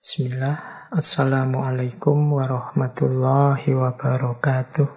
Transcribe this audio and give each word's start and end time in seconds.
Bismillah, 0.00 0.88
Assalamualaikum 0.96 2.32
warahmatullahi 2.32 3.68
wabarakatuh. 3.68 4.88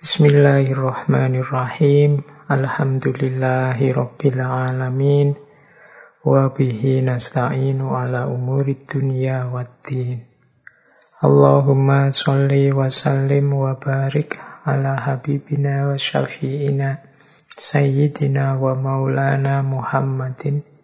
Bismillahirrahmanirrahim. 0.00 2.24
Alhamdulillahi 2.48 3.92
alamin. 4.40 5.36
Wa 6.24 6.48
bihi 6.48 7.04
nasta'inu 7.04 7.92
ala 7.92 8.24
umuri 8.24 8.88
dunya 8.88 9.52
waddin. 9.52 10.24
Allahumma 11.20 12.16
salli 12.16 12.72
wa 12.72 12.88
sallim 12.88 13.52
wa 13.52 13.76
barik 13.76 14.40
ala 14.64 14.96
habibina 14.96 15.92
wa 15.92 16.00
syafi'ina 16.00 17.04
sayyidina 17.52 18.56
wa 18.56 18.72
maulana 18.72 19.60
Muhammadin 19.60 20.79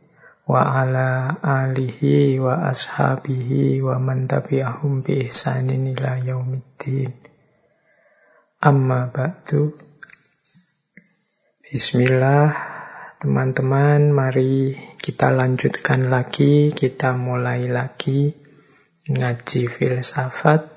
wa 0.46 0.62
ala 0.78 1.42
alihi 1.42 2.38
wa 2.38 2.70
ashabihi 2.70 3.82
wa 3.82 3.98
man 3.98 4.30
tabi'ahum 4.30 5.02
bi 5.02 5.27
ihsanin 5.27 5.91
ila 5.91 6.23
yaumiddin. 6.23 7.10
Amma 8.62 9.10
ba'du. 9.10 9.74
Bismillah, 11.66 12.54
teman-teman, 13.18 14.14
mari 14.14 14.78
kita 15.02 15.34
lanjutkan 15.34 16.14
lagi, 16.14 16.70
kita 16.70 17.18
mulai 17.18 17.66
lagi 17.66 18.30
ngaji 19.10 19.66
filsafat 19.66 20.70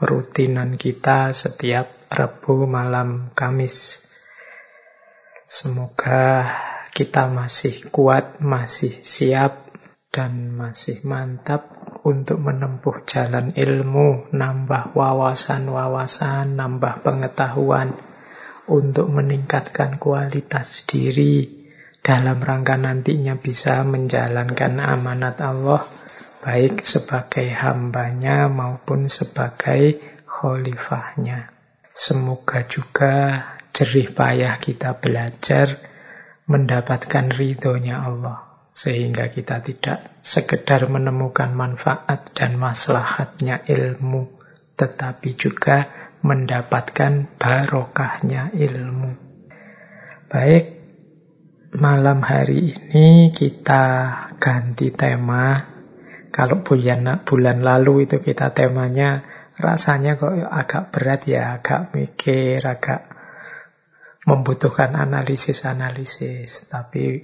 rutinan 0.00 0.80
kita 0.80 1.36
setiap 1.36 1.92
Rabu 2.08 2.64
malam 2.64 3.36
Kamis. 3.36 4.00
Semoga 5.44 6.48
kita 6.90 7.30
masih 7.30 7.88
kuat, 7.88 8.42
masih 8.42 9.00
siap, 9.02 9.70
dan 10.10 10.50
masih 10.58 11.06
mantap 11.06 11.70
untuk 12.02 12.42
menempuh 12.42 13.06
jalan 13.06 13.54
ilmu, 13.54 14.34
nambah 14.34 14.92
wawasan-wawasan, 14.98 16.58
nambah 16.58 17.06
pengetahuan, 17.06 17.94
untuk 18.70 19.10
meningkatkan 19.10 19.98
kualitas 19.98 20.86
diri 20.86 21.66
dalam 22.00 22.38
rangka 22.42 22.78
nantinya 22.78 23.38
bisa 23.38 23.82
menjalankan 23.86 24.78
amanat 24.82 25.36
Allah, 25.42 25.84
baik 26.40 26.82
sebagai 26.86 27.50
hambanya 27.52 28.48
maupun 28.48 29.06
sebagai 29.06 30.00
khalifahnya. 30.24 31.52
Semoga 31.90 32.64
juga 32.64 33.44
jerih 33.76 34.10
payah 34.14 34.56
kita 34.56 34.96
belajar 34.96 35.89
mendapatkan 36.50 37.30
ridhonya 37.30 38.02
Allah. 38.02 38.66
Sehingga 38.74 39.30
kita 39.30 39.62
tidak 39.62 40.18
sekedar 40.18 40.90
menemukan 40.90 41.54
manfaat 41.54 42.34
dan 42.34 42.58
maslahatnya 42.58 43.62
ilmu, 43.70 44.34
tetapi 44.74 45.30
juga 45.38 45.86
mendapatkan 46.26 47.38
barokahnya 47.38 48.50
ilmu. 48.54 49.10
Baik, 50.30 50.64
malam 51.76 52.22
hari 52.22 52.74
ini 52.74 53.30
kita 53.34 53.84
ganti 54.38 54.90
tema. 54.94 55.66
Kalau 56.30 56.62
bulan, 56.62 57.26
bulan 57.26 57.58
lalu 57.62 58.06
itu 58.06 58.22
kita 58.22 58.54
temanya 58.54 59.26
rasanya 59.58 60.14
kok 60.14 60.30
agak 60.30 60.94
berat 60.94 61.20
ya, 61.26 61.58
agak 61.58 61.90
mikir, 61.90 62.62
agak 62.62 63.19
membutuhkan 64.30 64.94
analisis-analisis. 64.94 66.70
Tapi 66.70 67.18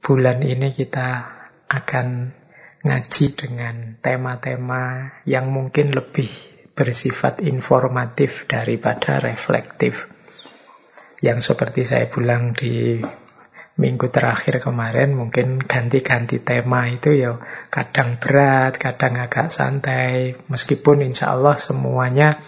bulan 0.00 0.40
ini 0.40 0.72
kita 0.72 1.28
akan 1.68 2.32
ngaji 2.84 3.26
dengan 3.36 4.00
tema-tema 4.00 5.12
yang 5.28 5.52
mungkin 5.52 5.92
lebih 5.92 6.32
bersifat 6.72 7.44
informatif 7.44 8.48
daripada 8.48 9.20
reflektif. 9.20 10.08
Yang 11.20 11.52
seperti 11.52 11.84
saya 11.84 12.08
bilang 12.08 12.56
di 12.56 13.00
minggu 13.74 14.06
terakhir 14.06 14.62
kemarin 14.62 15.18
mungkin 15.18 15.58
ganti-ganti 15.58 16.38
tema 16.38 16.86
itu 16.92 17.10
ya 17.10 17.40
kadang 17.72 18.16
berat, 18.20 18.76
kadang 18.76 19.20
agak 19.20 19.48
santai. 19.48 20.36
Meskipun 20.48 21.04
insya 21.04 21.32
Allah 21.32 21.56
semuanya 21.56 22.44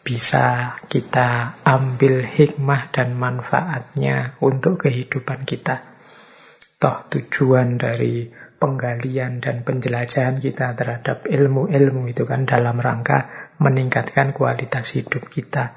bisa 0.00 0.76
kita 0.88 1.60
ambil 1.60 2.24
hikmah 2.24 2.88
dan 2.88 3.12
manfaatnya 3.16 4.40
untuk 4.40 4.88
kehidupan 4.88 5.44
kita. 5.44 5.84
Toh 6.80 7.04
tujuan 7.12 7.76
dari 7.76 8.32
penggalian 8.56 9.44
dan 9.44 9.60
penjelajahan 9.60 10.40
kita 10.40 10.72
terhadap 10.72 11.28
ilmu-ilmu 11.28 12.08
itu 12.08 12.24
kan 12.24 12.48
dalam 12.48 12.80
rangka 12.80 13.52
meningkatkan 13.60 14.32
kualitas 14.32 14.96
hidup 14.96 15.28
kita. 15.28 15.76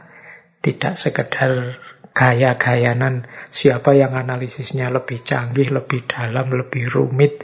Tidak 0.63 0.95
sekedar 0.95 1.75
gaya-gayanan 2.15 3.27
siapa 3.51 3.91
yang 3.99 4.15
analisisnya 4.15 4.87
lebih 4.87 5.19
canggih, 5.27 5.67
lebih 5.67 6.07
dalam, 6.07 6.55
lebih 6.55 6.87
rumit, 6.87 7.43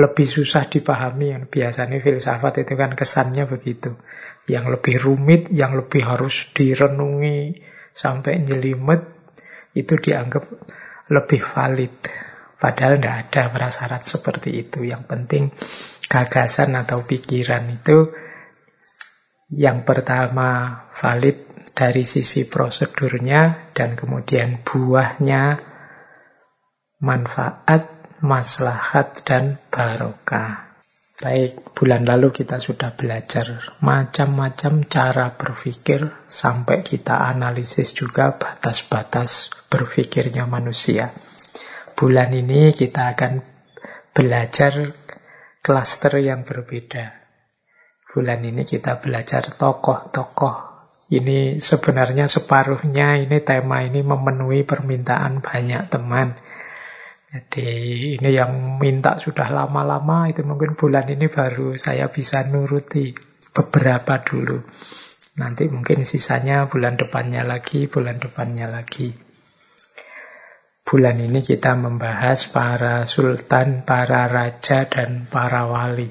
lebih 0.00 0.24
susah 0.24 0.64
dipahami. 0.72 1.36
Yang 1.36 1.44
biasanya 1.52 2.00
filsafat 2.00 2.64
itu 2.64 2.72
kan 2.80 2.96
kesannya 2.96 3.44
begitu 3.44 3.92
yang 4.46 4.70
lebih 4.70 4.96
rumit, 5.02 5.52
yang 5.52 5.76
lebih 5.76 6.06
harus 6.06 6.48
direnungi 6.54 7.60
sampai 7.92 8.40
nyelimet, 8.40 9.02
itu 9.74 9.94
dianggap 9.98 10.46
lebih 11.10 11.42
valid. 11.42 11.94
Padahal 12.60 13.00
tidak 13.00 13.16
ada 13.28 13.42
prasyarat 13.52 14.02
seperti 14.04 14.68
itu. 14.68 14.84
Yang 14.84 15.02
penting 15.08 15.44
gagasan 16.06 16.76
atau 16.76 17.02
pikiran 17.02 17.80
itu 17.80 18.12
yang 19.50 19.82
pertama 19.82 20.82
valid 20.94 21.66
dari 21.74 22.06
sisi 22.06 22.46
prosedurnya 22.46 23.74
dan 23.74 23.98
kemudian 23.98 24.62
buahnya 24.62 25.58
manfaat, 27.00 27.88
maslahat, 28.20 29.24
dan 29.26 29.58
barokah. 29.72 30.69
Baik, 31.20 31.76
bulan 31.76 32.08
lalu 32.08 32.32
kita 32.32 32.56
sudah 32.56 32.96
belajar 32.96 33.76
macam-macam 33.84 34.88
cara 34.88 35.36
berpikir 35.36 36.08
sampai 36.24 36.80
kita 36.80 37.12
analisis 37.12 37.92
juga 37.92 38.40
batas-batas 38.40 39.52
berpikirnya 39.68 40.48
manusia. 40.48 41.12
Bulan 41.92 42.32
ini 42.32 42.72
kita 42.72 43.12
akan 43.12 43.44
belajar 44.16 44.96
klaster 45.60 46.24
yang 46.24 46.48
berbeda. 46.48 47.12
Bulan 48.16 48.40
ini 48.40 48.64
kita 48.64 48.96
belajar 49.04 49.52
tokoh-tokoh. 49.60 50.56
Ini 51.12 51.60
sebenarnya 51.60 52.32
separuhnya 52.32 53.20
ini 53.20 53.44
tema 53.44 53.84
ini 53.84 54.00
memenuhi 54.00 54.64
permintaan 54.64 55.44
banyak 55.44 55.92
teman. 55.92 56.40
Jadi 57.30 58.18
ini 58.18 58.30
yang 58.34 58.82
minta 58.82 59.22
sudah 59.22 59.54
lama-lama 59.54 60.26
itu 60.26 60.42
mungkin 60.42 60.74
bulan 60.74 61.06
ini 61.06 61.30
baru 61.30 61.78
saya 61.78 62.10
bisa 62.10 62.42
nuruti 62.50 63.14
beberapa 63.54 64.18
dulu. 64.18 64.58
Nanti 65.38 65.70
mungkin 65.70 66.02
sisanya 66.02 66.66
bulan 66.66 66.98
depannya 66.98 67.46
lagi, 67.46 67.86
bulan 67.86 68.18
depannya 68.18 68.66
lagi. 68.66 69.14
Bulan 70.82 71.22
ini 71.22 71.38
kita 71.38 71.78
membahas 71.78 72.50
para 72.50 73.06
sultan, 73.06 73.86
para 73.86 74.26
raja, 74.26 74.90
dan 74.90 75.30
para 75.30 75.70
wali. 75.70 76.10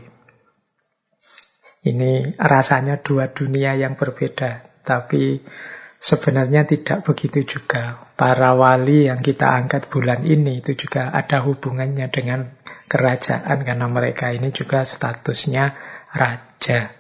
Ini 1.84 2.40
rasanya 2.40 3.04
dua 3.04 3.28
dunia 3.28 3.76
yang 3.76 4.00
berbeda, 4.00 4.84
tapi 4.88 5.44
Sebenarnya 6.00 6.64
tidak 6.64 7.04
begitu 7.04 7.60
juga. 7.60 8.08
Para 8.16 8.56
wali 8.56 9.12
yang 9.12 9.20
kita 9.20 9.52
angkat 9.52 9.92
bulan 9.92 10.24
ini 10.24 10.64
itu 10.64 10.88
juga 10.88 11.12
ada 11.12 11.44
hubungannya 11.44 12.08
dengan 12.08 12.56
kerajaan 12.88 13.68
karena 13.68 13.88
mereka 13.92 14.32
ini 14.32 14.56
juga 14.56 14.88
statusnya 14.88 15.76
raja. 16.16 16.96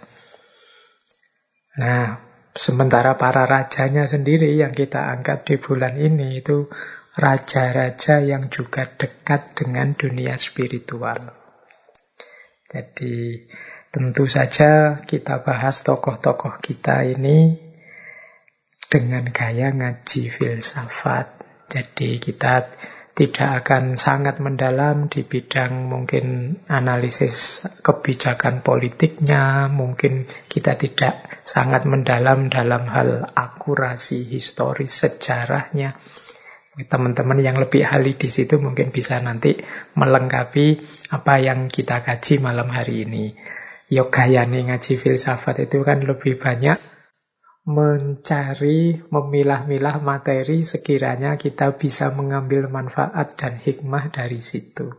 Nah, 1.79 2.19
sementara 2.51 3.15
para 3.15 3.47
rajanya 3.47 4.03
sendiri 4.03 4.59
yang 4.59 4.75
kita 4.75 4.99
angkat 5.15 5.47
di 5.47 5.55
bulan 5.55 5.95
ini 5.95 6.43
itu 6.43 6.67
raja-raja 7.15 8.19
yang 8.19 8.51
juga 8.51 8.83
dekat 8.83 9.55
dengan 9.55 9.95
dunia 9.95 10.35
spiritual. 10.35 11.39
Jadi 12.67 13.47
tentu 13.95 14.27
saja 14.27 15.01
kita 15.07 15.39
bahas 15.39 15.87
tokoh-tokoh 15.87 16.59
kita 16.59 17.07
ini 17.07 17.68
dengan 18.89 19.29
gaya 19.29 19.69
ngaji 19.69 20.33
filsafat. 20.33 21.37
Jadi 21.69 22.17
kita 22.17 22.73
tidak 23.13 23.61
akan 23.61 23.93
sangat 23.93 24.41
mendalam 24.41 25.11
di 25.11 25.21
bidang 25.21 25.85
mungkin 25.85 26.57
analisis 26.65 27.61
kebijakan 27.85 28.65
politiknya, 28.65 29.69
mungkin 29.69 30.25
kita 30.49 30.73
tidak 30.73 31.43
sangat 31.45 31.85
mendalam 31.85 32.49
dalam 32.49 32.89
hal 32.89 33.29
akurasi 33.37 34.25
historis 34.25 35.05
sejarahnya. 35.05 36.01
Teman-teman 36.79 37.43
yang 37.43 37.59
lebih 37.59 37.85
ahli 37.85 38.15
di 38.15 38.31
situ 38.31 38.55
mungkin 38.57 38.89
bisa 38.89 39.19
nanti 39.19 39.51
melengkapi 39.99 40.79
apa 41.11 41.43
yang 41.43 41.67
kita 41.67 42.01
kaji 42.01 42.39
malam 42.39 42.71
hari 42.71 43.03
ini. 43.03 43.35
Yoga 43.91 44.31
yang 44.31 44.55
ngaji 44.55 44.95
filsafat 44.95 45.67
itu 45.67 45.83
kan 45.83 45.99
lebih 46.01 46.39
banyak 46.39 46.98
mencari, 47.69 48.97
memilah-milah 49.13 50.01
materi 50.01 50.65
sekiranya 50.65 51.37
kita 51.37 51.77
bisa 51.77 52.09
mengambil 52.17 52.65
manfaat 52.65 53.37
dan 53.37 53.61
hikmah 53.61 54.09
dari 54.09 54.41
situ. 54.41 54.89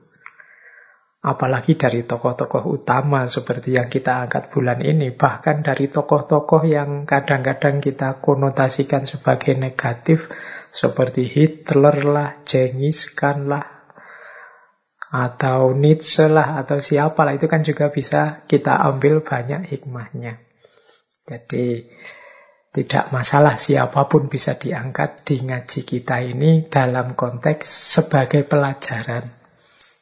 Apalagi 1.20 1.76
dari 1.76 2.06
tokoh-tokoh 2.06 2.64
utama 2.70 3.28
seperti 3.28 3.76
yang 3.76 3.92
kita 3.92 4.24
angkat 4.24 4.48
bulan 4.54 4.80
ini. 4.80 5.12
Bahkan 5.12 5.66
dari 5.66 5.92
tokoh-tokoh 5.92 6.64
yang 6.64 7.04
kadang-kadang 7.04 7.82
kita 7.82 8.22
konotasikan 8.24 9.04
sebagai 9.04 9.52
negatif. 9.58 10.30
Seperti 10.70 11.26
Hitler 11.26 12.06
lah, 12.06 12.30
Genghis 12.46 13.10
Khan 13.12 13.50
lah, 13.50 13.66
atau 15.10 15.74
Nietzsche 15.74 16.30
lah, 16.30 16.56
atau 16.56 16.78
siapa 16.78 17.26
lah. 17.26 17.36
Itu 17.36 17.50
kan 17.50 17.66
juga 17.66 17.90
bisa 17.92 18.46
kita 18.46 18.78
ambil 18.78 19.20
banyak 19.20 19.66
hikmahnya. 19.66 20.40
Jadi 21.28 21.84
tidak 22.70 23.10
masalah 23.10 23.58
siapa 23.58 24.06
pun 24.06 24.30
bisa 24.30 24.54
diangkat 24.54 25.26
di 25.26 25.42
ngaji 25.42 25.80
kita 25.82 26.22
ini 26.22 26.70
dalam 26.70 27.18
konteks 27.18 27.66
sebagai 27.66 28.46
pelajaran 28.46 29.40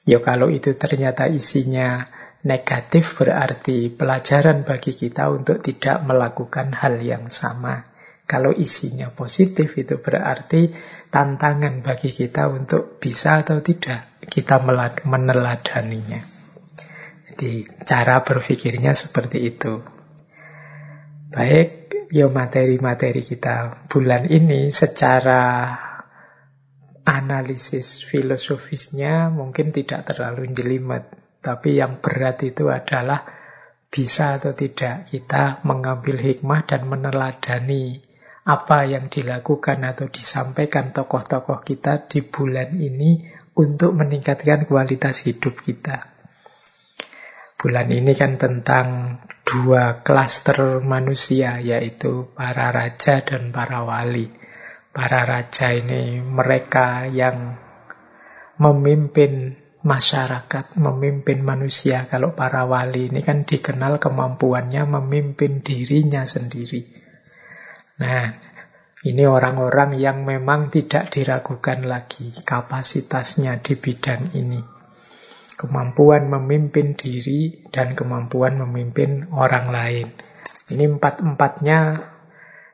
Ya 0.09 0.25
kalau 0.25 0.49
itu 0.49 0.73
ternyata 0.73 1.29
isinya 1.29 2.09
negatif 2.41 3.20
berarti 3.20 3.93
pelajaran 3.93 4.65
bagi 4.65 4.97
kita 4.97 5.29
untuk 5.29 5.61
tidak 5.61 6.00
melakukan 6.00 6.73
hal 6.73 7.05
yang 7.05 7.29
sama. 7.29 7.85
Kalau 8.25 8.56
isinya 8.56 9.12
positif 9.12 9.76
itu 9.76 10.00
berarti 10.00 10.73
tantangan 11.12 11.85
bagi 11.85 12.09
kita 12.09 12.49
untuk 12.49 12.97
bisa 12.97 13.44
atau 13.44 13.61
tidak 13.61 14.25
kita 14.25 14.65
meneladaninya. 15.05 16.25
Jadi 17.29 17.69
cara 17.85 18.25
berpikirnya 18.25 18.97
seperti 18.97 19.44
itu. 19.44 19.85
Baik, 21.29 21.77
ya 22.08 22.26
materi-materi 22.32 23.20
kita 23.20 23.88
bulan 23.88 24.28
ini 24.28 24.72
secara 24.72 25.72
analisis 27.08 28.05
filosofisnya 28.05 29.32
mungkin 29.32 29.72
tidak 29.72 30.05
terlalu 30.12 30.52
jelimet. 30.52 31.08
Tapi 31.38 31.81
yang 31.81 32.02
berat 32.02 32.43
itu 32.44 32.69
adalah 32.69 33.25
bisa 33.88 34.37
atau 34.37 34.52
tidak 34.52 35.08
kita 35.08 35.64
mengambil 35.64 36.20
hikmah 36.20 36.69
dan 36.69 36.84
meneladani 36.84 38.05
apa 38.44 38.84
yang 38.84 39.08
dilakukan 39.08 39.81
atau 39.84 40.08
disampaikan 40.08 40.93
tokoh-tokoh 40.93 41.64
kita 41.64 42.08
di 42.08 42.20
bulan 42.25 42.76
ini 42.76 43.25
untuk 43.56 43.96
meningkatkan 43.96 44.64
kualitas 44.69 45.25
hidup 45.25 45.60
kita. 45.60 46.08
Bulan 47.58 47.90
ini 47.90 48.12
kan 48.14 48.38
tentang 48.38 49.19
dua 49.48 50.04
klaster 50.04 50.84
manusia, 50.84 51.56
yaitu 51.64 52.28
para 52.36 52.68
raja 52.68 53.24
dan 53.24 53.48
para 53.48 53.80
wali 53.80 54.28
para 54.98 55.22
raja 55.22 55.70
ini 55.70 56.18
mereka 56.18 57.06
yang 57.06 57.54
memimpin 58.58 59.54
masyarakat, 59.86 60.74
memimpin 60.74 61.38
manusia. 61.46 62.02
Kalau 62.10 62.34
para 62.34 62.66
wali 62.66 63.06
ini 63.06 63.22
kan 63.22 63.46
dikenal 63.46 64.02
kemampuannya 64.02 64.82
memimpin 64.90 65.62
dirinya 65.62 66.26
sendiri. 66.26 66.82
Nah, 68.02 68.26
ini 69.06 69.22
orang-orang 69.22 70.02
yang 70.02 70.26
memang 70.26 70.74
tidak 70.74 71.14
diragukan 71.14 71.86
lagi 71.86 72.34
kapasitasnya 72.34 73.62
di 73.62 73.78
bidang 73.78 74.34
ini. 74.34 74.77
Kemampuan 75.58 76.31
memimpin 76.31 76.94
diri 76.94 77.66
dan 77.75 77.99
kemampuan 77.99 78.62
memimpin 78.62 79.26
orang 79.34 79.75
lain. 79.75 80.06
Ini 80.70 80.87
empat-empatnya 80.87 81.78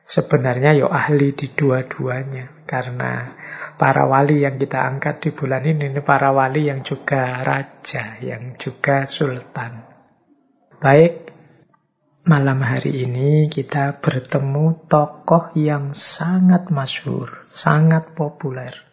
sebenarnya 0.05 0.77
yo 0.77 0.87
ahli 0.93 1.33
di 1.33 1.49
dua-duanya 1.49 2.61
karena 2.69 3.33
para 3.81 4.05
wali 4.05 4.45
yang 4.45 4.61
kita 4.61 4.85
angkat 4.85 5.17
di 5.17 5.29
bulan 5.33 5.65
ini 5.65 5.89
ini 5.89 6.01
para 6.05 6.29
wali 6.29 6.69
yang 6.69 6.85
juga 6.85 7.41
raja, 7.41 8.21
yang 8.21 8.53
juga 8.61 9.09
sultan. 9.09 9.81
Baik, 10.77 11.33
malam 12.21 12.61
hari 12.61 13.01
ini 13.01 13.49
kita 13.49 13.97
bertemu 13.97 14.85
tokoh 14.85 15.57
yang 15.57 15.97
sangat 15.97 16.69
masyhur, 16.69 17.49
sangat 17.49 18.13
populer 18.13 18.84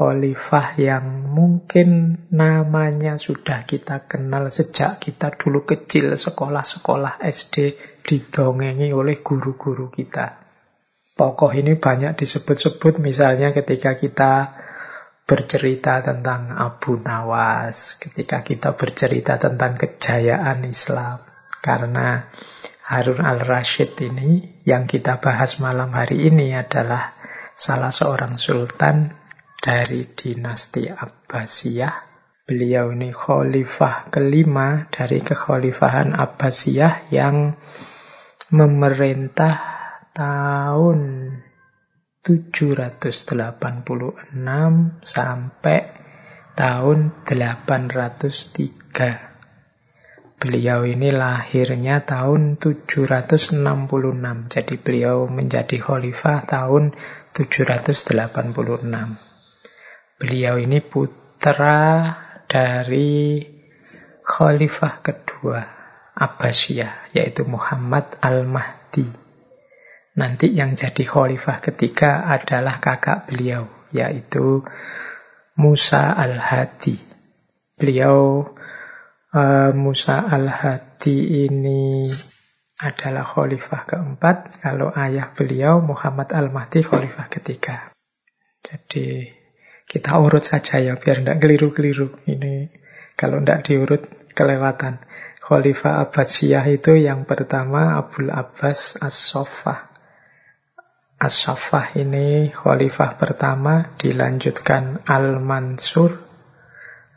khalifah 0.00 0.80
yang 0.80 1.28
mungkin 1.28 2.16
namanya 2.32 3.20
sudah 3.20 3.68
kita 3.68 4.08
kenal 4.08 4.48
sejak 4.48 4.96
kita 4.96 5.36
dulu 5.36 5.68
kecil 5.68 6.16
sekolah-sekolah 6.16 7.20
SD 7.20 7.76
didongengi 8.00 8.96
oleh 8.96 9.20
guru-guru 9.20 9.92
kita. 9.92 10.40
Tokoh 11.20 11.52
ini 11.52 11.76
banyak 11.76 12.16
disebut-sebut 12.16 13.04
misalnya 13.04 13.52
ketika 13.52 13.92
kita 14.00 14.56
bercerita 15.28 16.00
tentang 16.00 16.48
Abu 16.56 16.96
Nawas, 16.96 18.00
ketika 18.00 18.40
kita 18.40 18.72
bercerita 18.72 19.36
tentang 19.36 19.76
kejayaan 19.76 20.64
Islam. 20.64 21.20
Karena 21.60 22.24
Harun 22.88 23.20
al-Rashid 23.20 24.00
ini 24.00 24.64
yang 24.64 24.88
kita 24.88 25.20
bahas 25.20 25.60
malam 25.60 25.92
hari 25.92 26.24
ini 26.24 26.56
adalah 26.56 27.12
salah 27.52 27.92
seorang 27.92 28.40
sultan 28.40 29.19
dari 29.60 30.08
dinasti 30.08 30.88
Abbasiyah. 30.88 32.08
Beliau 32.48 32.88
ini 32.90 33.14
khalifah 33.14 34.10
kelima 34.10 34.90
dari 34.90 35.22
kekhalifahan 35.22 36.16
Abbasiyah 36.16 37.12
yang 37.14 37.54
memerintah 38.50 39.54
tahun 40.16 41.30
786 42.26 43.30
sampai 45.04 45.78
tahun 46.58 46.98
803. 47.22 49.30
Beliau 50.40 50.88
ini 50.88 51.12
lahirnya 51.12 52.00
tahun 52.02 52.56
766. 52.56 53.60
Jadi 54.48 54.74
beliau 54.80 55.28
menjadi 55.28 55.76
khalifah 55.78 56.48
tahun 56.48 56.96
786. 57.36 59.29
Beliau 60.20 60.60
ini 60.60 60.84
putra 60.84 62.12
dari 62.44 63.40
khalifah 64.20 65.00
kedua 65.00 65.64
Abbasiyah, 66.12 67.16
yaitu 67.16 67.48
Muhammad 67.48 68.20
Al-Mahdi. 68.20 69.08
Nanti 70.20 70.52
yang 70.52 70.76
jadi 70.76 71.08
khalifah 71.08 71.64
ketiga 71.64 72.28
adalah 72.28 72.84
kakak 72.84 73.32
beliau, 73.32 73.64
yaitu 73.96 74.60
Musa 75.56 76.12
Al-Hadi. 76.12 77.00
Beliau 77.80 78.44
uh, 79.32 79.72
Musa 79.72 80.20
Al-Hadi 80.20 81.48
ini 81.48 82.04
adalah 82.76 83.24
khalifah 83.24 83.88
keempat, 83.88 84.60
kalau 84.60 84.92
ayah 84.92 85.32
beliau 85.32 85.80
Muhammad 85.80 86.28
Al-Mahdi 86.28 86.84
khalifah 86.84 87.32
ketiga. 87.32 87.88
Jadi 88.60 89.39
kita 89.90 90.22
urut 90.22 90.46
saja 90.46 90.78
ya, 90.78 90.94
biar 90.94 91.26
tidak 91.26 91.42
keliru-keliru. 91.42 92.14
Ini 92.30 92.70
kalau 93.18 93.42
tidak 93.42 93.66
diurut, 93.66 94.02
kelewatan. 94.38 95.02
Khalifah 95.42 96.06
Abbasiyah 96.06 96.62
itu 96.70 96.94
yang 96.94 97.26
pertama 97.26 97.98
Abdul 97.98 98.30
Abbas 98.30 99.02
As-Soffah. 99.02 99.90
As-Soffah 101.18 101.98
ini 101.98 102.54
khalifah 102.54 103.18
pertama, 103.18 103.90
dilanjutkan 103.98 105.02
Al-Mansur. 105.10 106.22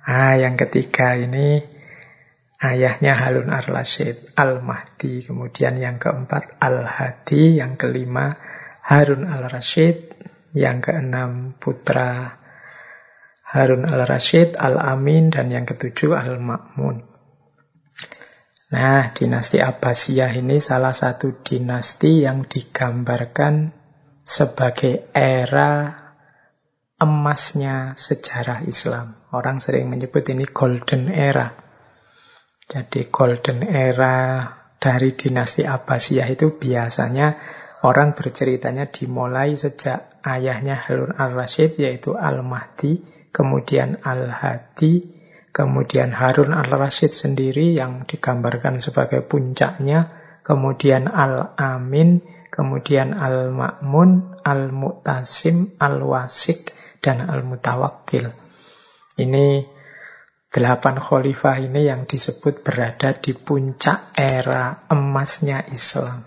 Ah, 0.03 0.33
yang 0.35 0.57
ketiga 0.57 1.13
ini 1.13 1.61
ayahnya 2.57 3.15
Harun 3.15 3.53
ar-Rasyid, 3.53 4.33
Al-Mahdi. 4.33 5.29
Kemudian 5.29 5.77
yang 5.77 6.01
keempat 6.01 6.57
Al-Hadi, 6.57 7.61
yang 7.61 7.77
kelima 7.77 8.33
Harun 8.83 9.29
al-Rasyid, 9.29 10.11
yang 10.57 10.83
keenam 10.83 11.55
putra 11.55 12.42
Harun 13.53 13.85
al-Rashid, 13.85 14.57
al-Amin, 14.57 15.29
dan 15.29 15.53
yang 15.53 15.69
ketujuh 15.69 16.17
al-Ma'mun. 16.17 16.97
Nah, 18.73 19.13
dinasti 19.13 19.61
Abbasiyah 19.61 20.33
ini 20.33 20.57
salah 20.57 20.97
satu 20.97 21.45
dinasti 21.45 22.25
yang 22.25 22.49
digambarkan 22.49 23.69
sebagai 24.25 25.13
era 25.13 25.93
emasnya 26.97 27.93
sejarah 27.93 28.65
Islam. 28.65 29.13
Orang 29.29 29.61
sering 29.61 29.85
menyebut 29.85 30.25
ini 30.33 30.49
golden 30.49 31.13
era. 31.13 31.53
Jadi 32.65 33.13
golden 33.13 33.61
era 33.61 34.49
dari 34.81 35.13
dinasti 35.13 35.61
Abbasiyah 35.69 36.25
itu 36.33 36.57
biasanya 36.57 37.61
Orang 37.83 38.15
berceritanya 38.15 38.87
dimulai 38.87 39.59
sejak 39.59 40.23
ayahnya 40.23 40.87
Harun 40.87 41.11
al-Rashid 41.19 41.75
yaitu 41.83 42.15
Al-Mahdi, 42.15 43.03
kemudian 43.33 43.97
Al-Hadi, 44.05 45.09
kemudian 45.49 46.13
Harun 46.13 46.53
al-Rashid 46.53 47.11
sendiri 47.11 47.73
yang 47.73 48.05
digambarkan 48.05 48.77
sebagai 48.77 49.25
puncaknya, 49.25 50.13
kemudian 50.45 51.09
Al-Amin, 51.09 52.21
kemudian 52.53 53.17
Al-Ma'mun, 53.17 54.41
Al-Mu'tasim, 54.45 55.73
Al-Wasik, 55.81 56.73
dan 57.01 57.25
Al-Mutawakkil. 57.25 58.29
Ini 59.17 59.45
delapan 60.53 61.01
khalifah 61.01 61.57
ini 61.65 61.89
yang 61.89 62.05
disebut 62.05 62.61
berada 62.61 63.17
di 63.17 63.33
puncak 63.33 64.13
era 64.13 64.85
emasnya 64.93 65.65
Islam. 65.73 66.21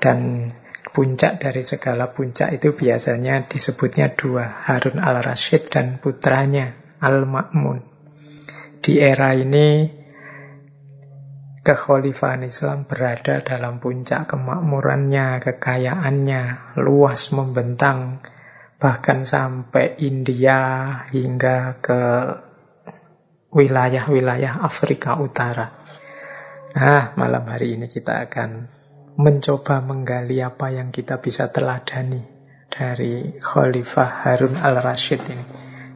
Dan 0.00 0.48
puncak 0.92 1.40
dari 1.40 1.64
segala 1.64 2.12
puncak 2.12 2.52
itu 2.60 2.76
biasanya 2.76 3.48
disebutnya 3.48 4.12
dua, 4.12 4.44
Harun 4.68 5.00
al-Rashid 5.00 5.72
dan 5.72 5.96
putranya 5.96 6.76
Al-Ma'mun. 7.00 7.80
Di 8.84 9.00
era 9.00 9.32
ini 9.32 9.88
kekhalifahan 11.64 12.44
Islam 12.44 12.84
berada 12.84 13.40
dalam 13.40 13.80
puncak 13.80 14.28
kemakmurannya, 14.28 15.40
kekayaannya, 15.40 16.76
luas 16.76 17.32
membentang 17.32 18.20
bahkan 18.82 19.22
sampai 19.22 19.96
India 20.02 20.58
hingga 21.08 21.78
ke 21.78 22.02
wilayah-wilayah 23.54 24.60
Afrika 24.60 25.16
Utara. 25.22 25.70
Nah, 26.72 27.14
malam 27.14 27.44
hari 27.46 27.78
ini 27.78 27.86
kita 27.86 28.26
akan 28.26 28.81
mencoba 29.16 29.84
menggali 29.84 30.40
apa 30.40 30.72
yang 30.72 30.88
kita 30.88 31.20
bisa 31.20 31.52
teladani 31.52 32.24
dari 32.72 33.36
Khalifah 33.36 34.24
Harun 34.24 34.56
al-Rashid 34.56 35.20
ini. 35.28 35.46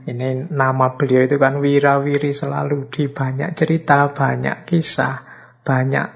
Ini 0.06 0.52
nama 0.54 0.94
beliau 0.94 1.26
itu 1.26 1.35
kan 1.40 1.58
wirawiri 1.58 2.30
selalu 2.30 2.87
di 2.92 3.11
banyak 3.11 3.58
cerita, 3.58 4.12
banyak 4.14 4.68
kisah, 4.68 5.25
banyak 5.66 6.08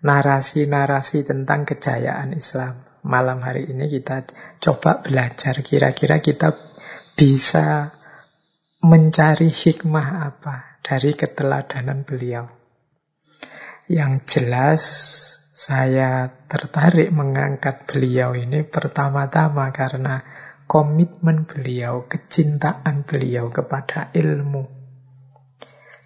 narasi-narasi 0.00 1.28
tentang 1.28 1.68
kejayaan 1.68 2.32
Islam. 2.32 2.86
Malam 3.04 3.44
hari 3.44 3.68
ini 3.68 3.90
kita 3.90 4.24
coba 4.62 5.04
belajar 5.04 5.60
kira-kira 5.60 6.24
kita 6.24 6.56
bisa 7.18 7.92
mencari 8.80 9.50
hikmah 9.50 10.08
apa 10.24 10.80
dari 10.80 11.12
keteladanan 11.12 12.06
beliau. 12.06 12.46
Yang 13.90 14.12
jelas 14.24 14.82
saya 15.58 16.30
tertarik 16.46 17.10
mengangkat 17.10 17.82
beliau 17.82 18.30
ini 18.38 18.62
pertama-tama 18.62 19.74
karena 19.74 20.22
komitmen 20.70 21.50
beliau, 21.50 22.06
kecintaan 22.06 23.02
beliau 23.02 23.50
kepada 23.50 24.14
ilmu. 24.14 24.70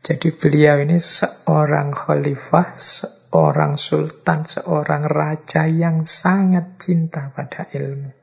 Jadi 0.00 0.32
beliau 0.32 0.80
ini 0.80 0.96
seorang 0.96 1.92
khalifah, 1.92 2.72
seorang 2.72 3.76
sultan, 3.76 4.48
seorang 4.48 5.04
raja 5.04 5.68
yang 5.68 6.08
sangat 6.08 6.80
cinta 6.80 7.28
pada 7.28 7.68
ilmu. 7.76 8.21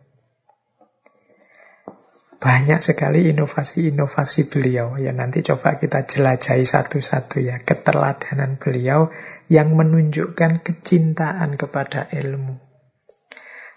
Banyak 2.39 2.79
sekali 2.79 3.27
inovasi-inovasi 3.35 4.47
beliau. 4.47 4.95
Ya 4.95 5.11
nanti 5.11 5.43
coba 5.43 5.75
kita 5.75 6.07
jelajahi 6.07 6.63
satu-satu 6.63 7.43
ya. 7.43 7.59
Keteladanan 7.59 8.55
beliau 8.55 9.11
yang 9.51 9.75
menunjukkan 9.75 10.63
kecintaan 10.63 11.59
kepada 11.59 12.07
ilmu. 12.15 12.63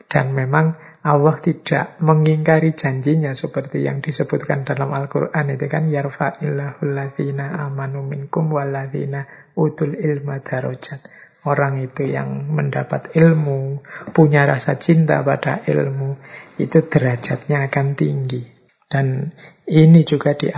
Dan 0.07 0.31
memang 0.39 0.79
Allah 1.03 1.43
tidak 1.43 1.99
mengingkari 1.99 2.79
janjinya 2.79 3.35
seperti 3.35 3.83
yang 3.83 3.99
disebutkan 3.99 4.63
dalam 4.63 4.95
Al-Quran 4.95 5.59
itu 5.59 5.67
kan 5.67 5.91
yarfa'illahul 5.91 6.95
ladzina 6.95 7.59
amanu 7.67 8.07
minkum 8.07 8.55
walladzina 8.55 9.27
utul 9.59 9.99
ilma 9.99 10.39
darajat. 10.39 11.03
Orang 11.43 11.83
itu 11.83 12.07
yang 12.07 12.55
mendapat 12.55 13.19
ilmu, 13.19 13.83
punya 14.15 14.47
rasa 14.47 14.79
cinta 14.79 15.27
pada 15.27 15.67
ilmu, 15.67 16.15
itu 16.63 16.87
derajatnya 16.87 17.67
akan 17.67 17.99
tinggi. 17.99 18.52
Dan 18.93 19.33
ini 19.65 20.05
juga 20.05 20.37
di, 20.37 20.53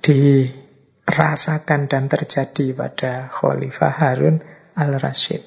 dirasakan 0.00 1.92
dan 1.92 2.08
terjadi 2.08 2.72
pada 2.72 3.28
Khalifah 3.28 3.92
Harun 3.92 4.40
al-Rashid. 4.72 5.44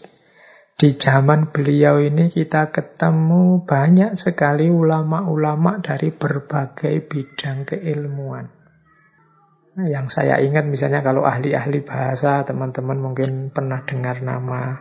Di 0.79 0.95
zaman 0.95 1.51
beliau 1.51 2.00
ini 2.00 2.31
kita 2.31 2.71
ketemu 2.71 3.67
banyak 3.67 4.15
sekali 4.15 4.71
ulama-ulama 4.71 5.81
dari 5.83 6.13
berbagai 6.13 7.03
bidang 7.03 7.67
keilmuan. 7.67 8.48
Yang 9.75 10.07
saya 10.21 10.39
ingat 10.39 10.63
misalnya 10.63 11.03
kalau 11.03 11.27
ahli-ahli 11.27 11.83
bahasa, 11.83 12.48
teman-teman 12.48 12.95
mungkin 12.95 13.51
pernah 13.51 13.83
dengar 13.83 14.24
nama 14.24 14.79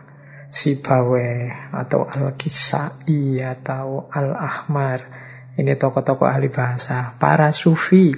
Sibawe 0.49 1.51
atau 1.75 2.07
Al-Kisai 2.07 3.43
atau 3.43 4.07
Al-Ahmar. 4.07 5.18
Ini 5.59 5.75
tokoh-tokoh 5.75 6.23
ahli 6.23 6.47
bahasa. 6.47 7.19
Para 7.19 7.51
sufi, 7.51 8.15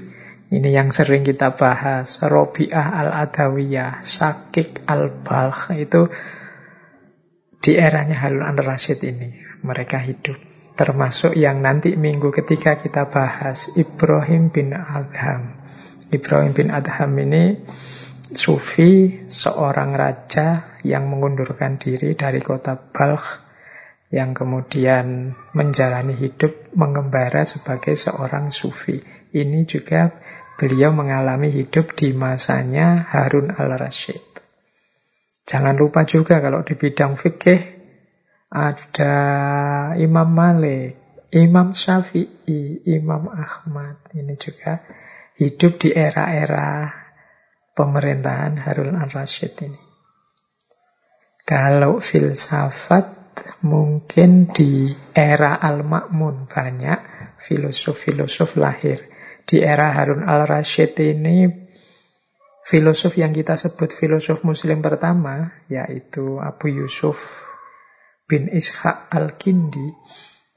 ini 0.54 0.70
yang 0.70 0.94
sering 0.94 1.26
kita 1.26 1.58
bahas. 1.58 2.22
Robi'ah 2.22 3.02
al-Adawiyah, 3.02 4.06
Sakik 4.06 4.86
al-Balkh, 4.86 5.74
itu 5.74 6.06
di 7.58 7.74
eranya 7.74 8.22
Harun 8.22 8.46
al-Rashid 8.46 9.02
ini. 9.02 9.42
Mereka 9.66 9.98
hidup. 10.06 10.38
Termasuk 10.78 11.34
yang 11.34 11.66
nanti 11.66 11.98
minggu 11.98 12.30
ketiga 12.30 12.78
kita 12.78 13.10
bahas, 13.10 13.74
Ibrahim 13.74 14.54
bin 14.54 14.78
Adham. 14.78 15.58
Ibrahim 16.14 16.54
bin 16.54 16.70
Adham 16.70 17.10
ini 17.18 17.58
sufi, 18.38 19.26
seorang 19.26 19.98
raja 19.98 20.78
yang 20.86 21.10
mengundurkan 21.10 21.82
diri 21.82 22.14
dari 22.14 22.38
kota 22.38 22.78
Balkh 22.78 23.51
yang 24.12 24.36
kemudian 24.36 25.40
menjalani 25.56 26.14
hidup 26.20 26.76
mengembara 26.76 27.48
sebagai 27.48 27.96
seorang 27.96 28.52
sufi. 28.52 29.00
Ini 29.32 29.64
juga 29.64 30.12
beliau 30.60 30.92
mengalami 30.92 31.48
hidup 31.48 31.96
di 31.96 32.12
masanya 32.12 33.08
Harun 33.08 33.56
al-Rashid. 33.56 34.20
Jangan 35.48 35.80
lupa 35.80 36.04
juga 36.04 36.44
kalau 36.44 36.62
di 36.68 36.76
bidang 36.76 37.16
fikih 37.16 37.80
ada 38.52 39.16
Imam 39.96 40.28
Malik, 40.28 41.00
Imam 41.32 41.72
Syafi'i, 41.72 42.84
Imam 42.84 43.32
Ahmad. 43.32 43.96
Ini 44.12 44.36
juga 44.36 44.84
hidup 45.40 45.80
di 45.80 45.96
era-era 45.96 46.92
pemerintahan 47.72 48.60
Harun 48.60 49.00
al-Rashid 49.00 49.56
ini. 49.64 49.80
Kalau 51.48 52.04
filsafat 52.04 53.21
mungkin 53.66 54.50
di 54.50 54.90
era 55.14 55.60
Al-Ma'mun 55.62 56.50
banyak 56.50 57.00
filosof-filosof 57.42 58.58
lahir. 58.58 59.10
Di 59.46 59.60
era 59.60 59.92
Harun 59.92 60.24
al-Rashid 60.24 60.96
ini 61.02 61.50
filosof 62.64 63.18
yang 63.18 63.34
kita 63.34 63.58
sebut 63.58 63.92
filosof 63.92 64.46
muslim 64.46 64.80
pertama 64.80 65.50
yaitu 65.68 66.38
Abu 66.38 66.70
Yusuf 66.70 67.42
bin 68.30 68.48
Ishaq 68.48 69.12
al-Kindi 69.12 69.92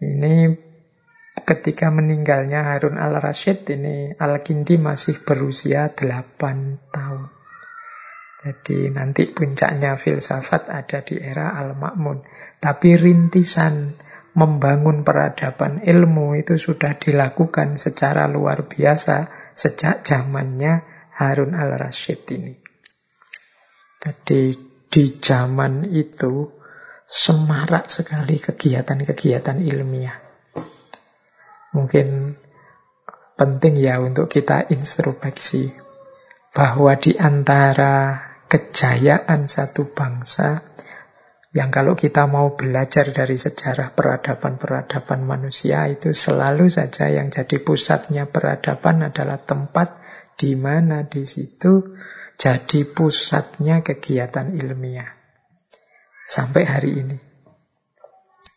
ini 0.04 0.54
ketika 1.43 1.90
meninggalnya 1.90 2.71
Harun 2.71 3.00
al-Rashid 3.00 3.66
ini 3.75 4.14
al-Kindi 4.14 4.78
masih 4.78 5.19
berusia 5.26 5.90
8 5.90 6.95
tahun. 6.95 7.34
Jadi 8.45 8.93
nanti 8.93 9.25
puncaknya 9.33 9.97
filsafat 9.97 10.69
ada 10.69 11.01
di 11.01 11.17
era 11.17 11.57
Al-Ma'mun. 11.57 12.21
Tapi 12.61 12.93
rintisan 12.93 13.97
membangun 14.37 15.01
peradaban 15.01 15.81
ilmu 15.81 16.37
itu 16.37 16.61
sudah 16.61 17.01
dilakukan 17.01 17.81
secara 17.81 18.29
luar 18.29 18.69
biasa 18.69 19.33
sejak 19.57 20.05
zamannya 20.05 20.85
Harun 21.17 21.57
al-Rashid 21.57 22.29
ini. 22.37 22.53
Jadi 23.97 24.53
di 24.93 25.05
zaman 25.17 25.89
itu 25.89 26.53
semarak 27.09 27.89
sekali 27.89 28.37
kegiatan-kegiatan 28.43 29.57
ilmiah. 29.65 30.21
Mungkin 31.73 32.37
penting 33.41 33.75
ya 33.81 34.05
untuk 34.05 34.29
kita 34.29 34.69
introspeksi 34.69 35.73
bahwa 36.55 36.95
di 37.01 37.19
antara 37.19 38.34
kejayaan 38.49 39.47
satu 39.49 39.93
bangsa 39.93 40.63
yang 41.55 41.71
kalau 41.71 41.95
kita 41.95 42.27
mau 42.27 42.59
belajar 42.59 43.15
dari 43.15 43.39
sejarah 43.39 43.95
peradaban-peradaban 43.95 45.23
manusia 45.23 45.87
itu 45.87 46.11
selalu 46.11 46.67
saja 46.67 47.07
yang 47.07 47.31
jadi 47.31 47.63
pusatnya 47.63 48.27
peradaban 48.27 49.07
adalah 49.07 49.39
tempat 49.39 50.03
di 50.35 50.59
mana 50.59 51.07
di 51.07 51.23
situ 51.23 51.95
jadi 52.35 52.81
pusatnya 52.91 53.87
kegiatan 53.87 54.51
ilmiah. 54.59 55.15
Sampai 56.27 56.67
hari 56.67 56.91
ini. 56.99 57.19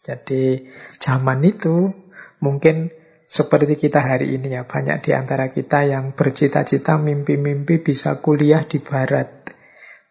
Jadi 0.01 0.65
zaman 0.98 1.44
itu 1.46 1.94
mungkin 2.41 2.89
seperti 3.27 3.75
kita 3.75 4.00
hari 4.00 4.39
ini 4.39 4.56
ya, 4.56 4.63
banyak 4.63 5.03
di 5.03 5.12
antara 5.12 5.51
kita 5.51 5.84
yang 5.84 6.15
bercita-cita 6.15 6.96
mimpi-mimpi 6.96 7.84
bisa 7.84 8.24
kuliah 8.24 8.63
di 8.63 8.79
barat, 8.79 9.51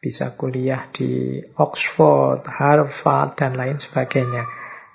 bisa 0.07 0.39
kuliah 0.39 0.87
di 0.95 1.43
Oxford, 1.59 2.47
Harvard, 2.47 3.35
dan 3.35 3.59
lain 3.59 3.83
sebagainya. 3.83 4.47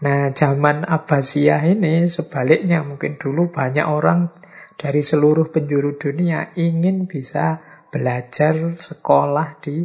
Nah, 0.07 0.31
zaman 0.31 0.87
Abbasiyah 0.87 1.67
ini 1.67 2.07
sebaliknya 2.07 2.79
mungkin 2.79 3.19
dulu 3.19 3.51
banyak 3.51 3.83
orang 3.83 4.31
dari 4.79 5.03
seluruh 5.03 5.51
penjuru 5.51 5.99
dunia 5.99 6.55
ingin 6.55 7.11
bisa 7.11 7.59
belajar 7.91 8.79
sekolah 8.79 9.59
di 9.59 9.83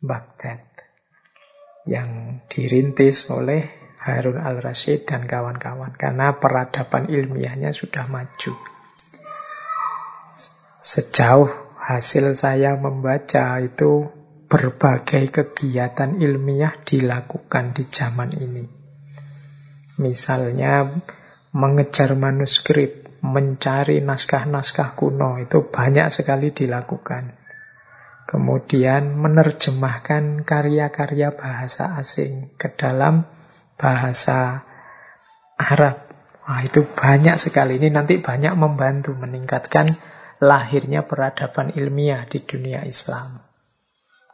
Baghdad 0.00 0.64
yang 1.84 2.40
dirintis 2.48 3.28
oleh 3.28 3.68
Harun 4.00 4.40
al-Rasyid 4.40 5.04
dan 5.04 5.28
kawan-kawan 5.28 5.92
karena 5.92 6.40
peradaban 6.40 7.12
ilmiahnya 7.12 7.76
sudah 7.76 8.08
maju. 8.08 8.56
Sejauh 10.80 11.68
hasil 11.76 12.36
saya 12.36 12.76
membaca 12.76 13.60
itu 13.60 14.17
berbagai 14.48 15.28
kegiatan 15.28 16.16
ilmiah 16.16 16.72
dilakukan 16.80 17.76
di 17.76 17.84
zaman 17.92 18.32
ini. 18.32 18.64
Misalnya 20.00 20.88
mengejar 21.52 22.16
manuskrip, 22.16 23.20
mencari 23.20 24.00
naskah-naskah 24.00 24.96
kuno 24.96 25.36
itu 25.36 25.68
banyak 25.68 26.08
sekali 26.08 26.56
dilakukan. 26.56 27.36
Kemudian 28.28 29.16
menerjemahkan 29.16 30.44
karya-karya 30.44 31.32
bahasa 31.32 31.96
asing 31.96 32.52
ke 32.60 32.72
dalam 32.76 33.24
bahasa 33.80 34.64
Arab. 35.56 36.04
Wah, 36.44 36.60
itu 36.64 36.84
banyak 36.84 37.36
sekali. 37.40 37.80
Ini 37.80 37.88
nanti 37.88 38.20
banyak 38.20 38.52
membantu 38.52 39.16
meningkatkan 39.16 39.88
lahirnya 40.44 41.08
peradaban 41.08 41.72
ilmiah 41.72 42.28
di 42.28 42.44
dunia 42.44 42.84
Islam. 42.84 43.47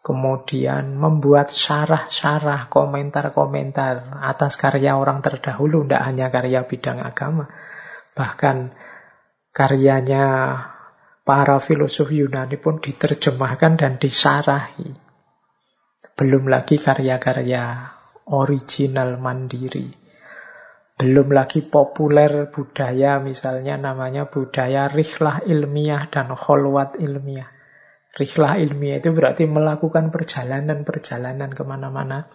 Kemudian 0.04 1.00
membuat 1.00 1.48
syarah-syarah, 1.48 2.68
komentar-komentar 2.68 4.20
atas 4.20 4.60
karya 4.60 5.00
orang 5.00 5.24
terdahulu, 5.24 5.80
tidak 5.88 6.04
hanya 6.04 6.28
karya 6.28 6.60
bidang 6.68 7.00
agama. 7.00 7.48
Bahkan 8.12 8.76
karyanya 9.56 10.24
para 11.24 11.56
filosof 11.56 12.12
Yunani 12.12 12.60
pun 12.60 12.84
diterjemahkan 12.84 13.80
dan 13.80 13.96
disarahi. 13.96 14.92
Belum 16.20 16.52
lagi 16.52 16.76
karya-karya 16.76 17.88
original 18.28 19.16
mandiri. 19.16 19.88
Belum 21.00 21.32
lagi 21.32 21.64
populer 21.64 22.52
budaya 22.52 23.24
misalnya 23.24 23.80
namanya 23.80 24.28
budaya 24.28 24.84
rihlah 24.92 25.48
ilmiah 25.48 26.12
dan 26.12 26.28
kholwat 26.36 27.00
ilmiah. 27.00 27.53
Rihlah 28.14 28.62
ilmiah 28.62 29.02
itu 29.02 29.10
berarti 29.10 29.42
melakukan 29.50 30.14
perjalanan-perjalanan 30.14 31.50
ke 31.50 31.62
mana-mana 31.66 32.30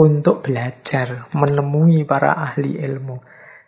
untuk 0.00 0.40
belajar, 0.40 1.28
menemui 1.36 2.08
para 2.08 2.32
ahli 2.32 2.80
ilmu. 2.80 3.20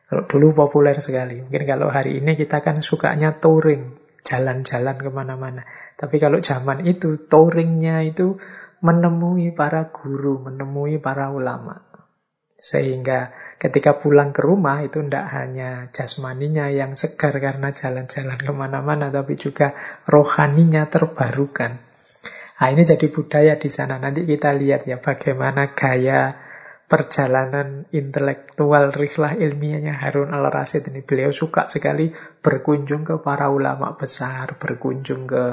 Kalau 0.09 0.25
dulu 0.25 0.57
populer 0.57 0.97
sekali. 1.05 1.45
Mungkin 1.45 1.65
kalau 1.69 1.93
hari 1.93 2.25
ini 2.25 2.33
kita 2.33 2.65
kan 2.65 2.81
sukanya 2.81 3.37
touring, 3.37 3.93
jalan-jalan 4.25 4.97
ke 4.97 5.11
mana-mana. 5.13 5.69
Tapi 6.01 6.17
kalau 6.17 6.41
zaman 6.41 6.89
itu, 6.89 7.29
touringnya 7.29 8.01
itu 8.09 8.41
menemui 8.81 9.53
para 9.53 9.93
guru, 9.93 10.49
menemui 10.49 10.97
para 10.97 11.29
ulama. 11.29 11.85
Sehingga 12.57 13.37
ketika 13.65 13.97
pulang 13.97 14.37
ke 14.37 14.45
rumah 14.45 14.85
itu 14.85 15.01
tidak 15.01 15.25
hanya 15.33 15.89
jasmaninya 15.89 16.69
yang 16.69 16.93
segar 17.01 17.33
karena 17.41 17.73
jalan-jalan 17.73 18.37
ke 18.37 18.53
mana-mana, 18.53 19.09
tapi 19.09 19.41
juga 19.41 19.73
rohaninya 20.05 20.85
terbarukan. 20.93 21.81
Nah, 22.61 22.69
ini 22.69 22.85
jadi 22.85 23.09
budaya 23.09 23.57
di 23.57 23.73
sana. 23.73 23.97
Nanti 23.97 24.29
kita 24.29 24.53
lihat 24.53 24.85
ya 24.85 25.01
bagaimana 25.01 25.73
gaya 25.73 26.37
perjalanan 26.85 27.89
intelektual 27.89 28.93
rihlah 28.93 29.33
ilmiahnya 29.37 29.97
Harun 29.97 30.37
al-Rasyid 30.37 30.93
ini. 30.93 31.01
Beliau 31.01 31.33
suka 31.33 31.73
sekali 31.73 32.13
berkunjung 32.45 33.09
ke 33.09 33.17
para 33.25 33.49
ulama 33.49 33.97
besar, 33.97 34.61
berkunjung 34.61 35.25
ke 35.25 35.45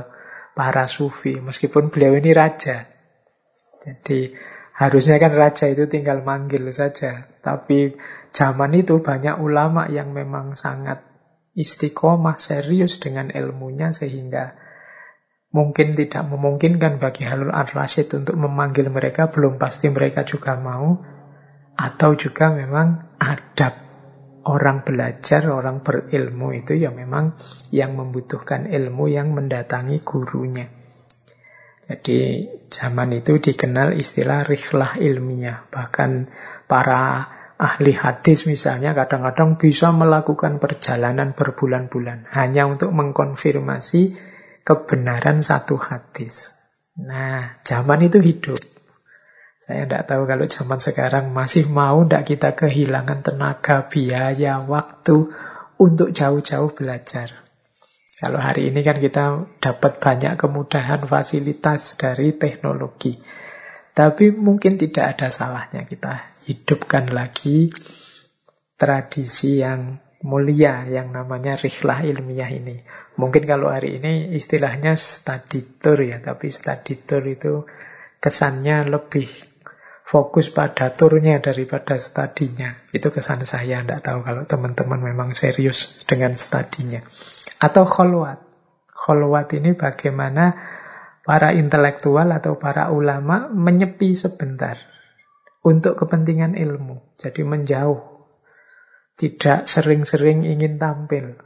para 0.51 0.83
sufi. 0.83 1.39
Meskipun 1.39 1.87
beliau 1.87 2.19
ini 2.19 2.35
raja, 2.35 2.85
jadi 3.81 4.35
harusnya 4.81 5.21
kan 5.21 5.37
raja 5.37 5.69
itu 5.69 5.85
tinggal 5.85 6.25
manggil 6.25 6.65
saja. 6.73 7.29
Tapi 7.45 7.93
zaman 8.33 8.73
itu 8.73 9.05
banyak 9.05 9.37
ulama 9.37 9.85
yang 9.93 10.09
memang 10.09 10.57
sangat 10.57 11.05
istiqomah, 11.53 12.41
serius 12.41 12.97
dengan 12.97 13.29
ilmunya 13.29 13.93
sehingga 13.93 14.57
mungkin 15.53 15.93
tidak 15.93 16.25
memungkinkan 16.25 16.97
bagi 16.97 17.29
Halul 17.29 17.53
Ar-Rasyid 17.53 18.25
untuk 18.25 18.41
memanggil 18.41 18.89
mereka, 18.89 19.29
belum 19.29 19.61
pasti 19.61 19.93
mereka 19.93 20.25
juga 20.25 20.57
mau. 20.57 20.97
Atau 21.71 22.17
juga 22.17 22.49
memang 22.49 23.17
adab 23.21 23.73
orang 24.49 24.81
belajar, 24.81 25.45
orang 25.49 25.85
berilmu 25.85 26.57
itu 26.57 26.73
ya 26.73 26.89
memang 26.89 27.37
yang 27.69 27.93
membutuhkan 27.93 28.65
ilmu 28.65 29.05
yang 29.13 29.29
mendatangi 29.33 30.01
gurunya. 30.01 30.80
Jadi 31.91 32.47
zaman 32.71 33.11
itu 33.19 33.35
dikenal 33.35 33.99
istilah 33.99 34.47
rihlah 34.47 34.95
ilmiah. 34.95 35.67
Bahkan 35.67 36.31
para 36.71 37.27
ahli 37.59 37.91
hadis 37.91 38.47
misalnya 38.47 38.95
kadang-kadang 38.95 39.59
bisa 39.59 39.91
melakukan 39.91 40.63
perjalanan 40.63 41.35
berbulan-bulan 41.35 42.31
hanya 42.31 42.71
untuk 42.71 42.95
mengkonfirmasi 42.95 44.15
kebenaran 44.63 45.43
satu 45.43 45.75
hadis. 45.75 46.55
Nah, 46.95 47.59
zaman 47.67 48.07
itu 48.07 48.23
hidup. 48.23 48.61
Saya 49.59 49.83
tidak 49.83 50.07
tahu 50.07 50.23
kalau 50.25 50.47
zaman 50.47 50.79
sekarang 50.79 51.25
masih 51.35 51.67
mau 51.67 52.07
tidak 52.07 52.23
kita 52.23 52.49
kehilangan 52.55 53.19
tenaga, 53.19 53.85
biaya, 53.91 54.63
waktu 54.63 55.29
untuk 55.75 56.15
jauh-jauh 56.15 56.71
belajar. 56.71 57.40
Kalau 58.21 58.37
hari 58.37 58.69
ini 58.69 58.85
kan 58.85 59.01
kita 59.01 59.49
dapat 59.57 59.97
banyak 59.97 60.37
kemudahan 60.37 61.09
fasilitas 61.09 61.97
dari 61.97 62.37
teknologi. 62.37 63.17
Tapi 63.97 64.29
mungkin 64.29 64.77
tidak 64.77 65.17
ada 65.17 65.33
salahnya 65.33 65.89
kita 65.89 66.45
hidupkan 66.45 67.09
lagi 67.09 67.73
tradisi 68.77 69.65
yang 69.65 69.97
mulia 70.21 70.85
yang 70.85 71.09
namanya 71.09 71.57
rihlah 71.57 72.05
ilmiah 72.05 72.53
ini. 72.53 72.85
Mungkin 73.17 73.43
kalau 73.49 73.73
hari 73.73 73.97
ini 73.97 74.37
istilahnya 74.37 74.93
study 74.93 75.81
tour 75.81 75.97
ya, 75.97 76.21
tapi 76.21 76.53
study 76.53 77.01
tour 77.01 77.25
itu 77.25 77.65
kesannya 78.21 78.85
lebih 78.85 79.27
fokus 80.05 80.51
pada 80.51 80.91
turnya 80.91 81.39
daripada 81.39 81.95
studinya. 81.95 82.75
Itu 82.91 83.09
kesan 83.13 83.47
saya, 83.47 83.79
tidak 83.81 84.03
tahu 84.03 84.19
kalau 84.27 84.43
teman-teman 84.43 84.99
memang 84.99 85.29
serius 85.31 86.03
dengan 86.03 86.35
studinya. 86.35 87.05
Atau 87.63 87.87
kholwat. 87.87 88.43
Kholwat 88.91 89.55
ini 89.57 89.73
bagaimana 89.73 90.59
para 91.25 91.55
intelektual 91.55 92.29
atau 92.29 92.57
para 92.57 92.91
ulama 92.93 93.49
menyepi 93.49 94.13
sebentar 94.13 94.77
untuk 95.65 95.97
kepentingan 95.97 96.57
ilmu. 96.57 97.17
Jadi 97.17 97.41
menjauh. 97.45 98.01
Tidak 99.17 99.69
sering-sering 99.69 100.49
ingin 100.49 100.81
tampil. 100.81 101.37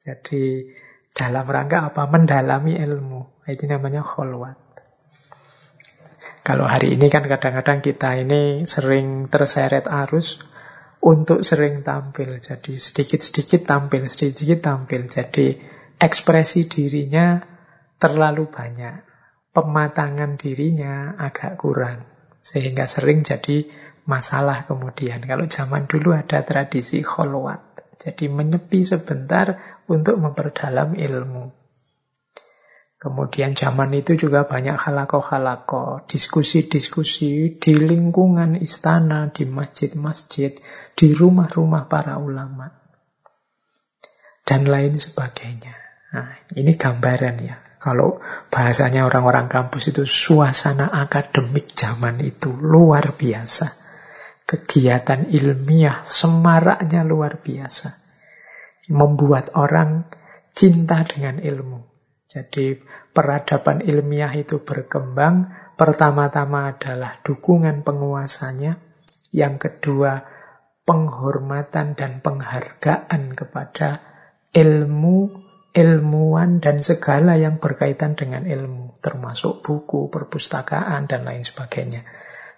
Jadi 0.00 0.72
dalam 1.12 1.44
rangka 1.44 1.92
apa? 1.92 2.08
Mendalami 2.08 2.80
ilmu. 2.80 3.44
Itu 3.44 3.68
namanya 3.68 4.00
kholwat. 4.00 4.67
Kalau 6.48 6.64
hari 6.64 6.96
ini 6.96 7.12
kan 7.12 7.28
kadang-kadang 7.28 7.84
kita 7.84 8.16
ini 8.24 8.64
sering 8.64 9.28
terseret 9.28 9.84
arus 9.84 10.40
untuk 11.04 11.44
sering 11.44 11.84
tampil. 11.84 12.40
Jadi 12.40 12.72
sedikit-sedikit 12.72 13.68
tampil, 13.68 14.08
sedikit-sedikit 14.08 14.64
tampil. 14.64 15.12
Jadi 15.12 15.60
ekspresi 16.00 16.64
dirinya 16.64 17.36
terlalu 18.00 18.48
banyak. 18.48 18.96
Pematangan 19.52 20.40
dirinya 20.40 21.20
agak 21.20 21.60
kurang. 21.60 22.08
Sehingga 22.40 22.88
sering 22.88 23.28
jadi 23.28 23.68
masalah 24.08 24.64
kemudian. 24.64 25.20
Kalau 25.28 25.44
zaman 25.52 25.84
dulu 25.84 26.16
ada 26.16 26.48
tradisi 26.48 27.04
kholwat. 27.04 27.92
Jadi 28.00 28.24
menyepi 28.32 28.80
sebentar 28.80 29.52
untuk 29.84 30.16
memperdalam 30.16 30.96
ilmu. 30.96 31.57
Kemudian 32.98 33.54
zaman 33.54 33.94
itu 33.94 34.18
juga 34.18 34.42
banyak 34.42 34.74
halako-halako, 34.74 36.02
diskusi-diskusi 36.10 37.54
di 37.54 37.72
lingkungan 37.78 38.58
istana, 38.58 39.30
di 39.30 39.46
masjid-masjid, 39.46 40.58
di 40.98 41.14
rumah-rumah 41.14 41.86
para 41.86 42.18
ulama, 42.18 42.74
dan 44.42 44.66
lain 44.66 44.98
sebagainya. 44.98 45.78
Nah, 46.10 46.42
ini 46.58 46.74
gambaran 46.74 47.36
ya. 47.38 47.56
Kalau 47.78 48.18
bahasanya 48.50 49.06
orang-orang 49.06 49.46
kampus 49.46 49.94
itu 49.94 50.02
suasana 50.02 50.90
akademik 50.90 51.70
zaman 51.70 52.18
itu 52.18 52.50
luar 52.50 53.14
biasa. 53.14 53.78
kegiatan 54.48 55.28
ilmiah 55.28 56.00
semaraknya 56.08 57.04
luar 57.04 57.36
biasa. 57.44 58.00
Membuat 58.88 59.52
orang 59.52 60.08
cinta 60.56 61.04
dengan 61.04 61.36
ilmu. 61.36 61.87
Jadi 62.28 62.76
peradaban 63.16 63.80
ilmiah 63.80 64.36
itu 64.36 64.60
berkembang, 64.60 65.48
pertama-tama 65.80 66.76
adalah 66.76 67.24
dukungan 67.24 67.80
penguasanya, 67.80 68.76
yang 69.32 69.56
kedua 69.56 70.28
penghormatan 70.84 71.96
dan 71.96 72.20
penghargaan 72.20 73.32
kepada 73.32 74.04
ilmu, 74.52 75.44
ilmuwan, 75.72 76.64
dan 76.64 76.80
segala 76.80 77.36
yang 77.36 77.60
berkaitan 77.60 78.16
dengan 78.16 78.44
ilmu, 78.44 79.00
termasuk 79.04 79.60
buku, 79.60 80.08
perpustakaan, 80.08 81.08
dan 81.08 81.28
lain 81.28 81.44
sebagainya. 81.44 82.04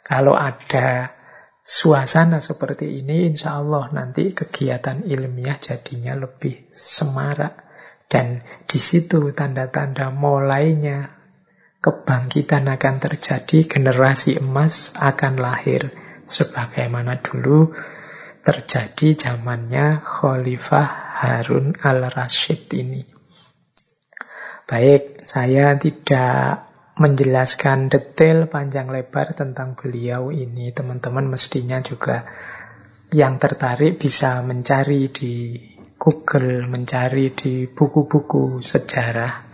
Kalau 0.07 0.39
ada 0.39 1.15
suasana 1.63 2.43
seperti 2.43 3.03
ini, 3.03 3.31
insya 3.31 3.59
Allah 3.59 3.91
nanti 3.91 4.35
kegiatan 4.35 5.07
ilmiah 5.07 5.59
jadinya 5.59 6.15
lebih 6.19 6.71
semarak. 6.75 7.70
Dan 8.11 8.43
di 8.67 8.83
situ 8.83 9.31
tanda-tanda 9.31 10.11
mulainya 10.11 11.15
kebangkitan 11.79 12.67
akan 12.67 12.97
terjadi, 12.99 13.71
generasi 13.71 14.43
emas 14.43 14.99
akan 14.99 15.39
lahir. 15.39 15.95
Sebagaimana 16.27 17.23
dulu 17.23 17.71
terjadi 18.43 19.15
zamannya 19.15 20.03
Khalifah 20.03 20.89
Harun 21.23 21.79
al-Rashid 21.79 22.67
ini. 22.75 23.07
Baik, 24.67 25.23
saya 25.23 25.75
tidak 25.79 26.67
menjelaskan 26.99 27.91
detail 27.91 28.47
panjang 28.47 28.91
lebar 28.91 29.35
tentang 29.39 29.79
beliau 29.79 30.35
ini. 30.35 30.71
Teman-teman 30.71 31.27
mestinya 31.27 31.83
juga 31.83 32.27
yang 33.11 33.43
tertarik 33.43 33.99
bisa 33.99 34.39
mencari 34.47 35.11
di 35.11 35.35
Google, 36.01 36.65
mencari 36.65 37.37
di 37.37 37.69
buku-buku 37.69 38.65
sejarah. 38.65 39.53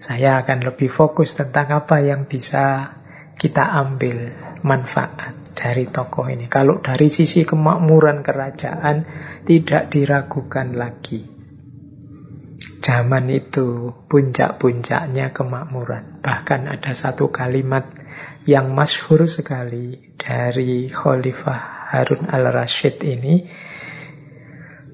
Saya 0.00 0.40
akan 0.40 0.72
lebih 0.72 0.88
fokus 0.88 1.36
tentang 1.36 1.68
apa 1.68 2.00
yang 2.00 2.24
bisa 2.24 2.96
kita 3.36 3.76
ambil 3.84 4.32
manfaat 4.64 5.52
dari 5.52 5.84
tokoh 5.84 6.32
ini. 6.32 6.48
Kalau 6.48 6.80
dari 6.80 7.12
sisi 7.12 7.44
kemakmuran 7.44 8.24
kerajaan 8.24 9.04
tidak 9.44 9.92
diragukan 9.92 10.72
lagi. 10.72 11.20
Zaman 12.80 13.28
itu 13.28 13.92
puncak-puncaknya 14.08 15.28
kemakmuran. 15.36 16.24
Bahkan 16.24 16.72
ada 16.72 16.96
satu 16.96 17.28
kalimat 17.28 17.84
yang 18.48 18.72
masyhur 18.72 19.28
sekali 19.28 20.16
dari 20.16 20.88
Khalifah 20.88 21.92
Harun 21.92 22.32
al-Rashid 22.32 23.02
ini. 23.04 23.44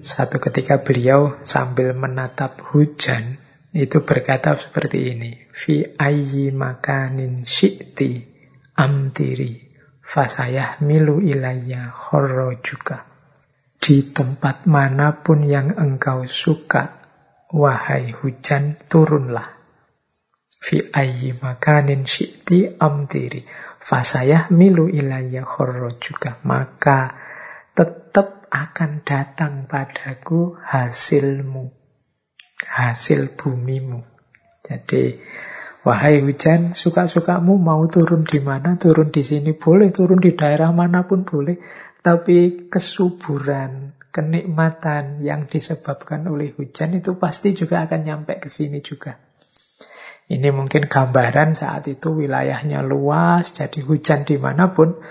Satu 0.02 0.42
ketika 0.42 0.82
beliau 0.82 1.38
sambil 1.46 1.94
menatap 1.94 2.58
hujan, 2.74 3.38
itu 3.72 4.02
berkata 4.02 4.58
seperti 4.58 5.14
ini. 5.14 5.30
Fi 5.54 5.96
ayyi 5.96 6.50
makanin 6.50 7.46
syi'ti 7.46 8.26
amtiri 8.76 9.72
fasayah 10.12 10.82
milu 10.84 11.24
ilayya 11.24 11.94
juga. 12.60 13.08
Di 13.82 14.12
tempat 14.12 14.68
mana 14.68 15.24
pun 15.24 15.42
yang 15.42 15.74
engkau 15.74 16.28
suka, 16.28 17.02
wahai 17.50 18.12
hujan, 18.12 18.76
turunlah. 18.86 19.58
Fi 20.62 20.92
ayyi 20.92 21.34
makanin 21.40 22.04
syi'ti 22.04 22.78
amtiri. 22.78 23.42
Fasayah 23.82 24.52
milu 24.54 24.86
ilayya 24.86 25.42
juga. 25.98 26.38
Maka 26.46 27.21
akan 28.52 29.00
datang 29.08 29.64
padaku 29.64 30.60
hasilmu. 30.60 31.72
Hasil 32.62 33.32
bumimu. 33.34 34.04
Jadi 34.62 35.18
Wahai 35.82 36.22
hujan, 36.22 36.78
suka-sukamu 36.78 37.58
mau 37.58 37.82
turun 37.90 38.22
di 38.22 38.38
mana, 38.38 38.78
turun 38.78 39.10
di 39.10 39.18
sini 39.18 39.50
boleh, 39.50 39.90
turun 39.90 40.22
di 40.22 40.30
daerah 40.38 40.70
mana 40.70 41.02
pun 41.10 41.26
boleh. 41.26 41.58
Tapi 41.98 42.70
kesuburan, 42.70 43.98
kenikmatan 44.14 45.26
yang 45.26 45.50
disebabkan 45.50 46.22
oleh 46.30 46.54
hujan 46.54 46.94
itu 46.94 47.18
pasti 47.18 47.58
juga 47.58 47.82
akan 47.82 47.98
nyampe 48.06 48.38
ke 48.38 48.46
sini 48.46 48.78
juga. 48.78 49.18
Ini 50.30 50.54
mungkin 50.54 50.86
gambaran 50.86 51.58
saat 51.58 51.90
itu 51.90 52.14
wilayahnya 52.14 52.86
luas, 52.86 53.50
jadi 53.50 53.82
hujan 53.82 54.22
di 54.22 54.38
mana 54.38 54.70
pun, 54.70 55.02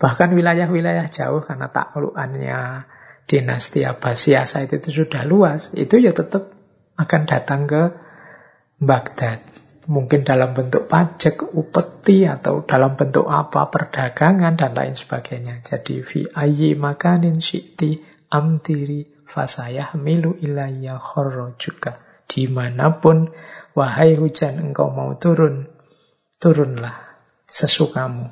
bahkan 0.00 0.32
wilayah-wilayah 0.32 1.12
jauh 1.12 1.44
karena 1.44 1.68
taklukannya 1.68 2.88
dinasti 3.30 3.86
Abbasiyah 3.86 4.48
saat 4.48 4.72
itu 4.72 5.04
sudah 5.04 5.22
luas, 5.22 5.70
itu 5.78 6.02
ya 6.02 6.10
tetap 6.10 6.50
akan 6.98 7.22
datang 7.28 7.70
ke 7.70 7.82
Baghdad. 8.80 9.44
Mungkin 9.90 10.24
dalam 10.24 10.56
bentuk 10.56 10.86
pajak, 10.88 11.52
upeti, 11.52 12.24
atau 12.24 12.64
dalam 12.64 12.96
bentuk 12.96 13.26
apa, 13.26 13.68
perdagangan, 13.68 14.56
dan 14.56 14.72
lain 14.72 14.94
sebagainya. 14.94 15.60
Jadi, 15.66 16.00
fi 16.00 16.24
ayyi 16.30 16.78
makanin 16.78 17.36
syi'ti 17.36 17.98
amtiri 18.30 19.26
fasayah 19.26 19.98
milu 19.98 20.38
ilayya 20.38 20.96
khorro 21.00 21.58
juga. 21.58 21.98
Di 22.30 22.46
mana 22.46 23.02
pun, 23.02 23.34
wahai 23.74 24.14
hujan, 24.14 24.62
engkau 24.62 24.94
mau 24.94 25.18
turun, 25.18 25.66
turunlah 26.38 26.94
sesukamu. 27.50 28.30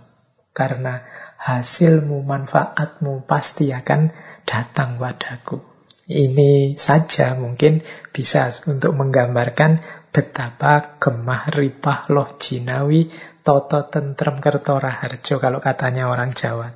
Karena 0.54 1.02
hasilmu, 1.48 2.20
manfaatmu 2.28 3.24
pasti 3.24 3.72
akan 3.72 4.12
datang 4.44 5.00
padaku. 5.00 5.64
Ini 6.08 6.72
saja 6.76 7.36
mungkin 7.36 7.84
bisa 8.12 8.48
untuk 8.64 8.96
menggambarkan 8.96 9.84
betapa 10.08 10.96
gemah 10.96 11.52
ripah 11.52 12.08
loh 12.08 12.40
jinawi 12.40 13.12
toto 13.44 13.88
tentrem 13.92 14.40
kertora 14.40 14.88
harjo 15.04 15.36
kalau 15.36 15.60
katanya 15.60 16.08
orang 16.08 16.32
Jawa. 16.32 16.72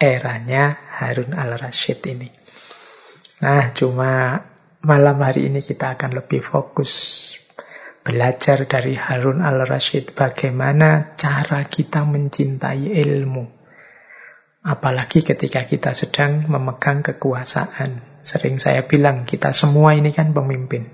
Eranya 0.00 0.76
Harun 0.98 1.36
al-Rashid 1.36 2.02
ini. 2.10 2.26
Nah, 3.44 3.70
cuma 3.76 4.40
malam 4.82 5.20
hari 5.20 5.46
ini 5.46 5.62
kita 5.62 5.94
akan 5.94 6.18
lebih 6.18 6.42
fokus 6.42 6.92
belajar 8.02 8.66
dari 8.66 8.98
Harun 8.98 9.44
al-Rashid 9.44 10.10
bagaimana 10.16 11.14
cara 11.14 11.62
kita 11.68 12.02
mencintai 12.02 12.88
ilmu. 12.98 13.61
Apalagi 14.62 15.26
ketika 15.26 15.66
kita 15.66 15.90
sedang 15.90 16.46
memegang 16.46 17.02
kekuasaan. 17.02 18.22
Sering 18.22 18.62
saya 18.62 18.86
bilang, 18.86 19.26
kita 19.26 19.50
semua 19.50 19.98
ini 19.98 20.14
kan 20.14 20.30
pemimpin. 20.30 20.86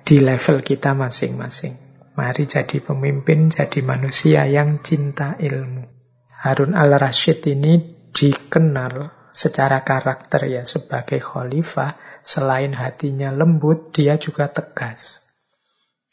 Di 0.00 0.24
level 0.24 0.64
kita 0.64 0.96
masing-masing. 0.96 1.76
Mari 2.16 2.48
jadi 2.48 2.80
pemimpin, 2.80 3.52
jadi 3.52 3.84
manusia 3.84 4.48
yang 4.48 4.80
cinta 4.80 5.36
ilmu. 5.36 5.84
Harun 6.32 6.72
al-Rashid 6.72 7.44
ini 7.52 8.08
dikenal 8.16 9.12
secara 9.36 9.84
karakter 9.84 10.48
ya 10.48 10.64
sebagai 10.64 11.20
khalifah. 11.20 12.00
Selain 12.24 12.72
hatinya 12.72 13.28
lembut, 13.28 13.92
dia 13.92 14.16
juga 14.16 14.48
tegas. 14.48 15.28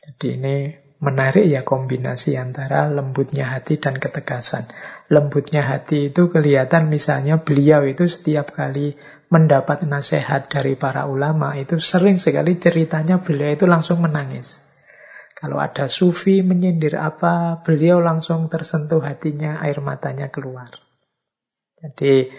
Jadi 0.04 0.36
ini 0.36 0.83
menarik 1.04 1.44
ya 1.44 1.68
kombinasi 1.68 2.40
antara 2.40 2.88
lembutnya 2.88 3.52
hati 3.52 3.76
dan 3.76 4.00
ketegasan. 4.00 4.72
Lembutnya 5.12 5.68
hati 5.68 6.16
itu 6.16 6.32
kelihatan 6.32 6.88
misalnya 6.88 7.44
beliau 7.44 7.84
itu 7.84 8.08
setiap 8.08 8.56
kali 8.56 8.96
mendapat 9.28 9.84
nasihat 9.84 10.48
dari 10.48 10.80
para 10.80 11.04
ulama 11.04 11.60
itu 11.60 11.84
sering 11.84 12.16
sekali 12.16 12.56
ceritanya 12.56 13.20
beliau 13.20 13.52
itu 13.52 13.68
langsung 13.68 14.00
menangis. 14.00 14.64
Kalau 15.36 15.60
ada 15.60 15.92
sufi 15.92 16.40
menyindir 16.40 16.96
apa, 16.96 17.60
beliau 17.68 18.00
langsung 18.00 18.48
tersentuh 18.48 19.04
hatinya, 19.04 19.60
air 19.60 19.84
matanya 19.84 20.32
keluar. 20.32 20.72
Jadi 21.84 22.32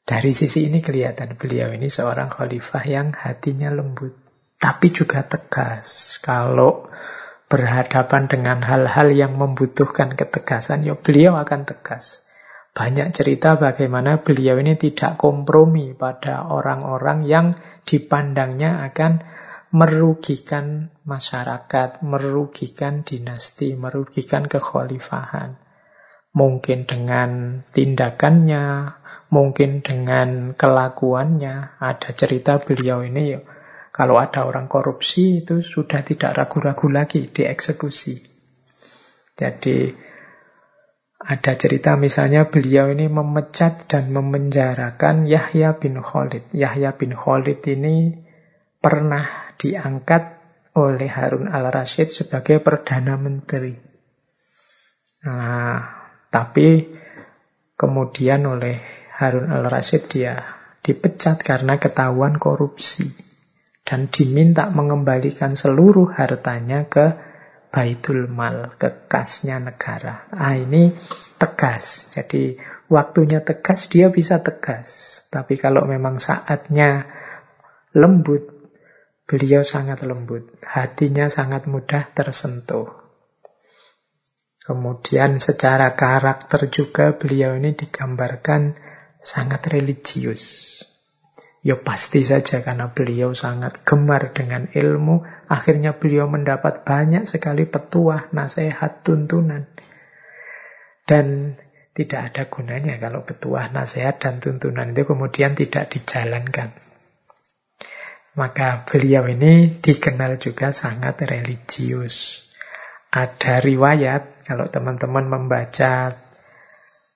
dari 0.00 0.32
sisi 0.32 0.64
ini 0.64 0.80
kelihatan 0.80 1.36
beliau 1.36 1.76
ini 1.76 1.92
seorang 1.92 2.32
khalifah 2.32 2.84
yang 2.88 3.12
hatinya 3.12 3.68
lembut, 3.68 4.16
tapi 4.56 4.96
juga 4.96 5.20
tegas. 5.28 6.16
Kalau 6.24 6.88
berhadapan 7.52 8.32
dengan 8.32 8.64
hal-hal 8.64 9.12
yang 9.12 9.36
membutuhkan 9.36 10.16
ketegasan, 10.16 10.88
ya 10.88 10.96
beliau 10.96 11.36
akan 11.36 11.68
tegas. 11.68 12.24
Banyak 12.72 13.12
cerita 13.12 13.60
bagaimana 13.60 14.24
beliau 14.24 14.56
ini 14.56 14.80
tidak 14.80 15.20
kompromi 15.20 15.92
pada 15.92 16.48
orang-orang 16.48 17.28
yang 17.28 17.46
dipandangnya 17.84 18.88
akan 18.88 19.20
merugikan 19.76 20.88
masyarakat, 21.04 22.00
merugikan 22.00 23.04
dinasti, 23.04 23.76
merugikan 23.76 24.48
kekhalifahan. 24.48 25.60
Mungkin 26.32 26.88
dengan 26.88 27.60
tindakannya, 27.68 28.96
mungkin 29.28 29.84
dengan 29.84 30.56
kelakuannya. 30.56 31.76
Ada 31.76 32.16
cerita 32.16 32.56
beliau 32.56 33.04
ini 33.04 33.36
ya, 33.36 33.40
kalau 33.92 34.16
ada 34.16 34.48
orang 34.48 34.72
korupsi 34.72 35.44
itu 35.44 35.60
sudah 35.60 36.00
tidak 36.00 36.32
ragu-ragu 36.32 36.88
lagi 36.88 37.28
dieksekusi. 37.28 38.24
Jadi 39.36 39.92
Ada 41.22 41.54
cerita 41.54 41.94
misalnya 41.94 42.50
beliau 42.50 42.90
ini 42.90 43.06
memecat 43.06 43.86
dan 43.86 44.10
memenjarakan 44.10 45.30
Yahya 45.30 45.78
bin 45.78 46.02
Khalid. 46.02 46.50
Yahya 46.50 46.98
bin 46.98 47.14
Khalid 47.14 47.62
ini 47.70 48.10
pernah 48.82 49.54
diangkat 49.54 50.42
oleh 50.74 51.06
Harun 51.06 51.46
al-Rashid 51.46 52.10
sebagai 52.10 52.58
Perdana 52.58 53.14
Menteri. 53.14 53.70
Nah, 55.22 56.10
tapi 56.26 56.90
kemudian 57.78 58.42
oleh 58.42 58.82
Harun 59.14 59.46
al-Rashid 59.46 60.10
dia 60.10 60.42
dipecat 60.82 61.38
karena 61.46 61.78
ketahuan 61.78 62.34
korupsi. 62.34 63.14
Dan 63.92 64.08
diminta 64.08 64.72
mengembalikan 64.72 65.52
seluruh 65.52 66.16
hartanya 66.16 66.88
ke 66.88 67.12
Baitul 67.68 68.24
Mal, 68.24 68.72
ke 68.80 69.04
kasnya 69.04 69.60
negara. 69.60 70.32
Ah 70.32 70.56
ini 70.56 70.96
tegas. 71.36 72.08
Jadi 72.16 72.56
waktunya 72.88 73.44
tegas, 73.44 73.92
dia 73.92 74.08
bisa 74.08 74.40
tegas. 74.40 75.20
Tapi 75.28 75.60
kalau 75.60 75.84
memang 75.84 76.16
saatnya 76.16 77.04
lembut, 77.92 78.48
beliau 79.28 79.60
sangat 79.60 80.08
lembut. 80.08 80.48
Hatinya 80.64 81.28
sangat 81.28 81.68
mudah 81.68 82.16
tersentuh. 82.16 82.88
Kemudian 84.64 85.36
secara 85.36 85.92
karakter 85.92 86.72
juga 86.72 87.12
beliau 87.12 87.60
ini 87.60 87.76
digambarkan 87.76 88.72
sangat 89.20 89.68
religius. 89.68 90.71
Ya 91.62 91.78
pasti 91.78 92.26
saja 92.26 92.58
karena 92.58 92.90
beliau 92.90 93.38
sangat 93.38 93.86
gemar 93.86 94.34
dengan 94.34 94.66
ilmu, 94.66 95.22
akhirnya 95.46 95.94
beliau 95.94 96.26
mendapat 96.26 96.82
banyak 96.82 97.30
sekali 97.30 97.70
petuah, 97.70 98.34
nasihat, 98.34 99.06
tuntunan. 99.06 99.70
Dan 101.06 101.54
tidak 101.94 102.34
ada 102.34 102.42
gunanya 102.50 102.98
kalau 102.98 103.22
petuah, 103.22 103.70
nasihat, 103.70 104.18
dan 104.18 104.42
tuntunan 104.42 104.90
itu 104.90 105.06
kemudian 105.06 105.54
tidak 105.54 105.94
dijalankan. 105.94 106.74
Maka 108.34 108.82
beliau 108.82 109.30
ini 109.30 109.78
dikenal 109.78 110.42
juga 110.42 110.74
sangat 110.74 111.22
religius. 111.30 112.42
Ada 113.12 113.62
riwayat, 113.62 114.48
kalau 114.48 114.66
teman-teman 114.66 115.30
membaca 115.30 116.16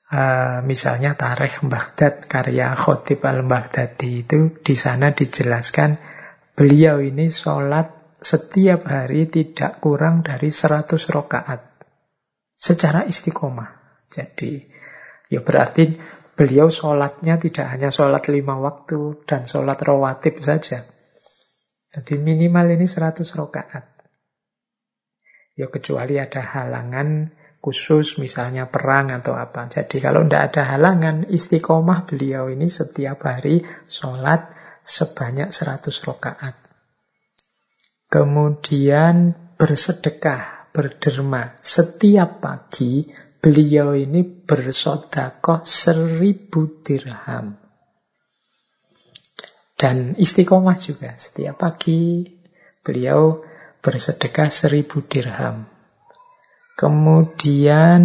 Uh, 0.06 0.62
misalnya 0.62 1.18
Tarikh 1.18 1.66
Baghdad 1.66 2.30
karya 2.30 2.78
Khotib 2.78 3.26
al-Baghdadi 3.26 4.22
itu 4.22 4.54
di 4.62 4.78
sana 4.78 5.10
dijelaskan 5.10 5.98
beliau 6.54 7.02
ini 7.02 7.26
sholat 7.26 8.14
setiap 8.22 8.86
hari 8.86 9.26
tidak 9.26 9.82
kurang 9.82 10.22
dari 10.22 10.54
100 10.54 10.94
rokaat 11.10 11.58
secara 12.54 13.02
istiqomah. 13.02 14.06
Jadi 14.06 14.62
ya 15.26 15.42
berarti 15.42 15.98
beliau 16.38 16.70
sholatnya 16.70 17.42
tidak 17.42 17.66
hanya 17.66 17.90
sholat 17.90 18.30
lima 18.30 18.62
waktu 18.62 19.26
dan 19.26 19.50
sholat 19.50 19.82
rawatib 19.82 20.38
saja. 20.38 20.86
Jadi 21.90 22.14
minimal 22.14 22.78
ini 22.78 22.86
100 22.86 23.26
rokaat. 23.34 23.84
Ya 25.56 25.66
kecuali 25.72 26.20
ada 26.20 26.44
halangan 26.44 27.32
khusus 27.66 28.22
misalnya 28.22 28.70
perang 28.70 29.10
atau 29.10 29.34
apa. 29.34 29.66
Jadi 29.66 29.98
kalau 29.98 30.22
tidak 30.22 30.54
ada 30.54 30.78
halangan, 30.78 31.26
istiqomah 31.26 32.06
beliau 32.06 32.46
ini 32.46 32.70
setiap 32.70 33.26
hari 33.26 33.66
sholat 33.90 34.54
sebanyak 34.86 35.50
100 35.50 35.90
rokaat. 36.06 36.54
Kemudian 38.06 39.34
bersedekah, 39.58 40.70
berderma. 40.70 41.58
Setiap 41.58 42.38
pagi 42.38 43.10
beliau 43.42 43.98
ini 43.98 44.22
bersodakoh 44.22 45.66
seribu 45.66 46.86
dirham. 46.86 47.58
Dan 49.74 50.14
istiqomah 50.14 50.78
juga. 50.78 51.18
Setiap 51.18 51.66
pagi 51.66 52.30
beliau 52.86 53.42
bersedekah 53.82 54.54
seribu 54.54 55.02
dirham. 55.02 55.75
Kemudian 56.76 58.04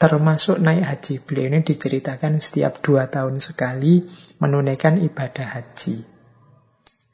termasuk 0.00 0.60
naik 0.60 0.84
haji. 0.84 1.14
Beliau 1.24 1.52
ini 1.52 1.60
diceritakan 1.60 2.40
setiap 2.40 2.80
dua 2.80 3.08
tahun 3.08 3.40
sekali 3.40 4.08
menunaikan 4.40 5.00
ibadah 5.04 5.60
haji. 5.60 6.04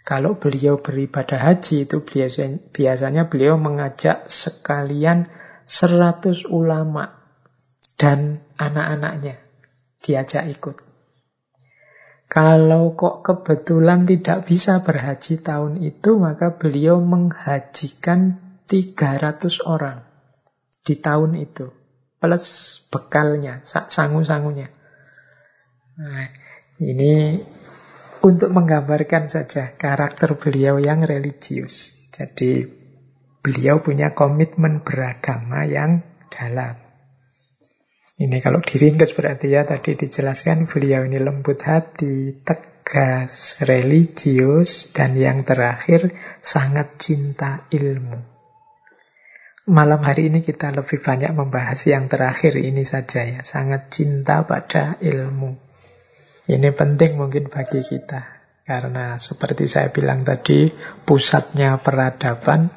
Kalau 0.02 0.34
beliau 0.34 0.82
beribadah 0.82 1.38
haji 1.38 1.86
itu 1.86 2.02
biasanya 2.74 3.30
beliau 3.30 3.54
mengajak 3.54 4.26
sekalian 4.26 5.30
100 5.62 6.50
ulama 6.50 7.22
dan 7.94 8.42
anak-anaknya 8.58 9.38
diajak 10.02 10.50
ikut. 10.50 10.82
Kalau 12.26 12.98
kok 12.98 13.22
kebetulan 13.22 14.02
tidak 14.02 14.50
bisa 14.50 14.82
berhaji 14.82 15.38
tahun 15.38 15.86
itu, 15.86 16.18
maka 16.18 16.50
beliau 16.50 16.98
menghajikan 16.98 18.41
300 18.72 19.68
orang 19.68 20.00
di 20.80 20.96
tahun 20.96 21.36
itu. 21.36 21.68
Plus 22.16 22.46
bekalnya, 22.88 23.60
sangu-sangunya. 23.66 24.72
Nah, 26.00 26.32
ini 26.80 27.36
untuk 28.24 28.54
menggambarkan 28.54 29.28
saja 29.28 29.76
karakter 29.76 30.40
beliau 30.40 30.80
yang 30.80 31.04
religius. 31.04 32.00
Jadi 32.14 32.64
beliau 33.44 33.84
punya 33.84 34.16
komitmen 34.16 34.80
beragama 34.80 35.68
yang 35.68 36.00
dalam. 36.32 36.78
Ini 38.22 38.38
kalau 38.38 38.62
diringkas 38.62 39.18
berarti 39.18 39.50
ya 39.50 39.66
tadi 39.66 39.98
dijelaskan 39.98 40.70
beliau 40.70 41.02
ini 41.02 41.18
lembut 41.18 41.58
hati, 41.66 42.40
tegas, 42.46 43.58
religius, 43.66 44.94
dan 44.94 45.18
yang 45.18 45.42
terakhir 45.42 46.14
sangat 46.38 47.02
cinta 47.02 47.66
ilmu. 47.74 48.31
Malam 49.62 50.02
hari 50.02 50.26
ini 50.26 50.42
kita 50.42 50.74
lebih 50.74 51.06
banyak 51.06 51.38
membahas 51.38 51.86
yang 51.86 52.10
terakhir 52.10 52.58
ini 52.58 52.82
saja 52.82 53.22
ya. 53.22 53.40
Sangat 53.46 53.94
cinta 53.94 54.42
pada 54.42 54.98
ilmu. 54.98 55.54
Ini 56.50 56.74
penting 56.74 57.14
mungkin 57.14 57.46
bagi 57.46 57.78
kita. 57.78 58.42
Karena 58.66 59.22
seperti 59.22 59.70
saya 59.70 59.94
bilang 59.94 60.26
tadi, 60.26 60.66
pusatnya 61.06 61.78
peradaban, 61.78 62.74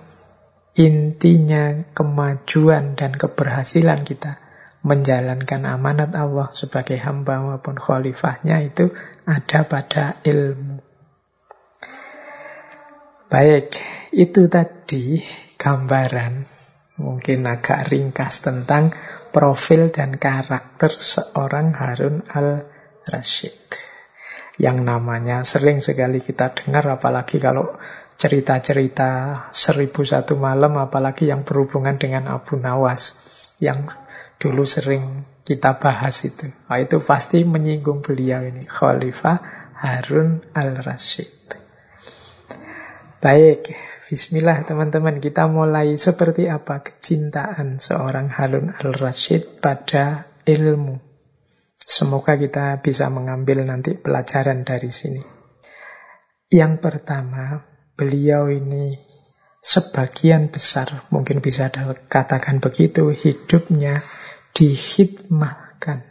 intinya 0.77 1.89
kemajuan 1.89 2.93
dan 2.93 3.17
keberhasilan 3.17 4.05
kita 4.05 4.37
menjalankan 4.85 5.65
amanat 5.65 6.13
Allah 6.13 6.53
sebagai 6.53 7.01
hamba 7.01 7.41
maupun 7.41 7.81
khalifahnya 7.81 8.61
itu 8.61 8.93
ada 9.25 9.65
pada 9.65 10.21
ilmu. 10.21 10.85
Baik, 13.25 13.73
itu 14.13 14.45
tadi 14.45 15.25
gambaran 15.57 16.64
mungkin 16.95 17.43
agak 17.47 17.91
ringkas 17.91 18.43
tentang 18.43 18.95
profil 19.35 19.91
dan 19.91 20.15
karakter 20.15 20.95
seorang 20.95 21.75
Harun 21.75 22.23
al-Rashid. 22.31 23.59
Yang 24.55 24.87
namanya 24.87 25.43
sering 25.43 25.83
sekali 25.83 26.23
kita 26.23 26.55
dengar, 26.55 26.87
apalagi 26.87 27.43
kalau 27.43 27.75
cerita-cerita 28.15 29.43
seribu 29.51 30.07
satu 30.07 30.39
malam, 30.39 30.79
apalagi 30.79 31.27
yang 31.27 31.43
berhubungan 31.43 31.99
dengan 31.99 32.31
Abu 32.31 32.55
Nawas, 32.55 33.19
yang 33.59 33.91
dulu 34.39 34.63
sering 34.63 35.27
kita 35.43 35.75
bahas 35.75 36.23
itu. 36.23 36.47
Nah, 36.71 36.79
itu 36.79 37.03
pasti 37.03 37.43
menyinggung 37.43 37.99
beliau 37.99 38.47
ini, 38.47 38.63
Khalifah 38.63 39.67
Harun 39.83 40.47
al-Rashid. 40.55 41.35
Baik, 43.19 43.75
Bismillah 44.05 44.61
teman-teman, 44.69 45.17
kita 45.17 45.49
mulai 45.49 45.97
seperti 45.97 46.45
apa 46.45 46.85
kecintaan 46.85 47.81
seorang 47.81 48.29
Harun 48.29 48.69
al-Rashid 48.69 49.57
pada 49.57 50.29
ilmu. 50.45 51.01
Semoga 51.81 52.37
kita 52.37 52.85
bisa 52.85 53.09
mengambil 53.09 53.65
nanti 53.65 53.97
pelajaran 53.97 54.61
dari 54.61 54.93
sini. 54.93 55.25
Yang 56.53 56.85
pertama, 56.85 57.65
beliau 57.97 58.45
ini 58.53 58.93
sebagian 59.57 60.53
besar, 60.53 61.09
mungkin 61.09 61.41
bisa 61.41 61.73
katakan 62.05 62.61
begitu, 62.61 63.09
hidupnya 63.09 64.05
dihidmahkan. 64.53 66.05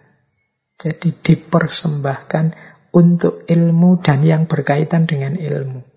Jadi 0.82 1.14
dipersembahkan 1.14 2.58
untuk 2.90 3.46
ilmu 3.46 4.02
dan 4.02 4.26
yang 4.26 4.50
berkaitan 4.50 5.06
dengan 5.06 5.38
ilmu. 5.38 5.93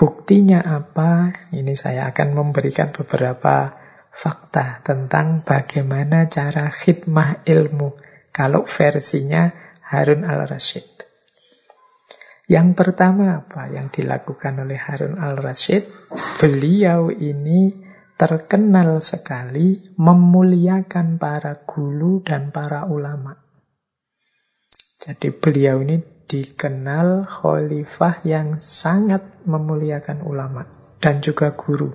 Buktinya 0.00 0.64
apa? 0.64 1.28
Ini 1.52 1.76
saya 1.76 2.08
akan 2.08 2.32
memberikan 2.32 2.88
beberapa 2.88 3.68
fakta 4.16 4.80
tentang 4.80 5.44
bagaimana 5.44 6.24
cara 6.24 6.72
khidmah 6.72 7.44
ilmu 7.44 8.00
kalau 8.32 8.64
versinya 8.64 9.52
Harun 9.84 10.24
al-Rashid. 10.24 10.88
Yang 12.48 12.80
pertama 12.80 13.44
apa 13.44 13.68
yang 13.68 13.92
dilakukan 13.92 14.64
oleh 14.64 14.80
Harun 14.80 15.20
al-Rashid? 15.20 15.84
Beliau 16.40 17.12
ini 17.12 17.84
terkenal 18.16 19.04
sekali 19.04 19.84
memuliakan 20.00 21.20
para 21.20 21.60
guru 21.68 22.24
dan 22.24 22.48
para 22.48 22.88
ulama. 22.88 23.36
Jadi 24.96 25.28
beliau 25.28 25.84
ini 25.84 26.19
dikenal 26.30 27.26
khalifah 27.26 28.22
yang 28.22 28.62
sangat 28.62 29.26
memuliakan 29.42 30.22
ulama 30.22 30.70
dan 31.02 31.18
juga 31.18 31.50
guru. 31.58 31.90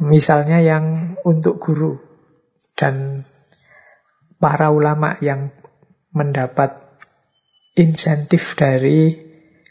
Misalnya 0.00 0.64
yang 0.64 1.14
untuk 1.28 1.60
guru 1.60 2.00
dan 2.72 3.28
para 4.40 4.72
ulama 4.72 5.20
yang 5.20 5.52
mendapat 6.16 6.80
insentif 7.76 8.56
dari 8.56 9.20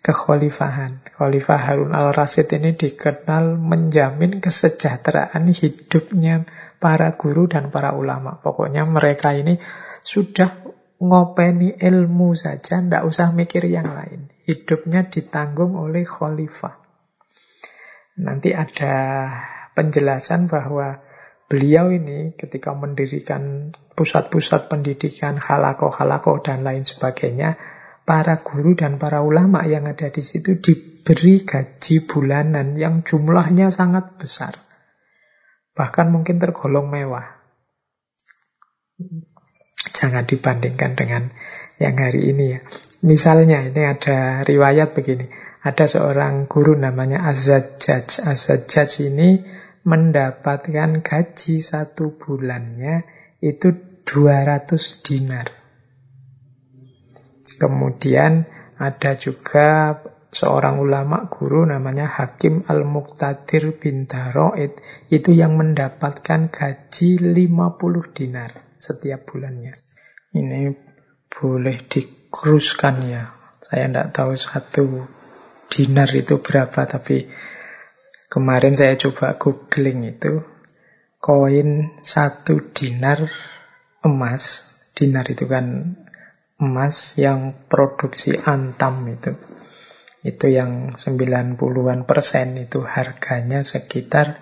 kekhalifahan. 0.01 1.05
Khalifah 1.17 1.59
Harun 1.61 1.93
al-Rasyid 1.93 2.49
ini 2.57 2.73
dikenal 2.73 3.57
menjamin 3.57 4.41
kesejahteraan 4.41 5.53
hidupnya 5.53 6.49
para 6.81 7.13
guru 7.13 7.45
dan 7.45 7.69
para 7.69 7.93
ulama. 7.93 8.41
Pokoknya 8.41 8.81
mereka 8.89 9.37
ini 9.37 9.61
sudah 10.01 10.80
ngopeni 11.01 11.81
ilmu 11.81 12.37
saja, 12.37 12.77
tidak 12.77 13.03
usah 13.09 13.33
mikir 13.33 13.65
yang 13.65 13.89
lain. 13.89 14.29
Hidupnya 14.45 15.09
ditanggung 15.09 15.73
oleh 15.73 16.05
khalifah. 16.05 16.77
Nanti 18.21 18.53
ada 18.53 18.93
penjelasan 19.73 20.45
bahwa 20.45 21.01
beliau 21.49 21.89
ini 21.89 22.37
ketika 22.37 22.77
mendirikan 22.77 23.73
pusat-pusat 23.97 24.69
pendidikan, 24.69 25.41
halako-halako 25.41 26.45
dan 26.45 26.61
lain 26.61 26.85
sebagainya, 26.85 27.57
para 28.05 28.45
guru 28.45 28.77
dan 28.77 29.01
para 29.01 29.25
ulama 29.25 29.65
yang 29.65 29.89
ada 29.89 30.13
di 30.13 30.21
situ 30.21 30.61
diberi 30.61 31.41
gaji 31.41 32.05
bulanan 32.05 32.77
yang 32.77 33.01
jumlahnya 33.01 33.73
sangat 33.73 34.21
besar. 34.21 34.53
Bahkan 35.73 36.13
mungkin 36.13 36.37
tergolong 36.37 36.91
mewah. 36.91 37.41
Jangan 39.89 40.29
dibandingkan 40.29 40.93
dengan 40.93 41.33
yang 41.81 41.97
hari 41.97 42.29
ini 42.29 42.45
ya. 42.53 42.61
Misalnya 43.01 43.65
ini 43.65 43.81
ada 43.81 44.45
riwayat 44.45 44.93
begini. 44.93 45.25
Ada 45.65 45.89
seorang 45.89 46.45
guru 46.45 46.77
namanya 46.77 47.25
Azad-Jaj. 47.25 48.29
Azad-Jaj 48.29 48.91
ini 49.09 49.41
mendapatkan 49.81 51.01
gaji 51.01 51.55
satu 51.57 52.13
bulannya 52.13 53.01
itu 53.41 53.73
200 54.05 54.77
dinar. 55.01 55.49
Kemudian 57.57 58.45
ada 58.77 59.17
juga 59.17 59.97
seorang 60.29 60.81
ulama 60.81 61.25
guru 61.29 61.65
namanya 61.65 62.05
Hakim 62.05 62.65
Al-Muqtadir 62.69 63.77
bin 63.81 64.05
Daroid 64.05 64.77
itu 65.09 65.33
yang 65.33 65.57
mendapatkan 65.57 66.49
gaji 66.49 67.09
50 67.21 68.17
dinar 68.17 68.70
setiap 68.81 69.29
bulannya. 69.29 69.77
Ini 70.33 70.73
boleh 71.29 71.87
dikruskan 71.87 72.95
ya. 73.07 73.23
Saya 73.63 73.87
tidak 73.87 74.07
tahu 74.11 74.33
satu 74.35 74.85
dinar 75.71 76.11
itu 76.11 76.43
berapa 76.43 76.83
tapi 76.83 77.31
kemarin 78.27 78.75
saya 78.75 78.99
coba 78.99 79.39
googling 79.39 80.03
itu 80.11 80.43
koin 81.21 82.01
satu 82.03 82.73
dinar 82.75 83.31
emas. 84.03 84.67
Dinar 84.91 85.29
itu 85.31 85.47
kan 85.47 85.95
emas 86.59 87.15
yang 87.15 87.55
produksi 87.71 88.35
antam 88.35 89.07
itu. 89.07 89.37
Itu 90.21 90.53
yang 90.53 90.93
90-an 90.93 92.05
persen 92.05 92.53
itu 92.61 92.85
harganya 92.85 93.65
sekitar 93.65 94.37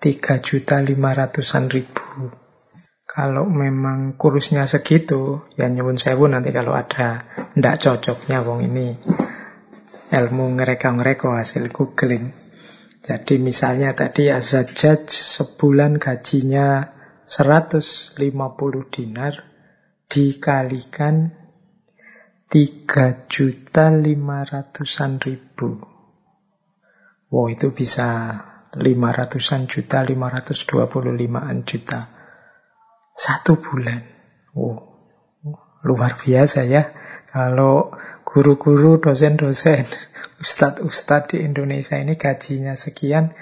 3 0.00 0.40
juta 0.40 0.80
500-an 0.80 1.64
ribu. 1.68 2.32
Kalau 3.10 3.42
memang 3.42 4.14
kursnya 4.14 4.70
segitu, 4.70 5.42
ya 5.58 5.66
nyebut 5.66 5.98
sewu 5.98 6.30
nanti 6.30 6.54
kalau 6.54 6.78
ada 6.78 7.26
ndak 7.58 7.82
cocoknya 7.82 8.46
wong 8.46 8.70
ini 8.70 8.94
ilmu 10.14 10.54
ngereka-ngereko 10.54 11.34
hasil 11.34 11.74
googling. 11.74 12.30
Jadi 13.02 13.42
misalnya 13.42 13.90
tadi 13.98 14.30
Azajaj 14.30 15.10
sebulan 15.10 15.98
gajinya 15.98 16.94
150 17.26 18.22
dinar 18.94 19.34
dikalikan 20.06 21.34
tiga 22.46 23.26
juta 23.26 23.90
lima 23.90 24.46
ratusan 24.46 25.18
ribu. 25.18 25.82
Wow, 27.30 27.46
itu 27.50 27.74
bisa 27.74 28.38
lima 28.78 29.10
ratusan 29.10 29.66
juta, 29.66 30.06
lima 30.06 30.30
ratus 30.30 30.62
dua 30.62 30.86
puluh 30.86 31.10
limaan 31.10 31.66
juta. 31.66 32.19
Satu 33.20 33.60
bulan. 33.60 34.00
Wow, 34.56 34.80
luar 35.84 36.16
biasa 36.16 36.64
ya. 36.64 36.88
Kalau 37.28 37.92
guru-guru, 38.24 38.96
dosen-dosen, 38.96 39.84
ustadz-ustadz 40.42 41.36
di 41.36 41.44
Indonesia 41.44 42.00
ini 42.00 42.16
gajinya 42.16 42.72
sekian, 42.72 43.36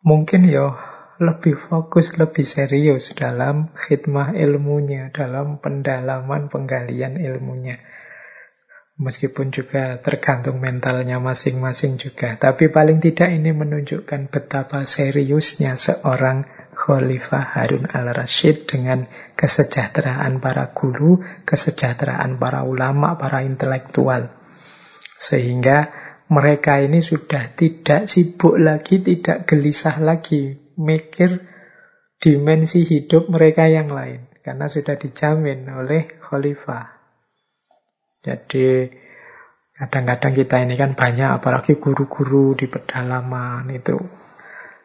mungkin 0.00 0.48
ya 0.48 0.72
lebih 1.20 1.60
fokus, 1.60 2.16
lebih 2.16 2.42
serius 2.42 3.12
dalam 3.12 3.68
khidmah 3.76 4.32
ilmunya, 4.32 5.12
dalam 5.12 5.60
pendalaman 5.60 6.48
penggalian 6.48 7.20
ilmunya. 7.20 7.84
Meskipun 8.96 9.52
juga 9.52 10.00
tergantung 10.00 10.56
mentalnya 10.56 11.20
masing-masing 11.20 12.00
juga. 12.00 12.40
Tapi 12.40 12.72
paling 12.72 13.04
tidak 13.04 13.28
ini 13.28 13.52
menunjukkan 13.52 14.32
betapa 14.32 14.88
seriusnya 14.88 15.76
seorang 15.76 16.61
Khalifah 16.82 17.54
Harun 17.54 17.86
al-Rashid 17.86 18.66
dengan 18.66 19.06
kesejahteraan 19.38 20.42
para 20.42 20.74
guru, 20.74 21.22
kesejahteraan 21.46 22.42
para 22.42 22.66
ulama, 22.66 23.14
para 23.14 23.46
intelektual. 23.46 24.34
Sehingga 25.22 25.94
mereka 26.26 26.82
ini 26.82 26.98
sudah 26.98 27.54
tidak 27.54 28.10
sibuk 28.10 28.58
lagi, 28.58 28.98
tidak 28.98 29.46
gelisah 29.46 30.02
lagi 30.02 30.74
mikir 30.74 31.46
dimensi 32.18 32.82
hidup 32.82 33.30
mereka 33.30 33.70
yang 33.70 33.86
lain 33.86 34.26
karena 34.42 34.66
sudah 34.66 34.98
dijamin 34.98 35.62
oleh 35.70 36.18
khalifah. 36.18 36.98
Jadi 38.26 38.90
kadang-kadang 39.78 40.34
kita 40.34 40.66
ini 40.66 40.74
kan 40.74 40.98
banyak 40.98 41.30
apalagi 41.38 41.78
guru-guru 41.78 42.58
di 42.58 42.66
pedalaman 42.66 43.70
itu 43.70 44.21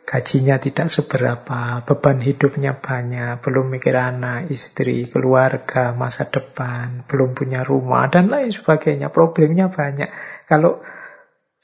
gajinya 0.07 0.55
tidak 0.55 0.87
seberapa, 0.87 1.83
beban 1.83 2.23
hidupnya 2.23 2.79
banyak, 2.79 3.43
belum 3.43 3.75
mikir 3.75 3.91
anak, 3.91 4.47
istri, 4.47 5.03
keluarga, 5.03 5.91
masa 5.91 6.31
depan, 6.31 7.03
belum 7.11 7.35
punya 7.35 7.67
rumah 7.67 8.07
dan 8.07 8.31
lain 8.31 8.47
sebagainya. 8.47 9.11
Problemnya 9.11 9.67
banyak. 9.67 10.07
Kalau 10.47 10.79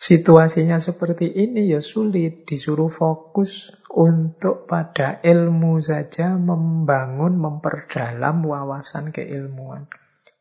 Situasinya 0.03 0.83
seperti 0.83 1.31
ini 1.31 1.71
ya 1.71 1.79
sulit 1.79 2.43
disuruh 2.43 2.91
fokus 2.91 3.71
untuk 3.87 4.67
pada 4.67 5.23
ilmu 5.23 5.79
saja 5.79 6.35
membangun, 6.35 7.39
memperdalam 7.39 8.43
wawasan 8.43 9.15
keilmuan. 9.15 9.87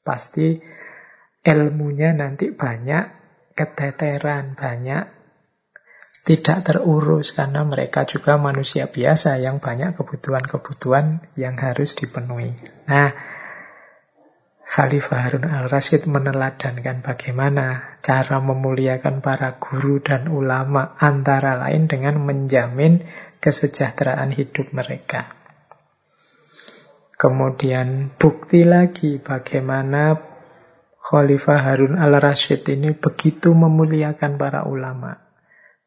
Pasti 0.03 0.59
ilmunya 1.47 2.11
nanti 2.11 2.51
banyak 2.51 3.05
keteteran, 3.55 4.59
banyak 4.59 5.22
tidak 6.23 6.63
terurus 6.63 7.35
karena 7.35 7.67
mereka 7.67 8.07
juga 8.07 8.39
manusia 8.39 8.87
biasa 8.87 9.43
yang 9.43 9.59
banyak 9.59 9.99
kebutuhan-kebutuhan 9.99 11.35
yang 11.35 11.59
harus 11.59 11.99
dipenuhi. 11.99 12.55
Nah, 12.87 13.11
Khalifah 14.73 15.19
Harun 15.29 15.45
al-Rasyid 15.45 16.09
meneladankan 16.09 17.05
bagaimana 17.05 17.99
cara 18.01 18.41
memuliakan 18.41 19.21
para 19.21 19.61
guru 19.61 20.01
dan 20.01 20.33
ulama 20.33 20.97
antara 20.97 21.61
lain 21.61 21.93
dengan 21.93 22.17
menjamin 22.23 23.05
kesejahteraan 23.43 24.33
hidup 24.33 24.73
mereka. 24.73 25.35
Kemudian 27.19 28.15
bukti 28.17 28.65
lagi 28.65 29.19
bagaimana 29.21 30.17
Khalifah 31.03 31.61
Harun 31.67 31.99
al-Rasyid 31.99 32.63
ini 32.71 32.95
begitu 32.95 33.53
memuliakan 33.53 34.39
para 34.39 34.65
ulama. 34.65 35.22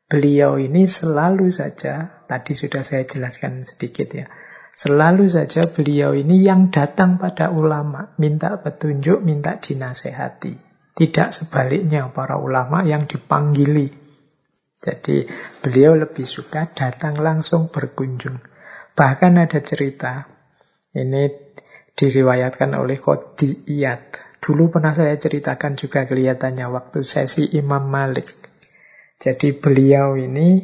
Beliau 0.05 0.61
ini 0.61 0.85
selalu 0.85 1.49
saja, 1.49 2.21
tadi 2.29 2.53
sudah 2.53 2.85
saya 2.85 3.09
jelaskan 3.09 3.65
sedikit 3.65 4.09
ya, 4.13 4.25
Selalu 4.75 5.31
saja 5.31 5.71
beliau 5.71 6.11
ini 6.11 6.43
yang 6.43 6.67
datang 6.67 7.15
pada 7.15 7.47
ulama, 7.47 8.11
minta 8.19 8.59
petunjuk, 8.59 9.23
minta 9.23 9.55
dinasehati. 9.55 10.59
Tidak 10.91 11.31
sebaliknya 11.31 12.11
para 12.11 12.35
ulama 12.35 12.83
yang 12.83 13.07
dipanggili. 13.07 13.87
Jadi 14.83 15.31
beliau 15.63 15.95
lebih 15.95 16.27
suka 16.27 16.67
datang 16.75 17.15
langsung 17.23 17.71
berkunjung. 17.71 18.43
Bahkan 18.99 19.33
ada 19.39 19.63
cerita, 19.63 20.27
ini 20.91 21.31
diriwayatkan 21.95 22.75
oleh 22.75 22.99
Qodiyat. 22.99 24.03
Dulu 24.43 24.75
pernah 24.75 24.91
saya 24.91 25.15
ceritakan 25.15 25.79
juga 25.79 26.03
kelihatannya 26.03 26.67
waktu 26.67 26.99
sesi 27.07 27.55
Imam 27.55 27.87
Malik. 27.87 28.44
Jadi 29.15 29.55
beliau 29.55 30.19
ini 30.19 30.59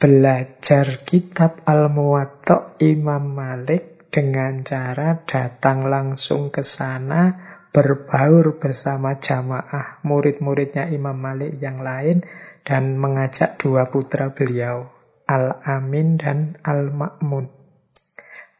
belajar 0.00 1.04
kitab 1.04 1.60
Al-Muwatta 1.68 2.80
Imam 2.80 3.36
Malik 3.36 4.08
dengan 4.08 4.64
cara 4.64 5.20
datang 5.24 5.86
langsung 5.86 6.48
ke 6.48 6.64
sana, 6.64 7.36
berbaur 7.70 8.56
bersama 8.56 9.20
jamaah 9.20 10.02
murid-muridnya 10.02 10.88
Imam 10.90 11.14
Malik 11.14 11.60
yang 11.60 11.84
lain, 11.84 12.24
dan 12.64 12.96
mengajak 12.96 13.56
dua 13.56 13.88
putra 13.88 14.32
beliau, 14.32 14.88
Al-Amin 15.28 16.16
dan 16.20 16.60
Al-Ma'mun. 16.60 17.46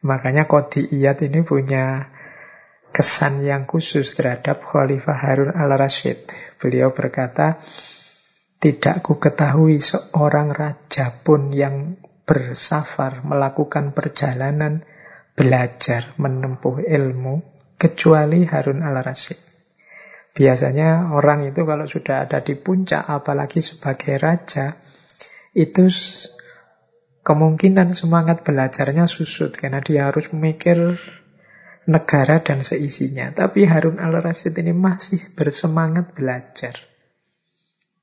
Makanya 0.01 0.49
Qadiyat 0.49 1.21
ini 1.25 1.45
punya 1.45 2.09
kesan 2.91 3.47
yang 3.47 3.63
khusus 3.63 4.13
terhadap 4.13 4.63
Khalifah 4.67 5.15
Harun 5.15 5.51
al-Rashid. 5.55 6.27
Beliau 6.59 6.91
berkata, 6.91 7.63
tidak 8.61 9.01
ku 9.01 9.17
ketahui 9.17 9.81
seorang 9.81 10.53
raja 10.53 11.09
pun 11.09 11.49
yang 11.55 11.97
bersafar 12.27 13.25
melakukan 13.25 13.95
perjalanan 13.95 14.85
belajar 15.33 16.13
menempuh 16.21 16.83
ilmu 16.85 17.41
kecuali 17.79 18.45
Harun 18.45 18.85
al-Rashid. 18.85 19.39
Biasanya 20.31 21.11
orang 21.11 21.49
itu 21.51 21.65
kalau 21.67 21.83
sudah 21.89 22.23
ada 22.29 22.39
di 22.39 22.55
puncak, 22.55 23.03
apalagi 23.03 23.59
sebagai 23.59 24.15
raja, 24.15 24.79
itu 25.51 25.91
kemungkinan 27.27 27.91
semangat 27.91 28.47
belajarnya 28.47 29.11
susut 29.11 29.51
karena 29.51 29.83
dia 29.83 30.07
harus 30.07 30.31
memikir 30.31 30.97
negara 31.91 32.39
dan 32.39 32.63
seisinya. 32.63 33.35
Tapi 33.35 33.67
Harun 33.67 33.99
al-Rasyid 33.99 34.55
ini 34.63 34.71
masih 34.71 35.35
bersemangat 35.35 36.15
belajar. 36.15 36.79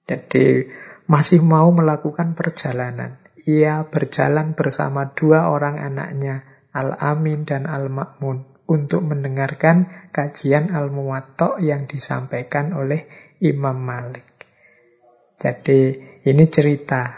Jadi 0.05 0.69
masih 1.09 1.41
mau 1.41 1.73
melakukan 1.73 2.37
perjalanan. 2.37 3.17
Ia 3.49 3.89
berjalan 3.89 4.53
bersama 4.53 5.17
dua 5.17 5.49
orang 5.49 5.81
anaknya, 5.81 6.45
Al-Amin 6.77 7.49
dan 7.49 7.65
Al-Ma'mun, 7.65 8.69
untuk 8.69 9.01
mendengarkan 9.01 10.09
kajian 10.13 10.77
Al-Muwatta 10.77 11.57
yang 11.65 11.89
disampaikan 11.89 12.77
oleh 12.77 13.09
Imam 13.41 13.81
Malik. 13.81 14.29
Jadi 15.41 15.97
ini 16.29 16.45
cerita 16.53 17.09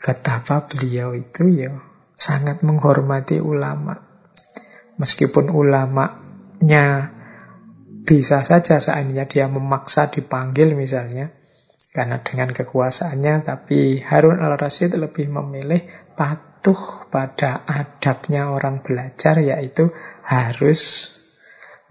betapa 0.00 0.64
beliau 0.64 1.12
itu 1.12 1.52
ya 1.52 1.74
sangat 2.16 2.62
menghormati 2.62 3.42
ulama. 3.42 4.11
Meskipun 5.00 5.48
ulamanya 5.48 7.12
bisa 8.02 8.42
saja 8.42 8.82
seandainya 8.82 9.24
dia 9.30 9.46
memaksa 9.46 10.10
dipanggil 10.10 10.74
misalnya, 10.74 11.32
karena 11.92 12.20
dengan 12.24 12.50
kekuasaannya, 12.50 13.34
tapi 13.46 14.00
Harun 14.00 14.40
al-Rasyid 14.40 14.96
lebih 14.96 15.28
memilih 15.28 15.84
patuh 16.16 17.08
pada 17.08 17.62
adabnya 17.68 18.52
orang 18.52 18.80
belajar, 18.80 19.40
yaitu 19.40 19.92
harus 20.24 21.12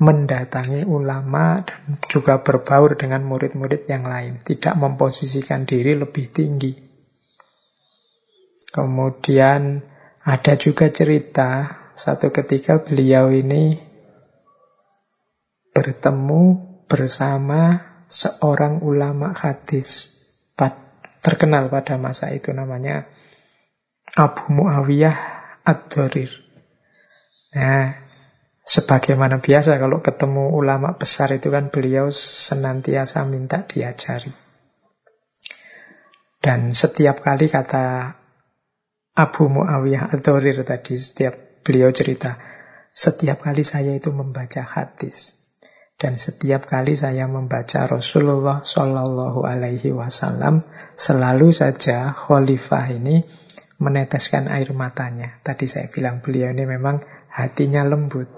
mendatangi 0.02 0.90
ulama 0.90 1.62
dan 1.62 2.02
juga 2.10 2.42
berbaur 2.42 2.98
dengan 2.98 3.22
murid-murid 3.22 3.86
yang 3.86 4.10
lain, 4.10 4.42
tidak 4.42 4.74
memposisikan 4.74 5.70
diri 5.70 5.94
lebih 5.94 6.34
tinggi. 6.34 6.74
Kemudian 8.74 9.86
ada 10.26 10.54
juga 10.58 10.90
cerita 10.90 11.81
satu 11.94 12.32
ketika 12.32 12.82
beliau 12.82 13.32
ini 13.32 13.80
bertemu 15.72 16.44
bersama 16.88 17.80
seorang 18.12 18.84
ulama 18.84 19.32
hadis 19.32 20.12
terkenal 21.22 21.70
pada 21.70 21.96
masa 22.02 22.34
itu 22.34 22.50
namanya 22.52 23.06
Abu 24.18 24.52
Muawiyah 24.52 25.18
Ad-Dorir. 25.64 26.34
Nah, 27.54 27.94
sebagaimana 28.66 29.40
biasa 29.40 29.78
kalau 29.78 30.02
ketemu 30.02 30.52
ulama 30.52 30.98
besar 30.98 31.32
itu 31.32 31.54
kan 31.54 31.70
beliau 31.70 32.10
senantiasa 32.10 33.24
minta 33.30 33.64
diajari. 33.64 34.34
Dan 36.42 36.74
setiap 36.74 37.22
kali 37.22 37.46
kata 37.46 38.18
Abu 39.14 39.46
Muawiyah 39.46 40.10
Adhorir 40.18 40.66
tadi 40.66 40.98
setiap 40.98 41.38
beliau 41.62 41.94
cerita 41.94 42.38
setiap 42.92 43.46
kali 43.46 43.64
saya 43.64 43.96
itu 43.96 44.12
membaca 44.12 44.62
hadis 44.66 45.42
dan 46.02 46.18
setiap 46.18 46.66
kali 46.66 46.98
saya 46.98 47.30
membaca 47.30 47.86
Rasulullah 47.86 48.66
Shallallahu 48.66 49.46
Alaihi 49.46 49.94
Wasallam 49.94 50.66
selalu 50.98 51.54
saja 51.54 52.10
Khalifah 52.10 52.90
ini 52.90 53.22
meneteskan 53.78 54.50
air 54.50 54.74
matanya. 54.74 55.38
Tadi 55.46 55.70
saya 55.70 55.94
bilang 55.94 56.26
beliau 56.26 56.50
ini 56.50 56.66
memang 56.66 57.06
hatinya 57.30 57.86
lembut. 57.86 58.30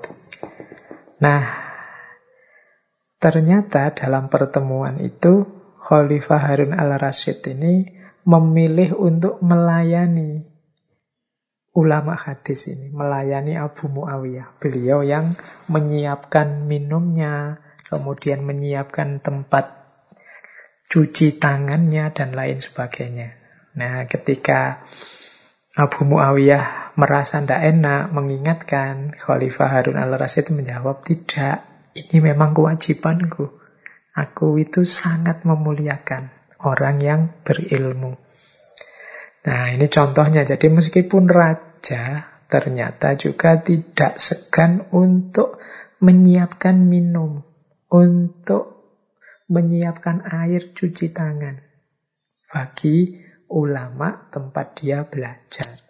Nah, 1.24 1.44
ternyata 3.24 3.96
dalam 3.96 4.28
pertemuan 4.28 5.00
itu 5.00 5.48
Khalifah 5.80 6.44
Harun 6.44 6.76
al-Rashid 6.76 7.48
ini 7.48 7.96
memilih 8.28 8.92
untuk 9.00 9.40
melayani 9.40 10.48
ulama 11.74 12.14
hadis 12.14 12.70
ini 12.70 12.94
melayani 12.94 13.58
Abu 13.58 13.90
Muawiyah. 13.90 14.62
Beliau 14.62 15.02
yang 15.02 15.34
menyiapkan 15.68 16.70
minumnya, 16.70 17.62
kemudian 17.90 18.46
menyiapkan 18.46 19.20
tempat 19.20 19.84
cuci 20.88 21.42
tangannya 21.42 22.14
dan 22.14 22.38
lain 22.38 22.62
sebagainya. 22.62 23.34
Nah, 23.74 24.06
ketika 24.06 24.86
Abu 25.74 26.06
Muawiyah 26.06 26.94
merasa 26.94 27.42
tidak 27.42 27.66
enak 27.66 28.14
mengingatkan 28.14 29.18
Khalifah 29.18 29.74
Harun 29.74 29.98
al-Rasyid 29.98 30.54
menjawab, 30.54 31.02
tidak, 31.02 31.66
ini 31.98 32.22
memang 32.22 32.54
kewajibanku. 32.54 33.50
Aku 34.14 34.62
itu 34.62 34.86
sangat 34.86 35.42
memuliakan 35.42 36.30
orang 36.62 37.02
yang 37.02 37.22
berilmu. 37.42 38.23
Nah, 39.44 39.76
ini 39.76 39.88
contohnya. 39.92 40.48
Jadi 40.48 40.72
meskipun 40.72 41.28
raja 41.28 42.32
ternyata 42.48 43.20
juga 43.20 43.60
tidak 43.60 44.16
segan 44.22 44.88
untuk 44.96 45.60
menyiapkan 46.00 46.80
minum, 46.80 47.44
untuk 47.92 48.74
menyiapkan 49.52 50.24
air 50.24 50.72
cuci 50.72 51.12
tangan 51.12 51.60
bagi 52.48 53.20
ulama 53.52 54.32
tempat 54.32 54.80
dia 54.80 55.04
belajar. 55.04 55.84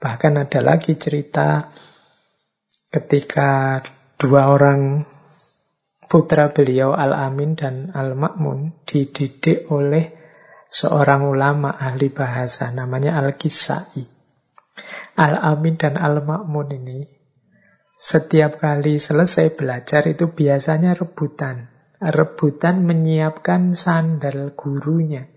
Bahkan 0.00 0.32
ada 0.48 0.60
lagi 0.64 0.96
cerita 0.96 1.70
ketika 2.90 3.84
dua 4.16 4.50
orang 4.50 5.04
putra 6.10 6.50
beliau 6.50 6.96
Al-Amin 6.96 7.54
dan 7.54 7.92
Al-Ma'mun 7.94 8.82
dididik 8.82 9.70
oleh 9.70 10.19
seorang 10.70 11.26
ulama 11.26 11.74
ahli 11.74 12.08
bahasa 12.14 12.70
namanya 12.70 13.18
Al-Kisai. 13.18 14.06
Al-Amin 15.18 15.76
dan 15.76 15.98
Al-Ma'mun 15.98 16.70
ini 16.72 17.04
setiap 18.00 18.64
kali 18.64 18.96
selesai 18.96 19.52
belajar 19.58 20.08
itu 20.08 20.32
biasanya 20.32 20.96
rebutan. 20.96 21.68
Rebutan 22.00 22.80
menyiapkan 22.88 23.76
sandal 23.76 24.56
gurunya. 24.56 25.28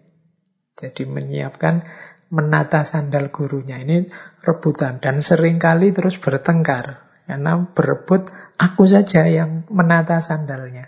Jadi 0.79 1.03
menyiapkan 1.03 1.83
menata 2.31 2.87
sandal 2.87 3.35
gurunya. 3.35 3.83
Ini 3.83 4.07
rebutan 4.39 5.03
dan 5.03 5.19
sering 5.19 5.59
kali 5.59 5.91
terus 5.91 6.15
bertengkar 6.23 7.03
karena 7.27 7.67
berebut 7.67 8.31
aku 8.55 8.87
saja 8.87 9.27
yang 9.27 9.67
menata 9.67 10.23
sandalnya. 10.23 10.87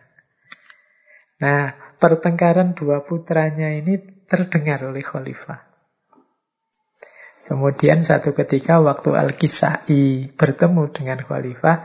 Nah, 1.44 1.76
pertengkaran 2.00 2.72
dua 2.72 3.04
putranya 3.04 3.76
ini 3.76 4.15
terdengar 4.26 4.82
oleh 4.86 5.06
khalifah. 5.06 5.76
Kemudian 7.46 8.02
satu 8.02 8.34
ketika 8.34 8.82
waktu 8.82 9.14
Al-Kisai 9.14 10.34
bertemu 10.34 10.90
dengan 10.90 11.22
khalifah, 11.22 11.78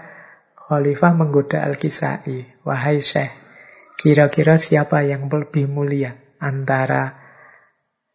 khalifah 0.56 1.12
menggoda 1.12 1.60
Al-Kisai, 1.60 2.64
"Wahai 2.64 3.04
Syekh, 3.04 3.28
kira-kira 4.00 4.56
siapa 4.56 5.04
yang 5.04 5.28
lebih 5.28 5.68
mulia 5.68 6.16
antara 6.40 7.12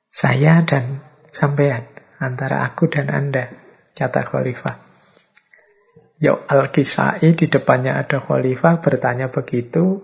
saya 0.10 0.66
dan 0.66 1.06
sampean, 1.30 1.86
antara 2.18 2.66
aku 2.66 2.90
dan 2.90 3.14
Anda?" 3.14 3.54
kata 3.94 4.26
khalifah. 4.26 4.76
Yuk 6.18 6.50
Al-Kisai 6.50 7.38
di 7.38 7.46
depannya 7.46 7.94
ada 7.94 8.26
khalifah 8.26 8.82
bertanya 8.82 9.30
begitu, 9.30 10.02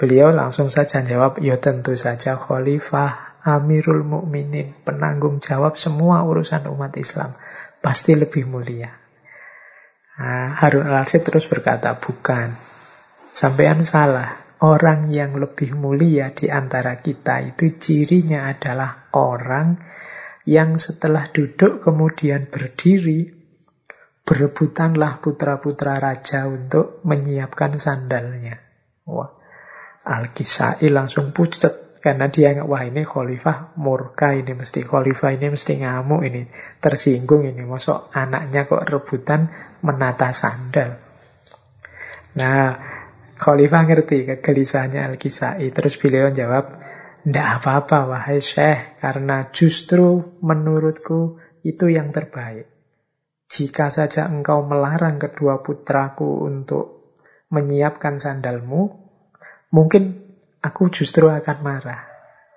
beliau 0.00 0.32
langsung 0.32 0.72
saja 0.72 1.04
jawab, 1.04 1.36
"Ya 1.44 1.60
tentu 1.60 2.00
saja 2.00 2.40
khalifah 2.40 3.27
Amirul 3.48 4.04
Mukminin, 4.04 4.76
penanggung 4.84 5.40
jawab 5.40 5.80
semua 5.80 6.20
urusan 6.28 6.68
umat 6.68 6.92
Islam, 7.00 7.32
pasti 7.80 8.12
lebih 8.12 8.44
mulia. 8.44 8.92
Nah, 10.18 10.52
Harun 10.60 10.84
al-Rasyid 10.84 11.24
terus 11.24 11.48
berkata, 11.48 11.96
bukan. 11.96 12.52
Sampean 13.32 13.80
salah. 13.86 14.44
Orang 14.58 15.14
yang 15.14 15.38
lebih 15.38 15.78
mulia 15.78 16.34
di 16.34 16.50
antara 16.50 16.98
kita 16.98 17.38
itu 17.46 17.78
cirinya 17.78 18.50
adalah 18.50 19.06
orang 19.14 19.78
yang 20.42 20.82
setelah 20.82 21.30
duduk 21.30 21.78
kemudian 21.78 22.50
berdiri, 22.50 23.30
berebutanlah 24.26 25.22
putra-putra 25.22 26.02
raja 26.02 26.50
untuk 26.50 27.00
menyiapkan 27.06 27.78
sandalnya. 27.78 28.58
Wah, 29.06 29.30
Al-Kisai 30.02 30.90
langsung 30.90 31.30
pucat 31.30 31.87
karena 31.98 32.30
dia 32.30 32.54
nggak 32.54 32.68
wah 32.70 32.82
ini 32.86 33.02
khalifah 33.02 33.74
murka 33.74 34.30
ini 34.34 34.54
mesti 34.54 34.86
khalifah 34.86 35.34
ini 35.34 35.46
mesti 35.50 35.72
ngamuk 35.82 36.22
ini 36.22 36.46
tersinggung 36.78 37.42
ini 37.46 37.66
masuk 37.66 38.14
anaknya 38.14 38.70
kok 38.70 38.86
rebutan 38.86 39.50
menata 39.82 40.30
sandal. 40.30 40.98
Nah, 42.38 42.78
khalifah 43.34 43.82
ngerti 43.86 44.26
kegelisahannya 44.26 45.02
Al-Kisai 45.14 45.66
terus 45.74 45.98
beliau 45.98 46.30
jawab, 46.30 46.78
tidak 47.26 47.46
apa-apa 47.62 47.98
wahai 48.06 48.38
syekh, 48.38 48.98
karena 49.02 49.50
justru 49.50 50.38
menurutku 50.42 51.42
itu 51.66 51.90
yang 51.90 52.14
terbaik. 52.14 52.70
Jika 53.48 53.88
saja 53.88 54.28
engkau 54.28 54.60
melarang 54.62 55.16
kedua 55.16 55.64
putraku 55.64 56.44
untuk 56.44 57.16
menyiapkan 57.48 58.20
sandalmu, 58.20 58.92
mungkin 59.72 60.27
aku 60.62 60.90
justru 60.90 61.30
akan 61.30 61.58
marah. 61.62 62.02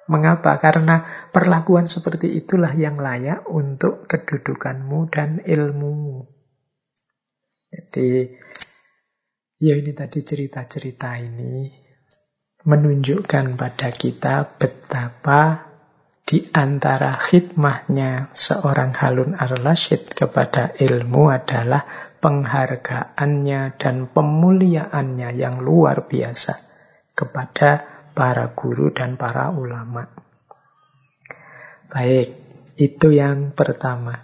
Mengapa? 0.10 0.58
Karena 0.60 1.08
perlakuan 1.32 1.88
seperti 1.88 2.36
itulah 2.36 2.74
yang 2.76 3.00
layak 3.00 3.48
untuk 3.48 4.10
kedudukanmu 4.10 5.08
dan 5.14 5.40
ilmumu. 5.46 6.28
Jadi, 7.72 8.28
ya 9.64 9.74
ini 9.80 9.92
tadi 9.96 10.20
cerita-cerita 10.20 11.16
ini 11.16 11.72
menunjukkan 12.68 13.56
pada 13.56 13.90
kita 13.90 14.60
betapa 14.60 15.72
di 16.28 16.46
antara 16.54 17.18
khidmahnya 17.18 18.30
seorang 18.36 18.94
Halun 18.94 19.34
ar-Rasyid 19.34 20.14
kepada 20.14 20.76
ilmu 20.78 21.32
adalah 21.34 21.84
penghargaannya 22.22 23.76
dan 23.76 24.08
pemuliaannya 24.12 25.30
yang 25.34 25.60
luar 25.60 26.06
biasa 26.06 26.54
kepada 27.18 27.91
para 28.12 28.52
guru 28.56 28.92
dan 28.92 29.16
para 29.16 29.52
ulama. 29.52 30.08
Baik, 31.92 32.32
itu 32.80 33.08
yang 33.12 33.52
pertama. 33.52 34.24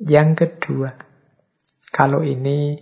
Yang 0.00 0.30
kedua, 0.36 0.96
kalau 1.92 2.24
ini 2.24 2.80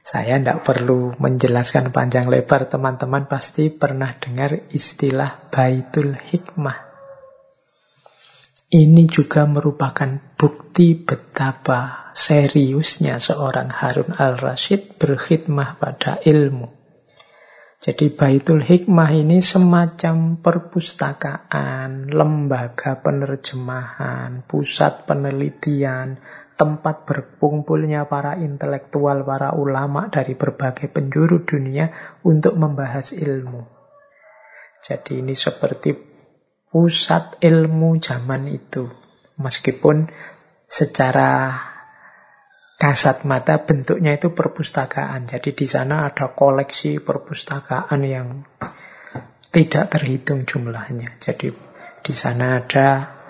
saya 0.00 0.40
tidak 0.40 0.64
perlu 0.64 1.12
menjelaskan 1.20 1.92
panjang 1.92 2.32
lebar, 2.32 2.72
teman-teman 2.72 3.28
pasti 3.28 3.68
pernah 3.68 4.16
dengar 4.16 4.72
istilah 4.72 5.52
Baitul 5.52 6.16
Hikmah. 6.16 6.88
Ini 8.70 9.04
juga 9.10 9.44
merupakan 9.50 10.08
bukti 10.38 10.94
betapa 10.94 12.10
seriusnya 12.16 13.20
seorang 13.20 13.68
Harun 13.68 14.14
al-Rashid 14.14 14.94
berkhidmah 14.96 15.76
pada 15.76 16.22
ilmu. 16.22 16.79
Jadi 17.80 18.12
Baitul 18.12 18.60
Hikmah 18.60 19.08
ini 19.16 19.40
semacam 19.40 20.36
perpustakaan, 20.36 22.12
lembaga 22.12 23.00
penerjemahan, 23.00 24.44
pusat 24.44 25.08
penelitian, 25.08 26.20
tempat 26.60 27.08
berkumpulnya 27.08 28.04
para 28.04 28.36
intelektual, 28.36 29.24
para 29.24 29.56
ulama 29.56 30.12
dari 30.12 30.36
berbagai 30.36 30.92
penjuru 30.92 31.40
dunia 31.40 31.88
untuk 32.20 32.60
membahas 32.60 33.16
ilmu. 33.16 33.64
Jadi 34.84 35.24
ini 35.24 35.32
seperti 35.32 35.96
pusat 36.68 37.40
ilmu 37.40 37.96
zaman 37.96 38.44
itu. 38.60 38.92
Meskipun 39.40 40.04
secara 40.68 41.56
kasat 42.80 43.28
mata 43.28 43.60
bentuknya 43.60 44.16
itu 44.16 44.32
perpustakaan. 44.32 45.28
Jadi 45.28 45.52
di 45.52 45.66
sana 45.68 46.08
ada 46.08 46.32
koleksi 46.32 46.96
perpustakaan 46.96 48.00
yang 48.08 48.48
tidak 49.52 49.92
terhitung 49.92 50.48
jumlahnya. 50.48 51.20
Jadi 51.20 51.52
di 52.00 52.14
sana 52.16 52.64
ada 52.64 53.20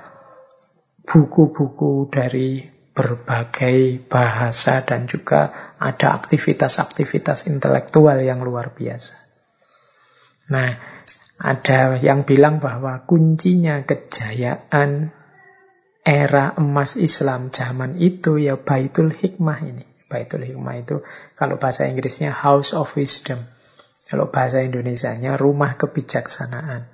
buku-buku 1.02 2.06
dari 2.06 2.62
berbagai 2.94 4.06
bahasa 4.06 4.86
dan 4.86 5.10
juga 5.10 5.74
ada 5.82 6.14
aktivitas-aktivitas 6.14 7.50
intelektual 7.50 8.22
yang 8.22 8.38
luar 8.46 8.70
biasa. 8.70 9.18
Nah, 10.54 10.78
ada 11.40 11.98
yang 11.98 12.22
bilang 12.22 12.62
bahwa 12.62 13.02
kuncinya 13.02 13.82
kejayaan 13.82 15.10
era 16.00 16.56
emas 16.56 16.96
Islam 16.96 17.52
zaman 17.52 18.00
itu 18.00 18.40
ya 18.40 18.56
Baitul 18.56 19.12
Hikmah 19.12 19.58
ini. 19.62 19.84
Baitul 20.10 20.48
Hikmah 20.48 20.76
itu 20.80 21.06
kalau 21.38 21.60
bahasa 21.60 21.86
Inggrisnya 21.86 22.32
House 22.34 22.74
of 22.74 22.90
Wisdom. 22.96 23.38
Kalau 24.10 24.26
bahasa 24.32 24.66
Indonesianya 24.66 25.38
rumah 25.38 25.78
kebijaksanaan. 25.78 26.90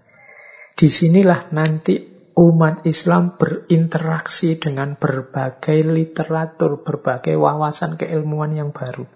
Di 0.76 0.92
sinilah 0.92 1.48
nanti 1.56 1.96
umat 2.36 2.84
Islam 2.84 3.40
berinteraksi 3.40 4.60
dengan 4.60 5.00
berbagai 5.00 5.80
literatur, 5.80 6.84
berbagai 6.84 7.40
wawasan 7.40 7.96
keilmuan 7.96 8.52
yang 8.52 8.76
baru. 8.76 9.08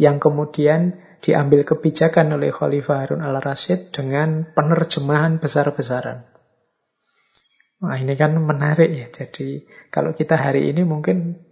Yang 0.00 0.16
kemudian 0.24 0.80
diambil 1.20 1.68
kebijakan 1.68 2.40
oleh 2.40 2.48
Khalifah 2.48 3.04
Harun 3.04 3.20
al-Rasyid 3.20 3.92
dengan 3.92 4.48
penerjemahan 4.56 5.36
besar-besaran. 5.36 6.31
Wah 7.82 7.98
ini 7.98 8.14
kan 8.14 8.38
menarik 8.38 8.90
ya. 8.94 9.10
Jadi 9.10 9.66
kalau 9.90 10.14
kita 10.14 10.38
hari 10.38 10.70
ini 10.70 10.86
mungkin 10.86 11.42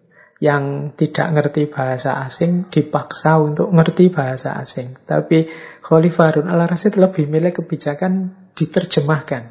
yang 0.40 0.96
tidak 0.96 1.36
ngerti 1.36 1.68
bahasa 1.68 2.22
asing 2.24 2.70
dipaksa 2.70 3.36
untuk 3.42 3.68
ngerti 3.74 4.08
bahasa 4.14 4.56
asing. 4.56 4.96
Tapi 5.04 5.50
Khalifah 5.82 6.26
Harun 6.30 6.48
al-Rasyid 6.48 6.96
lebih 6.96 7.26
milih 7.26 7.50
kebijakan 7.50 8.32
diterjemahkan. 8.54 9.50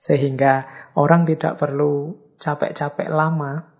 Sehingga 0.00 0.66
orang 0.96 1.28
tidak 1.28 1.60
perlu 1.60 2.24
capek-capek 2.40 3.12
lama 3.12 3.76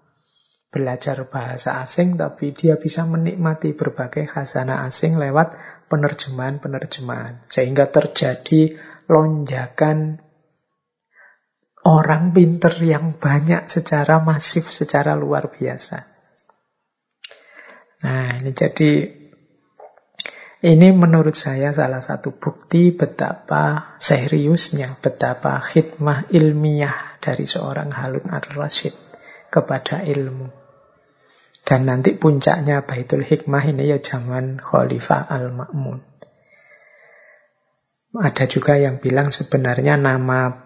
belajar 0.68 1.24
bahasa 1.26 1.80
asing, 1.80 2.20
tapi 2.20 2.52
dia 2.52 2.76
bisa 2.76 3.08
menikmati 3.08 3.72
berbagai 3.72 4.28
khazanah 4.28 4.84
asing 4.84 5.16
lewat 5.16 5.56
penerjemahan-penerjemahan. 5.88 7.48
Sehingga 7.48 7.88
terjadi 7.88 8.76
lonjakan 9.08 10.25
orang 11.86 12.34
pinter 12.34 12.74
yang 12.82 13.14
banyak 13.14 13.70
secara 13.70 14.18
masif, 14.18 14.74
secara 14.74 15.14
luar 15.14 15.54
biasa. 15.54 16.02
Nah, 18.02 18.42
ini 18.42 18.50
jadi 18.50 18.92
ini 20.66 20.88
menurut 20.90 21.38
saya 21.38 21.70
salah 21.70 22.02
satu 22.02 22.34
bukti 22.34 22.90
betapa 22.90 23.94
seriusnya, 24.02 24.98
betapa 24.98 25.62
khidmah 25.62 26.26
ilmiah 26.34 27.22
dari 27.22 27.46
seorang 27.46 27.94
Halun 27.94 28.26
ar-Rasyid 28.26 28.94
kepada 29.46 30.02
ilmu. 30.02 30.50
Dan 31.66 31.86
nanti 31.86 32.14
puncaknya 32.14 32.86
Baitul 32.86 33.26
Hikmah 33.26 33.62
ini 33.66 33.90
ya 33.90 33.98
zaman 33.98 34.62
Khalifah 34.62 35.26
Al-Ma'mun. 35.26 35.98
Ada 38.16 38.46
juga 38.46 38.78
yang 38.78 39.02
bilang 39.02 39.34
sebenarnya 39.34 39.98
nama 39.98 40.65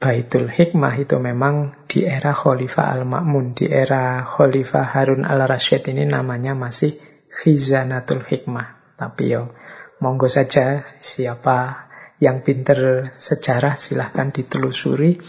Baitul 0.00 0.48
Hikmah 0.48 0.96
itu 0.96 1.20
memang 1.20 1.84
di 1.84 2.08
era 2.08 2.32
Khalifah 2.32 2.88
Al-Ma'mun, 2.96 3.52
di 3.52 3.68
era 3.68 4.24
Khalifah 4.24 4.96
Harun 4.96 5.28
Al-Rasyid 5.28 5.92
ini 5.92 6.08
namanya 6.08 6.56
masih 6.56 6.96
Khizanatul 7.28 8.24
Hikmah. 8.24 8.96
Tapi 8.96 9.36
yo, 9.36 9.52
monggo 10.00 10.24
saja 10.24 10.88
siapa 10.96 11.84
yang 12.16 12.40
pinter 12.40 13.12
sejarah 13.20 13.76
silahkan 13.76 14.32
ditelusuri. 14.32 15.20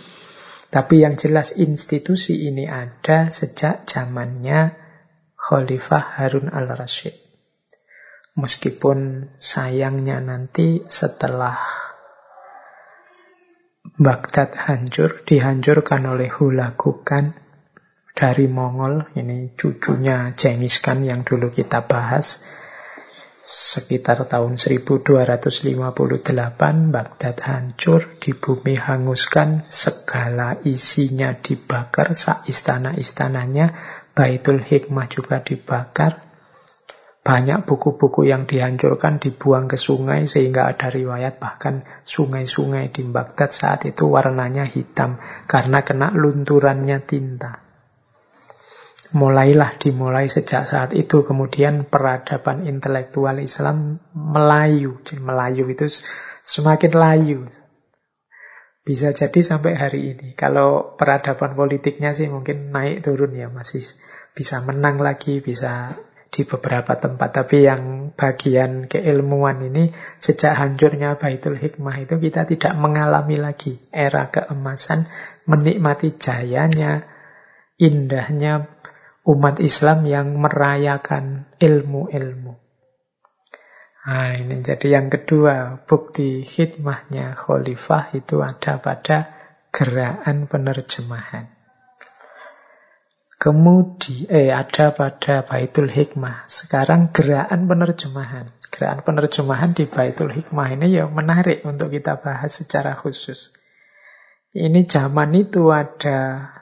Tapi 0.71 1.03
yang 1.03 1.19
jelas 1.19 1.59
institusi 1.59 2.47
ini 2.47 2.63
ada 2.63 3.27
sejak 3.27 3.83
zamannya 3.83 4.71
Khalifah 5.35 6.15
Harun 6.15 6.47
Al-Rasyid. 6.47 7.19
Meskipun 8.39 9.27
sayangnya 9.35 10.23
nanti 10.23 10.79
setelah 10.87 11.80
Baghdad 14.01 14.57
hancur, 14.57 15.21
dihancurkan 15.29 16.09
oleh 16.09 16.25
Hulagu 16.25 17.05
Khan 17.05 17.37
dari 18.17 18.49
Mongol. 18.49 19.13
Ini 19.13 19.53
cucunya 19.53 20.33
Genghis 20.33 20.81
Khan 20.81 21.05
yang 21.05 21.21
dulu 21.21 21.53
kita 21.53 21.85
bahas. 21.85 22.41
Sekitar 23.45 24.25
tahun 24.25 24.57
1258 24.57 25.85
Baghdad 26.89 27.37
hancur, 27.45 28.17
di 28.17 28.33
bumi 28.33 28.73
hanguskan, 28.73 29.69
segala 29.69 30.57
isinya 30.65 31.37
dibakar, 31.37 32.17
sak 32.17 32.49
istana-istananya, 32.49 33.77
Baitul 34.17 34.65
Hikmah 34.65 35.13
juga 35.13 35.45
dibakar. 35.45 36.30
Banyak 37.21 37.69
buku-buku 37.69 38.25
yang 38.25 38.49
dihancurkan, 38.49 39.21
dibuang 39.21 39.69
ke 39.69 39.77
sungai, 39.77 40.25
sehingga 40.25 40.65
ada 40.65 40.89
riwayat 40.89 41.37
bahkan 41.37 41.85
sungai-sungai 42.01 42.89
di 42.89 43.05
Baghdad 43.05 43.53
saat 43.53 43.85
itu 43.85 44.09
warnanya 44.09 44.65
hitam 44.65 45.21
karena 45.45 45.85
kena 45.85 46.09
lunturannya 46.17 46.97
tinta. 47.05 47.61
Mulailah 49.13 49.77
dimulai 49.77 50.33
sejak 50.33 50.65
saat 50.65 50.97
itu, 50.97 51.21
kemudian 51.21 51.85
peradaban 51.85 52.65
intelektual 52.65 53.37
Islam 53.37 54.01
Melayu. 54.17 54.97
Melayu 55.21 55.69
itu 55.69 55.85
semakin 56.41 56.93
layu. 56.97 57.39
Bisa 58.81 59.13
jadi 59.13 59.45
sampai 59.45 59.77
hari 59.77 60.17
ini. 60.17 60.33
Kalau 60.33 60.97
peradaban 60.97 61.53
politiknya 61.53 62.17
sih 62.17 62.33
mungkin 62.33 62.73
naik 62.73 63.05
turun 63.05 63.37
ya, 63.37 63.45
masih 63.45 63.85
bisa 64.33 64.57
menang 64.65 64.97
lagi, 64.97 65.37
bisa 65.37 65.93
di 66.31 66.47
beberapa 66.47 66.95
tempat. 66.95 67.43
Tapi 67.43 67.67
yang 67.67 68.15
bagian 68.15 68.87
keilmuan 68.87 69.59
ini, 69.67 69.91
sejak 70.15 70.55
hancurnya 70.55 71.19
Baitul 71.19 71.59
Hikmah 71.59 72.07
itu 72.07 72.15
kita 72.17 72.47
tidak 72.47 72.73
mengalami 72.79 73.35
lagi 73.35 73.75
era 73.91 74.31
keemasan, 74.31 75.11
menikmati 75.43 76.15
jayanya, 76.15 77.03
indahnya 77.75 78.71
umat 79.27 79.59
Islam 79.59 80.07
yang 80.07 80.39
merayakan 80.39 81.51
ilmu-ilmu. 81.59 82.57
Nah, 84.01 84.33
ini 84.33 84.65
jadi 84.65 84.97
yang 84.97 85.13
kedua, 85.13 85.85
bukti 85.85 86.41
hikmahnya 86.41 87.37
khalifah 87.37 88.17
itu 88.17 88.41
ada 88.41 88.81
pada 88.81 89.17
gerakan 89.69 90.49
penerjemahan. 90.49 91.60
Kemudian, 93.41 94.29
eh 94.29 94.53
ada 94.53 94.93
pada 94.93 95.41
Baitul 95.41 95.89
Hikmah. 95.89 96.45
Sekarang 96.45 97.09
gerakan 97.09 97.65
penerjemahan. 97.65 98.53
Gerakan 98.69 99.01
penerjemahan 99.01 99.73
di 99.73 99.89
Baitul 99.89 100.29
Hikmah 100.29 100.77
ini 100.77 100.93
ya 100.93 101.09
menarik 101.09 101.65
untuk 101.65 101.89
kita 101.89 102.21
bahas 102.21 102.53
secara 102.53 102.93
khusus. 102.93 103.57
Ini 104.53 104.85
zaman 104.85 105.33
itu 105.33 105.73
ada 105.73 106.53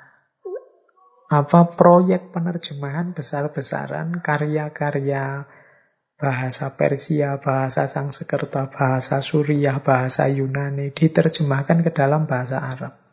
apa 1.27 1.59
proyek 1.75 2.31
penerjemahan 2.31 3.11
besar-besaran 3.11 4.23
karya-karya 4.23 5.51
bahasa 6.15 6.79
Persia, 6.79 7.43
bahasa 7.43 7.91
Sangsekerta, 7.91 8.71
bahasa 8.71 9.19
Suriah, 9.19 9.83
bahasa 9.83 10.31
Yunani 10.31 10.95
diterjemahkan 10.95 11.83
ke 11.83 11.91
dalam 11.91 12.23
bahasa 12.23 12.63
Arab. 12.63 13.08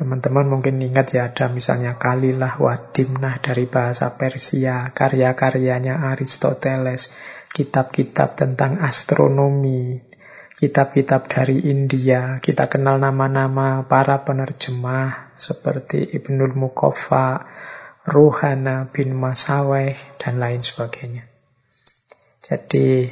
Teman-teman 0.00 0.48
mungkin 0.48 0.80
ingat 0.80 1.12
ya 1.12 1.28
ada 1.28 1.52
misalnya 1.52 2.00
Kalilah 2.00 2.56
Wadimnah 2.56 3.36
dari 3.44 3.68
bahasa 3.68 4.16
Persia, 4.16 4.88
karya-karyanya 4.96 6.08
Aristoteles, 6.08 7.12
kitab-kitab 7.52 8.32
tentang 8.32 8.80
astronomi, 8.80 10.00
kitab-kitab 10.56 11.28
dari 11.28 11.68
India. 11.68 12.40
Kita 12.40 12.72
kenal 12.72 12.96
nama-nama 12.96 13.84
para 13.84 14.24
penerjemah 14.24 15.36
seperti 15.36 16.16
Ibnul 16.16 16.56
Mukofa, 16.56 17.44
Ruhana 18.08 18.88
bin 18.88 19.12
Masaweh, 19.12 20.00
dan 20.16 20.40
lain 20.40 20.64
sebagainya. 20.64 21.28
Jadi 22.40 23.04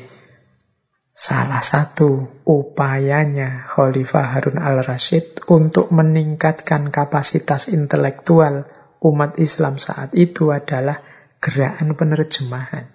Salah 1.19 1.67
satu 1.67 2.31
upayanya 2.47 3.67
Khalifah 3.67 4.39
Harun 4.39 4.55
al-Rashid 4.55 5.43
untuk 5.51 5.91
meningkatkan 5.91 6.95
kapasitas 6.95 7.75
intelektual 7.75 8.71
umat 9.03 9.35
Islam 9.35 9.83
saat 9.83 10.15
itu 10.15 10.55
adalah 10.55 11.03
gerakan 11.43 11.99
penerjemahan. 11.99 12.87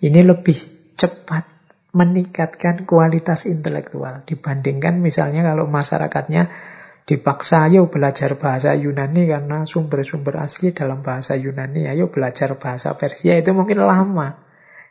Ini 0.00 0.24
lebih 0.24 0.56
cepat 0.96 1.44
meningkatkan 1.92 2.88
kualitas 2.88 3.44
intelektual 3.44 4.24
dibandingkan 4.24 5.04
misalnya 5.04 5.52
kalau 5.52 5.68
masyarakatnya 5.68 6.48
dipaksa 7.04 7.68
ayo 7.68 7.92
belajar 7.92 8.40
bahasa 8.40 8.72
Yunani 8.72 9.28
karena 9.28 9.68
sumber-sumber 9.68 10.40
asli 10.40 10.72
dalam 10.72 11.04
bahasa 11.04 11.36
Yunani, 11.36 11.84
ayo 11.84 12.08
belajar 12.08 12.56
bahasa 12.56 12.96
Persia 12.96 13.36
itu 13.36 13.52
mungkin 13.52 13.84
lama. 13.84 14.47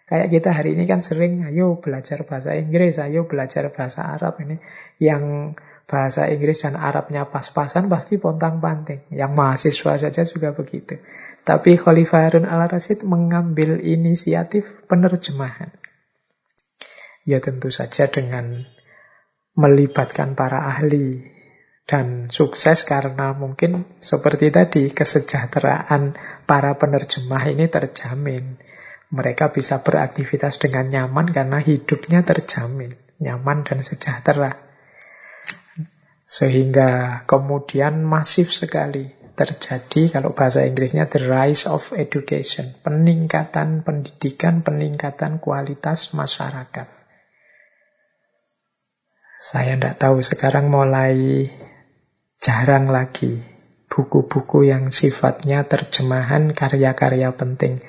Kayak 0.08 0.28
kita 0.32 0.50
hari 0.56 0.80
ini 0.80 0.88
kan 0.88 1.04
sering, 1.04 1.44
ayo 1.44 1.84
belajar 1.84 2.24
bahasa 2.24 2.56
Inggris, 2.56 2.96
ayo 2.96 3.28
belajar 3.28 3.68
bahasa 3.76 4.08
Arab 4.08 4.40
ini. 4.40 4.56
Yang 5.04 5.56
bahasa 5.84 6.32
Inggris 6.32 6.64
dan 6.64 6.80
Arabnya 6.80 7.28
pas-pasan 7.28 7.92
pasti 7.92 8.16
pontang-panting. 8.16 9.12
Yang 9.12 9.32
mahasiswa 9.36 9.94
saja 10.00 10.22
juga 10.24 10.56
begitu. 10.56 10.96
Tapi 11.44 11.76
Khalifah 11.76 12.28
Harun 12.28 12.48
al-Rasyid 12.48 13.04
mengambil 13.04 13.84
inisiatif 13.84 14.68
penerjemahan. 14.88 15.76
Ya 17.28 17.44
tentu 17.44 17.68
saja 17.68 18.08
dengan 18.08 18.64
melibatkan 19.60 20.40
para 20.40 20.72
ahli 20.72 21.36
dan 21.88 22.28
sukses 22.32 22.84
karena 22.84 23.32
mungkin 23.32 23.88
seperti 24.04 24.52
tadi 24.52 24.92
kesejahteraan 24.92 26.16
para 26.44 26.76
penerjemah 26.76 27.48
ini 27.52 27.68
terjamin. 27.72 28.60
Mereka 29.08 29.56
bisa 29.56 29.80
beraktivitas 29.80 30.60
dengan 30.60 30.92
nyaman 30.92 31.32
karena 31.32 31.64
hidupnya 31.64 32.28
terjamin, 32.28 33.00
nyaman 33.24 33.64
dan 33.64 33.80
sejahtera. 33.80 34.60
Sehingga 36.28 37.24
kemudian 37.24 38.04
masif 38.04 38.52
sekali 38.52 39.16
terjadi 39.38 40.20
kalau 40.20 40.36
bahasa 40.36 40.68
Inggrisnya 40.68 41.08
the 41.08 41.24
rise 41.24 41.72
of 41.72 41.96
education, 41.96 42.76
peningkatan 42.84 43.88
pendidikan, 43.88 44.60
peningkatan 44.60 45.40
kualitas 45.40 46.12
masyarakat. 46.12 46.92
Saya 49.40 49.80
tidak 49.80 49.96
tahu 50.02 50.20
sekarang 50.20 50.68
mulai 50.68 51.48
jarang 52.44 52.92
lagi 52.92 53.40
buku-buku 53.88 54.68
yang 54.68 54.92
sifatnya 54.92 55.64
terjemahan 55.64 56.52
karya-karya 56.52 57.32
penting 57.32 57.80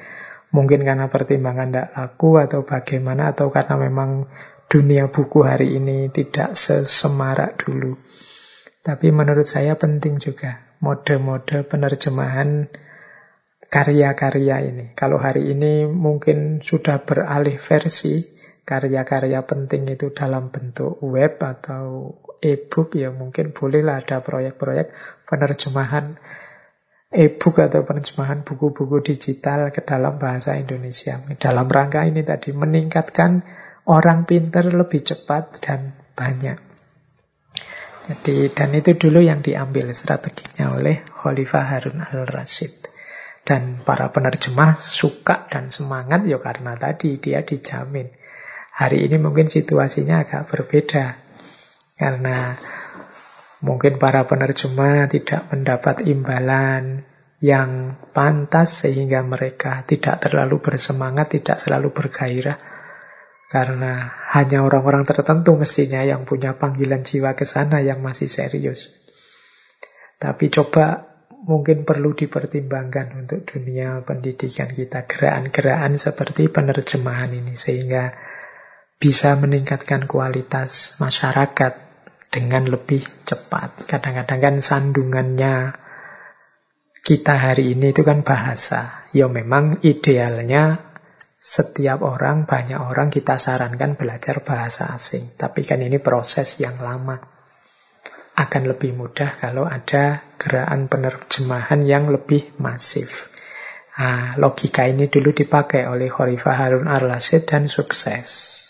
Mungkin 0.49 0.81
karena 0.81 1.13
pertimbangan 1.13 1.69
tidak 1.69 1.89
laku 1.93 2.41
atau 2.41 2.65
bagaimana 2.65 3.37
atau 3.37 3.53
karena 3.53 3.77
memang 3.77 4.29
dunia 4.69 5.09
buku 5.13 5.45
hari 5.45 5.77
ini 5.77 6.09
tidak 6.09 6.57
sesemarak 6.57 7.61
dulu. 7.61 7.97
Tapi 8.81 9.13
menurut 9.13 9.45
saya 9.45 9.77
penting 9.77 10.17
juga 10.17 10.77
mode-mode 10.81 11.69
penerjemahan 11.69 12.73
karya-karya 13.69 14.57
ini. 14.65 14.85
Kalau 14.97 15.21
hari 15.21 15.53
ini 15.53 15.85
mungkin 15.85 16.65
sudah 16.65 17.05
beralih 17.05 17.61
versi, 17.61 18.25
karya-karya 18.65 19.45
penting 19.45 19.85
itu 19.93 20.13
dalam 20.17 20.49
bentuk 20.49 20.97
web 21.05 21.37
atau 21.37 22.17
e-book, 22.41 22.97
ya 22.97 23.13
mungkin 23.13 23.53
bolehlah 23.53 24.01
ada 24.01 24.25
proyek-proyek 24.25 24.95
penerjemahan 25.29 26.17
e-book 27.09 27.65
atau 27.65 27.89
penerjemahan 27.89 28.45
buku-buku 28.45 29.01
digital 29.01 29.73
ke 29.73 29.81
dalam 29.81 30.21
bahasa 30.21 30.61
Indonesia. 30.61 31.17
Dalam 31.41 31.65
rangka 31.65 32.05
ini 32.05 32.21
tadi 32.21 32.53
meningkatkan 32.53 33.41
orang 33.89 34.29
pinter 34.29 34.69
lebih 34.69 35.01
cepat 35.01 35.65
dan 35.65 35.97
banyak. 36.13 36.61
Jadi 38.09 38.49
dan 38.53 38.73
itu 38.73 38.97
dulu 38.97 39.21
yang 39.21 39.45
diambil 39.45 39.93
strateginya 39.93 40.77
oleh 40.77 41.05
Khalifah 41.05 41.65
Harun 41.65 42.01
al-Rashid. 42.01 42.89
Dan 43.45 43.81
para 43.81 44.13
penerjemah 44.13 44.77
suka 44.77 45.49
dan 45.49 45.73
semangat 45.73 46.29
ya 46.29 46.37
karena 46.37 46.77
tadi 46.77 47.17
dia 47.17 47.41
dijamin. 47.41 48.13
Hari 48.77 49.09
ini 49.09 49.17
mungkin 49.17 49.49
situasinya 49.49 50.25
agak 50.25 50.53
berbeda. 50.53 51.17
Karena 51.97 52.55
Mungkin 53.59 53.99
para 53.99 54.23
penerjemah 54.31 55.11
tidak 55.11 55.51
mendapat 55.51 56.07
imbalan 56.07 57.03
yang 57.43 57.99
pantas 58.15 58.87
sehingga 58.87 59.23
mereka 59.27 59.83
tidak 59.83 60.23
terlalu 60.23 60.63
bersemangat, 60.63 61.35
tidak 61.39 61.59
selalu 61.59 61.91
bergairah. 61.91 62.59
Karena 63.49 64.13
hanya 64.37 64.61
orang-orang 64.61 65.09
tertentu 65.09 65.57
mestinya 65.57 66.05
yang 66.05 66.29
punya 66.29 66.55
panggilan 66.55 67.01
jiwa 67.01 67.33
ke 67.33 67.49
sana 67.49 67.81
yang 67.81 68.05
masih 68.05 68.29
serius. 68.29 68.93
Tapi 70.21 70.53
coba 70.53 71.09
mungkin 71.49 71.89
perlu 71.89 72.13
dipertimbangkan 72.13 73.25
untuk 73.25 73.47
dunia 73.49 74.05
pendidikan 74.05 74.69
kita 74.69 75.09
gerakan-gerakan 75.09 75.97
seperti 75.97 76.53
penerjemahan 76.53 77.33
ini 77.33 77.57
sehingga 77.57 78.13
bisa 79.01 79.39
meningkatkan 79.39 80.05
kualitas 80.05 80.99
masyarakat 81.01 81.88
dengan 82.29 82.69
lebih 82.69 83.05
cepat. 83.25 83.89
Kadang-kadang 83.89 84.41
kan 84.41 84.57
sandungannya 84.61 85.75
kita 87.03 87.35
hari 87.41 87.73
ini 87.73 87.97
itu 87.97 88.05
kan 88.05 88.21
bahasa. 88.21 89.09
Ya 89.17 89.33
memang 89.33 89.81
idealnya 89.81 90.89
setiap 91.39 92.03
orang, 92.03 92.45
banyak 92.45 92.77
orang 92.77 93.09
kita 93.09 93.39
sarankan 93.39 93.97
belajar 93.97 94.43
bahasa 94.43 94.93
asing. 94.93 95.39
Tapi 95.39 95.65
kan 95.65 95.81
ini 95.81 95.97
proses 96.03 96.59
yang 96.61 96.77
lama. 96.77 97.17
Akan 98.39 98.71
lebih 98.71 98.95
mudah 98.95 99.35
kalau 99.35 99.67
ada 99.67 100.23
gerakan 100.39 100.87
penerjemahan 100.87 101.83
yang 101.87 102.11
lebih 102.13 102.55
masif. 102.61 103.35
Nah, 103.99 104.39
logika 104.39 104.87
ini 104.87 105.11
dulu 105.11 105.35
dipakai 105.35 105.91
oleh 105.91 106.07
Khalifah 106.07 106.55
Harun 106.55 106.87
al-Rashid 106.87 107.51
dan 107.51 107.67
sukses. 107.67 108.68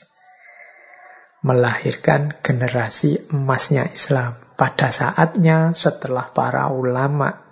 Melahirkan 1.39 2.35
generasi 2.43 3.31
emasnya 3.31 3.87
Islam. 3.91 4.35
Pada 4.59 4.91
saatnya 4.91 5.71
setelah 5.71 6.35
para 6.35 6.67
ulama 6.75 7.49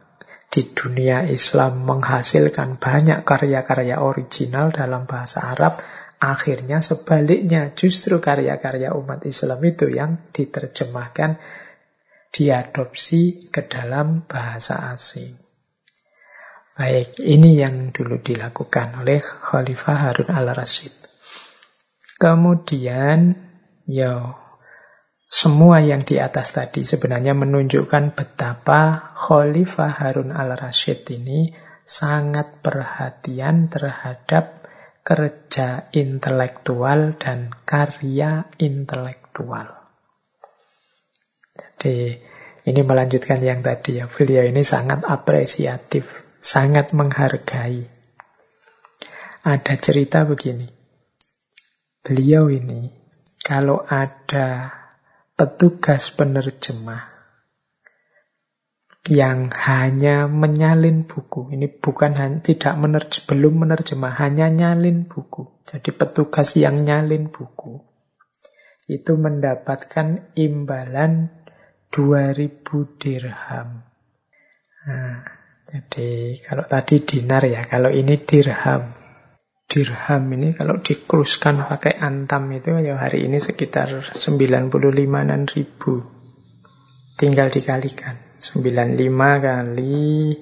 di 0.51 0.67
dunia 0.75 1.23
Islam 1.31 1.87
menghasilkan 1.87 2.83
banyak 2.83 3.23
karya-karya 3.23 4.03
original 4.03 4.75
dalam 4.75 5.07
bahasa 5.07 5.55
Arab, 5.55 5.79
akhirnya 6.19 6.83
sebaliknya 6.83 7.77
justru 7.79 8.19
karya-karya 8.19 8.91
umat 8.97 9.23
Islam 9.23 9.63
itu 9.63 9.87
yang 9.87 10.19
diterjemahkan, 10.35 11.39
diadopsi 12.35 13.53
ke 13.55 13.71
dalam 13.71 14.27
bahasa 14.27 14.91
asing. 14.91 15.39
Baik, 16.77 17.23
ini 17.25 17.57
yang 17.57 17.89
dulu 17.89 18.21
dilakukan 18.21 19.01
oleh 19.01 19.25
Khalifah 19.25 19.97
Harun 19.97 20.29
al-Rashid. 20.29 20.93
Kemudian, 22.21 23.46
ya 23.87 24.37
semua 25.27 25.83
yang 25.83 26.07
di 26.07 26.23
atas 26.23 26.55
tadi 26.55 26.87
sebenarnya 26.87 27.35
menunjukkan 27.35 28.15
betapa 28.15 29.11
Khalifah 29.19 29.91
Harun 29.99 30.31
al-Rashid 30.31 31.03
ini 31.11 31.51
sangat 31.83 32.63
perhatian 32.63 33.67
terhadap 33.67 34.67
kerja 35.07 35.87
intelektual 35.95 37.15
dan 37.15 37.55
karya 37.63 38.51
intelektual. 38.59 39.87
Jadi 41.55 42.19
ini 42.67 42.81
melanjutkan 42.83 43.39
yang 43.39 43.63
tadi 43.63 44.03
ya. 44.03 44.11
Beliau 44.11 44.43
ini 44.43 44.67
sangat 44.67 45.07
apresiatif, 45.07 46.27
sangat 46.43 46.91
menghargai. 46.91 47.87
Ada 49.47 49.75
cerita 49.79 50.27
begini. 50.27 50.67
Beliau 52.03 52.51
ini 52.51 52.96
kalau 53.47 53.87
ada 53.87 54.75
petugas 55.39 56.11
penerjemah 56.11 57.15
yang 59.07 59.55
hanya 59.55 60.27
menyalin 60.27 61.07
buku. 61.07 61.55
Ini 61.55 61.71
bukan 61.79 62.19
hanya, 62.19 62.43
tidak 62.43 62.75
menerj 62.75 63.23
belum 63.31 63.63
menerjemah, 63.63 64.19
hanya 64.19 64.51
nyalin 64.51 65.07
buku. 65.07 65.63
Jadi 65.63 65.95
petugas 65.95 66.59
yang 66.59 66.83
nyalin 66.83 67.31
buku 67.31 67.79
itu 68.91 69.15
mendapatkan 69.15 70.35
imbalan 70.35 71.31
2000 71.95 72.99
dirham. 72.99 73.87
Nah, 74.87 75.23
jadi 75.71 76.39
kalau 76.43 76.67
tadi 76.67 77.03
dinar 77.03 77.47
ya, 77.47 77.63
kalau 77.63 77.95
ini 77.95 78.19
dirham 78.27 78.96
dirham 79.67 80.31
ini 80.31 80.55
kalau 80.55 80.79
dikruskan 80.79 81.67
pakai 81.67 81.99
antam 81.99 82.47
itu 82.55 82.71
ya 82.81 82.97
hari 82.97 83.27
ini 83.27 83.43
sekitar 83.43 84.15
95 84.15 84.71
ribu. 85.53 85.95
Tinggal 87.17 87.49
dikalikan. 87.51 88.27
95 88.37 89.01
kali 89.41 90.37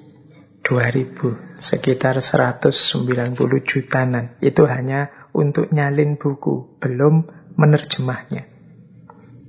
2000 0.61 1.57
sekitar 1.57 2.19
190 2.19 3.37
jutaan. 3.63 4.35
Itu 4.43 4.67
hanya 4.67 5.29
untuk 5.31 5.71
nyalin 5.71 6.19
buku, 6.19 6.79
belum 6.79 7.27
menerjemahnya. 7.55 8.43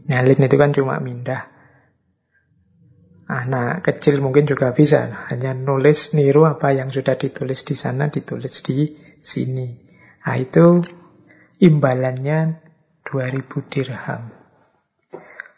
Nyalin 0.06 0.46
itu 0.46 0.56
kan 0.56 0.70
cuma 0.70 1.02
mindah. 1.02 1.50
Anak 3.26 3.82
kecil 3.82 4.22
mungkin 4.22 4.46
juga 4.46 4.70
bisa, 4.70 5.26
hanya 5.34 5.50
nulis 5.50 6.14
niru 6.14 6.46
apa 6.46 6.70
yang 6.70 6.94
sudah 6.94 7.18
ditulis 7.18 7.66
di 7.66 7.74
sana, 7.74 8.06
ditulis 8.06 8.62
di 8.62 9.05
sini. 9.20 9.76
Nah 10.26 10.36
itu 10.36 10.82
imbalannya 11.62 12.60
2000 13.06 13.70
dirham. 13.72 14.22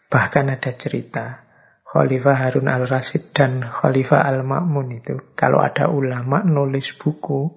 Bahkan 0.08 0.46
ada 0.48 0.72
cerita 0.76 1.48
Khalifah 1.88 2.36
Harun 2.36 2.68
al-Rasyid 2.68 3.32
dan 3.32 3.64
Khalifah 3.64 4.20
al-Ma'mun 4.28 5.00
itu 5.00 5.32
kalau 5.32 5.64
ada 5.64 5.88
ulama 5.88 6.44
nulis 6.44 6.92
buku 6.96 7.48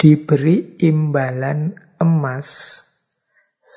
diberi 0.00 0.80
imbalan 0.80 1.76
emas 2.00 2.80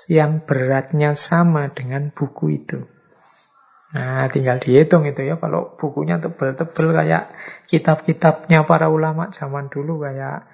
yang 0.07 0.43
beratnya 0.43 1.15
sama 1.15 1.71
dengan 1.71 2.11
buku 2.15 2.45
itu. 2.63 2.79
Nah, 3.95 4.27
tinggal 4.27 4.59
dihitung 4.59 5.07
itu 5.07 5.23
ya. 5.23 5.39
Kalau 5.39 5.79
bukunya 5.79 6.19
tebel-tebel 6.19 6.91
kayak 6.91 7.31
kitab-kitabnya 7.71 8.67
para 8.67 8.91
ulama 8.91 9.31
zaman 9.31 9.71
dulu 9.71 10.03
kayak 10.03 10.47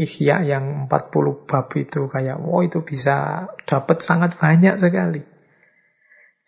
Ihya 0.00 0.40
yang 0.48 0.88
40 0.88 1.44
bab 1.44 1.68
itu 1.76 2.08
kayak 2.08 2.40
wow 2.40 2.64
itu 2.64 2.80
bisa 2.80 3.44
dapat 3.68 4.00
sangat 4.00 4.40
banyak 4.40 4.80
sekali. 4.80 5.20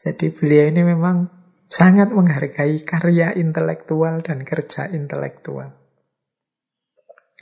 Jadi 0.01 0.33
beliau 0.33 0.73
ini 0.73 0.83
memang 0.89 1.29
sangat 1.69 2.17
menghargai 2.17 2.81
karya 2.81 3.37
intelektual 3.37 4.25
dan 4.25 4.49
kerja 4.49 4.89
intelektual. 4.89 5.77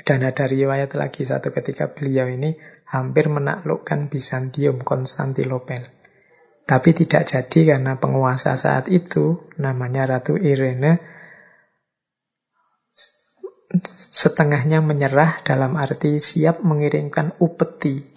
Dan 0.03 0.27
ada 0.27 0.51
riwayat 0.51 0.99
lagi 0.99 1.23
satu 1.23 1.55
ketika 1.55 1.95
beliau 1.95 2.27
ini 2.27 2.59
hampir 2.91 3.31
menaklukkan 3.31 4.11
Bizantium 4.11 4.83
Konstantinopel. 4.83 5.87
Tapi 6.67 6.91
tidak 6.95 7.27
jadi 7.31 7.75
karena 7.75 7.99
penguasa 8.03 8.59
saat 8.59 8.91
itu 8.91 9.51
namanya 9.63 10.07
Ratu 10.07 10.39
Irene 10.39 11.20
setengahnya 14.11 14.83
menyerah 14.83 15.47
dalam 15.47 15.79
arti 15.79 16.19
siap 16.19 16.67
mengirimkan 16.67 17.39
upeti 17.39 18.11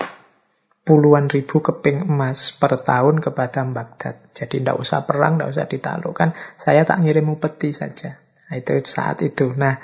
puluhan 0.84 1.32
ribu 1.32 1.64
keping 1.64 2.04
emas 2.04 2.52
per 2.52 2.76
tahun 2.76 3.24
kepada 3.24 3.64
Baghdad. 3.64 4.36
Jadi 4.36 4.60
tidak 4.60 4.84
usah 4.84 5.08
perang, 5.08 5.40
tidak 5.40 5.50
usah 5.56 5.66
ditaklukkan. 5.68 6.30
Saya 6.60 6.84
tak 6.84 7.02
ngirim 7.02 7.32
upeti 7.32 7.72
saja. 7.72 8.20
Nah, 8.20 8.56
itu 8.60 8.84
saat 8.84 9.24
itu. 9.24 9.56
Nah, 9.56 9.80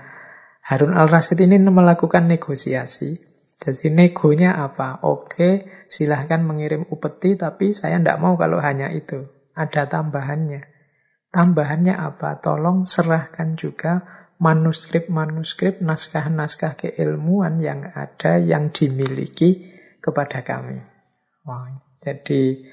Harun 0.68 0.94
al-Rasyid 0.94 1.40
ini 1.40 1.58
melakukan 1.58 2.28
negosiasi. 2.28 3.18
Jadi 3.60 3.92
negonya 3.92 4.56
apa? 4.56 5.04
Oke, 5.04 5.68
silahkan 5.92 6.40
mengirim 6.40 6.88
upeti, 6.88 7.36
tapi 7.36 7.76
saya 7.76 8.00
tidak 8.00 8.20
mau 8.24 8.40
kalau 8.40 8.60
hanya 8.60 8.92
itu. 8.92 9.28
Ada 9.56 9.88
tambahannya. 9.92 10.64
Tambahannya 11.32 11.96
apa? 11.96 12.40
Tolong 12.40 12.88
serahkan 12.88 13.60
juga 13.60 14.19
manuskrip-manuskrip, 14.40 15.84
naskah-naskah 15.84 16.80
keilmuan 16.80 17.60
yang 17.60 17.84
ada 17.92 18.40
yang 18.40 18.72
dimiliki 18.72 19.76
kepada 20.00 20.42
kami. 20.48 20.80
Wow. 21.44 21.84
Jadi 22.00 22.64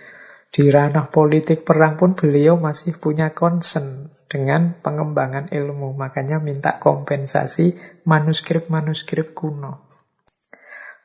di 0.47 0.65
ranah 0.71 1.11
politik 1.11 1.67
perang 1.67 1.99
pun 1.99 2.15
beliau 2.15 2.55
masih 2.57 2.97
punya 2.97 3.35
concern 3.35 4.15
dengan 4.31 4.79
pengembangan 4.79 5.51
ilmu. 5.51 5.99
Makanya 5.99 6.39
minta 6.39 6.79
kompensasi 6.79 7.75
manuskrip-manuskrip 8.07 9.35
kuno. 9.35 9.91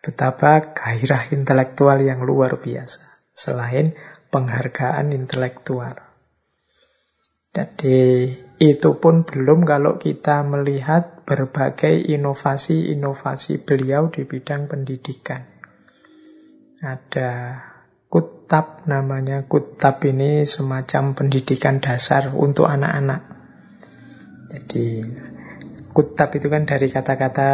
Betapa 0.02 0.74
gairah 0.78 1.34
intelektual 1.34 2.06
yang 2.06 2.22
luar 2.22 2.62
biasa. 2.62 3.06
Selain 3.34 3.98
penghargaan 4.30 5.10
intelektual. 5.14 5.94
Jadi 7.52 8.32
itu 8.62 9.02
pun 9.02 9.26
belum 9.26 9.66
kalau 9.66 9.98
kita 9.98 10.46
melihat 10.46 11.26
berbagai 11.26 11.98
inovasi-inovasi 11.98 13.66
beliau 13.66 14.14
di 14.14 14.22
bidang 14.22 14.70
pendidikan. 14.70 15.50
Ada 16.78 17.58
kutab 18.06 18.86
namanya. 18.86 19.50
Kutab 19.50 20.06
ini 20.06 20.46
semacam 20.46 21.18
pendidikan 21.18 21.82
dasar 21.82 22.30
untuk 22.38 22.70
anak-anak. 22.70 23.26
Jadi 24.54 25.10
kutab 25.90 26.30
itu 26.38 26.46
kan 26.46 26.70
dari 26.70 26.86
kata-kata 26.86 27.50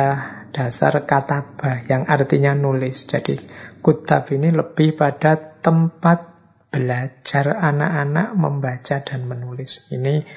dasar 0.51 1.07
kataba 1.07 1.87
yang 1.87 2.03
artinya 2.03 2.51
nulis. 2.51 3.07
Jadi 3.07 3.39
kutab 3.79 4.27
ini 4.35 4.51
lebih 4.51 4.99
pada 4.99 5.39
tempat 5.39 6.35
belajar 6.67 7.55
anak-anak 7.55 8.35
membaca 8.35 8.99
dan 9.07 9.23
menulis. 9.23 9.87
Ini 9.95 10.27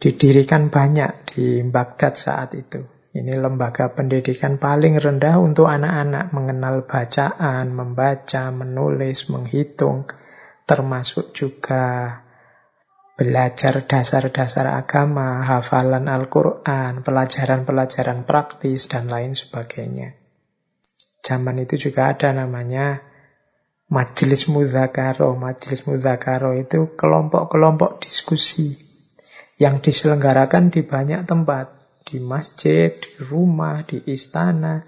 didirikan 0.00 0.72
banyak 0.72 1.36
di 1.36 1.60
Baghdad 1.60 2.16
saat 2.16 2.56
itu. 2.56 2.80
Ini 3.10 3.36
lembaga 3.36 3.92
pendidikan 3.92 4.56
paling 4.56 4.96
rendah 4.96 5.36
untuk 5.36 5.68
anak-anak 5.68 6.32
mengenal 6.32 6.86
bacaan, 6.86 7.74
membaca, 7.74 8.48
menulis, 8.54 9.28
menghitung, 9.28 10.08
termasuk 10.64 11.34
juga 11.36 12.16
belajar 13.18 13.84
dasar-dasar 13.84 14.72
agama, 14.72 15.44
hafalan 15.44 16.08
Al-Quran, 16.08 17.04
pelajaran-pelajaran 17.04 18.24
praktis, 18.24 18.88
dan 18.88 19.12
lain 19.12 19.36
sebagainya. 19.36 20.16
Zaman 21.20 21.60
itu 21.60 21.90
juga 21.90 22.16
ada 22.16 22.32
namanya 22.32 23.04
Majelis 23.92 24.48
Muzakaro. 24.48 25.36
Majelis 25.36 25.84
Muzakaro 25.84 26.56
itu 26.56 26.94
kelompok-kelompok 26.96 28.00
diskusi 28.00 28.89
yang 29.60 29.84
diselenggarakan 29.84 30.72
di 30.72 30.80
banyak 30.82 31.28
tempat. 31.28 31.78
di 32.00 32.18
masjid, 32.18 32.90
di 32.90 33.12
rumah, 33.22 33.84
di 33.86 34.02
istana, 34.08 34.82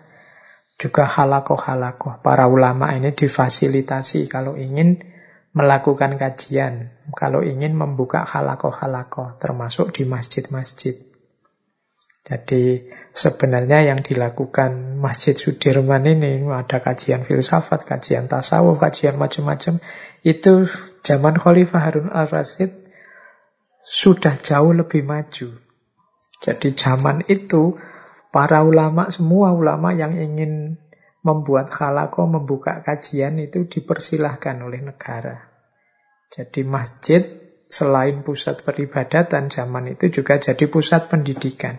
juga 0.80 1.06
halakoh-halakoh. 1.06 2.18
Para 2.24 2.50
ulama 2.50 2.90
ini 2.96 3.14
difasilitasi 3.14 4.26
kalau 4.26 4.58
ingin 4.58 4.98
melakukan 5.52 6.16
kajian, 6.16 6.90
kalau 7.12 7.44
ingin 7.44 7.76
membuka 7.76 8.24
halakoh-halakoh, 8.24 9.38
termasuk 9.38 9.94
di 9.94 10.08
masjid-masjid. 10.08 10.98
Jadi 12.22 12.86
sebenarnya 13.10 13.82
yang 13.82 13.98
dilakukan 13.98 14.94
Masjid 14.94 15.34
Sudirman 15.34 16.06
ini 16.06 16.46
ada 16.54 16.78
kajian 16.78 17.26
filsafat, 17.26 17.82
kajian 17.82 18.30
tasawuf, 18.30 18.78
kajian 18.78 19.18
macam-macam. 19.18 19.82
Itu 20.22 20.70
zaman 21.02 21.34
Khalifah 21.34 21.82
Harun 21.82 22.14
al-Rasyid 22.14 22.81
sudah 23.82 24.38
jauh 24.38 24.72
lebih 24.74 25.02
maju. 25.02 25.58
Jadi 26.42 26.68
zaman 26.74 27.26
itu 27.30 27.78
para 28.34 28.66
ulama, 28.66 29.10
semua 29.14 29.54
ulama 29.54 29.94
yang 29.94 30.18
ingin 30.18 30.78
membuat 31.22 31.70
halako, 31.70 32.26
membuka 32.26 32.82
kajian 32.82 33.38
itu 33.38 33.70
dipersilahkan 33.70 34.58
oleh 34.58 34.82
negara. 34.82 35.50
Jadi 36.34 36.66
masjid 36.66 37.22
selain 37.70 38.26
pusat 38.26 38.66
peribadatan 38.66 39.48
zaman 39.48 39.94
itu 39.94 40.10
juga 40.10 40.36
jadi 40.36 40.66
pusat 40.66 41.06
pendidikan. 41.06 41.78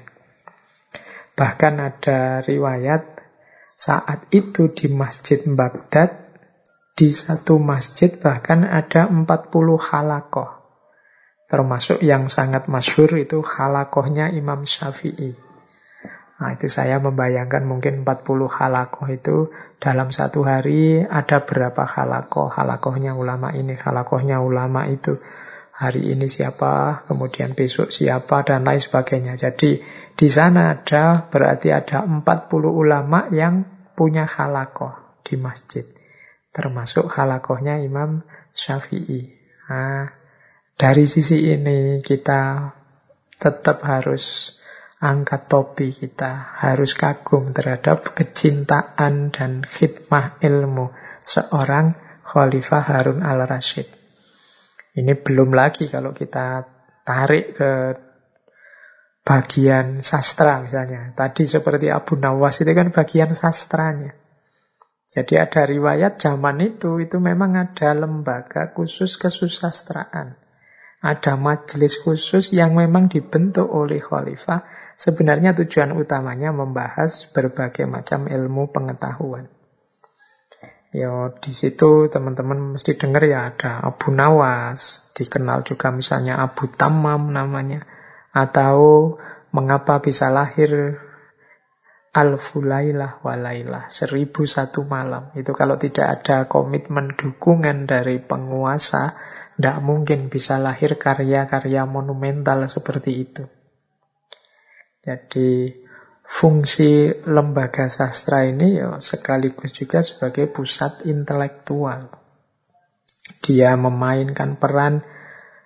Bahkan 1.33 1.73
ada 1.81 2.39
riwayat 2.45 3.19
saat 3.73 4.29
itu 4.31 4.71
di 4.71 4.87
Masjid 4.87 5.41
Baghdad, 5.43 6.37
di 6.93 7.09
satu 7.09 7.57
masjid 7.57 8.13
bahkan 8.13 8.63
ada 8.63 9.09
40 9.09 9.25
halakoh. 9.81 10.62
Termasuk 11.53 12.01
yang 12.01 12.33
sangat 12.33 12.65
masyur 12.65 13.13
itu 13.13 13.45
halakohnya 13.45 14.33
Imam 14.33 14.65
Syafi'i. 14.65 15.37
Nah 16.41 16.49
itu 16.57 16.65
saya 16.65 16.97
membayangkan 16.97 17.61
mungkin 17.61 18.01
40 18.01 18.49
halakoh 18.49 19.05
itu 19.05 19.53
dalam 19.77 20.09
satu 20.09 20.41
hari 20.41 21.05
ada 21.05 21.45
berapa 21.45 21.85
halakoh. 21.85 22.49
Halakohnya 22.49 23.13
ulama 23.13 23.53
ini, 23.53 23.77
halakohnya 23.77 24.41
ulama 24.41 24.89
itu. 24.89 25.21
Hari 25.77 26.09
ini 26.09 26.25
siapa, 26.25 27.05
kemudian 27.05 27.53
besok 27.53 27.93
siapa, 27.93 28.41
dan 28.41 28.65
lain 28.65 28.81
sebagainya. 28.81 29.37
Jadi 29.37 29.77
di 30.17 30.27
sana 30.33 30.73
ada 30.73 31.29
berarti 31.29 31.69
ada 31.69 32.01
40 32.01 32.25
ulama 32.65 33.29
yang 33.29 33.61
punya 33.93 34.25
halakoh 34.25 35.21
di 35.21 35.37
masjid. 35.37 35.85
Termasuk 36.49 37.13
halakohnya 37.13 37.77
Imam 37.77 38.25
Syafi'i. 38.57 39.37
Nah, 39.69 40.22
dari 40.84 41.07
sisi 41.07 41.47
ini 41.47 42.03
kita 42.03 42.67
tetap 43.39 43.88
harus 43.88 44.51
angkat 44.99 45.47
topi 45.47 45.95
kita, 45.95 46.59
harus 46.59 46.91
kagum 46.91 47.55
terhadap 47.55 48.11
kecintaan 48.11 49.31
dan 49.31 49.63
khidmah 49.63 50.43
ilmu 50.43 50.91
seorang 51.23 51.95
Khalifah 52.27 52.84
Harun 52.84 53.23
al-Rashid. 53.23 53.88
Ini 54.99 55.23
belum 55.23 55.55
lagi 55.55 55.88
kalau 55.88 56.11
kita 56.11 56.67
tarik 57.07 57.55
ke 57.55 57.71
bagian 59.23 60.03
sastra 60.03 60.67
misalnya. 60.67 61.15
Tadi 61.15 61.47
seperti 61.47 61.95
Abu 61.95 62.19
Nawas 62.19 62.59
itu 62.59 62.75
kan 62.75 62.91
bagian 62.91 63.31
sastranya. 63.31 64.19
Jadi 65.07 65.39
ada 65.39 65.63
riwayat 65.63 66.19
zaman 66.19 66.59
itu, 66.59 66.99
itu 66.99 67.23
memang 67.23 67.55
ada 67.55 67.95
lembaga 67.95 68.75
khusus 68.75 69.15
kesusastraan. 69.15 70.42
Ada 71.03 71.35
majelis 71.35 71.99
khusus 71.99 72.55
yang 72.55 72.79
memang 72.79 73.11
dibentuk 73.11 73.67
oleh 73.67 73.99
khalifah. 73.99 74.63
Sebenarnya 74.95 75.51
tujuan 75.51 75.91
utamanya 75.99 76.55
membahas 76.55 77.27
berbagai 77.35 77.83
macam 77.83 78.31
ilmu 78.31 78.71
pengetahuan. 78.71 79.51
Ya 80.93 81.33
di 81.41 81.51
situ 81.51 82.07
teman-teman 82.07 82.77
mesti 82.77 82.93
dengar 82.95 83.25
ya 83.25 83.49
ada 83.51 83.81
Abu 83.81 84.13
Nawas, 84.13 85.09
dikenal 85.17 85.65
juga 85.65 85.89
misalnya 85.89 86.37
Abu 86.37 86.69
Tamam 86.69 87.33
namanya 87.33 87.83
atau 88.29 89.17
mengapa 89.49 89.99
bisa 90.05 90.29
lahir 90.29 91.01
Al-Fulailah 92.13 93.25
walailah, 93.25 93.89
seribu 93.89 94.45
satu 94.45 94.85
malam. 94.85 95.33
Itu 95.33 95.57
kalau 95.57 95.81
tidak 95.81 96.21
ada 96.21 96.45
komitmen 96.45 97.17
dukungan 97.17 97.89
dari 97.89 98.21
penguasa, 98.21 99.17
tidak 99.53 99.77
mungkin 99.85 100.33
bisa 100.33 100.57
lahir 100.57 100.97
karya-karya 100.97 101.85
monumental 101.85 102.65
seperti 102.65 103.11
itu. 103.21 103.43
Jadi 105.03 105.69
fungsi 106.23 107.11
lembaga 107.27 107.91
sastra 107.91 108.47
ini 108.47 108.79
ya 108.79 108.97
sekaligus 109.03 109.75
juga 109.75 110.01
sebagai 110.01 110.49
pusat 110.49 111.05
intelektual. 111.05 112.09
Dia 113.43 113.75
memainkan 113.75 114.55
peran 114.55 115.03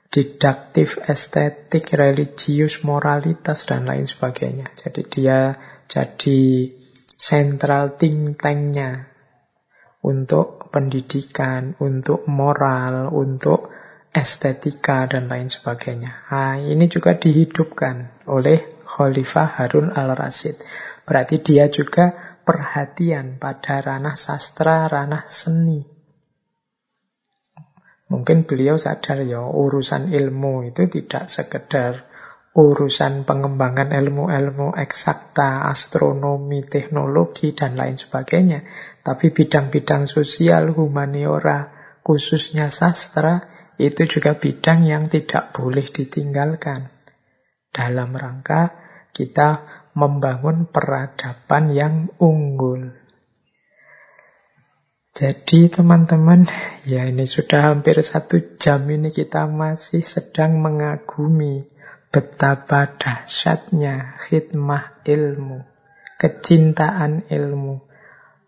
didaktif, 0.09 0.97
estetik, 1.05 1.93
religius, 1.93 2.81
moralitas, 2.81 3.67
dan 3.69 3.85
lain 3.85 4.07
sebagainya. 4.07 4.73
Jadi 4.79 5.01
dia 5.05 5.55
jadi 5.85 6.73
sentral 7.05 7.95
think 7.95 8.39
tanknya 8.39 9.09
untuk 10.01 10.69
pendidikan, 10.69 11.75
untuk 11.81 12.25
moral, 12.29 13.11
untuk 13.11 13.76
estetika, 14.13 15.05
dan 15.07 15.29
lain 15.31 15.47
sebagainya. 15.51 16.27
Nah, 16.31 16.57
ini 16.59 16.87
juga 16.91 17.15
dihidupkan 17.15 18.27
oleh 18.27 18.81
Khalifah 18.87 19.59
Harun 19.59 19.93
al-Rasyid. 19.93 20.57
Berarti 21.03 21.39
dia 21.43 21.67
juga 21.67 22.11
perhatian 22.43 23.37
pada 23.37 23.83
ranah 23.83 24.15
sastra, 24.15 24.87
ranah 24.87 25.27
seni. 25.27 25.83
Mungkin 28.07 28.47
beliau 28.47 28.79
sadar 28.79 29.19
ya 29.27 29.43
urusan 29.43 30.15
ilmu 30.15 30.71
itu 30.71 30.87
tidak 30.87 31.27
sekedar 31.27 32.07
urusan 32.57 33.27
pengembangan 33.27 33.93
ilmu-ilmu 33.93 34.73
eksakta, 34.79 35.67
astronomi, 35.69 36.65
teknologi, 36.65 37.53
dan 37.53 37.77
lain 37.77 37.99
sebagainya. 37.99 38.65
Tapi 39.03 39.29
bidang-bidang 39.29 40.09
sosial, 40.09 40.73
humaniora, 40.73 41.69
khususnya 42.01 42.71
sastra, 42.73 43.56
itu 43.77 44.09
juga 44.09 44.33
bidang 44.33 44.89
yang 44.89 45.09
tidak 45.09 45.53
boleh 45.53 45.85
ditinggalkan. 45.85 46.89
Dalam 47.69 48.13
rangka 48.17 48.73
kita 49.13 49.65
membangun 49.93 50.69
peradaban 50.69 51.73
yang 51.73 52.09
unggul. 52.17 52.93
Jadi 55.17 55.73
teman-teman, 55.73 56.45
ya 56.85 57.09
ini 57.09 57.25
sudah 57.25 57.73
hampir 57.73 57.97
satu 58.05 58.57
jam 58.61 58.85
ini 58.85 59.09
kita 59.09 59.49
masih 59.49 60.05
sedang 60.05 60.61
mengagumi 60.61 61.65
betapa 62.13 62.97
dahsyatnya 63.01 64.21
khidmah 64.21 65.01
ilmu, 65.09 65.65
kecintaan 66.21 67.25
ilmu, 67.33 67.81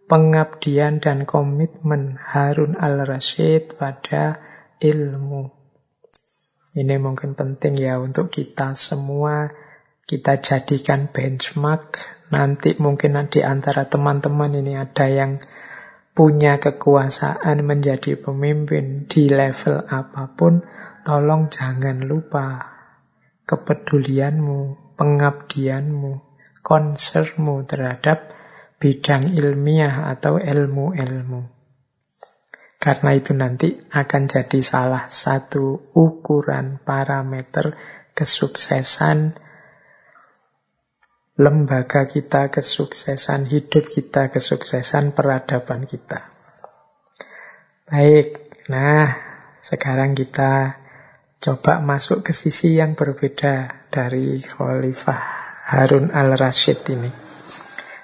pengabdian 0.05 1.01
dan 1.01 1.25
komitmen 1.25 2.21
Harun 2.21 2.77
al-Rashid 2.77 3.73
pada 3.73 4.48
ilmu. 4.79 5.51
Ini 6.79 6.95
mungkin 6.97 7.35
penting 7.35 7.75
ya 7.75 7.99
untuk 7.99 8.31
kita 8.31 8.73
semua 8.73 9.51
kita 10.09 10.41
jadikan 10.41 11.11
benchmark. 11.11 12.01
Nanti 12.33 12.77
mungkin 12.81 13.19
di 13.29 13.41
antara 13.45 13.85
teman-teman 13.89 14.53
ini 14.57 14.77
ada 14.77 15.05
yang 15.05 15.41
punya 16.13 16.57
kekuasaan 16.57 17.63
menjadi 17.63 18.19
pemimpin 18.19 19.07
di 19.07 19.29
level 19.29 19.85
apa 19.87 20.33
pun, 20.33 20.61
tolong 21.07 21.49
jangan 21.49 22.05
lupa 22.05 22.75
kepedulianmu, 23.49 24.93
pengabdianmu, 24.93 26.11
konsermu 26.61 27.65
terhadap 27.65 28.29
bidang 28.77 29.25
ilmiah 29.33 30.11
atau 30.13 30.37
ilmu-ilmu. 30.37 31.58
Karena 32.79 33.11
itu 33.11 33.35
nanti 33.35 33.75
akan 33.75 34.31
jadi 34.31 34.59
salah 34.63 35.11
satu 35.11 35.91
ukuran 35.91 36.79
parameter 36.79 37.75
kesuksesan 38.15 39.35
lembaga 41.35 42.07
kita, 42.07 42.47
kesuksesan 42.47 43.51
hidup 43.51 43.91
kita, 43.91 44.31
kesuksesan 44.31 45.11
peradaban 45.11 45.83
kita. 45.83 46.31
Baik, 47.83 48.47
nah 48.71 49.15
sekarang 49.59 50.15
kita 50.15 50.79
coba 51.39 51.83
masuk 51.83 52.27
ke 52.27 52.31
sisi 52.31 52.79
yang 52.79 52.95
berbeda 52.95 53.87
dari 53.91 54.39
Khalifah 54.39 55.19
Harun 55.67 56.15
al-Rashid 56.15 56.79
ini. 56.95 57.28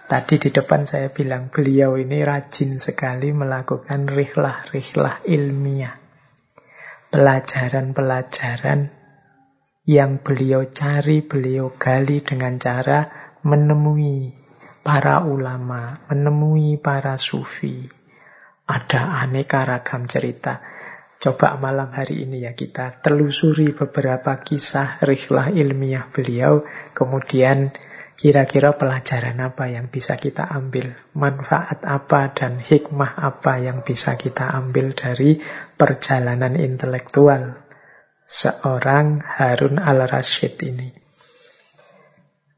Tadi 0.05 0.37
di 0.37 0.53
depan 0.53 0.85
saya 0.85 1.09
bilang 1.09 1.49
beliau 1.49 1.97
ini 1.97 2.21
rajin 2.21 2.77
sekali 2.77 3.33
melakukan 3.33 4.05
rihlah-rihlah 4.05 5.25
ilmiah. 5.25 5.97
Pelajaran-pelajaran 7.09 8.93
yang 9.89 10.21
beliau 10.21 10.69
cari, 10.69 11.25
beliau 11.25 11.73
gali 11.73 12.21
dengan 12.21 12.61
cara 12.61 13.33
menemui 13.41 14.29
para 14.85 15.25
ulama, 15.25 16.05
menemui 16.05 16.77
para 16.77 17.17
sufi. 17.17 17.89
Ada 18.69 19.25
aneka 19.25 19.65
ragam 19.65 20.05
cerita. 20.05 20.61
Coba 21.17 21.57
malam 21.57 21.89
hari 21.89 22.29
ini 22.29 22.45
ya 22.45 22.53
kita 22.53 23.01
telusuri 23.01 23.73
beberapa 23.73 24.37
kisah 24.37 25.01
rihlah 25.01 25.49
ilmiah 25.49 26.13
beliau, 26.13 26.61
kemudian 26.93 27.73
Kira-kira 28.15 28.71
pelajaran 28.79 29.35
apa 29.43 29.67
yang 29.67 29.91
bisa 29.91 30.15
kita 30.15 30.47
ambil? 30.47 30.95
Manfaat 31.11 31.83
apa 31.83 32.31
dan 32.31 32.63
hikmah 32.63 33.11
apa 33.11 33.59
yang 33.59 33.83
bisa 33.83 34.15
kita 34.15 34.55
ambil 34.55 34.95
dari 34.95 35.43
perjalanan 35.75 36.55
intelektual 36.55 37.59
seorang 38.23 39.19
Harun 39.19 39.83
al-Rashid 39.83 40.55
ini? 40.63 40.95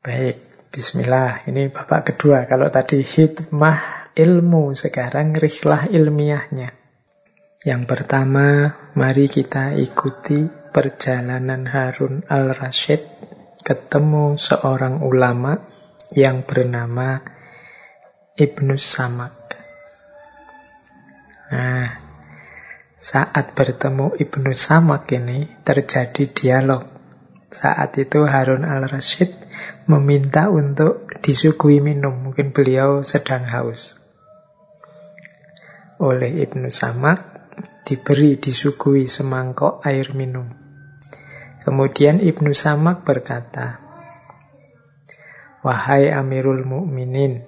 Baik, 0.05 0.70
bismillah. 0.70 1.49
Ini 1.49 1.74
bapak 1.74 2.14
kedua. 2.14 2.45
Kalau 2.45 2.70
tadi 2.70 3.01
hikmah 3.01 4.14
ilmu, 4.14 4.78
sekarang 4.78 5.34
rihlah 5.34 5.89
ilmiahnya. 5.89 6.70
Yang 7.66 7.82
pertama, 7.89 8.78
mari 8.93 9.26
kita 9.26 9.74
ikuti 9.74 10.45
perjalanan 10.70 11.66
Harun 11.66 12.22
al-Rashid 12.30 13.01
ketemu 13.68 14.39
seorang 14.39 15.03
ulama 15.03 15.59
yang 16.15 16.47
bernama 16.47 17.20
Ibnu 18.39 18.80
Samak. 18.80 19.36
Nah, 21.51 21.99
saat 22.95 23.51
bertemu 23.51 24.15
Ibnu 24.15 24.55
Samak 24.55 25.11
ini 25.11 25.51
terjadi 25.68 26.32
dialog. 26.32 26.88
Saat 27.51 27.99
itu 27.99 28.24
Harun 28.24 28.63
al-Rashid 28.63 29.36
meminta 29.84 30.47
untuk 30.47 31.11
disuguhi 31.20 31.84
minum. 31.84 32.15
Mungkin 32.24 32.55
beliau 32.55 33.03
sedang 33.03 33.43
haus. 33.51 33.99
Oleh 35.99 36.39
Ibnu 36.39 36.72
Samak 36.72 37.51
diberi 37.84 38.39
disuguhi 38.39 39.11
semangkok 39.11 39.84
air 39.84 40.15
minum. 40.15 40.66
Kemudian 41.68 42.24
Ibnu 42.24 42.55
Samak 42.55 43.03
berkata, 43.03 43.84
Wahai 45.68 46.07
Amirul 46.15 46.63
Mukminin, 46.63 47.43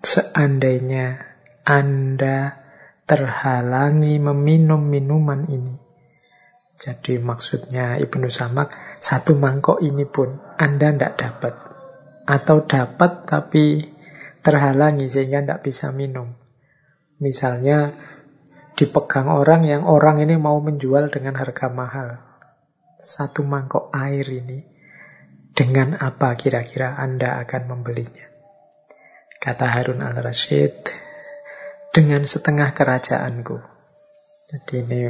seandainya 0.00 1.20
Anda 1.60 2.56
terhalangi 3.04 4.16
meminum 4.16 4.88
minuman 4.88 5.44
ini. 5.44 5.76
Jadi 6.80 7.20
maksudnya 7.20 8.00
Ibnu 8.00 8.32
Samak, 8.32 8.72
satu 9.04 9.36
mangkok 9.36 9.84
ini 9.84 10.08
pun 10.08 10.40
Anda 10.56 10.96
tidak 10.96 11.14
dapat. 11.20 11.54
Atau 12.24 12.64
dapat 12.64 13.28
tapi 13.28 13.92
terhalangi 14.40 15.12
sehingga 15.12 15.44
tidak 15.44 15.60
bisa 15.68 15.92
minum. 15.92 16.32
Misalnya 17.20 17.92
dipegang 18.72 19.28
orang 19.28 19.68
yang 19.68 19.84
orang 19.84 20.24
ini 20.24 20.40
mau 20.40 20.56
menjual 20.64 21.12
dengan 21.12 21.36
harga 21.36 21.68
mahal 21.68 22.31
satu 23.02 23.42
mangkok 23.42 23.90
air 23.90 24.24
ini, 24.30 24.62
dengan 25.52 25.98
apa 25.98 26.38
kira-kira 26.38 26.94
Anda 26.96 27.42
akan 27.42 27.62
membelinya? 27.68 28.30
Kata 29.42 29.66
Harun 29.66 30.00
al-Rashid, 30.00 30.86
dengan 31.90 32.24
setengah 32.24 32.72
kerajaanku. 32.72 33.58
Jadi 34.52 34.74
ini 34.84 35.00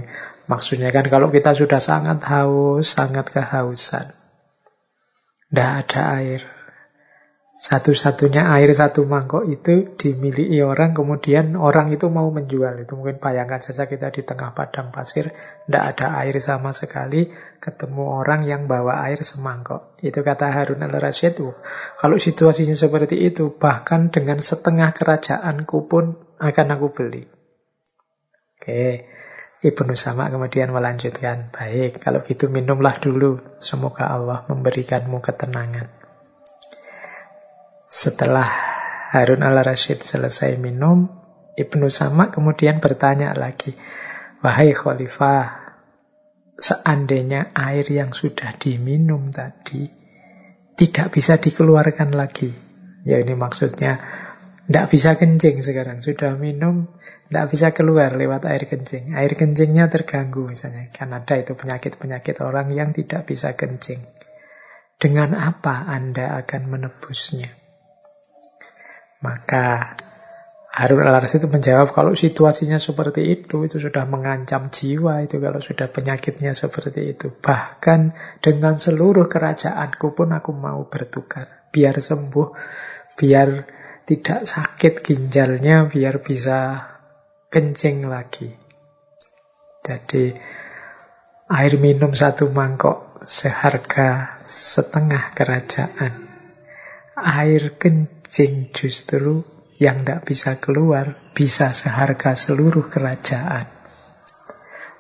maksudnya 0.47 0.95
kan 0.95 1.07
kalau 1.11 1.29
kita 1.31 1.53
sudah 1.53 1.79
sangat 1.79 2.23
haus, 2.27 2.91
sangat 2.91 3.29
kehausan. 3.31 4.15
Tidak 5.51 5.71
ada 5.85 6.01
air. 6.17 6.62
Satu-satunya 7.63 8.51
air 8.59 8.75
satu 8.75 9.07
mangkok 9.07 9.47
itu 9.47 9.95
dimiliki 9.95 10.59
orang, 10.67 10.99
kemudian 10.99 11.55
orang 11.55 11.95
itu 11.95 12.11
mau 12.11 12.27
menjual. 12.27 12.83
Itu 12.83 12.99
mungkin 12.99 13.23
bayangkan 13.23 13.63
saja 13.63 13.87
kita 13.87 14.11
di 14.11 14.27
tengah 14.27 14.51
padang 14.51 14.91
pasir, 14.91 15.31
tidak 15.31 15.95
ada 15.95 16.19
air 16.27 16.43
sama 16.43 16.75
sekali, 16.75 17.31
ketemu 17.63 18.03
orang 18.19 18.51
yang 18.51 18.67
bawa 18.67 19.07
air 19.07 19.23
semangkok. 19.23 19.95
Itu 20.03 20.27
kata 20.27 20.51
Harun 20.51 20.83
al-Rasyid, 20.83 21.39
kalau 22.03 22.19
situasinya 22.19 22.75
seperti 22.75 23.31
itu, 23.31 23.55
bahkan 23.55 24.11
dengan 24.11 24.43
setengah 24.43 24.91
kerajaanku 24.91 25.87
pun 25.87 26.19
akan 26.43 26.67
aku 26.67 26.87
beli. 26.91 27.31
Oke, 28.59 29.07
Ibnu 29.63 29.95
Sama 29.95 30.35
kemudian 30.35 30.75
melanjutkan, 30.75 31.55
baik, 31.55 32.03
kalau 32.03 32.27
gitu 32.27 32.51
minumlah 32.51 32.99
dulu, 32.99 33.39
semoga 33.63 34.11
Allah 34.11 34.51
memberikanmu 34.51 35.23
ketenangan. 35.23 36.02
Setelah 37.93 38.49
Harun 39.13 39.45
al-Rashid 39.45 40.01
selesai 40.01 40.57
minum, 40.57 41.13
Ibnu 41.61 41.93
Sama 41.93 42.33
kemudian 42.33 42.81
bertanya 42.81 43.37
lagi, 43.37 43.77
Wahai 44.41 44.73
Khalifah, 44.73 45.77
seandainya 46.57 47.53
air 47.53 47.85
yang 47.93 48.17
sudah 48.17 48.57
diminum 48.57 49.29
tadi 49.29 49.93
tidak 50.73 51.13
bisa 51.13 51.37
dikeluarkan 51.37 52.17
lagi. 52.17 52.49
Ya 53.05 53.21
ini 53.21 53.37
maksudnya 53.37 54.01
tidak 54.67 54.89
bisa 54.89 55.21
kencing 55.21 55.61
sekarang. 55.61 56.01
Sudah 56.01 56.33
minum, 56.35 56.97
tidak 57.29 57.47
bisa 57.53 57.77
keluar 57.77 58.17
lewat 58.17 58.49
air 58.49 58.65
kencing. 58.67 59.13
Air 59.13 59.37
kencingnya 59.37 59.93
terganggu 59.93 60.49
misalnya. 60.49 60.89
Kan 60.89 61.13
ada 61.13 61.37
itu 61.37 61.53
penyakit-penyakit 61.53 62.41
orang 62.41 62.73
yang 62.73 62.97
tidak 62.97 63.29
bisa 63.29 63.53
kencing. 63.53 64.01
Dengan 64.97 65.37
apa 65.37 65.87
Anda 65.87 66.41
akan 66.41 66.73
menebusnya? 66.73 67.62
Maka 69.23 69.95
Harun 70.73 71.05
al-Rasyid 71.05 71.45
itu 71.45 71.51
menjawab 71.53 71.93
kalau 71.93 72.17
situasinya 72.17 72.81
seperti 72.81 73.29
itu, 73.29 73.69
itu 73.69 73.77
sudah 73.77 74.09
mengancam 74.09 74.73
jiwa 74.73 75.21
itu 75.21 75.37
kalau 75.37 75.61
sudah 75.61 75.93
penyakitnya 75.93 76.57
seperti 76.57 77.13
itu. 77.13 77.29
Bahkan 77.29 78.01
dengan 78.41 78.81
seluruh 78.81 79.29
kerajaanku 79.29 80.17
pun 80.17 80.33
aku 80.33 80.57
mau 80.57 80.89
bertukar. 80.89 81.69
Biar 81.69 82.01
sembuh, 82.01 82.49
biar 83.21 83.49
tidak 84.09 84.49
sakit 84.49 85.05
ginjalnya, 85.05 85.93
biar 85.93 86.25
bisa 86.25 86.89
kencing 87.53 88.09
lagi. 88.09 88.49
Jadi 89.85 90.33
air 91.53 91.75
minum 91.77 92.17
satu 92.17 92.49
mangkok 92.49 93.21
seharga 93.29 94.41
setengah 94.41 95.37
kerajaan. 95.37 96.33
Air 97.13 97.77
kencing 97.77 98.22
kencing 98.33 98.73
justru 98.73 99.45
yang 99.77 100.09
tidak 100.09 100.25
bisa 100.25 100.57
keluar 100.57 101.21
bisa 101.37 101.77
seharga 101.77 102.33
seluruh 102.33 102.89
kerajaan. 102.89 103.69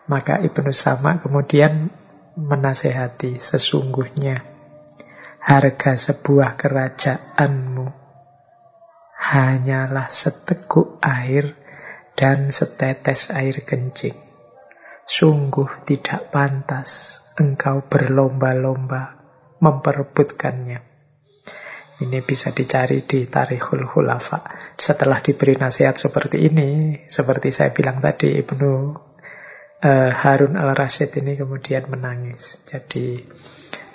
Maka 0.05 0.37
Ibnu 0.45 0.69
Sama 0.69 1.17
kemudian 1.17 1.89
menasehati 2.37 3.41
sesungguhnya 3.41 4.45
harga 5.41 5.97
sebuah 5.97 6.61
kerajaanmu 6.61 7.89
hanyalah 9.17 10.13
seteguk 10.13 11.01
air 11.01 11.57
dan 12.13 12.53
setetes 12.53 13.33
air 13.33 13.65
kencing. 13.65 14.21
Sungguh 15.09 15.89
tidak 15.89 16.29
pantas 16.29 17.25
engkau 17.41 17.81
berlomba-lomba 17.89 19.17
memperebutkannya. 19.57 20.92
Ini 22.03 22.19
bisa 22.27 22.51
dicari 22.51 23.07
di 23.07 23.31
Tarikhul 23.31 23.87
Khulafa. 23.87 24.43
Setelah 24.75 25.23
diberi 25.23 25.55
nasihat 25.55 25.95
seperti 25.95 26.43
ini, 26.43 26.99
seperti 27.07 27.55
saya 27.55 27.71
bilang 27.71 28.03
tadi, 28.03 28.35
Ibnu 28.35 28.73
uh, 29.87 30.11
Harun 30.11 30.59
al-Rasyid 30.59 31.15
ini 31.23 31.39
kemudian 31.39 31.87
menangis. 31.87 32.67
Jadi 32.67 33.23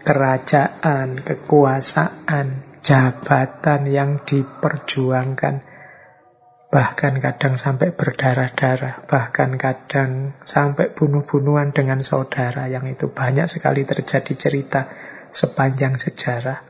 kerajaan, 0.08 1.20
kekuasaan, 1.20 2.80
jabatan 2.80 3.82
yang 3.92 4.24
diperjuangkan 4.24 5.78
bahkan 6.68 7.16
kadang 7.24 7.56
sampai 7.56 7.96
berdarah-darah, 7.96 9.08
bahkan 9.08 9.56
kadang 9.56 10.36
sampai 10.44 10.92
bunuh-bunuhan 10.92 11.72
dengan 11.72 12.04
saudara 12.04 12.68
yang 12.68 12.84
itu 12.92 13.08
banyak 13.08 13.48
sekali 13.48 13.88
terjadi 13.88 14.34
cerita 14.36 14.92
sepanjang 15.32 15.96
sejarah. 15.96 16.67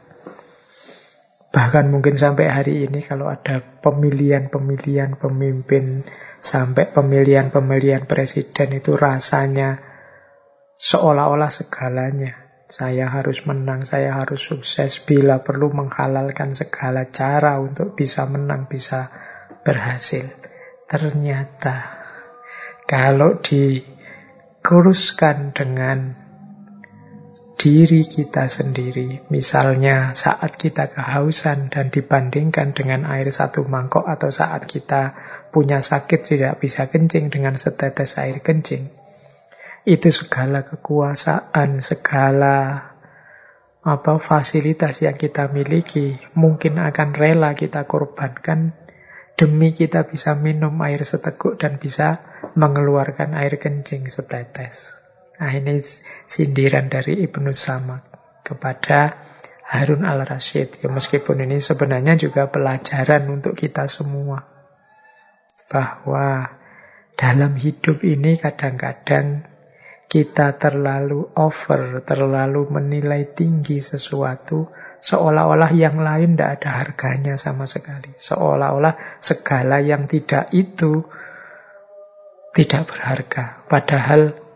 Bahkan 1.58 1.89
mungkin 1.89 2.22
sampai 2.22 2.53
hari 2.53 2.86
ini 2.86 3.01
kalau 3.01 3.34
ada 3.34 3.58
pemilihan-pemilihan 3.82 5.18
pemimpin 5.18 6.05
sampai 6.38 6.86
pemilihan-pemilihan 6.93 8.05
presiden 8.05 8.78
itu 8.78 8.93
rasanya 8.93 9.82
seolah-olah 10.78 11.49
segalanya. 11.49 12.45
Saya 12.70 13.10
harus 13.10 13.41
menang, 13.49 13.89
saya 13.89 14.22
harus 14.22 14.38
sukses 14.38 15.01
bila 15.01 15.41
perlu 15.41 15.74
menghalalkan 15.74 16.53
segala 16.53 17.10
cara 17.10 17.58
untuk 17.58 17.97
bisa 17.97 18.30
menang, 18.30 18.70
bisa 18.70 19.10
berhasil. 19.66 20.30
Ternyata 20.86 22.05
kalau 22.86 23.41
dikuruskan 23.41 25.58
dengan 25.58 26.26
diri 27.58 28.05
kita 28.05 28.45
sendiri. 28.45 29.26
Misalnya 29.34 30.14
saat 30.14 30.55
kita 30.62 30.93
kehausan 30.93 31.74
dan 31.74 31.89
dibandingkan 31.89 32.78
dengan 32.78 33.10
air 33.10 33.34
satu 33.34 33.66
mangkok 33.66 34.05
atau 34.05 34.30
saat 34.30 34.70
kita 34.70 35.18
punya 35.49 35.82
sakit 35.82 36.22
tidak 36.22 36.62
bisa 36.62 36.86
kencing 36.86 37.34
dengan 37.34 37.58
setetes 37.58 38.22
air 38.22 38.45
kencing. 38.45 38.93
Itu 39.84 40.14
segala 40.14 40.70
kekuasaan, 40.70 41.82
segala 41.82 42.55
apa 43.88 44.14
fasilitas 44.20 44.99
yang 45.01 45.16
kita 45.16 45.47
miliki 45.49 46.20
mungkin 46.36 46.78
akan 46.78 47.16
rela 47.16 47.55
kita 47.55 47.88
korbankan 47.88 48.76
demi 49.39 49.72
kita 49.72 50.03
bisa 50.05 50.36
minum 50.36 50.76
air 50.84 51.01
seteguk 51.08 51.55
dan 51.55 51.80
bisa 51.80 52.20
mengeluarkan 52.58 53.38
air 53.38 53.55
kencing 53.62 54.12
setetes. 54.12 54.96
Nah 55.38 55.51
ini 55.53 55.81
sindiran 56.25 56.89
dari 56.89 57.21
Ibnu 57.25 57.53
Samak 57.53 58.03
kepada 58.41 59.27
Harun 59.67 60.07
al-Rashid. 60.07 60.79
Ya, 60.79 60.88
meskipun 60.88 61.43
ini 61.43 61.59
sebenarnya 61.59 62.15
juga 62.15 62.47
pelajaran 62.47 63.27
untuk 63.27 63.53
kita 63.53 63.85
semua. 63.91 64.47
Bahwa 65.67 66.47
dalam 67.19 67.59
hidup 67.59 67.99
ini 68.07 68.39
kadang-kadang 68.39 69.43
kita 70.07 70.55
terlalu 70.55 71.27
over, 71.35 71.99
terlalu 72.07 72.71
menilai 72.71 73.27
tinggi 73.35 73.83
sesuatu, 73.83 74.71
seolah-olah 75.03 75.75
yang 75.75 75.99
lain 75.99 76.39
tidak 76.39 76.63
ada 76.63 76.69
harganya 76.79 77.35
sama 77.35 77.67
sekali. 77.67 78.15
Seolah-olah 78.15 79.19
segala 79.19 79.83
yang 79.83 80.07
tidak 80.07 80.47
itu 80.55 81.03
tidak 82.55 82.88
berharga. 82.88 83.67
Padahal 83.67 84.46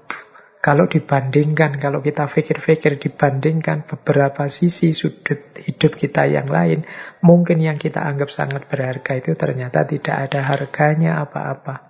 kalau 0.62 0.86
dibandingkan, 0.86 1.82
kalau 1.82 2.06
kita 2.06 2.30
pikir-pikir 2.30 3.02
dibandingkan 3.02 3.82
beberapa 3.90 4.46
sisi 4.46 4.94
sudut 4.94 5.58
hidup 5.58 5.98
kita 5.98 6.30
yang 6.30 6.46
lain, 6.46 6.86
mungkin 7.26 7.66
yang 7.66 7.82
kita 7.82 7.98
anggap 7.98 8.30
sangat 8.30 8.70
berharga 8.70 9.18
itu 9.18 9.34
ternyata 9.34 9.90
tidak 9.90 10.30
ada 10.30 10.46
harganya 10.46 11.18
apa-apa. 11.26 11.90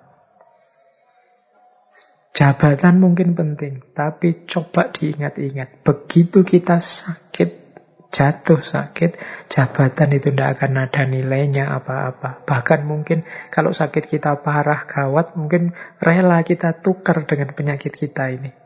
Jabatan 2.32 3.04
mungkin 3.04 3.36
penting, 3.36 3.92
tapi 3.92 4.48
coba 4.48 4.88
diingat-ingat. 4.88 5.84
Begitu 5.84 6.48
kita 6.48 6.80
sakit, 6.80 7.76
jatuh 8.08 8.64
sakit, 8.64 9.20
jabatan 9.52 10.16
itu 10.16 10.32
tidak 10.32 10.64
akan 10.64 10.88
ada 10.88 11.04
nilainya 11.12 11.76
apa-apa. 11.76 12.48
Bahkan 12.48 12.88
mungkin 12.88 13.28
kalau 13.52 13.76
sakit 13.76 14.08
kita 14.08 14.40
parah, 14.40 14.88
gawat, 14.88 15.36
mungkin 15.36 15.76
rela 16.00 16.40
kita 16.48 16.80
tukar 16.80 17.28
dengan 17.28 17.52
penyakit 17.52 17.92
kita 18.00 18.32
ini. 18.32 18.61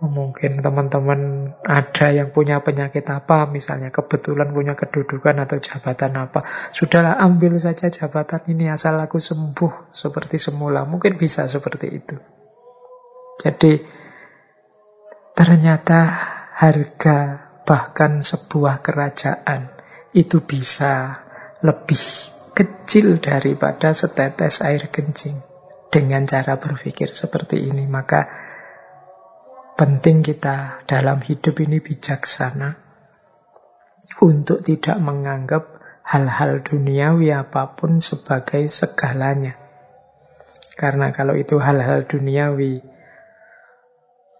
Mungkin 0.00 0.64
teman-teman 0.64 1.52
ada 1.60 2.08
yang 2.08 2.32
punya 2.32 2.64
penyakit 2.64 3.04
apa, 3.04 3.44
misalnya 3.44 3.92
kebetulan 3.92 4.48
punya 4.48 4.72
kedudukan 4.72 5.44
atau 5.44 5.60
jabatan 5.60 6.16
apa. 6.16 6.40
Sudahlah 6.72 7.20
ambil 7.20 7.60
saja 7.60 7.92
jabatan 7.92 8.48
ini 8.48 8.72
asal 8.72 8.96
aku 8.96 9.20
sembuh 9.20 9.92
seperti 9.92 10.40
semula. 10.40 10.88
Mungkin 10.88 11.20
bisa 11.20 11.44
seperti 11.44 11.92
itu. 11.92 12.16
Jadi 13.44 13.76
ternyata 15.36 16.00
harga 16.56 17.18
bahkan 17.68 18.24
sebuah 18.24 18.80
kerajaan 18.80 19.68
itu 20.16 20.40
bisa 20.40 21.20
lebih 21.60 22.00
kecil 22.56 23.20
daripada 23.20 23.92
setetes 23.92 24.64
air 24.64 24.88
kencing. 24.88 25.44
Dengan 25.90 26.22
cara 26.22 26.54
berpikir 26.54 27.10
seperti 27.10 27.66
ini, 27.66 27.82
maka 27.84 28.30
penting 29.80 30.20
kita 30.20 30.84
dalam 30.84 31.24
hidup 31.24 31.56
ini 31.64 31.80
bijaksana 31.80 32.76
untuk 34.20 34.60
tidak 34.60 35.00
menganggap 35.00 35.80
hal-hal 36.04 36.60
duniawi 36.60 37.32
apa 37.32 37.80
pun 37.80 37.96
sebagai 38.04 38.68
segalanya. 38.68 39.56
Karena 40.76 41.16
kalau 41.16 41.32
itu 41.32 41.56
hal-hal 41.56 42.04
duniawi, 42.04 42.84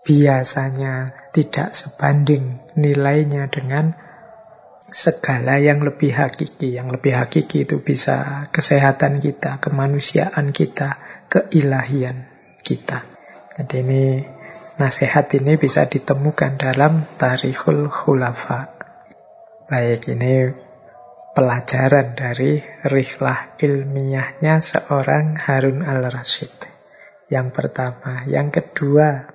biasanya 0.05 1.17
tidak 1.33 1.73
sebanding 1.73 2.61
nilainya 2.77 3.49
dengan 3.49 3.97
segala 4.93 5.57
yang 5.57 5.81
lebih 5.81 6.21
hakiki. 6.21 6.77
Yang 6.77 7.01
lebih 7.01 7.17
hakiki 7.17 7.65
itu 7.65 7.81
bisa 7.81 8.45
kesehatan 8.53 9.25
kita, 9.25 9.57
kemanusiaan 9.57 10.53
kita, 10.53 11.01
keilahian 11.33 12.29
kita. 12.61 13.09
Jadi 13.57 13.77
ini 13.85 14.03
nasihat 14.81 15.29
ini 15.37 15.61
bisa 15.61 15.85
ditemukan 15.85 16.57
dalam 16.57 17.05
Tarikhul 17.21 17.93
Khulafa. 17.93 18.73
Baik, 19.69 20.09
ini 20.09 20.49
pelajaran 21.37 22.17
dari 22.17 22.65
rihlah 22.89 23.61
ilmiahnya 23.61 24.65
seorang 24.65 25.37
Harun 25.37 25.85
al-Rashid. 25.85 26.51
Yang 27.29 27.49
pertama. 27.53 28.25
Yang 28.25 28.49
kedua, 28.65 29.29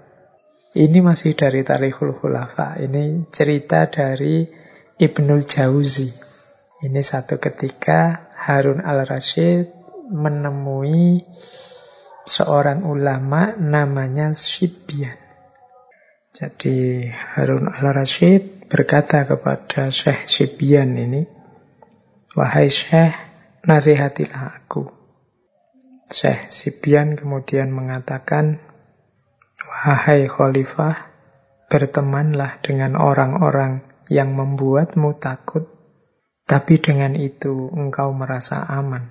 ini 0.74 1.00
masih 1.06 1.38
dari 1.38 1.62
Tarikhul 1.62 2.18
Khulafa. 2.18 2.82
Ini 2.82 3.30
cerita 3.30 3.86
dari 3.86 4.50
Ibnul 4.98 5.46
Jauzi. 5.46 6.10
Ini 6.82 7.00
satu 7.06 7.38
ketika 7.38 8.34
Harun 8.34 8.82
al-Rashid 8.82 9.70
menemui 10.10 11.22
seorang 12.26 12.82
ulama 12.82 13.54
namanya 13.56 14.34
Sibyan. 14.34 15.25
Jadi 16.36 17.08
Harun 17.08 17.72
al-Rashid 17.72 18.68
berkata 18.68 19.24
kepada 19.24 19.88
Syekh 19.88 20.28
Sibyan 20.28 20.92
ini, 21.00 21.24
Wahai 22.36 22.68
Syekh, 22.68 23.16
nasihatilah 23.64 24.60
aku. 24.60 24.84
Syekh 26.12 26.52
Sibyan 26.52 27.16
kemudian 27.16 27.72
mengatakan, 27.72 28.60
Wahai 29.64 30.28
khalifah, 30.28 31.08
bertemanlah 31.72 32.60
dengan 32.60 33.00
orang-orang 33.00 33.88
yang 34.12 34.36
membuatmu 34.36 35.16
takut, 35.16 35.72
tapi 36.44 36.84
dengan 36.84 37.16
itu 37.16 37.72
engkau 37.72 38.12
merasa 38.12 38.68
aman. 38.68 39.08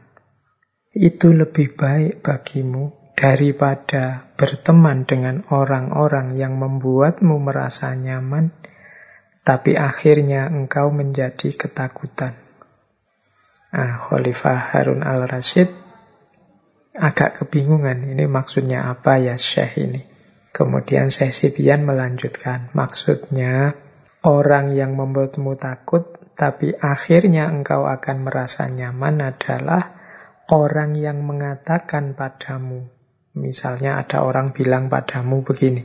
Itu 0.93 1.33
lebih 1.33 1.72
baik 1.72 2.20
bagimu 2.20 3.04
daripada 3.15 4.27
berteman 4.35 5.07
dengan 5.07 5.47
orang-orang 5.51 6.35
yang 6.35 6.59
membuatmu 6.59 7.39
merasa 7.39 7.95
nyaman, 7.95 8.51
tapi 9.47 9.79
akhirnya 9.79 10.51
engkau 10.51 10.91
menjadi 10.91 11.55
ketakutan. 11.55 12.35
Ah, 13.75 13.99
Khalifah 13.99 14.75
Harun 14.75 15.03
al-Rashid 15.03 15.71
agak 16.95 17.43
kebingungan, 17.43 18.07
ini 18.07 18.31
maksudnya 18.31 18.87
apa 18.87 19.19
ya 19.19 19.35
Syekh 19.35 19.83
ini? 19.83 20.03
Kemudian 20.55 21.11
sesi 21.11 21.51
Bian 21.51 21.83
melanjutkan, 21.83 22.71
maksudnya 22.71 23.75
orang 24.23 24.71
yang 24.71 24.95
membuatmu 24.95 25.59
takut, 25.59 26.15
tapi 26.39 26.71
akhirnya 26.79 27.51
engkau 27.51 27.91
akan 27.91 28.23
merasa 28.23 28.71
nyaman 28.71 29.35
adalah 29.35 29.99
orang 30.47 30.95
yang 30.95 31.27
mengatakan 31.27 32.15
padamu. 32.15 32.86
Misalnya 33.35 33.98
ada 33.98 34.23
orang 34.23 34.55
bilang 34.55 34.86
padamu 34.86 35.43
begini, 35.43 35.82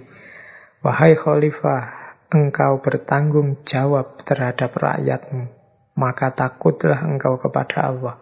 Wahai 0.85 1.17
Khalifah, 1.17 1.99
engkau 2.29 2.77
bertanggung 2.79 3.65
jawab 3.65 4.21
terhadap 4.21 4.69
rakyatmu, 4.77 5.49
maka 5.97 6.29
takutlah 6.29 7.01
engkau 7.01 7.41
kepada 7.41 7.89
Allah. 7.89 8.15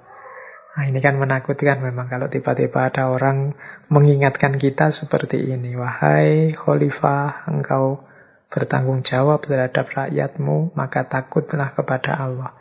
Nah 0.77 0.85
ini 0.85 1.01
kan 1.01 1.17
menakutkan 1.17 1.81
memang 1.81 2.05
kalau 2.05 2.29
tiba-tiba 2.29 2.85
ada 2.85 3.09
orang 3.09 3.57
mengingatkan 3.89 4.61
kita 4.61 4.93
seperti 4.93 5.49
ini. 5.49 5.73
Wahai 5.73 6.53
khalifah, 6.53 7.49
engkau 7.49 8.05
bertanggung 8.53 9.01
jawab 9.01 9.41
terhadap 9.41 9.89
rakyatmu, 9.89 10.77
maka 10.77 11.01
takutlah 11.09 11.73
kepada 11.73 12.21
Allah. 12.21 12.53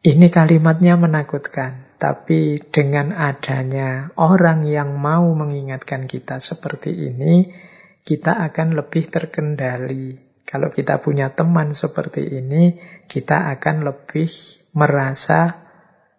Ini 0.00 0.32
kalimatnya 0.32 0.96
menakutkan, 0.96 1.89
tapi 2.00 2.64
dengan 2.72 3.12
adanya 3.12 4.08
orang 4.16 4.64
yang 4.64 4.96
mau 4.96 5.28
mengingatkan 5.36 6.08
kita 6.08 6.40
seperti 6.40 6.96
ini, 6.96 7.52
kita 8.00 8.40
akan 8.40 8.72
lebih 8.72 9.12
terkendali. 9.12 10.16
Kalau 10.48 10.72
kita 10.72 11.04
punya 11.04 11.36
teman 11.36 11.76
seperti 11.76 12.24
ini, 12.24 12.80
kita 13.04 13.52
akan 13.52 13.84
lebih 13.84 14.32
merasa 14.72 15.60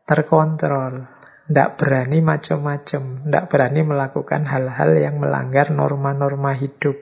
terkontrol, 0.06 1.10
tidak 1.49 1.82
berani 1.82 2.20
macam-macam, 2.22 3.26
tidak 3.26 3.45
berani 3.49 3.82
melakukan 3.82 4.45
hal-hal 4.45 4.91
yang 4.94 5.18
melanggar 5.18 5.74
norma-norma 5.74 6.53
hidup. 6.62 6.95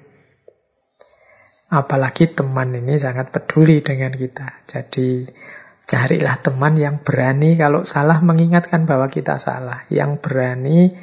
Apalagi 1.70 2.32
teman 2.32 2.74
ini 2.80 2.96
sangat 2.96 3.30
peduli 3.30 3.84
dengan 3.84 4.16
kita. 4.16 4.66
Jadi 4.66 5.28
carilah 5.90 6.38
teman 6.38 6.78
yang 6.78 7.02
berani 7.02 7.58
kalau 7.58 7.82
salah 7.82 8.22
mengingatkan 8.22 8.86
bahwa 8.86 9.10
kita 9.10 9.42
salah. 9.42 9.90
Yang 9.90 10.22
berani 10.22 10.94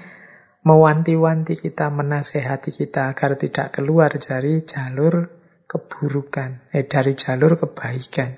mewanti-wanti 0.63 1.59
kita, 1.59 1.91
menasehati 1.91 2.71
kita 2.71 3.11
agar 3.11 3.35
tidak 3.35 3.75
keluar 3.75 4.15
dari 4.15 4.63
jalur 4.63 5.27
keburukan, 5.67 6.71
eh 6.71 6.87
dari 6.87 7.19
jalur 7.19 7.59
kebaikan. 7.59 8.31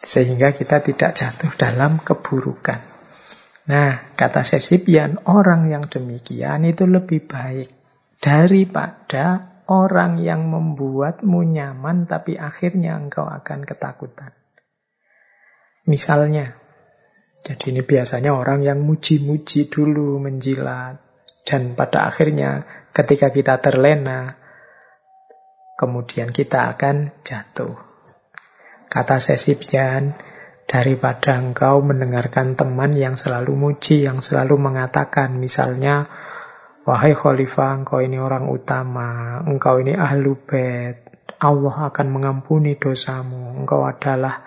Sehingga 0.00 0.56
kita 0.56 0.80
tidak 0.80 1.12
jatuh 1.12 1.52
dalam 1.60 2.00
keburukan. 2.00 2.80
Nah, 3.68 4.16
kata 4.16 4.40
Sesipian, 4.40 5.20
orang 5.28 5.68
yang 5.68 5.84
demikian 5.84 6.64
itu 6.64 6.88
lebih 6.88 7.28
baik 7.28 7.68
daripada 8.16 9.49
orang 9.70 10.18
yang 10.18 10.50
membuatmu 10.50 11.46
nyaman 11.46 12.10
tapi 12.10 12.34
akhirnya 12.34 12.98
engkau 12.98 13.24
akan 13.24 13.62
ketakutan. 13.62 14.34
Misalnya, 15.86 16.58
jadi 17.46 17.72
ini 17.72 17.86
biasanya 17.86 18.34
orang 18.34 18.66
yang 18.66 18.82
muji-muji 18.82 19.70
dulu 19.70 20.18
menjilat 20.18 20.98
dan 21.46 21.78
pada 21.78 22.10
akhirnya 22.10 22.66
ketika 22.90 23.30
kita 23.30 23.62
terlena 23.62 24.36
kemudian 25.80 26.34
kita 26.34 26.76
akan 26.76 27.24
jatuh. 27.24 27.72
Kata 28.90 29.22
Sesipian, 29.22 30.18
daripada 30.68 31.34
engkau 31.34 31.80
mendengarkan 31.80 32.54
teman 32.54 32.92
yang 32.94 33.16
selalu 33.16 33.56
muji, 33.56 34.04
yang 34.04 34.20
selalu 34.20 34.60
mengatakan, 34.60 35.34
misalnya, 35.40 36.06
Wahai 36.80 37.12
khalifah, 37.12 37.84
engkau 37.84 38.00
ini 38.00 38.16
orang 38.16 38.48
utama, 38.48 39.40
engkau 39.44 39.84
ini 39.84 39.92
ahlu 39.92 40.32
bed, 40.32 41.28
Allah 41.40 41.92
akan 41.92 42.06
mengampuni 42.08 42.80
dosamu, 42.80 43.52
engkau 43.60 43.84
adalah 43.84 44.40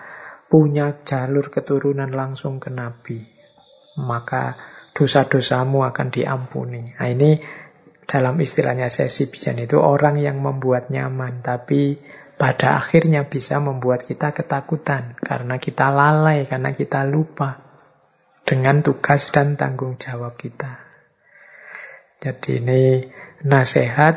punya 0.50 1.02
jalur 1.06 1.50
keturunan 1.50 2.10
langsung 2.10 2.58
ke 2.58 2.74
Nabi. 2.74 3.22
Maka 4.02 4.58
dosa-dosamu 4.94 5.86
akan 5.86 6.08
diampuni. 6.10 6.94
Nah 6.94 7.06
ini 7.10 7.38
dalam 8.06 8.38
istilahnya 8.38 8.90
Sesipian 8.90 9.58
itu 9.58 9.78
orang 9.78 10.18
yang 10.18 10.38
membuat 10.38 10.90
nyaman, 10.90 11.42
tapi 11.42 11.98
pada 12.34 12.82
akhirnya 12.82 13.30
bisa 13.30 13.62
membuat 13.62 14.02
kita 14.02 14.34
ketakutan 14.34 15.14
karena 15.22 15.58
kita 15.62 15.90
lalai, 15.90 16.50
karena 16.50 16.74
kita 16.74 17.06
lupa 17.06 17.62
dengan 18.42 18.82
tugas 18.82 19.30
dan 19.30 19.54
tanggung 19.54 19.96
jawab 19.98 20.34
kita. 20.38 20.83
Jadi 22.24 22.56
ini 22.56 23.04
nasihat 23.44 24.16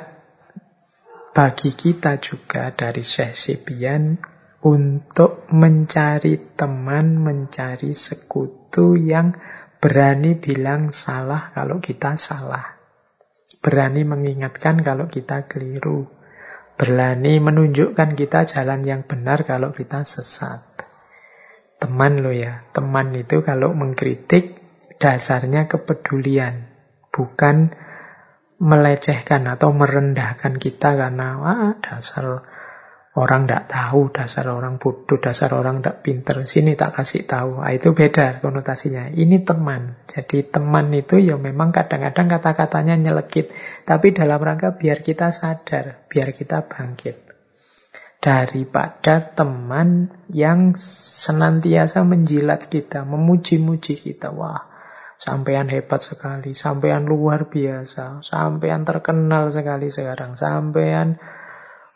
bagi 1.36 1.76
kita 1.76 2.24
juga 2.24 2.72
dari 2.72 3.04
Syekh 3.04 3.36
Sibian 3.36 4.16
untuk 4.64 5.44
mencari 5.52 6.56
teman, 6.56 7.20
mencari 7.20 7.92
sekutu 7.92 8.96
yang 8.96 9.36
berani 9.84 10.40
bilang 10.40 10.96
salah 10.96 11.52
kalau 11.52 11.84
kita 11.84 12.16
salah. 12.16 12.80
Berani 13.60 14.08
mengingatkan 14.08 14.88
kalau 14.88 15.12
kita 15.12 15.44
keliru. 15.52 16.08
Berani 16.80 17.44
menunjukkan 17.44 18.16
kita 18.16 18.48
jalan 18.48 18.88
yang 18.88 19.04
benar 19.04 19.44
kalau 19.44 19.76
kita 19.76 20.08
sesat. 20.08 20.64
Teman 21.76 22.24
lo 22.24 22.32
ya, 22.32 22.64
teman 22.72 23.12
itu 23.20 23.44
kalau 23.44 23.76
mengkritik 23.76 24.58
dasarnya 24.96 25.68
kepedulian, 25.68 26.72
bukan 27.12 27.76
melecehkan 28.58 29.46
atau 29.46 29.70
merendahkan 29.74 30.58
kita 30.58 30.98
karena 30.98 31.38
wah 31.38 31.78
dasar 31.78 32.42
Orang 33.18 33.50
tidak 33.50 33.74
tahu, 33.74 34.14
dasar 34.14 34.46
orang 34.54 34.78
bodoh, 34.78 35.18
dasar 35.18 35.50
orang 35.58 35.82
tidak 35.82 36.06
pinter. 36.06 36.46
Sini 36.46 36.78
tak 36.78 37.02
kasih 37.02 37.26
tahu. 37.26 37.66
Nah, 37.66 37.74
itu 37.74 37.98
beda 37.98 38.46
konotasinya. 38.46 39.10
Ini 39.10 39.42
teman. 39.42 39.98
Jadi 40.06 40.46
teman 40.46 40.94
itu 40.94 41.18
ya 41.18 41.34
memang 41.34 41.74
kadang-kadang 41.74 42.30
kata-katanya 42.30 42.94
nyelekit. 42.94 43.50
Tapi 43.90 44.14
dalam 44.14 44.38
rangka 44.38 44.78
biar 44.78 45.02
kita 45.02 45.34
sadar, 45.34 46.06
biar 46.06 46.30
kita 46.30 46.62
bangkit. 46.70 47.18
Daripada 48.22 49.34
teman 49.34 50.14
yang 50.30 50.78
senantiasa 50.78 52.06
menjilat 52.06 52.70
kita, 52.70 53.02
memuji-muji 53.02 53.98
kita. 53.98 54.30
Wah, 54.30 54.77
sampean 55.18 55.68
hebat 55.74 56.00
sekali, 56.00 56.54
sampean 56.54 57.10
luar 57.10 57.50
biasa, 57.50 58.22
sampean 58.22 58.86
terkenal 58.86 59.50
sekali 59.50 59.90
sekarang, 59.90 60.38
sampean 60.38 61.18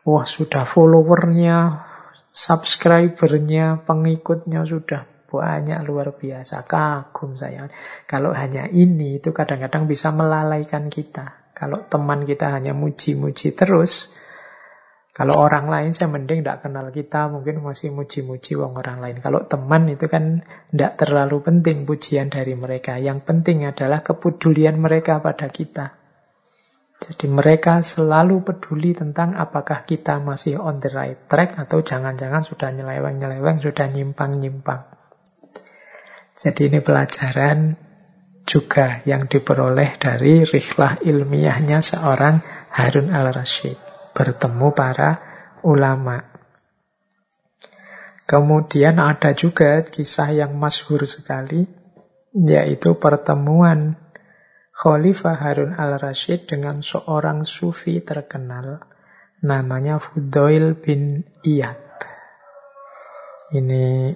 Wah 0.02 0.26
sudah 0.26 0.66
followernya, 0.66 1.86
subscribernya, 2.34 3.86
pengikutnya 3.86 4.66
sudah 4.66 5.06
banyak 5.30 5.78
luar 5.86 6.18
biasa. 6.18 6.66
Kagum 6.66 7.38
saya. 7.38 7.70
Kalau 8.10 8.34
hanya 8.34 8.66
ini 8.66 9.22
itu 9.22 9.30
kadang-kadang 9.30 9.86
bisa 9.86 10.10
melalaikan 10.10 10.90
kita. 10.90 11.54
Kalau 11.54 11.86
teman 11.86 12.26
kita 12.26 12.50
hanya 12.50 12.74
muji-muji 12.74 13.54
terus, 13.54 14.10
kalau 15.12 15.36
orang 15.44 15.68
lain 15.68 15.92
saya 15.92 16.08
mending 16.08 16.40
tidak 16.40 16.64
kenal 16.64 16.88
kita, 16.88 17.28
mungkin 17.28 17.60
masih 17.60 17.92
muji-muji 17.92 18.56
wong 18.56 18.80
orang 18.80 19.04
lain. 19.04 19.20
Kalau 19.20 19.44
teman 19.44 19.92
itu 19.92 20.08
kan 20.08 20.40
tidak 20.72 21.04
terlalu 21.04 21.44
penting 21.44 21.84
pujian 21.84 22.32
dari 22.32 22.56
mereka. 22.56 22.96
Yang 22.96 23.28
penting 23.28 23.68
adalah 23.68 24.00
kepedulian 24.00 24.80
mereka 24.80 25.20
pada 25.20 25.52
kita. 25.52 26.00
Jadi 27.02 27.28
mereka 27.28 27.84
selalu 27.84 28.40
peduli 28.40 28.96
tentang 28.96 29.36
apakah 29.36 29.84
kita 29.84 30.24
masih 30.24 30.56
on 30.62 30.80
the 30.80 30.88
right 30.96 31.20
track 31.28 31.60
atau 31.60 31.84
jangan-jangan 31.84 32.48
sudah 32.48 32.72
nyeleweng-nyeleweng, 32.72 33.60
sudah 33.60 33.92
nyimpang-nyimpang. 33.92 34.86
Jadi 36.40 36.72
ini 36.72 36.80
pelajaran 36.80 37.76
juga 38.48 39.04
yang 39.04 39.28
diperoleh 39.28 40.00
dari 40.00 40.48
rihlah 40.48 41.04
ilmiahnya 41.04 41.84
seorang 41.84 42.40
Harun 42.72 43.12
al-Rashid. 43.12 43.91
Bertemu 44.12 44.68
para 44.76 45.24
ulama. 45.64 46.28
Kemudian 48.28 48.96
ada 49.00 49.36
juga 49.36 49.84
kisah 49.84 50.32
yang 50.32 50.56
masyhur 50.56 51.04
sekali, 51.04 51.68
yaitu 52.32 52.96
pertemuan 52.96 54.00
Khalifah 54.72 55.36
Harun 55.36 55.76
al-Rashid 55.76 56.48
dengan 56.48 56.80
seorang 56.80 57.44
sufi 57.44 58.00
terkenal 58.00 58.80
namanya 59.44 60.00
Fudoil 60.00 60.80
bin 60.80 61.28
Iyad. 61.44 61.78
Ini 63.52 64.16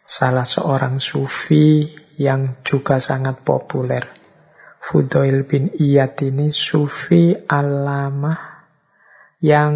salah 0.00 0.48
seorang 0.48 0.96
sufi 0.96 1.92
yang 2.16 2.64
juga 2.64 2.96
sangat 2.96 3.44
populer. 3.44 4.08
Fudoil 4.80 5.44
bin 5.44 5.70
Iyad 5.76 6.16
ini 6.24 6.48
sufi 6.48 7.36
alamah 7.36 8.51
yang 9.42 9.74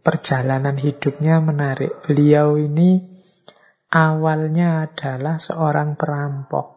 perjalanan 0.00 0.80
hidupnya 0.80 1.38
menarik. 1.44 2.00
Beliau 2.00 2.56
ini 2.56 3.04
awalnya 3.92 4.88
adalah 4.88 5.36
seorang 5.36 5.94
perampok 5.94 6.72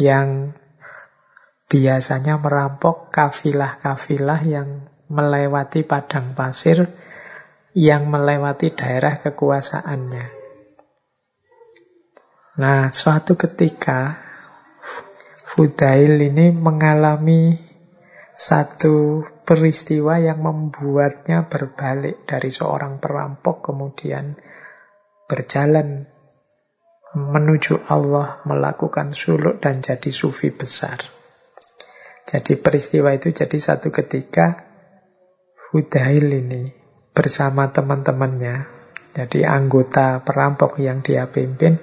yang 0.00 0.56
biasanya 1.68 2.40
merampok 2.40 3.12
kafilah-kafilah 3.12 4.40
yang 4.42 4.88
melewati 5.12 5.84
padang 5.84 6.32
pasir, 6.32 6.88
yang 7.76 8.08
melewati 8.08 8.72
daerah 8.72 9.20
kekuasaannya. 9.20 10.26
Nah, 12.54 12.88
suatu 12.94 13.34
ketika 13.34 14.22
Fudail 15.54 16.18
ini 16.18 16.50
mengalami 16.50 17.58
satu 18.34 19.26
peristiwa 19.44 20.16
yang 20.18 20.40
membuatnya 20.40 21.46
berbalik 21.46 22.24
dari 22.24 22.48
seorang 22.48 22.98
perampok 22.98 23.70
kemudian 23.70 24.40
berjalan 25.28 26.08
menuju 27.14 27.86
Allah, 27.86 28.42
melakukan 28.42 29.14
suluk 29.14 29.62
dan 29.62 29.78
jadi 29.84 30.10
sufi 30.10 30.50
besar. 30.50 30.98
Jadi 32.26 32.58
peristiwa 32.58 33.14
itu 33.14 33.30
jadi 33.30 33.54
satu 33.54 33.94
ketika 33.94 34.66
Hudail 35.70 36.26
ini 36.26 36.74
bersama 37.14 37.70
teman-temannya, 37.70 38.66
jadi 39.14 39.46
anggota 39.46 40.26
perampok 40.26 40.82
yang 40.82 41.06
dia 41.06 41.30
pimpin, 41.30 41.78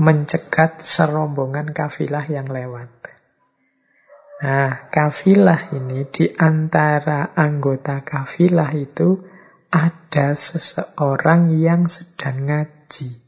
mencegat 0.00 0.82
serombongan 0.82 1.70
kafilah 1.70 2.26
yang 2.26 2.50
lewat. 2.50 3.11
Nah, 4.42 4.90
kafilah 4.90 5.70
ini 5.70 6.02
di 6.10 6.26
antara 6.34 7.30
anggota 7.30 8.02
kafilah 8.02 8.74
itu 8.74 9.22
ada 9.70 10.34
seseorang 10.34 11.54
yang 11.62 11.86
sedang 11.86 12.50
ngaji. 12.50 13.22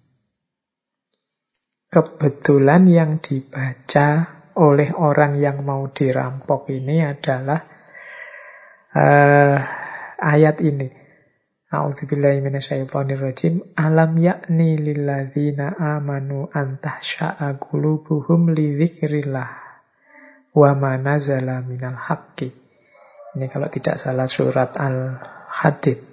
Kebetulan 1.86 2.90
yang 2.90 3.22
dibaca 3.22 4.26
oleh 4.58 4.90
orang 4.90 5.38
yang 5.38 5.62
mau 5.62 5.86
dirampok 5.86 6.66
ini 6.74 7.06
adalah 7.06 7.62
uh, 8.90 9.56
ayat 10.18 10.58
ini. 10.66 10.90
A'udzubillahiminasyaitonirrajim. 11.70 13.78
Alam 13.78 14.18
yakni 14.18 14.82
lilladzina 14.82 15.78
amanu 15.78 16.50
antahsya'a 16.50 17.54
qulubuhum 17.62 18.50
li 18.50 18.82
dzikrillah 18.82 19.63
wa 20.54 20.70
ma 20.78 20.94
nazala 20.94 21.60
minal 21.66 21.98
haqqi 21.98 22.54
Ini 23.34 23.50
kalau 23.50 23.66
tidak 23.66 23.98
salah 23.98 24.30
surat 24.30 24.78
Al-Hadid. 24.78 26.06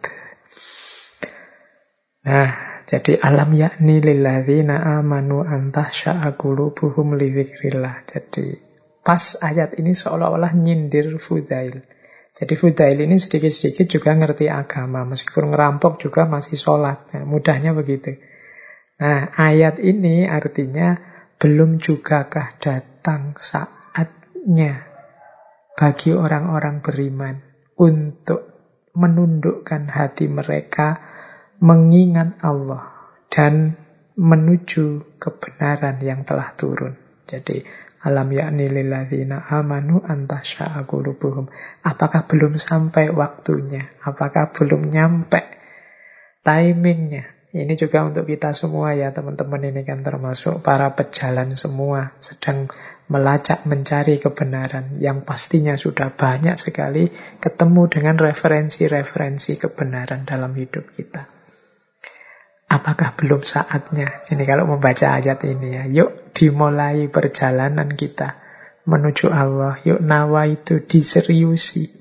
Nah, 2.26 2.49
jadi 2.89 3.22
alam 3.22 3.53
yakni 3.53 4.01
lilladzina 4.01 4.97
amanu 4.97 5.45
antah 5.45 5.93
sya'akulubuhum 5.93 7.13
lidzikrillah. 7.13 8.09
Jadi 8.09 8.57
pas 9.05 9.38
ayat 9.38 9.77
ini 9.77 9.93
seolah-olah 9.93 10.57
nyindir 10.57 11.13
Fudail. 11.22 11.85
Jadi 12.34 12.53
Fudail 12.57 12.97
ini 13.05 13.22
sedikit-sedikit 13.22 13.85
juga 13.85 14.18
ngerti 14.18 14.49
agama. 14.49 15.05
Meskipun 15.05 15.53
ngerampok 15.53 16.01
juga 16.01 16.26
masih 16.26 16.57
sholat. 16.57 17.05
Nah, 17.13 17.22
mudahnya 17.30 17.77
begitu. 17.77 18.18
Nah, 18.97 19.30
ayat 19.38 19.77
ini 19.77 20.26
artinya 20.26 20.97
belum 21.38 21.77
jugakah 21.77 22.57
datang 22.57 23.38
saatnya 24.41 24.89
bagi 25.77 26.18
orang-orang 26.18 26.81
beriman 26.81 27.35
untuk 27.77 28.41
menundukkan 28.97 29.85
hati 29.85 30.26
mereka 30.26 30.97
mengingat 31.61 32.41
Allah 32.41 32.89
dan 33.30 33.77
menuju 34.18 35.18
kebenaran 35.22 36.01
yang 36.01 36.26
telah 36.26 36.57
turun. 36.57 36.97
Jadi 37.30 37.61
alam 38.01 38.34
yakni 38.34 38.65
lilladzina 38.65 39.45
amanu 39.45 40.01
antasya'a 40.01 40.89
qulubuhum. 40.89 41.45
Apakah 41.85 42.26
belum 42.26 42.57
sampai 42.57 43.13
waktunya? 43.13 43.93
Apakah 44.01 44.49
belum 44.57 44.89
nyampe 44.89 45.45
timingnya? 46.41 47.30
Ini 47.51 47.77
juga 47.77 48.09
untuk 48.09 48.26
kita 48.26 48.57
semua 48.57 48.97
ya 48.97 49.13
teman-teman 49.13 49.69
ini 49.69 49.85
kan 49.85 50.01
termasuk 50.01 50.65
para 50.65 50.89
pejalan 50.97 51.53
semua 51.53 52.15
sedang 52.23 52.72
melacak 53.11 53.67
mencari 53.67 54.23
kebenaran 54.23 55.03
yang 55.03 55.27
pastinya 55.27 55.75
sudah 55.75 56.15
banyak 56.15 56.55
sekali 56.55 57.11
ketemu 57.43 57.91
dengan 57.91 58.15
referensi-referensi 58.15 59.59
kebenaran 59.59 60.23
dalam 60.23 60.55
hidup 60.55 60.95
kita. 60.95 61.27
Apakah 62.71 63.19
belum 63.19 63.43
saatnya? 63.43 64.23
Ini 64.31 64.47
kalau 64.47 64.63
membaca 64.63 65.19
ayat 65.19 65.43
ini 65.43 65.75
ya, 65.75 65.83
yuk 65.91 66.31
dimulai 66.31 67.11
perjalanan 67.11 67.91
kita 67.99 68.39
menuju 68.88 69.27
Allah. 69.27 69.75
Yuk 69.83 69.99
nawa 69.99 70.47
itu 70.47 70.79
diseriusi 70.79 71.91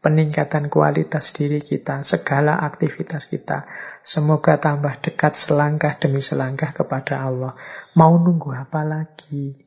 peningkatan 0.00 0.72
kualitas 0.72 1.36
diri 1.36 1.60
kita, 1.60 2.00
segala 2.00 2.56
aktivitas 2.56 3.28
kita. 3.28 3.68
Semoga 4.00 4.56
tambah 4.56 4.96
dekat 5.00 5.36
selangkah 5.36 5.92
demi 6.00 6.24
selangkah 6.24 6.72
kepada 6.72 7.20
Allah. 7.20 7.52
Mau 7.92 8.16
nunggu 8.16 8.48
apa 8.52 8.80
lagi? 8.80 9.63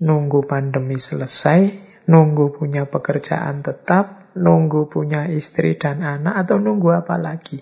Nunggu 0.00 0.48
pandemi 0.48 0.96
selesai, 0.96 1.60
nunggu 2.08 2.56
punya 2.56 2.88
pekerjaan 2.88 3.60
tetap, 3.60 4.32
nunggu 4.34 4.88
punya 4.88 5.28
istri 5.28 5.76
dan 5.76 6.00
anak, 6.00 6.48
atau 6.48 6.56
nunggu 6.56 7.04
apa 7.04 7.20
lagi. 7.20 7.60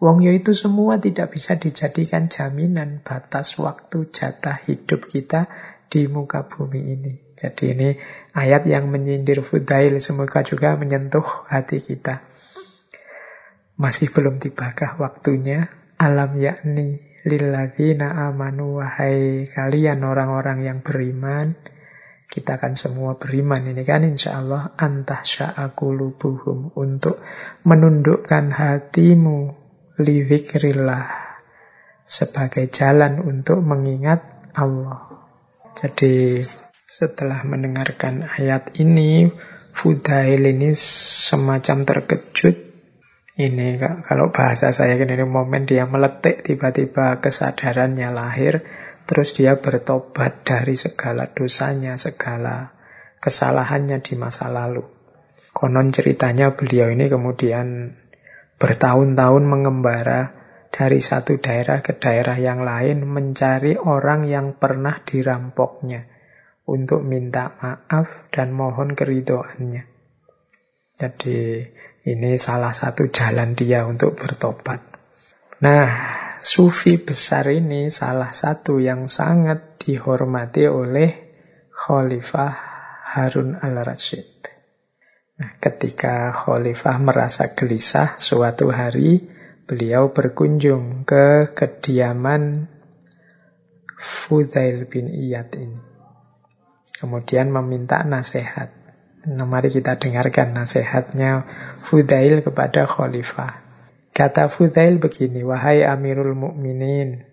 Wong 0.00 0.24
yo 0.24 0.32
itu 0.32 0.56
semua 0.56 0.96
tidak 0.96 1.36
bisa 1.36 1.60
dijadikan 1.60 2.32
jaminan 2.32 3.04
batas 3.04 3.60
waktu 3.60 4.08
jatah 4.08 4.56
hidup 4.64 5.04
kita 5.04 5.44
di 5.92 6.08
muka 6.08 6.48
bumi 6.48 6.80
ini. 6.96 7.12
Jadi 7.36 7.76
ini 7.76 7.88
ayat 8.32 8.64
yang 8.64 8.88
menyindir 8.88 9.44
Fudail 9.44 10.00
semoga 10.00 10.40
juga 10.40 10.80
menyentuh 10.80 11.44
hati 11.52 11.84
kita. 11.84 12.24
Masih 13.76 14.08
belum 14.08 14.40
tibakah 14.40 14.96
waktunya 14.96 15.68
alam 16.00 16.32
yakni 16.40 17.04
lilladzina 17.28 18.32
amanu 18.32 18.80
wahai 18.80 19.44
kalian 19.44 20.00
orang-orang 20.00 20.64
yang 20.64 20.78
beriman 20.80 21.60
kita 22.30 22.62
akan 22.62 22.78
semua 22.78 23.18
beriman 23.18 23.58
ini 23.66 23.82
kan 23.82 24.06
insya 24.06 24.38
Allah 24.38 24.70
antah 24.78 25.26
sya'akulubuhum 25.26 26.78
untuk 26.78 27.18
menundukkan 27.66 28.54
hatimu 28.54 29.58
liwikrillah 29.98 31.10
sebagai 32.06 32.70
jalan 32.70 33.18
untuk 33.18 33.58
mengingat 33.66 34.22
Allah. 34.54 35.10
Jadi 35.74 36.38
setelah 36.86 37.42
mendengarkan 37.42 38.26
ayat 38.26 38.78
ini, 38.78 39.30
Fudail 39.70 40.42
ini 40.42 40.74
semacam 40.74 41.86
terkejut. 41.86 42.56
Ini 43.40 43.80
kalau 44.04 44.34
bahasa 44.34 44.68
saya 44.74 45.00
ini 45.00 45.24
momen 45.24 45.64
dia 45.64 45.86
meletik 45.88 46.44
tiba-tiba 46.44 47.22
kesadarannya 47.24 48.10
lahir 48.12 48.66
Terus 49.10 49.34
dia 49.34 49.58
bertobat 49.58 50.46
dari 50.46 50.78
segala 50.78 51.26
dosanya, 51.34 51.98
segala 51.98 52.70
kesalahannya 53.18 53.98
di 54.06 54.14
masa 54.14 54.46
lalu. 54.46 54.86
Konon 55.50 55.90
ceritanya 55.90 56.54
beliau 56.54 56.94
ini 56.94 57.10
kemudian 57.10 57.98
bertahun-tahun 58.62 59.44
mengembara 59.50 60.30
dari 60.70 61.02
satu 61.02 61.42
daerah 61.42 61.82
ke 61.82 61.98
daerah 61.98 62.38
yang 62.38 62.62
lain 62.62 63.02
mencari 63.02 63.74
orang 63.74 64.30
yang 64.30 64.54
pernah 64.54 65.02
dirampoknya 65.02 66.06
untuk 66.70 67.02
minta 67.02 67.50
maaf 67.58 68.30
dan 68.30 68.54
mohon 68.54 68.94
keridoannya. 68.94 69.90
Jadi 71.02 71.66
ini 72.06 72.30
salah 72.38 72.70
satu 72.70 73.10
jalan 73.10 73.58
dia 73.58 73.82
untuk 73.90 74.14
bertobat. 74.14 74.89
Nah, 75.60 75.92
sufi 76.40 76.96
besar 76.96 77.52
ini 77.52 77.92
salah 77.92 78.32
satu 78.32 78.80
yang 78.80 79.12
sangat 79.12 79.76
dihormati 79.76 80.64
oleh 80.64 81.36
Khalifah 81.68 82.52
Harun 83.04 83.60
al-Rashid. 83.60 84.24
Nah, 85.36 85.60
ketika 85.60 86.32
Khalifah 86.32 86.96
merasa 87.04 87.52
gelisah 87.52 88.16
suatu 88.16 88.72
hari, 88.72 89.20
beliau 89.68 90.16
berkunjung 90.16 91.04
ke 91.04 91.52
kediaman 91.52 92.64
Fudail 94.00 94.88
bin 94.88 95.12
Iyad 95.12 95.52
ini. 95.60 95.76
Kemudian 96.96 97.52
meminta 97.52 98.00
nasihat. 98.00 98.72
Nah, 99.28 99.44
mari 99.44 99.68
kita 99.68 100.00
dengarkan 100.00 100.56
nasihatnya 100.56 101.44
Fudail 101.84 102.40
kepada 102.40 102.88
Khalifah. 102.88 103.69
Kata 104.20 104.52
Fudail 104.52 105.00
begini, 105.00 105.40
wahai 105.40 105.80
Amirul 105.80 106.36
Mukminin, 106.36 107.24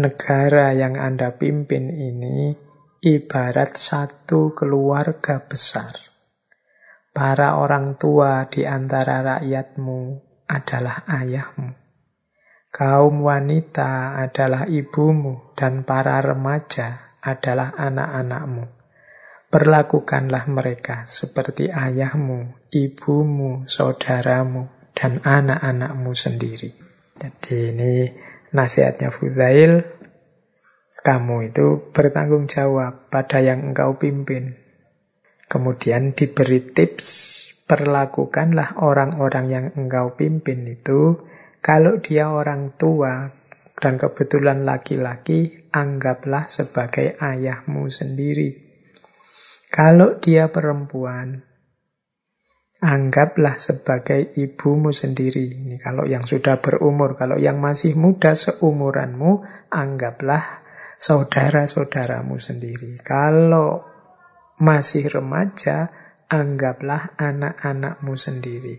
negara 0.00 0.72
yang 0.72 0.96
Anda 0.96 1.36
pimpin 1.36 1.92
ini 1.92 2.56
ibarat 3.04 3.76
satu 3.76 4.56
keluarga 4.56 5.44
besar. 5.44 5.92
Para 7.12 7.60
orang 7.60 8.00
tua 8.00 8.48
di 8.48 8.64
antara 8.64 9.20
rakyatmu 9.20 10.00
adalah 10.48 11.04
ayahmu. 11.04 11.76
Kaum 12.72 13.20
wanita 13.20 14.16
adalah 14.16 14.64
ibumu 14.72 15.52
dan 15.52 15.84
para 15.84 16.24
remaja 16.24 17.12
adalah 17.20 17.76
anak-anakmu. 17.76 18.64
Perlakukanlah 19.52 20.48
mereka 20.48 21.04
seperti 21.04 21.68
ayahmu, 21.68 22.56
ibumu, 22.72 23.68
saudaramu, 23.68 24.75
dan 24.96 25.20
anak-anakmu 25.20 26.16
sendiri. 26.16 26.72
Jadi 27.20 27.76
ini 27.76 28.08
nasihatnya 28.56 29.12
Fudail, 29.12 29.84
kamu 31.04 31.52
itu 31.52 31.92
bertanggung 31.92 32.48
jawab 32.48 33.12
pada 33.12 33.44
yang 33.44 33.70
engkau 33.70 34.00
pimpin. 34.00 34.56
Kemudian 35.46 36.16
diberi 36.16 36.74
tips, 36.74 37.06
perlakukanlah 37.68 38.82
orang-orang 38.82 39.46
yang 39.46 39.66
engkau 39.78 40.16
pimpin 40.18 40.66
itu, 40.66 41.22
kalau 41.62 42.02
dia 42.02 42.32
orang 42.32 42.74
tua 42.74 43.30
dan 43.78 44.00
kebetulan 44.00 44.66
laki-laki, 44.66 45.68
anggaplah 45.70 46.48
sebagai 46.48 47.14
ayahmu 47.20 47.86
sendiri. 47.92 48.66
Kalau 49.70 50.18
dia 50.18 50.48
perempuan, 50.48 51.44
anggaplah 52.80 53.56
sebagai 53.56 54.36
ibumu 54.36 54.92
sendiri. 54.92 55.56
Ini 55.56 55.76
kalau 55.80 56.04
yang 56.04 56.28
sudah 56.28 56.60
berumur, 56.60 57.16
kalau 57.16 57.40
yang 57.40 57.60
masih 57.60 57.96
muda 57.96 58.36
seumuranmu, 58.36 59.44
anggaplah 59.72 60.60
saudara-saudaramu 61.00 62.36
sendiri. 62.36 63.00
Kalau 63.00 63.84
masih 64.60 65.08
remaja, 65.08 65.92
anggaplah 66.28 67.16
anak-anakmu 67.16 68.14
sendiri. 68.16 68.76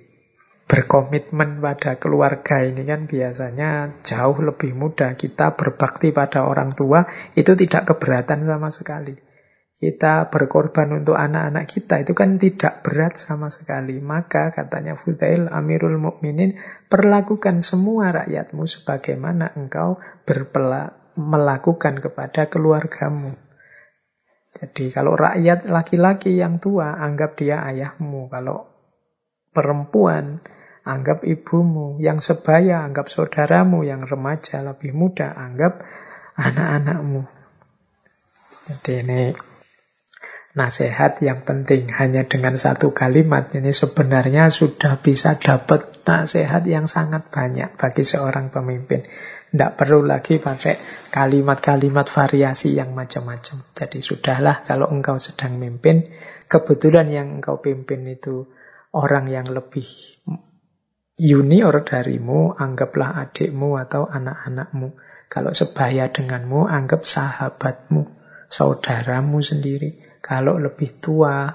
Berkomitmen 0.68 1.64
pada 1.64 1.96
keluarga 1.96 2.60
ini 2.60 2.84
kan 2.84 3.08
biasanya 3.08 4.04
jauh 4.04 4.36
lebih 4.44 4.76
mudah. 4.76 5.16
Kita 5.16 5.56
berbakti 5.56 6.12
pada 6.12 6.44
orang 6.44 6.76
tua 6.76 7.08
itu 7.40 7.56
tidak 7.56 7.96
keberatan 7.96 8.44
sama 8.44 8.68
sekali 8.68 9.27
kita 9.78 10.34
berkorban 10.34 10.90
untuk 10.90 11.14
anak-anak 11.14 11.70
kita 11.70 12.02
itu 12.02 12.18
kan 12.18 12.42
tidak 12.42 12.82
berat 12.82 13.22
sama 13.22 13.54
sekali. 13.54 14.02
Maka 14.02 14.50
katanya 14.50 14.98
Fudail 14.98 15.46
Amirul 15.54 16.02
Mukminin 16.02 16.58
perlakukan 16.90 17.62
semua 17.62 18.10
rakyatmu 18.10 18.66
sebagaimana 18.66 19.54
engkau 19.54 20.02
berpela 20.26 20.98
melakukan 21.14 22.02
kepada 22.02 22.50
keluargamu. 22.50 23.38
Jadi 24.58 24.90
kalau 24.90 25.14
rakyat 25.14 25.70
laki-laki 25.70 26.42
yang 26.42 26.58
tua 26.58 26.98
anggap 26.98 27.38
dia 27.38 27.62
ayahmu, 27.62 28.34
kalau 28.34 28.66
perempuan, 29.54 30.42
anggap 30.82 31.22
ibumu. 31.22 32.02
Yang 32.02 32.34
sebaya, 32.34 32.82
anggap 32.82 33.14
saudaramu. 33.14 33.86
Yang 33.86 34.18
remaja, 34.18 34.66
lebih 34.66 34.98
muda, 34.98 35.34
anggap 35.38 35.82
anak-anakmu. 36.34 37.26
Jadi 38.68 38.94
ini 39.06 39.22
nasihat 40.58 41.22
yang 41.22 41.46
penting. 41.46 41.94
Hanya 41.94 42.26
dengan 42.26 42.58
satu 42.58 42.90
kalimat 42.90 43.54
ini 43.54 43.70
sebenarnya 43.70 44.50
sudah 44.50 44.98
bisa 44.98 45.38
dapat 45.38 46.02
nasihat 46.10 46.66
yang 46.66 46.90
sangat 46.90 47.30
banyak 47.30 47.78
bagi 47.78 48.02
seorang 48.02 48.50
pemimpin. 48.50 49.06
Tidak 49.54 49.78
perlu 49.78 50.04
lagi 50.04 50.42
pakai 50.42 50.82
kalimat-kalimat 51.14 52.10
variasi 52.10 52.74
yang 52.74 52.98
macam-macam. 52.98 53.64
Jadi 53.78 54.02
sudahlah 54.02 54.66
kalau 54.66 54.90
engkau 54.90 55.22
sedang 55.22 55.62
mimpin, 55.62 56.10
kebetulan 56.50 57.14
yang 57.14 57.40
engkau 57.40 57.62
pimpin 57.62 58.04
itu 58.10 58.50
orang 58.92 59.30
yang 59.30 59.46
lebih 59.46 59.86
junior 61.18 61.86
darimu, 61.86 62.58
anggaplah 62.58 63.30
adikmu 63.30 63.78
atau 63.78 64.10
anak-anakmu. 64.10 64.98
Kalau 65.28 65.52
sebaya 65.52 66.08
denganmu, 66.08 66.66
anggap 66.66 67.04
sahabatmu, 67.04 68.08
saudaramu 68.48 69.44
sendiri. 69.44 70.07
Kalau 70.20 70.60
lebih 70.60 71.00
tua, 71.00 71.50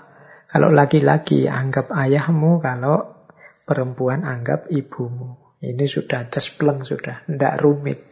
kalau 0.49 0.69
laki-laki 0.69 1.49
anggap 1.49 1.91
ayahmu, 1.93 2.61
kalau 2.61 3.27
perempuan 3.65 4.27
anggap 4.27 4.69
ibumu. 4.69 5.57
Ini 5.63 5.87
sudah 5.87 6.27
cespleng 6.27 6.83
sudah, 6.83 7.23
tidak 7.25 7.55
rumit. 7.63 8.03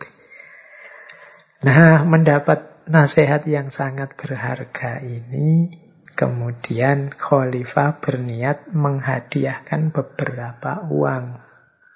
Nah, 1.67 2.07
mendapat 2.07 2.87
nasihat 2.87 3.45
yang 3.45 3.69
sangat 3.69 4.15
berharga 4.17 5.03
ini, 5.03 5.75
kemudian 6.15 7.13
khalifah 7.13 8.01
berniat 8.01 8.71
menghadiahkan 8.71 9.93
beberapa 9.93 10.87
uang 10.89 11.43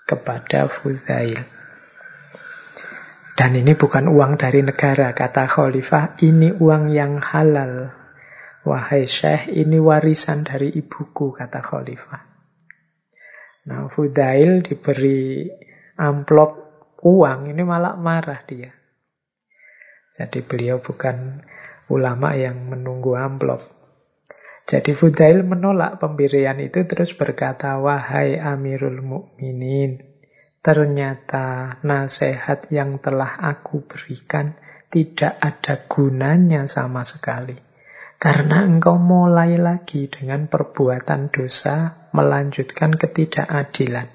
kepada 0.05 0.69
Fuzail. 0.69 1.41
Dan 3.35 3.51
ini 3.59 3.75
bukan 3.75 4.07
uang 4.13 4.39
dari 4.39 4.63
negara, 4.63 5.11
kata 5.11 5.51
khalifah, 5.51 6.19
ini 6.23 6.55
uang 6.55 6.93
yang 6.95 7.19
halal. 7.19 8.04
Wahai 8.65 9.05
Syekh, 9.05 9.53
ini 9.53 9.77
warisan 9.77 10.41
dari 10.41 10.73
ibuku, 10.73 11.37
kata 11.37 11.61
Khalifah. 11.61 12.23
Nah, 13.69 13.89
Fudail 13.93 14.65
diberi 14.65 15.49
amplop 16.01 16.53
uang, 17.05 17.53
ini 17.53 17.61
malah 17.61 17.97
marah 17.97 18.41
dia. 18.49 18.73
Jadi 20.17 20.41
beliau 20.41 20.81
bukan 20.81 21.45
ulama 21.93 22.33
yang 22.37 22.73
menunggu 22.73 23.17
amplop. 23.17 23.61
Jadi 24.65 24.97
Fudail 24.97 25.45
menolak 25.45 26.01
pemberian 26.01 26.57
itu 26.57 26.89
terus 26.89 27.13
berkata, 27.13 27.77
Wahai 27.77 28.41
Amirul 28.41 29.05
Mukminin, 29.05 30.01
ternyata 30.65 31.77
nasihat 31.85 32.73
yang 32.73 32.97
telah 32.97 33.37
aku 33.37 33.85
berikan 33.85 34.57
tidak 34.89 35.37
ada 35.37 35.85
gunanya 35.85 36.65
sama 36.65 37.05
sekali. 37.05 37.64
Karena 38.25 38.65
engkau 38.65 38.97
mulai 38.97 39.61
lagi 39.61 40.09
dengan 40.09 40.49
perbuatan 40.49 41.29
dosa, 41.29 42.09
melanjutkan 42.17 42.97
ketidakadilan. 42.97 44.09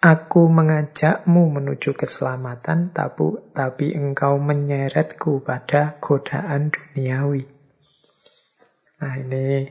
Aku 0.00 0.48
mengajakmu 0.48 1.52
menuju 1.52 1.92
keselamatan, 2.00 2.96
tapi, 2.96 3.52
tapi 3.52 3.92
engkau 3.92 4.40
menyeretku 4.40 5.44
pada 5.44 6.00
godaan 6.00 6.72
duniawi. 6.72 7.44
Nah 9.04 9.14
ini 9.20 9.68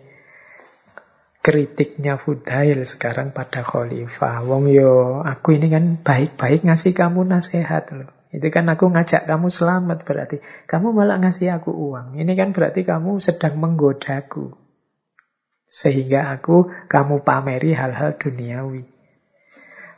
kritiknya 1.41 2.21
Fudail 2.21 2.85
sekarang 2.85 3.33
pada 3.33 3.65
khalifah. 3.65 4.45
Wong 4.45 4.69
yo, 4.69 5.25
aku 5.25 5.57
ini 5.57 5.73
kan 5.73 5.97
baik-baik 6.05 6.69
ngasih 6.69 6.93
kamu 6.93 7.25
nasihat 7.25 7.89
loh. 7.97 8.13
Itu 8.33 8.49
kan 8.49 8.65
aku 8.65 8.89
ngajak 8.89 9.29
kamu 9.29 9.53
selamat 9.53 10.09
berarti. 10.09 10.41
Kamu 10.65 10.89
malah 10.89 11.21
ngasih 11.21 11.53
aku 11.53 11.69
uang. 11.69 12.17
Ini 12.17 12.33
kan 12.33 12.49
berarti 12.49 12.81
kamu 12.81 13.21
sedang 13.21 13.61
menggodaku. 13.61 14.57
Sehingga 15.69 16.33
aku, 16.33 16.73
kamu 16.89 17.21
pameri 17.21 17.77
hal-hal 17.77 18.17
duniawi. 18.17 18.89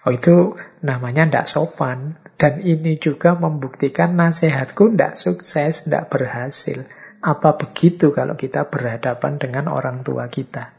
Oh 0.03 0.11
itu 0.11 0.59
namanya 0.83 1.23
tidak 1.31 1.47
sopan. 1.47 2.19
Dan 2.35 2.59
ini 2.59 2.99
juga 2.99 3.39
membuktikan 3.39 4.19
nasihatku 4.19 4.91
tidak 4.91 5.15
sukses, 5.15 5.87
tidak 5.87 6.11
berhasil. 6.11 6.83
Apa 7.23 7.55
begitu 7.55 8.11
kalau 8.11 8.35
kita 8.35 8.67
berhadapan 8.67 9.39
dengan 9.39 9.71
orang 9.71 10.03
tua 10.03 10.27
kita? 10.27 10.75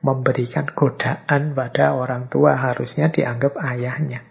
Memberikan 0.00 0.64
godaan 0.72 1.52
pada 1.52 1.92
orang 1.92 2.32
tua 2.32 2.56
harusnya 2.56 3.12
dianggap 3.12 3.60
ayahnya. 3.60 4.29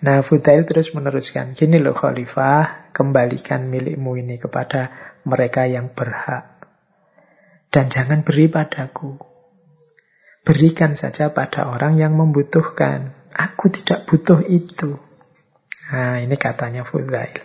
Nah, 0.00 0.24
Fudail 0.24 0.64
terus 0.64 0.96
meneruskan, 0.96 1.52
gini 1.52 1.76
loh 1.76 1.92
Khalifah, 1.92 2.88
kembalikan 2.96 3.68
milikmu 3.68 4.16
ini 4.16 4.40
kepada 4.40 4.88
mereka 5.28 5.68
yang 5.68 5.92
berhak. 5.92 6.56
Dan 7.68 7.92
jangan 7.92 8.24
beri 8.24 8.48
padaku. 8.48 9.20
Berikan 10.40 10.96
saja 10.96 11.36
pada 11.36 11.68
orang 11.68 12.00
yang 12.00 12.16
membutuhkan. 12.16 13.12
Aku 13.30 13.68
tidak 13.68 14.08
butuh 14.08 14.40
itu. 14.48 14.96
Nah, 15.92 16.16
ini 16.24 16.34
katanya 16.40 16.80
Fudail. 16.82 17.44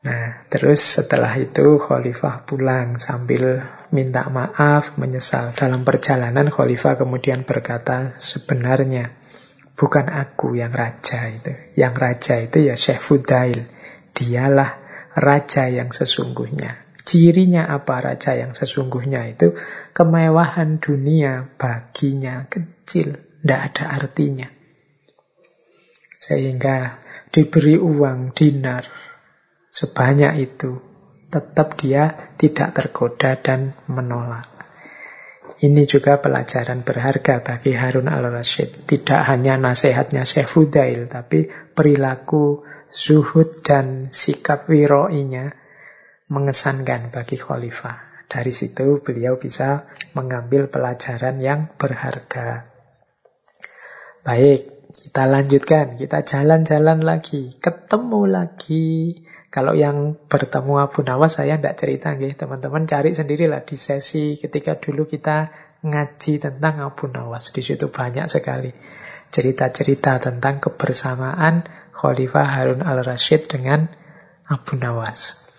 Nah, 0.00 0.48
terus 0.48 0.80
setelah 0.80 1.36
itu 1.36 1.76
Khalifah 1.76 2.48
pulang 2.48 2.96
sambil 2.96 3.68
minta 3.92 4.24
maaf, 4.32 4.96
menyesal. 4.96 5.52
Dalam 5.52 5.84
perjalanan 5.84 6.48
Khalifah 6.48 6.96
kemudian 6.96 7.44
berkata, 7.44 8.16
sebenarnya 8.16 9.19
Bukan 9.80 10.12
aku 10.12 10.60
yang 10.60 10.76
raja 10.76 11.24
itu. 11.32 11.56
Yang 11.72 11.94
raja 11.96 12.34
itu 12.36 12.68
ya 12.68 12.76
Syekh 12.76 13.00
Fudail. 13.00 13.64
Dialah 14.12 14.76
raja 15.16 15.72
yang 15.72 15.88
sesungguhnya. 15.88 16.84
Cirinya 17.00 17.64
apa 17.64 18.12
raja 18.12 18.36
yang 18.36 18.52
sesungguhnya 18.52 19.24
itu? 19.32 19.56
Kemewahan 19.96 20.84
dunia 20.84 21.48
baginya 21.56 22.44
kecil. 22.44 23.16
Tidak 23.40 23.60
ada 23.72 23.96
artinya. 23.96 24.52
Sehingga 26.20 27.00
diberi 27.32 27.80
uang 27.80 28.36
dinar 28.36 28.84
sebanyak 29.72 30.44
itu. 30.44 30.76
Tetap 31.32 31.80
dia 31.80 32.36
tidak 32.36 32.76
tergoda 32.76 33.32
dan 33.40 33.72
menolak. 33.88 34.49
Ini 35.58 35.82
juga 35.82 36.22
pelajaran 36.22 36.86
berharga 36.86 37.42
bagi 37.42 37.74
Harun 37.74 38.06
al-Rashid. 38.06 38.86
Tidak 38.86 39.26
hanya 39.26 39.58
nasihatnya 39.58 40.22
Syekh 40.22 40.46
Fudail, 40.46 41.10
tapi 41.10 41.50
perilaku 41.50 42.62
zuhud 42.94 43.66
dan 43.66 44.14
sikap 44.14 44.70
wiroinya 44.70 45.50
mengesankan 46.30 47.10
bagi 47.10 47.34
khalifah. 47.34 48.26
Dari 48.30 48.54
situ 48.54 49.02
beliau 49.02 49.42
bisa 49.42 49.90
mengambil 50.14 50.70
pelajaran 50.70 51.42
yang 51.42 51.66
berharga. 51.74 52.70
Baik, 54.22 54.86
kita 54.94 55.26
lanjutkan. 55.26 55.98
Kita 55.98 56.22
jalan-jalan 56.22 57.02
lagi. 57.02 57.58
Ketemu 57.58 58.22
lagi 58.30 59.18
kalau 59.50 59.74
yang 59.74 60.14
bertemu 60.30 60.78
Abu 60.78 61.02
Nawas 61.02 61.42
saya 61.42 61.58
tidak 61.58 61.74
cerita 61.74 62.14
teman-teman 62.14 62.86
cari 62.86 63.18
sendirilah 63.18 63.66
di 63.66 63.74
sesi 63.74 64.38
ketika 64.38 64.78
dulu 64.78 65.10
kita 65.10 65.50
ngaji 65.82 66.38
tentang 66.38 66.78
Abu 66.86 67.10
Nawas. 67.10 67.50
Di 67.50 67.58
situ 67.58 67.90
banyak 67.90 68.30
sekali 68.30 68.70
cerita-cerita 69.34 70.22
tentang 70.22 70.62
kebersamaan 70.62 71.66
Khalifah 71.90 72.46
Harun 72.46 72.86
al-Rashid 72.86 73.50
dengan 73.50 73.90
Abu 74.46 74.78
Nawas. 74.78 75.50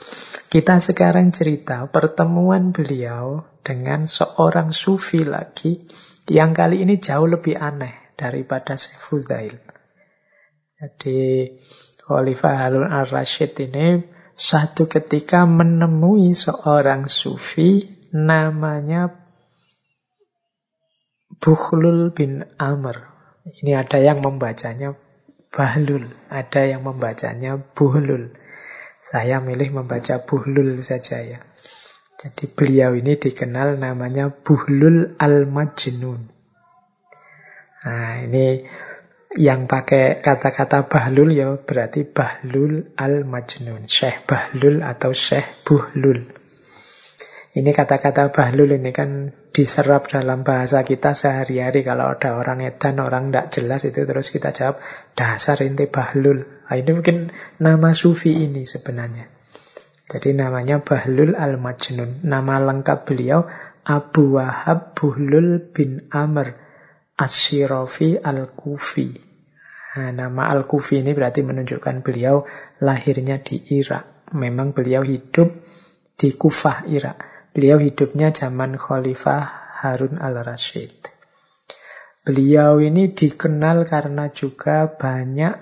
Kita 0.48 0.80
sekarang 0.80 1.36
cerita 1.36 1.84
pertemuan 1.92 2.72
beliau 2.72 3.44
dengan 3.60 4.08
seorang 4.08 4.72
sufi 4.72 5.28
lagi 5.28 5.84
yang 6.32 6.56
kali 6.56 6.84
ini 6.84 6.96
jauh 7.00 7.28
lebih 7.28 7.60
aneh 7.60 8.16
daripada 8.16 8.80
Syekh 8.80 9.20
Jadi 10.80 11.20
Khalifah 12.12 12.54
Harun 12.60 12.88
al-Rashid 12.92 13.56
ini 13.64 14.04
satu 14.36 14.92
ketika 14.92 15.48
menemui 15.48 16.36
seorang 16.36 17.08
sufi 17.08 17.88
namanya 18.12 19.16
Bukhlul 21.42 22.12
bin 22.12 22.46
Amr. 22.60 23.08
Ini 23.48 23.80
ada 23.80 23.98
yang 23.98 24.22
membacanya 24.22 24.94
Bahlul, 25.52 26.08
ada 26.32 26.62
yang 26.64 26.86
membacanya 26.88 27.60
Buhlul. 27.60 28.32
Saya 29.04 29.44
milih 29.44 29.84
membaca 29.84 30.22
Buhlul 30.24 30.80
saja 30.86 31.20
ya. 31.20 31.40
Jadi 32.22 32.46
beliau 32.54 32.94
ini 32.94 33.18
dikenal 33.18 33.82
namanya 33.82 34.30
Buhlul 34.30 35.18
al-Majnun. 35.18 36.30
Nah, 37.82 38.22
ini 38.22 38.70
yang 39.40 39.64
pakai 39.64 40.20
kata-kata 40.20 40.92
bahlul 40.92 41.32
ya 41.32 41.56
berarti 41.56 42.04
bahlul 42.04 42.92
al-majnun. 43.00 43.88
Syekh 43.88 44.28
bahlul 44.28 44.84
atau 44.84 45.16
syekh 45.16 45.64
buhlul. 45.64 46.28
Ini 47.52 47.72
kata-kata 47.76 48.32
bahlul 48.32 48.76
ini 48.80 48.96
kan 48.96 49.36
diserap 49.52 50.08
dalam 50.08 50.48
bahasa 50.48 50.88
kita 50.88 51.12
sehari-hari. 51.12 51.84
Kalau 51.84 52.16
ada 52.16 52.40
orang 52.40 52.64
edan, 52.64 53.04
orang 53.04 53.32
tidak 53.32 53.46
jelas 53.52 53.82
itu 53.84 54.08
terus 54.08 54.32
kita 54.32 54.56
jawab, 54.56 54.80
dasar 55.16 55.60
inti 55.60 55.88
bahlul. 55.88 56.48
Nah, 56.68 56.76
ini 56.80 56.92
mungkin 56.96 57.36
nama 57.60 57.92
sufi 57.92 58.48
ini 58.48 58.64
sebenarnya. 58.64 59.28
Jadi 60.12 60.36
namanya 60.36 60.84
Bahlul 60.84 61.40
Al-Majnun. 61.40 62.28
Nama 62.28 62.56
lengkap 62.68 63.08
beliau 63.08 63.48
Abu 63.88 64.36
Wahab 64.36 64.92
Buhlul 64.92 65.72
bin 65.72 66.08
Amr 66.12 66.61
Asyirafi 67.22 68.18
Al-Kufi. 68.18 69.14
Nah, 70.02 70.10
nama 70.10 70.50
Al-Kufi 70.50 71.06
ini 71.06 71.14
berarti 71.14 71.46
menunjukkan 71.46 72.02
beliau 72.02 72.42
lahirnya 72.82 73.38
di 73.38 73.62
Irak. 73.78 74.34
Memang 74.34 74.74
beliau 74.74 75.06
hidup 75.06 75.54
di 76.18 76.34
Kufah, 76.34 76.90
Irak. 76.90 77.22
Beliau 77.54 77.78
hidupnya 77.78 78.34
zaman 78.34 78.80
Khalifah 78.80 79.44
Harun 79.84 80.18
al-Rashid. 80.18 81.12
Beliau 82.22 82.78
ini 82.78 83.12
dikenal 83.12 83.84
karena 83.90 84.30
juga 84.30 84.86
banyak 84.88 85.54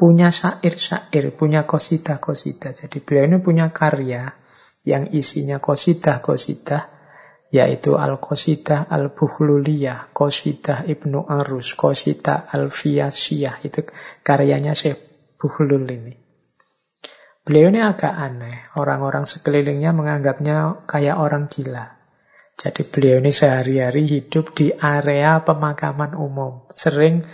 punya 0.00 0.32
syair-syair, 0.32 1.34
punya 1.36 1.68
kosita-kosita. 1.68 2.72
Jadi 2.72 3.02
beliau 3.04 3.28
ini 3.28 3.38
punya 3.44 3.68
karya 3.68 4.32
yang 4.86 5.12
isinya 5.12 5.60
kosita-kosita, 5.60 6.88
yaitu 7.50 7.98
Al-Qasidah 7.98 8.86
Al-Bukhluliyah, 8.86 10.14
Qasidah 10.14 10.86
Ibnu 10.86 11.26
Arus, 11.26 11.74
Qasidah 11.74 12.46
Al-Fiyasiyah. 12.46 13.66
Itu 13.66 13.90
karyanya 14.22 14.72
Syekh 14.72 14.98
Bukhlul 15.34 15.82
ini. 15.90 16.14
Beliau 17.42 17.74
ini 17.74 17.82
agak 17.82 18.14
aneh. 18.14 18.70
Orang-orang 18.78 19.26
sekelilingnya 19.26 19.90
menganggapnya 19.90 20.86
kayak 20.86 21.18
orang 21.18 21.50
gila. 21.50 21.98
Jadi 22.54 22.86
beliau 22.86 23.18
ini 23.18 23.32
sehari-hari 23.34 24.06
hidup 24.06 24.54
di 24.54 24.70
area 24.70 25.42
pemakaman 25.42 26.14
umum. 26.14 26.70
Sering 26.76 27.24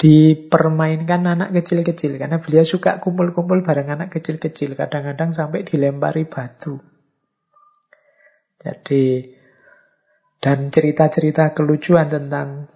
dipermainkan 0.00 1.22
anak 1.28 1.54
kecil-kecil. 1.54 2.18
Karena 2.18 2.42
beliau 2.42 2.66
suka 2.66 2.98
kumpul-kumpul 2.98 3.62
bareng 3.62 3.94
anak 3.94 4.10
kecil-kecil. 4.10 4.74
Kadang-kadang 4.74 5.36
sampai 5.36 5.62
dilempari 5.62 6.26
batu. 6.26 6.80
Jadi, 8.58 9.41
dan 10.42 10.74
cerita-cerita 10.74 11.54
kelucuan 11.54 12.10
tentang 12.10 12.66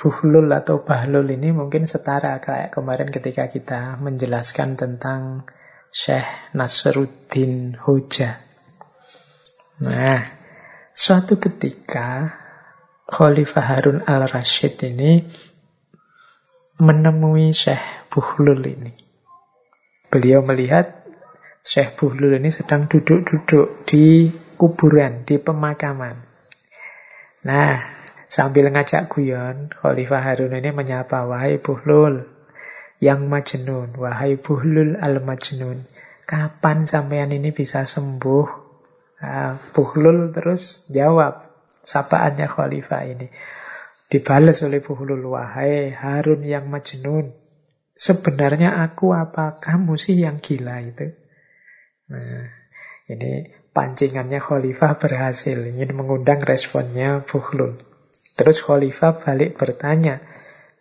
Buhlul 0.00 0.50
atau 0.50 0.82
Bahlul 0.82 1.30
ini 1.30 1.54
mungkin 1.54 1.86
setara 1.86 2.34
kayak 2.42 2.74
kemarin 2.74 3.14
ketika 3.14 3.46
kita 3.46 4.00
menjelaskan 4.02 4.74
tentang 4.74 5.46
Syekh 5.94 6.26
Nasruddin 6.58 7.78
Hoja. 7.78 8.40
Nah, 9.78 10.26
suatu 10.90 11.38
ketika 11.38 12.34
Khalifah 13.06 13.62
Harun 13.62 14.02
al-Rashid 14.02 14.80
ini 14.90 15.22
menemui 16.82 17.54
Syekh 17.54 18.10
Buhlul 18.10 18.64
ini. 18.66 18.92
Beliau 20.10 20.42
melihat 20.42 21.06
Syekh 21.62 21.94
Buhlul 21.94 22.42
ini 22.42 22.50
sedang 22.50 22.90
duduk-duduk 22.90 23.86
di 23.86 24.34
kuburan, 24.58 25.22
di 25.22 25.38
pemakaman. 25.38 26.31
Nah, 27.42 27.82
sambil 28.30 28.70
ngajak 28.70 29.10
guyon, 29.10 29.74
Khalifah 29.74 30.22
Harun 30.22 30.54
ini 30.54 30.70
menyapa, 30.70 31.26
wahai 31.26 31.58
Buhlul, 31.58 32.32
yang 33.02 33.26
majnun. 33.26 33.98
Wahai 33.98 34.38
buhlul 34.38 34.94
al-majnun. 34.94 35.90
Kapan 36.22 36.86
sampean 36.86 37.34
ini 37.34 37.50
bisa 37.50 37.82
sembuh? 37.82 38.46
Nah, 39.26 39.58
buhlul 39.74 40.30
terus 40.30 40.86
jawab. 40.86 41.50
Sapaannya 41.82 42.46
khalifah 42.46 43.02
ini. 43.10 43.26
Dibalas 44.06 44.62
oleh 44.62 44.78
buhlul. 44.78 45.18
Wahai 45.34 45.90
Harun 45.90 46.46
yang 46.46 46.70
majnun. 46.70 47.34
Sebenarnya 47.92 48.86
aku 48.86 49.10
apa 49.10 49.58
kamu 49.58 49.98
sih 49.98 50.22
yang 50.22 50.38
gila 50.38 50.78
itu? 50.78 51.10
Nah, 52.06 52.46
ini 53.10 53.50
pancingannya 53.72 54.38
khalifah 54.38 55.00
berhasil. 55.00 55.56
Ingin 55.56 55.96
mengundang 55.96 56.40
responnya 56.44 57.24
buhlul. 57.24 57.80
Terus 58.32 58.64
khalifah 58.64 59.20
balik 59.20 59.60
bertanya, 59.60 60.24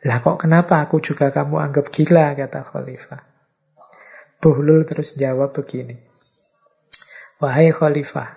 lah 0.01 0.17
kok 0.25 0.41
kenapa 0.41 0.81
aku 0.81 0.97
juga 0.97 1.29
kamu 1.29 1.61
anggap 1.61 1.93
gila, 1.93 2.33
kata 2.33 2.65
Khalifah. 2.65 3.21
Buhlul 4.41 4.89
terus 4.89 5.13
jawab 5.13 5.53
begini. 5.53 6.01
Wahai 7.37 7.69
Khalifah, 7.69 8.33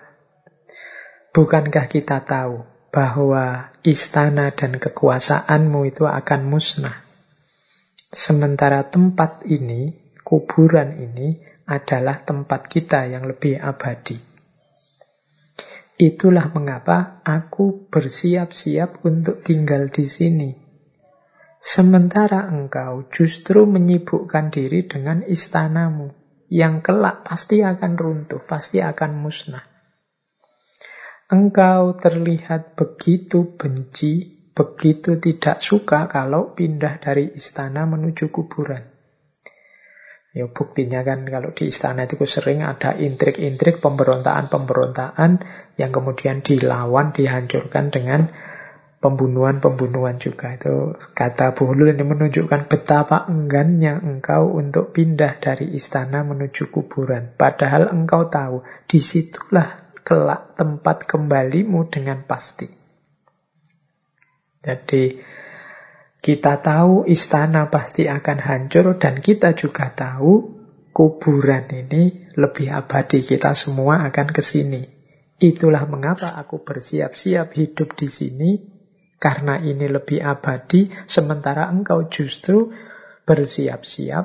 bukankah 1.33 1.89
kita 1.89 2.21
tahu 2.21 2.69
bahwa 2.93 3.73
istana 3.81 4.53
dan 4.53 4.77
kekuasaanmu 4.77 5.89
itu 5.89 6.05
akan 6.05 6.41
musnah? 6.45 7.01
Sementara 8.13 8.85
tempat 8.85 9.49
ini, 9.49 9.97
kuburan 10.21 11.01
ini, 11.01 11.41
adalah 11.65 12.21
tempat 12.29 12.69
kita 12.69 13.09
yang 13.09 13.25
lebih 13.25 13.57
abadi. 13.57 14.34
Itulah 15.95 16.51
mengapa 16.51 17.23
aku 17.23 17.91
bersiap-siap 17.91 19.07
untuk 19.07 19.43
tinggal 19.47 19.91
di 19.91 20.05
sini 20.05 20.51
Sementara 21.65 22.45
engkau 22.45 23.09
justru 23.09 23.65
menyibukkan 23.65 24.53
diri 24.53 24.85
dengan 24.85 25.25
istanamu 25.25 26.13
yang 26.53 26.85
kelak 26.85 27.25
pasti 27.25 27.65
akan 27.65 27.97
runtuh, 27.97 28.45
pasti 28.45 28.85
akan 28.85 29.17
musnah. 29.17 29.65
Engkau 31.33 31.97
terlihat 31.97 32.77
begitu 32.77 33.57
benci, 33.57 34.45
begitu 34.53 35.17
tidak 35.17 35.65
suka 35.65 36.05
kalau 36.05 36.53
pindah 36.53 37.01
dari 37.01 37.33
istana 37.33 37.89
menuju 37.89 38.29
kuburan. 38.29 38.94
Ya 40.35 40.51
buktinya 40.51 41.07
kan 41.07 41.23
kalau 41.31 41.55
di 41.55 41.71
istana 41.71 42.11
itu 42.11 42.19
sering 42.27 42.67
ada 42.67 42.91
intrik-intrik 42.99 43.79
pemberontakan-pemberontakan 43.79 45.39
yang 45.79 45.91
kemudian 45.95 46.43
dilawan, 46.43 47.15
dihancurkan 47.15 47.95
dengan 47.95 48.35
pembunuhan-pembunuhan 48.99 50.19
juga. 50.19 50.59
Itu 50.59 50.99
kata 51.15 51.55
Buhlul 51.55 51.95
ini 51.95 52.03
menunjukkan 52.03 52.67
betapa 52.67 53.31
enggannya 53.31 54.03
engkau 54.03 54.59
untuk 54.59 54.91
pindah 54.91 55.39
dari 55.39 55.71
istana 55.77 56.27
menuju 56.27 56.67
kuburan. 56.67 57.31
Padahal 57.39 57.95
engkau 57.95 58.27
tahu, 58.27 58.67
di 58.91 58.99
situlah 58.99 59.85
kelak 60.03 60.59
tempat 60.59 61.07
kembalimu 61.07 61.87
dengan 61.87 62.27
pasti. 62.27 62.67
Jadi 64.65 65.21
kita 66.25 66.65
tahu 66.65 67.05
istana 67.05 67.69
pasti 67.69 68.09
akan 68.09 68.39
hancur 68.41 68.97
dan 68.97 69.21
kita 69.21 69.53
juga 69.53 69.93
tahu 69.93 70.57
kuburan 70.97 71.69
ini 71.69 72.33
lebih 72.33 72.73
abadi. 72.73 73.21
Kita 73.21 73.53
semua 73.53 74.09
akan 74.09 74.33
ke 74.33 74.41
sini. 74.41 74.89
Itulah 75.37 75.85
mengapa 75.85 76.33
aku 76.41 76.65
bersiap-siap 76.65 77.53
hidup 77.53 77.93
di 77.93 78.09
sini 78.09 78.51
karena 79.21 79.61
ini 79.61 79.85
lebih 79.85 80.25
abadi, 80.25 80.89
sementara 81.05 81.69
engkau 81.69 82.09
justru 82.09 82.73
bersiap-siap 83.29 84.25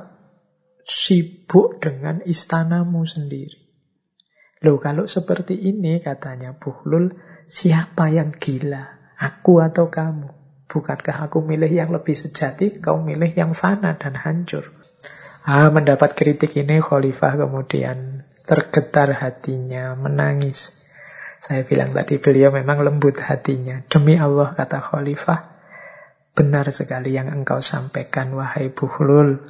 sibuk 0.87 1.83
dengan 1.83 2.23
istanamu 2.23 3.03
sendiri. 3.03 3.59
Loh 4.63 4.79
kalau 4.79 5.03
seperti 5.03 5.55
ini 5.55 5.99
katanya 5.99 6.55
Buhlul, 6.55 7.11
siapa 7.51 8.07
yang 8.07 8.31
gila? 8.39 8.87
Aku 9.19 9.59
atau 9.59 9.91
kamu? 9.91 10.38
Bukankah 10.69 11.25
aku 11.25 11.41
milih 11.41 11.73
yang 11.73 11.89
lebih 11.89 12.13
sejati, 12.13 12.77
kau 12.77 13.01
milih 13.01 13.33
yang 13.33 13.57
fana 13.57 13.97
dan 13.97 14.13
hancur? 14.13 14.69
Ah, 15.41 15.73
mendapat 15.73 16.13
kritik 16.13 16.53
ini 16.61 16.77
Khalifah 16.77 17.41
kemudian 17.41 18.21
tergetar 18.45 19.09
hatinya, 19.17 19.97
menangis. 19.97 20.77
Saya 21.41 21.65
bilang 21.65 21.89
tadi 21.89 22.21
beliau 22.21 22.53
memang 22.53 22.85
lembut 22.85 23.17
hatinya. 23.17 23.81
Demi 23.89 24.21
Allah 24.21 24.53
kata 24.53 24.77
Khalifah, 24.77 25.39
benar 26.37 26.69
sekali 26.69 27.17
yang 27.17 27.33
engkau 27.33 27.65
sampaikan 27.65 28.29
wahai 28.37 28.69
Buhlul. 28.69 29.41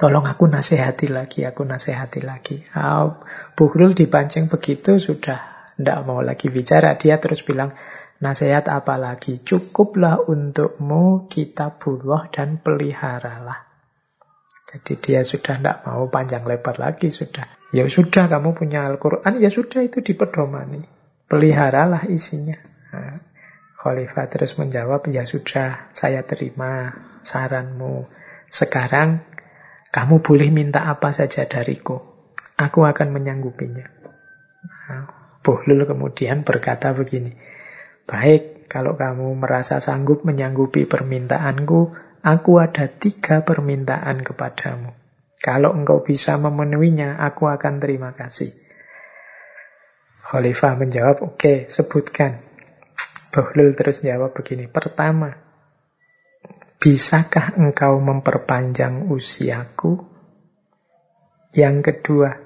Tolong 0.00 0.24
aku 0.24 0.48
nasihati 0.48 1.12
lagi, 1.12 1.44
aku 1.44 1.60
nasihati 1.60 2.24
lagi. 2.24 2.64
Oh, 2.72 3.20
Buhlul 3.52 3.92
dipancing 3.92 4.48
begitu 4.48 4.96
sudah 4.96 5.68
tidak 5.76 5.98
mau 6.08 6.24
lagi 6.24 6.48
bicara. 6.48 6.96
Dia 6.96 7.20
terus 7.20 7.44
bilang, 7.44 7.74
nasihat 8.22 8.66
apa 8.70 8.98
lagi? 8.98 9.42
Cukuplah 9.42 10.26
untukmu 10.26 11.26
kitabullah 11.30 12.30
dan 12.30 12.58
peliharalah. 12.62 13.66
Jadi 14.68 14.92
dia 15.00 15.20
sudah 15.24 15.56
tidak 15.56 15.78
mau 15.88 16.06
panjang 16.12 16.44
lebar 16.44 16.76
lagi, 16.76 17.08
sudah. 17.08 17.48
Ya 17.72 17.88
sudah, 17.88 18.28
kamu 18.28 18.52
punya 18.52 18.84
Al-Quran, 18.84 19.40
ya 19.40 19.48
sudah 19.48 19.80
itu 19.80 20.04
dipedomani 20.04 20.98
peliharalah 21.28 22.08
isinya. 22.08 22.56
Nah, 22.90 23.20
Khalifah 23.78 24.26
terus 24.32 24.56
menjawab, 24.58 25.06
ya 25.12 25.22
sudah, 25.22 25.92
saya 25.94 26.24
terima 26.24 26.96
saranmu. 27.22 28.08
Sekarang 28.48 29.22
kamu 29.92 30.24
boleh 30.24 30.48
minta 30.50 30.88
apa 30.88 31.14
saja 31.14 31.46
dariku. 31.46 32.00
Aku 32.58 32.82
akan 32.82 33.14
menyanggupinya. 33.14 33.86
Nah, 34.88 35.04
Buhlul 35.44 35.86
kemudian 35.86 36.42
berkata 36.42 36.90
begini, 36.90 37.38
Baik, 38.08 38.72
kalau 38.72 38.96
kamu 38.96 39.36
merasa 39.36 39.84
sanggup 39.84 40.24
menyanggupi 40.24 40.88
permintaanku, 40.88 41.92
aku 42.24 42.52
ada 42.56 42.88
tiga 42.88 43.44
permintaan 43.44 44.24
kepadamu. 44.24 44.96
Kalau 45.36 45.76
engkau 45.76 46.00
bisa 46.00 46.40
memenuhinya, 46.40 47.20
aku 47.20 47.52
akan 47.52 47.84
terima 47.84 48.16
kasih. 48.16 48.56
Khalifah 50.24 50.80
menjawab, 50.80 51.20
oke, 51.20 51.36
okay, 51.36 51.58
sebutkan. 51.68 52.40
Bahlul 53.28 53.76
terus 53.76 54.00
jawab 54.00 54.32
begini. 54.32 54.72
Pertama, 54.72 55.36
bisakah 56.80 57.60
engkau 57.60 58.00
memperpanjang 58.00 59.04
usiaku? 59.12 60.00
Yang 61.52 61.76
kedua, 61.92 62.40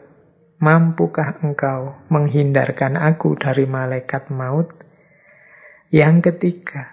mampukah 0.59 1.39
engkau 1.39 2.03
menghindarkan 2.11 2.99
aku 2.99 3.39
dari 3.39 3.67
malaikat 3.67 4.27
maut? 4.35 4.92
Yang 5.93 6.33
ketiga, 6.33 6.93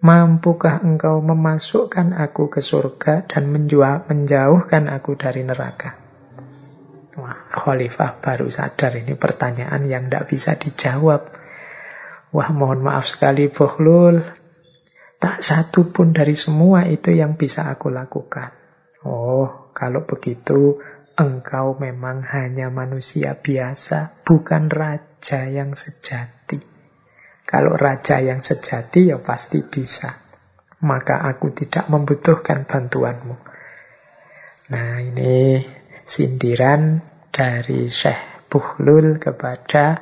Mampukah 0.00 0.80
engkau 0.80 1.20
memasukkan 1.20 2.16
aku 2.16 2.48
ke 2.48 2.64
surga 2.64 3.28
dan 3.28 3.52
menjauhkan 3.52 4.88
aku 4.88 5.12
dari 5.12 5.44
neraka? 5.44 5.92
Wah, 7.20 7.44
Khalifah 7.52 8.16
baru 8.16 8.48
sadar 8.48 8.96
ini 8.96 9.12
pertanyaan 9.12 9.84
yang 9.84 10.08
tidak 10.08 10.32
bisa 10.32 10.56
dijawab. 10.56 11.28
Wah, 12.32 12.48
mohon 12.48 12.80
maaf 12.80 13.12
sekali, 13.12 13.52
Bohlul. 13.52 14.24
Tak 15.20 15.44
satu 15.44 15.92
pun 15.92 16.16
dari 16.16 16.32
semua 16.32 16.88
itu 16.88 17.12
yang 17.12 17.36
bisa 17.36 17.68
aku 17.68 17.92
lakukan. 17.92 18.56
Oh, 19.04 19.68
kalau 19.76 20.08
begitu, 20.08 20.80
engkau 21.12 21.76
memang 21.76 22.24
hanya 22.24 22.72
manusia 22.72 23.36
biasa, 23.36 24.24
bukan 24.24 24.72
raja 24.72 25.44
yang 25.44 25.76
sejati. 25.76 26.39
Kalau 27.50 27.74
raja 27.74 28.22
yang 28.22 28.46
sejati 28.46 29.10
ya 29.10 29.18
pasti 29.18 29.66
bisa. 29.66 30.14
Maka 30.86 31.26
aku 31.26 31.50
tidak 31.50 31.90
membutuhkan 31.90 32.62
bantuanmu. 32.62 33.34
Nah 34.70 35.02
ini 35.02 35.58
sindiran 36.06 37.02
dari 37.34 37.90
Syekh 37.90 38.46
Buhlul 38.46 39.18
kepada 39.18 39.98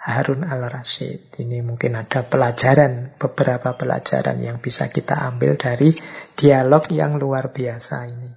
Harun 0.00 0.48
al-Rashid. 0.48 1.36
Ini 1.36 1.60
mungkin 1.60 1.92
ada 1.92 2.24
pelajaran, 2.24 3.20
beberapa 3.20 3.76
pelajaran 3.76 4.40
yang 4.40 4.56
bisa 4.64 4.88
kita 4.88 5.20
ambil 5.28 5.60
dari 5.60 5.92
dialog 6.32 6.88
yang 6.88 7.20
luar 7.20 7.52
biasa 7.52 8.08
ini. 8.08 8.32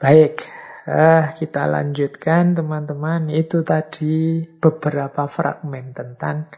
Baik, 0.00 0.40
eh, 0.88 1.24
kita 1.36 1.68
lanjutkan 1.68 2.56
teman-teman. 2.56 3.28
Itu 3.28 3.60
tadi 3.60 4.40
beberapa 4.56 5.28
fragmen 5.28 5.92
tentang 5.92 6.48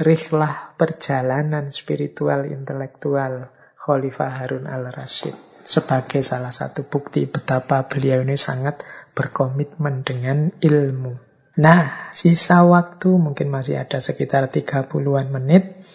rihlah 0.00 0.74
perjalanan 0.74 1.70
spiritual 1.70 2.50
intelektual 2.50 3.54
Khalifah 3.78 4.42
Harun 4.42 4.66
al-Rashid 4.66 5.36
sebagai 5.64 6.20
salah 6.20 6.52
satu 6.52 6.84
bukti 6.84 7.24
betapa 7.24 7.88
beliau 7.88 8.20
ini 8.20 8.36
sangat 8.36 8.84
berkomitmen 9.16 10.04
dengan 10.04 10.52
ilmu. 10.60 11.16
Nah, 11.54 12.10
sisa 12.10 12.66
waktu 12.66 13.14
mungkin 13.16 13.48
masih 13.48 13.80
ada 13.80 14.02
sekitar 14.02 14.50
30-an 14.50 15.30
menit. 15.30 15.86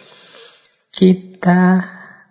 Kita 0.90 1.84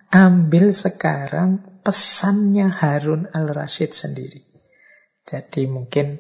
ambil 0.09 0.73
sekarang 0.73 1.83
pesannya 1.85 2.73
Harun 2.73 3.29
al-Rashid 3.31 3.93
sendiri. 3.93 4.43
Jadi 5.29 5.69
mungkin 5.69 6.19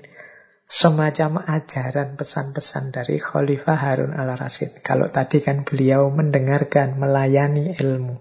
semacam 0.68 1.48
ajaran 1.48 2.20
pesan-pesan 2.20 2.92
dari 2.92 3.16
Khalifah 3.16 3.78
Harun 3.80 4.12
al-Rasyid. 4.12 4.84
Kalau 4.84 5.08
tadi 5.08 5.40
kan 5.40 5.64
beliau 5.64 6.12
mendengarkan, 6.12 7.00
melayani 7.00 7.72
ilmu. 7.80 8.20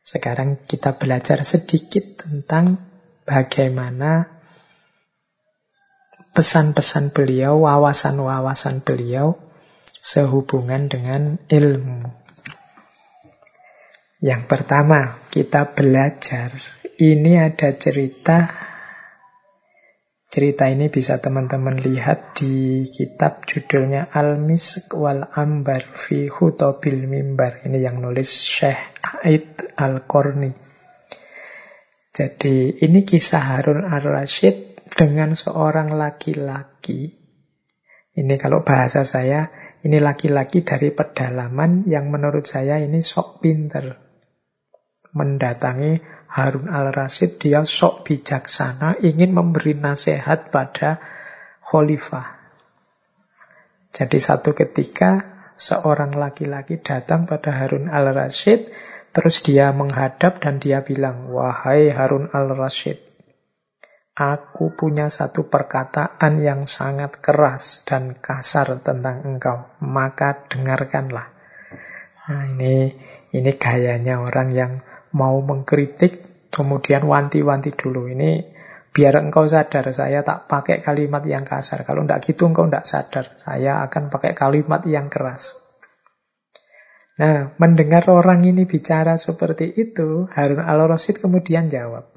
Sekarang 0.00 0.64
kita 0.64 0.96
belajar 0.96 1.44
sedikit 1.44 2.24
tentang 2.24 2.80
bagaimana 3.28 4.32
pesan-pesan 6.32 7.12
beliau, 7.12 7.68
wawasan-wawasan 7.68 8.80
beliau 8.80 9.36
sehubungan 9.92 10.88
dengan 10.88 11.36
ilmu. 11.52 12.08
Yang 14.24 14.42
pertama, 14.48 15.20
kita 15.28 15.76
belajar. 15.76 16.48
Ini 16.96 17.52
ada 17.52 17.76
cerita 17.76 18.63
Cerita 20.34 20.66
ini 20.66 20.90
bisa 20.90 21.22
teman-teman 21.22 21.78
lihat 21.78 22.34
di 22.34 22.82
kitab 22.90 23.46
judulnya 23.46 24.10
Al-Misk 24.10 24.90
wal 24.98 25.30
Ambar 25.30 25.94
fi 25.94 26.26
Khutobil 26.26 27.06
Mimbar. 27.06 27.62
Ini 27.62 27.78
yang 27.78 28.02
nulis 28.02 28.34
Syekh 28.34 28.98
Aid 29.22 29.78
Al-Korni. 29.78 30.50
Jadi 32.10 32.82
ini 32.82 33.06
kisah 33.06 33.46
Harun 33.46 33.86
al-Rashid 33.86 34.82
dengan 34.98 35.38
seorang 35.38 35.94
laki-laki. 35.94 37.14
Ini 38.18 38.34
kalau 38.34 38.66
bahasa 38.66 39.06
saya, 39.06 39.54
ini 39.86 40.02
laki-laki 40.02 40.66
dari 40.66 40.90
pedalaman 40.90 41.86
yang 41.86 42.10
menurut 42.10 42.42
saya 42.42 42.82
ini 42.82 43.06
sok 43.06 43.38
pinter. 43.38 44.02
Mendatangi 45.14 46.02
Harun 46.34 46.66
al-Rasyid 46.66 47.38
dia 47.38 47.62
sok 47.62 48.10
bijaksana 48.10 48.98
ingin 48.98 49.30
memberi 49.30 49.78
nasihat 49.78 50.50
pada 50.50 50.98
khalifah. 51.62 52.42
Jadi 53.94 54.18
satu 54.18 54.50
ketika 54.50 55.22
seorang 55.54 56.18
laki-laki 56.18 56.82
datang 56.82 57.30
pada 57.30 57.54
Harun 57.54 57.86
al-Rasyid 57.86 58.66
terus 59.14 59.46
dia 59.46 59.70
menghadap 59.70 60.42
dan 60.42 60.58
dia 60.58 60.82
bilang, 60.82 61.30
"Wahai 61.30 61.94
Harun 61.94 62.26
al-Rasyid, 62.34 62.98
aku 64.18 64.74
punya 64.74 65.06
satu 65.06 65.46
perkataan 65.46 66.42
yang 66.42 66.66
sangat 66.66 67.22
keras 67.22 67.86
dan 67.86 68.18
kasar 68.18 68.82
tentang 68.82 69.22
engkau, 69.22 69.70
maka 69.78 70.42
dengarkanlah." 70.50 71.30
Nah, 72.26 72.50
ini 72.50 72.90
ini 73.30 73.50
gayanya 73.54 74.18
orang 74.18 74.50
yang 74.50 74.72
mau 75.14 75.38
mengkritik, 75.40 76.50
kemudian 76.50 77.06
wanti-wanti 77.06 77.72
dulu. 77.72 78.10
Ini 78.10 78.44
biar 78.90 79.22
engkau 79.22 79.46
sadar, 79.46 79.86
saya 79.94 80.26
tak 80.26 80.50
pakai 80.50 80.82
kalimat 80.82 81.22
yang 81.24 81.46
kasar. 81.46 81.86
Kalau 81.86 82.02
tidak 82.04 82.26
gitu 82.26 82.50
engkau 82.50 82.66
tidak 82.66 82.86
sadar, 82.86 83.24
saya 83.38 83.82
akan 83.86 84.10
pakai 84.10 84.34
kalimat 84.34 84.82
yang 84.84 85.06
keras. 85.06 85.54
Nah, 87.14 87.54
mendengar 87.62 88.10
orang 88.10 88.42
ini 88.42 88.66
bicara 88.66 89.14
seperti 89.14 89.70
itu, 89.70 90.26
Harun 90.34 90.58
al-Rasyid 90.58 91.22
kemudian 91.22 91.70
jawab, 91.70 92.10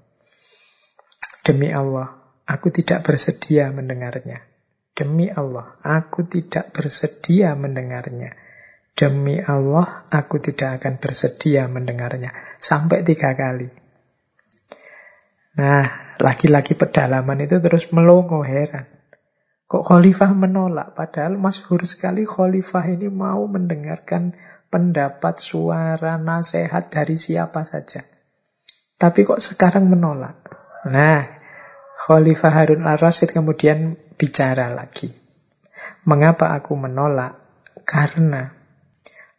Demi 1.46 1.70
Allah, 1.70 2.18
aku 2.50 2.74
tidak 2.74 3.06
bersedia 3.06 3.70
mendengarnya. 3.70 4.42
Demi 4.98 5.30
Allah, 5.30 5.78
aku 5.86 6.26
tidak 6.26 6.74
bersedia 6.74 7.54
mendengarnya. 7.54 8.47
Demi 8.98 9.38
Allah, 9.38 10.10
aku 10.10 10.42
tidak 10.42 10.82
akan 10.82 10.98
bersedia 10.98 11.70
mendengarnya. 11.70 12.34
Sampai 12.58 13.06
tiga 13.06 13.38
kali. 13.38 13.70
Nah, 15.62 16.18
laki-laki 16.18 16.74
pedalaman 16.74 17.46
itu 17.46 17.62
terus 17.62 17.94
melongo 17.94 18.42
heran. 18.42 18.90
Kok 19.70 19.86
khalifah 19.86 20.34
menolak? 20.34 20.98
Padahal 20.98 21.38
masyhur 21.38 21.86
sekali 21.86 22.26
khalifah 22.26 22.90
ini 22.90 23.14
mau 23.14 23.46
mendengarkan 23.46 24.34
pendapat, 24.74 25.38
suara, 25.38 26.18
nasihat 26.18 26.90
dari 26.90 27.14
siapa 27.14 27.62
saja. 27.62 28.02
Tapi 28.98 29.20
kok 29.22 29.38
sekarang 29.38 29.94
menolak? 29.94 30.42
Nah, 30.90 31.38
Khalifah 31.98 32.54
Harun 32.54 32.86
al-Rasyid 32.86 33.30
kemudian 33.30 33.94
bicara 34.18 34.74
lagi. 34.74 35.14
Mengapa 36.06 36.54
aku 36.58 36.74
menolak? 36.74 37.38
Karena 37.86 38.57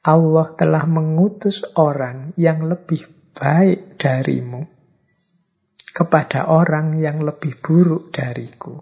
Allah 0.09 0.56
telah 0.56 0.89
mengutus 0.89 1.68
orang 1.76 2.32
yang 2.40 2.64
lebih 2.64 3.05
baik 3.36 4.01
darimu 4.01 4.64
kepada 5.93 6.48
orang 6.48 6.97
yang 6.97 7.20
lebih 7.20 7.60
buruk 7.60 8.09
dariku. 8.09 8.80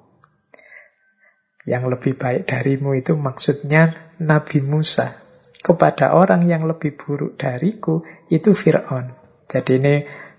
Yang 1.66 1.98
lebih 1.98 2.14
baik 2.14 2.46
darimu 2.46 2.94
itu 2.94 3.18
maksudnya 3.18 4.14
Nabi 4.22 4.62
Musa. 4.62 5.18
Kepada 5.58 6.14
orang 6.14 6.46
yang 6.46 6.62
lebih 6.62 6.94
buruk 6.94 7.34
dariku 7.34 8.06
itu 8.30 8.54
Fir'aun. 8.54 9.10
Jadi 9.50 9.82
ini 9.82 9.94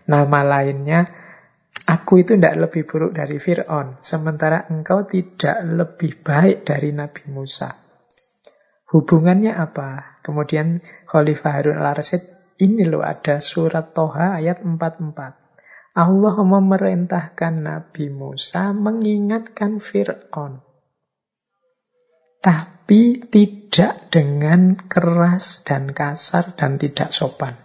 nama 0.08 0.40
lainnya 0.40 1.04
Aku 1.88 2.20
itu 2.20 2.36
tidak 2.36 2.68
lebih 2.68 2.84
buruk 2.84 3.16
dari 3.16 3.40
Fir'aun. 3.40 4.04
Sementara 4.04 4.68
engkau 4.68 5.08
tidak 5.08 5.64
lebih 5.64 6.20
baik 6.20 6.68
dari 6.68 6.92
Nabi 6.92 7.32
Musa. 7.32 7.72
Hubungannya 8.92 9.56
apa? 9.56 10.17
Kemudian 10.28 10.84
Khalifah 11.08 11.52
Harun 11.56 11.80
al-Rasyid, 11.80 12.28
ini 12.60 12.84
loh 12.84 13.00
ada 13.00 13.40
surat 13.40 13.96
Toha 13.96 14.36
ayat 14.36 14.60
44. 14.60 15.96
Allah 15.96 16.36
memerintahkan 16.36 17.54
Nabi 17.64 18.12
Musa 18.12 18.76
mengingatkan 18.76 19.80
Fir'aun. 19.80 20.60
Tapi 22.44 23.24
tidak 23.32 24.12
dengan 24.12 24.76
keras 24.76 25.64
dan 25.64 25.96
kasar 25.96 26.60
dan 26.60 26.76
tidak 26.76 27.16
sopan. 27.16 27.56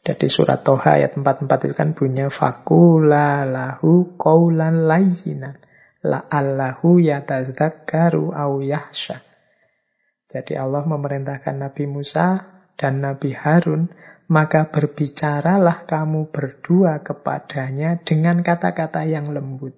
Jadi 0.00 0.26
surat 0.32 0.64
Toha 0.64 0.96
ayat 0.96 1.20
44 1.20 1.68
itu 1.68 1.74
kan 1.76 1.92
bunyinya 1.92 2.32
fakula 2.32 3.44
lahu 3.44 4.16
qawlan 4.16 4.88
layyinan 4.88 5.60
la'allahu 6.00 7.04
yatazakkaru 7.04 8.32
au 8.32 8.64
yahsha. 8.64 9.20
Jadi 10.30 10.54
Allah 10.54 10.86
memerintahkan 10.86 11.58
Nabi 11.58 11.90
Musa 11.90 12.38
dan 12.78 13.02
Nabi 13.02 13.34
Harun, 13.34 13.90
maka 14.30 14.70
berbicaralah 14.70 15.90
kamu 15.90 16.30
berdua 16.30 17.02
kepadanya 17.02 17.98
dengan 17.98 18.46
kata-kata 18.46 19.02
yang 19.02 19.34
lembut. 19.34 19.74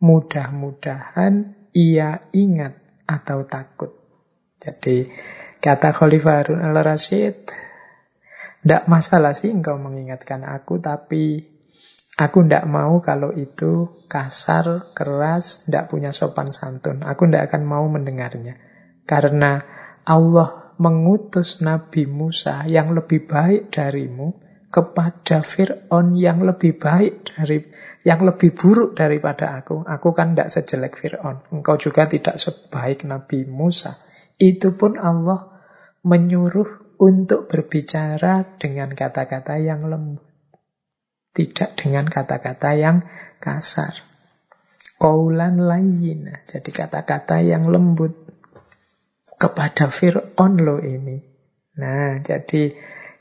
Mudah-mudahan 0.00 1.68
ia 1.76 2.24
ingat 2.32 2.80
atau 3.04 3.44
takut. 3.44 3.92
Jadi 4.56 5.12
kata 5.60 5.92
Khalifah 5.92 6.34
Harun 6.40 6.64
al-Rashid, 6.64 7.52
tidak 8.64 8.82
masalah 8.88 9.36
sih 9.36 9.52
engkau 9.52 9.76
mengingatkan 9.76 10.48
aku, 10.48 10.80
tapi 10.80 11.44
aku 12.16 12.38
tidak 12.48 12.64
mau 12.64 13.04
kalau 13.04 13.36
itu 13.36 14.00
kasar, 14.08 14.96
keras, 14.96 15.68
tidak 15.68 15.92
punya 15.92 16.08
sopan 16.08 16.56
santun. 16.56 17.04
Aku 17.04 17.28
tidak 17.28 17.52
akan 17.52 17.68
mau 17.68 17.84
mendengarnya. 17.84 18.71
Karena 19.02 19.62
Allah 20.06 20.74
mengutus 20.78 21.62
Nabi 21.62 22.10
Musa 22.10 22.66
yang 22.66 22.94
lebih 22.96 23.26
baik 23.30 23.70
darimu 23.70 24.42
kepada 24.72 25.44
Fir'aun 25.44 26.16
yang 26.16 26.48
lebih 26.48 26.80
baik 26.80 27.28
dari 27.28 27.60
yang 28.08 28.24
lebih 28.24 28.56
buruk 28.56 28.96
daripada 28.96 29.60
aku. 29.60 29.84
Aku 29.84 30.16
kan 30.16 30.32
tidak 30.32 30.48
sejelek 30.48 30.96
Fir'aun. 30.96 31.44
Engkau 31.52 31.76
juga 31.76 32.08
tidak 32.08 32.40
sebaik 32.40 33.04
Nabi 33.04 33.44
Musa. 33.44 34.00
Itu 34.40 34.74
pun 34.74 34.96
Allah 34.96 35.52
menyuruh 36.02 36.96
untuk 36.98 37.52
berbicara 37.52 38.56
dengan 38.56 38.96
kata-kata 38.96 39.60
yang 39.60 39.84
lembut. 39.84 40.24
Tidak 41.36 41.76
dengan 41.76 42.08
kata-kata 42.08 42.72
yang 42.72 43.04
kasar. 43.38 43.92
Kaulan 44.96 45.58
lain, 45.58 46.30
jadi 46.46 46.70
kata-kata 46.70 47.42
yang 47.42 47.66
lembut. 47.66 48.21
Kepada 49.42 49.90
Fir'aun 49.90 50.62
lo 50.62 50.78
ini. 50.78 51.18
Nah, 51.82 52.22
jadi 52.22 52.70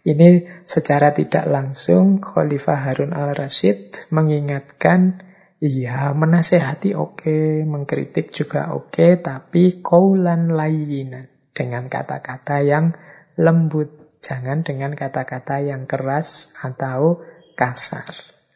ini 0.05 0.45
secara 0.65 1.13
tidak 1.17 1.49
langsung 1.49 2.21
Khalifah 2.21 2.85
Harun 2.85 3.13
al-Rashid 3.17 4.09
mengingatkan, 4.13 5.25
iya 5.57 6.13
menasehati 6.13 6.93
oke, 6.93 7.25
okay, 7.25 7.65
mengkritik 7.65 8.29
juga 8.29 8.69
oke, 8.73 8.93
okay, 8.93 9.11
tapi 9.17 9.81
kaulan 9.81 10.53
lain 10.53 11.25
dengan 11.57 11.89
kata-kata 11.89 12.61
yang 12.61 12.93
lembut. 13.37 13.97
Jangan 14.21 14.61
dengan 14.61 14.93
kata-kata 14.93 15.65
yang 15.65 15.89
keras 15.89 16.53
atau 16.61 17.25
kasar. 17.57 18.05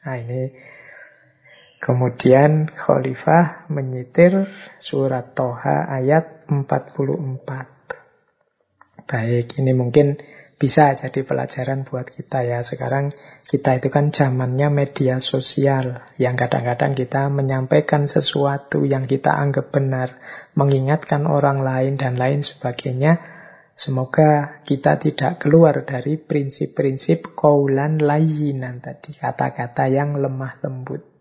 Nah 0.05 0.21
ini 0.21 0.53
kemudian 1.85 2.65
Khalifah 2.65 3.69
menyitir 3.69 4.49
surat 4.81 5.37
Toha 5.37 5.85
ayat 5.85 6.49
44. 6.49 9.05
Baik, 9.05 9.53
ini 9.61 9.77
mungkin 9.77 10.17
bisa 10.57 10.97
jadi 10.97 11.21
pelajaran 11.21 11.85
buat 11.85 12.09
kita 12.09 12.41
ya. 12.41 12.65
Sekarang 12.65 13.13
kita 13.45 13.77
itu 13.77 13.93
kan 13.93 14.09
zamannya 14.09 14.73
media 14.73 15.21
sosial 15.21 16.01
yang 16.17 16.33
kadang-kadang 16.33 16.97
kita 16.97 17.29
menyampaikan 17.29 18.09
sesuatu 18.09 18.81
yang 18.81 19.05
kita 19.05 19.37
anggap 19.37 19.69
benar, 19.69 20.17
mengingatkan 20.57 21.29
orang 21.29 21.61
lain 21.61 22.01
dan 22.01 22.17
lain 22.17 22.41
sebagainya 22.41 23.37
Semoga 23.75 24.63
kita 24.63 24.95
tidak 24.95 25.43
keluar 25.43 25.83
dari 25.83 26.15
prinsip-prinsip 26.15 27.35
kaulan 27.35 27.99
layinan 27.99 28.79
tadi, 28.79 29.11
kata-kata 29.11 29.91
yang 29.91 30.15
lemah 30.15 30.63
lembut. 30.63 31.14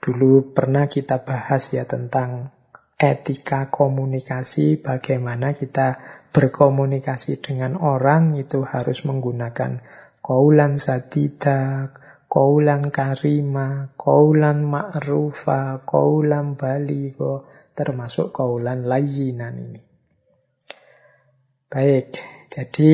Dulu 0.00 0.56
pernah 0.56 0.88
kita 0.88 1.20
bahas 1.28 1.76
ya 1.76 1.84
tentang 1.84 2.48
etika 2.96 3.68
komunikasi, 3.68 4.80
bagaimana 4.80 5.52
kita 5.52 6.00
berkomunikasi 6.32 7.40
dengan 7.44 7.76
orang 7.76 8.36
itu 8.40 8.64
harus 8.64 9.04
menggunakan 9.04 9.84
kaulan 10.24 10.80
sadida, 10.80 11.92
kaulan 12.32 12.88
karima, 12.88 13.92
kaulan 14.00 14.64
ma'rufa, 14.64 15.84
kaulan 15.84 16.56
baligo, 16.56 17.48
termasuk 17.76 18.32
kaulan 18.32 18.88
layinan 18.88 19.56
ini. 19.56 19.82
Baik, 21.68 22.20
jadi 22.48 22.92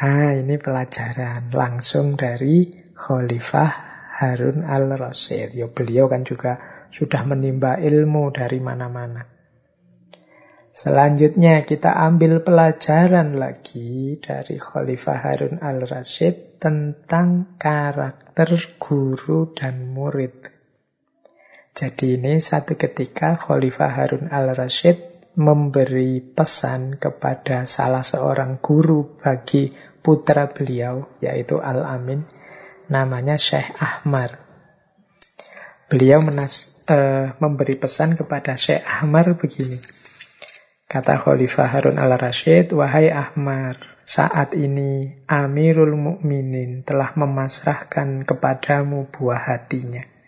ha, 0.00 0.32
ini 0.32 0.56
pelajaran 0.56 1.52
langsung 1.52 2.16
dari 2.16 2.72
Khalifah 2.96 3.87
Harun 4.18 4.66
al-Rasyid. 4.66 5.54
Ya, 5.54 5.70
beliau 5.70 6.10
kan 6.10 6.26
juga 6.26 6.58
sudah 6.90 7.22
menimba 7.22 7.78
ilmu 7.78 8.34
dari 8.34 8.58
mana-mana. 8.58 9.22
Selanjutnya 10.74 11.66
kita 11.66 11.90
ambil 11.90 12.42
pelajaran 12.42 13.34
lagi 13.34 14.18
dari 14.22 14.58
Khalifah 14.58 15.18
Harun 15.22 15.58
al-Rasyid 15.58 16.62
tentang 16.62 17.58
karakter 17.58 18.58
guru 18.78 19.54
dan 19.54 19.90
murid. 19.90 20.50
Jadi 21.74 22.18
ini 22.18 22.42
satu 22.42 22.74
ketika 22.74 23.38
Khalifah 23.38 23.90
Harun 23.90 24.30
al-Rasyid 24.30 25.18
memberi 25.38 26.18
pesan 26.18 26.98
kepada 26.98 27.62
salah 27.62 28.02
seorang 28.02 28.58
guru 28.58 29.18
bagi 29.22 29.70
putra 30.02 30.50
beliau, 30.50 31.06
yaitu 31.22 31.62
Al-Amin, 31.62 32.26
namanya 32.88 33.36
Syekh 33.36 33.72
Ahmar. 33.78 34.40
Beliau 35.88 36.20
menas, 36.20 36.80
uh, 36.88 37.32
memberi 37.40 37.76
pesan 37.76 38.16
kepada 38.16 38.56
Syekh 38.56 38.84
Ahmar 38.84 39.36
begini. 39.36 39.80
Kata 40.88 41.20
Khalifah 41.20 41.68
Harun 41.68 42.00
al-Rashid, 42.00 42.72
Wahai 42.72 43.12
Ahmar, 43.12 44.00
saat 44.04 44.56
ini 44.56 45.20
Amirul 45.28 45.96
Mukminin 45.96 46.80
telah 46.84 47.12
memasrahkan 47.12 48.24
kepadamu 48.24 49.12
buah 49.12 49.52
hatinya 49.52 50.18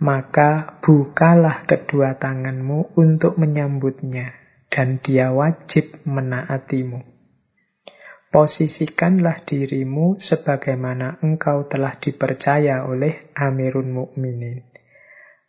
maka 0.00 0.80
bukalah 0.80 1.68
kedua 1.68 2.16
tanganmu 2.16 2.96
untuk 2.96 3.36
menyambutnya, 3.36 4.32
dan 4.72 4.96
dia 4.96 5.28
wajib 5.28 5.92
menaatimu. 6.08 7.04
Posisikanlah 8.30 9.42
dirimu 9.42 10.14
sebagaimana 10.14 11.18
engkau 11.18 11.66
telah 11.66 11.98
dipercaya 11.98 12.86
oleh 12.86 13.34
Amirun 13.34 13.90
Mukminin. 13.90 14.62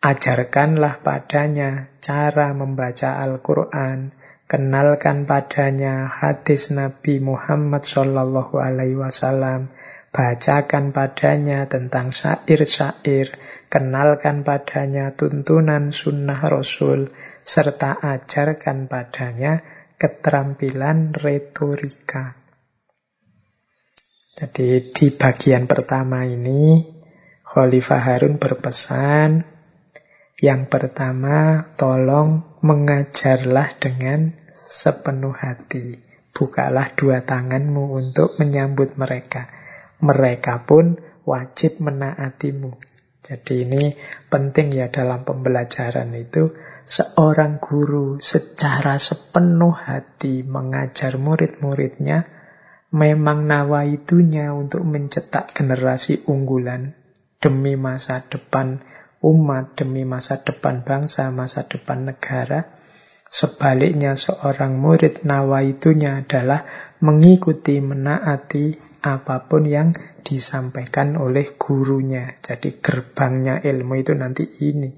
Ajarkanlah 0.02 1.06
padanya 1.06 1.94
cara 2.02 2.50
membaca 2.58 3.22
Al-Quran, 3.22 4.18
kenalkan 4.50 5.30
padanya 5.30 6.10
hadis 6.10 6.74
Nabi 6.74 7.22
Muhammad 7.22 7.86
Shallallahu 7.86 8.58
Alaihi 8.58 8.98
Wasallam, 8.98 9.70
Bacakan 10.10 10.90
padanya 10.90 11.70
tentang 11.70 12.10
syair-syair, 12.10 13.32
kenalkan 13.70 14.42
padanya 14.42 15.14
tuntunan 15.14 15.94
sunnah 15.94 16.42
Rasul, 16.50 17.14
serta 17.46 18.02
ajarkan 18.02 18.90
padanya 18.90 19.62
keterampilan 20.02 21.14
retorika. 21.14 22.41
Jadi 24.42 24.90
di 24.90 25.08
bagian 25.14 25.70
pertama 25.70 26.26
ini 26.26 26.82
Khalifah 27.46 28.02
Harun 28.02 28.42
berpesan 28.42 29.46
yang 30.42 30.66
pertama 30.66 31.70
tolong 31.78 32.58
mengajarlah 32.66 33.78
dengan 33.78 34.34
sepenuh 34.66 35.38
hati. 35.38 36.02
Bukalah 36.34 36.98
dua 36.98 37.22
tanganmu 37.22 37.94
untuk 37.94 38.42
menyambut 38.42 38.98
mereka 38.98 39.62
mereka 40.02 40.66
pun 40.66 40.98
wajib 41.24 41.78
menaatimu. 41.78 42.74
Jadi 43.22 43.70
ini 43.70 43.94
penting 44.34 44.74
ya 44.74 44.90
dalam 44.90 45.22
pembelajaran 45.22 46.10
itu 46.18 46.58
seorang 46.90 47.62
guru 47.62 48.18
secara 48.18 48.98
sepenuh 48.98 49.70
hati 49.70 50.42
mengajar 50.42 51.22
murid-muridnya 51.22 52.41
memang 52.92 53.48
nawaitunya 53.48 54.52
untuk 54.52 54.84
mencetak 54.84 55.56
generasi 55.56 56.28
unggulan 56.28 56.92
demi 57.40 57.80
masa 57.80 58.22
depan 58.28 58.84
umat, 59.24 59.80
demi 59.80 60.04
masa 60.04 60.42
depan 60.44 60.84
bangsa, 60.84 61.32
masa 61.32 61.66
depan 61.66 62.12
negara. 62.12 62.78
Sebaliknya 63.32 64.20
seorang 64.20 64.76
murid 64.76 65.24
nawaitunya 65.24 66.20
adalah 66.20 66.68
mengikuti, 67.00 67.80
menaati 67.80 68.76
apa 69.02 69.48
pun 69.48 69.64
yang 69.64 69.96
disampaikan 70.28 71.16
oleh 71.16 71.56
gurunya. 71.56 72.36
Jadi 72.44 72.84
gerbangnya 72.84 73.64
ilmu 73.64 73.94
itu 74.04 74.12
nanti 74.12 74.44
ini. 74.68 74.92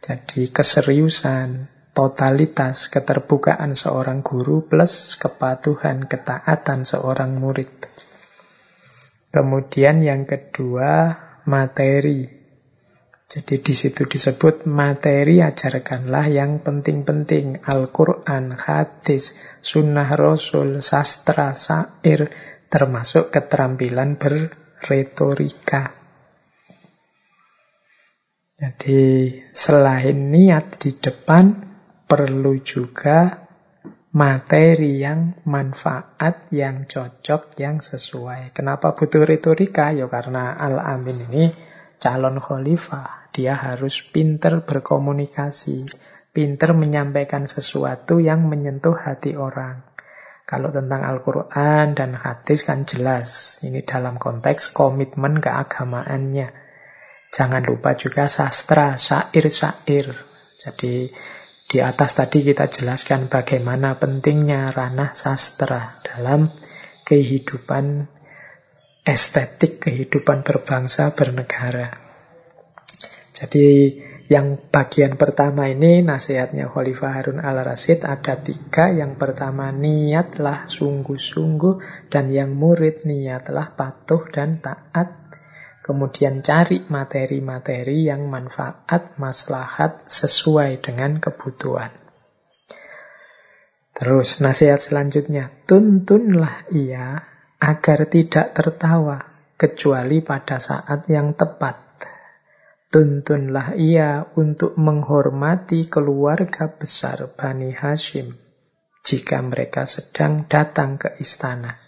Jadi 0.00 0.48
keseriusan, 0.48 1.75
totalitas 1.96 2.92
keterbukaan 2.92 3.72
seorang 3.72 4.20
guru 4.20 4.68
plus 4.68 5.16
kepatuhan, 5.16 6.04
ketaatan 6.04 6.84
seorang 6.84 7.40
murid. 7.40 7.72
Kemudian 9.32 10.04
yang 10.04 10.28
kedua, 10.28 11.16
materi. 11.48 12.28
Jadi 13.26 13.58
di 13.58 13.74
situ 13.74 14.06
disebut 14.06 14.68
materi 14.70 15.40
ajarkanlah 15.40 16.28
yang 16.28 16.60
penting-penting. 16.60 17.64
Al-Quran, 17.64 18.54
hadis, 18.54 19.40
sunnah 19.64 20.12
rasul, 20.12 20.84
sastra, 20.84 21.56
sair, 21.56 22.28
termasuk 22.68 23.32
keterampilan 23.32 24.20
berretorika. 24.20 25.96
Jadi 28.56 29.02
selain 29.52 30.32
niat 30.32 30.80
di 30.80 30.96
depan, 30.96 31.65
perlu 32.06 32.62
juga 32.62 33.46
materi 34.16 35.02
yang 35.02 35.44
manfaat, 35.44 36.48
yang 36.54 36.88
cocok, 36.88 37.58
yang 37.60 37.84
sesuai. 37.84 38.56
Kenapa 38.56 38.96
butuh 38.96 39.28
retorika? 39.28 39.92
Ya 39.92 40.08
karena 40.08 40.56
Al-Amin 40.56 41.28
ini 41.28 41.44
calon 42.00 42.40
khalifah. 42.40 43.28
Dia 43.36 43.52
harus 43.52 44.00
pinter 44.00 44.64
berkomunikasi, 44.64 45.84
pinter 46.32 46.72
menyampaikan 46.72 47.44
sesuatu 47.44 48.16
yang 48.16 48.48
menyentuh 48.48 48.96
hati 48.96 49.36
orang. 49.36 49.84
Kalau 50.46 50.70
tentang 50.70 51.02
Al-Quran 51.02 51.98
dan 51.98 52.14
hadis 52.14 52.62
kan 52.62 52.86
jelas. 52.86 53.58
Ini 53.66 53.82
dalam 53.82 54.16
konteks 54.16 54.70
komitmen 54.70 55.42
keagamaannya. 55.42 56.54
Jangan 57.34 57.66
lupa 57.66 57.98
juga 57.98 58.30
sastra, 58.30 58.94
syair-syair. 58.94 60.14
Jadi 60.56 61.10
di 61.66 61.82
atas 61.82 62.14
tadi 62.14 62.46
kita 62.46 62.70
jelaskan 62.70 63.26
bagaimana 63.26 63.98
pentingnya 63.98 64.70
ranah 64.70 65.10
sastra 65.10 65.98
dalam 66.06 66.54
kehidupan 67.02 68.06
estetik 69.06 69.82
kehidupan 69.82 70.46
berbangsa 70.46 71.14
bernegara. 71.14 71.94
Jadi 73.34 73.92
yang 74.26 74.58
bagian 74.58 75.14
pertama 75.14 75.70
ini 75.70 76.02
nasihatnya 76.02 76.66
Khalifah 76.66 77.12
Harun 77.14 77.38
al-Rasyid 77.38 78.02
ada 78.02 78.34
tiga. 78.42 78.90
Yang 78.90 79.22
pertama 79.22 79.70
niatlah 79.70 80.66
sungguh-sungguh 80.66 82.08
dan 82.10 82.34
yang 82.34 82.50
murid 82.58 83.06
niatlah 83.06 83.78
patuh 83.78 84.26
dan 84.34 84.58
taat. 84.58 85.25
Kemudian 85.86 86.42
cari 86.42 86.82
materi-materi 86.82 88.10
yang 88.10 88.26
manfaat, 88.26 89.14
maslahat 89.22 90.10
sesuai 90.10 90.82
dengan 90.82 91.22
kebutuhan. 91.22 91.94
Terus 93.94 94.42
nasihat 94.42 94.82
selanjutnya, 94.82 95.54
tuntunlah 95.62 96.66
ia 96.74 97.22
agar 97.62 98.10
tidak 98.10 98.50
tertawa 98.50 99.30
kecuali 99.54 100.26
pada 100.26 100.58
saat 100.58 101.06
yang 101.06 101.38
tepat. 101.38 101.78
Tuntunlah 102.90 103.78
ia 103.78 104.26
untuk 104.34 104.74
menghormati 104.74 105.86
keluarga 105.86 106.66
besar 106.66 107.30
Bani 107.30 107.70
Hashim 107.70 108.34
jika 109.06 109.38
mereka 109.38 109.86
sedang 109.86 110.50
datang 110.50 110.98
ke 110.98 111.14
istana. 111.22 111.85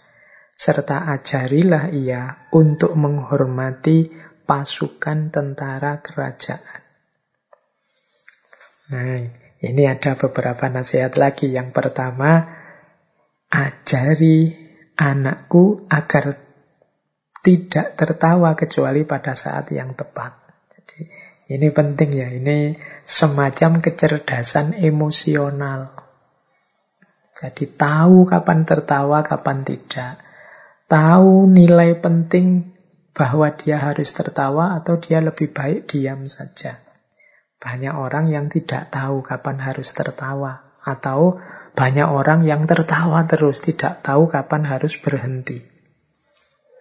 Serta 0.59 1.07
ajarilah 1.07 1.87
ia 1.95 2.51
untuk 2.51 2.91
menghormati 2.99 4.11
pasukan 4.43 5.31
tentara 5.31 6.03
kerajaan. 6.03 6.83
Nah, 8.91 9.23
ini 9.63 9.83
ada 9.87 10.19
beberapa 10.19 10.67
nasihat 10.67 11.15
lagi. 11.15 11.55
Yang 11.55 11.71
pertama, 11.71 12.43
ajari 13.47 14.51
anakku 14.99 15.87
agar 15.87 16.35
tidak 17.39 17.95
tertawa 17.95 18.51
kecuali 18.59 19.07
pada 19.07 19.31
saat 19.39 19.71
yang 19.71 19.95
tepat. 19.95 20.35
Jadi 20.75 20.99
ini 21.55 21.71
penting 21.71 22.09
ya, 22.11 22.27
ini 22.35 22.75
semacam 23.07 23.79
kecerdasan 23.79 24.75
emosional. 24.75 25.95
Jadi 27.39 27.63
tahu 27.79 28.27
kapan 28.27 28.67
tertawa, 28.67 29.23
kapan 29.23 29.63
tidak. 29.63 30.28
Tahu 30.89 31.45
nilai 31.45 32.01
penting 32.01 32.73
bahwa 33.13 33.53
dia 33.53 33.77
harus 33.77 34.09
tertawa 34.09 34.73
atau 34.81 34.97
dia 34.97 35.21
lebih 35.21 35.53
baik 35.53 35.85
diam 35.85 36.25
saja. 36.25 36.81
Banyak 37.61 37.93
orang 37.93 38.33
yang 38.33 38.49
tidak 38.49 38.89
tahu 38.89 39.21
kapan 39.21 39.61
harus 39.61 39.93
tertawa 39.93 40.81
atau 40.81 41.37
banyak 41.77 42.09
orang 42.09 42.41
yang 42.41 42.65
tertawa 42.65 43.21
terus, 43.29 43.61
tidak 43.61 44.01
tahu 44.01 44.25
kapan 44.25 44.65
harus 44.65 44.97
berhenti. 44.97 45.61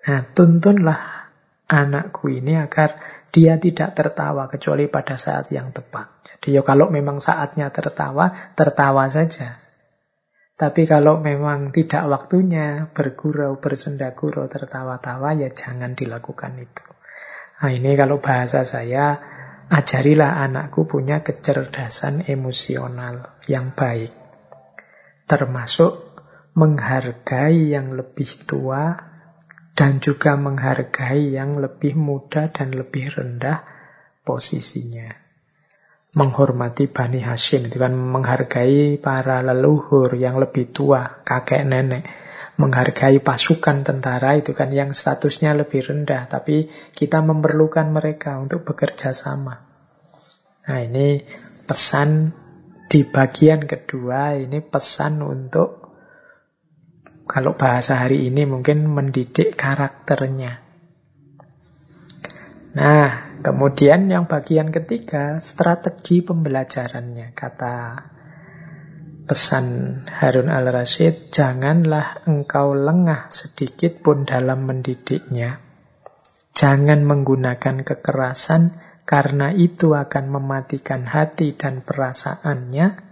Nah, 0.08 0.24
tuntunlah 0.32 1.28
anakku 1.68 2.32
ini 2.32 2.56
agar 2.56 2.96
dia 3.28 3.60
tidak 3.60 3.92
tertawa 3.92 4.48
kecuali 4.48 4.88
pada 4.88 5.20
saat 5.20 5.52
yang 5.52 5.68
tepat. 5.76 6.08
Jadi 6.24 6.56
ya 6.56 6.64
kalau 6.64 6.88
memang 6.88 7.20
saatnya 7.20 7.68
tertawa, 7.68 8.32
tertawa 8.56 9.04
saja. 9.12 9.67
Tapi 10.58 10.90
kalau 10.90 11.22
memang 11.22 11.70
tidak 11.70 12.10
waktunya 12.10 12.90
bergurau, 12.90 13.62
bersenda 13.62 14.10
gurau, 14.10 14.50
tertawa-tawa, 14.50 15.38
ya 15.38 15.54
jangan 15.54 15.94
dilakukan 15.94 16.58
itu. 16.58 16.86
Nah 17.62 17.70
ini 17.70 17.94
kalau 17.94 18.18
bahasa 18.18 18.66
saya, 18.66 19.22
ajarilah 19.70 20.42
anakku 20.42 20.82
punya 20.90 21.22
kecerdasan 21.22 22.26
emosional 22.26 23.38
yang 23.46 23.70
baik 23.70 24.28
termasuk 25.28 26.24
menghargai 26.56 27.76
yang 27.76 27.92
lebih 27.92 28.26
tua 28.48 28.96
dan 29.76 30.00
juga 30.00 30.34
menghargai 30.34 31.36
yang 31.36 31.60
lebih 31.60 31.94
muda 31.94 32.48
dan 32.48 32.72
lebih 32.72 33.12
rendah 33.12 33.62
posisinya. 34.24 35.27
Menghormati 36.18 36.90
Bani 36.90 37.22
Hashim 37.22 37.70
itu 37.70 37.78
kan 37.78 37.94
menghargai 37.94 38.98
para 38.98 39.38
leluhur 39.46 40.18
yang 40.18 40.42
lebih 40.42 40.74
tua, 40.74 41.22
kakek 41.22 41.62
nenek. 41.62 42.02
Menghargai 42.58 43.22
pasukan 43.22 43.86
tentara 43.86 44.34
itu 44.34 44.50
kan 44.50 44.74
yang 44.74 44.90
statusnya 44.90 45.54
lebih 45.54 45.78
rendah, 45.78 46.26
tapi 46.26 46.66
kita 46.90 47.22
memerlukan 47.22 47.86
mereka 47.86 48.34
untuk 48.42 48.66
bekerja 48.66 49.14
sama. 49.14 49.62
Nah 50.66 50.82
ini 50.82 51.22
pesan 51.70 52.34
di 52.90 53.06
bagian 53.06 53.62
kedua 53.68 54.34
ini 54.34 54.58
pesan 54.58 55.22
untuk 55.22 55.86
kalau 57.28 57.54
bahasa 57.54 58.00
hari 58.00 58.26
ini 58.26 58.48
mungkin 58.48 58.88
mendidik 58.88 59.52
karakternya. 59.52 60.64
Nah, 62.72 63.27
kemudian 63.40 64.10
yang 64.10 64.26
bagian 64.26 64.74
ketiga, 64.74 65.38
strategi 65.38 66.22
pembelajarannya. 66.24 67.34
Kata 67.34 67.76
pesan 69.28 69.66
Harun 70.08 70.48
al-Rashid, 70.48 71.28
janganlah 71.28 72.24
engkau 72.24 72.72
lengah 72.72 73.28
sedikit 73.28 74.00
pun 74.00 74.24
dalam 74.24 74.64
mendidiknya. 74.64 75.60
Jangan 76.56 77.04
menggunakan 77.04 77.84
kekerasan, 77.84 78.74
karena 79.04 79.52
itu 79.52 79.92
akan 79.92 80.24
mematikan 80.32 81.04
hati 81.04 81.54
dan 81.54 81.84
perasaannya. 81.84 83.04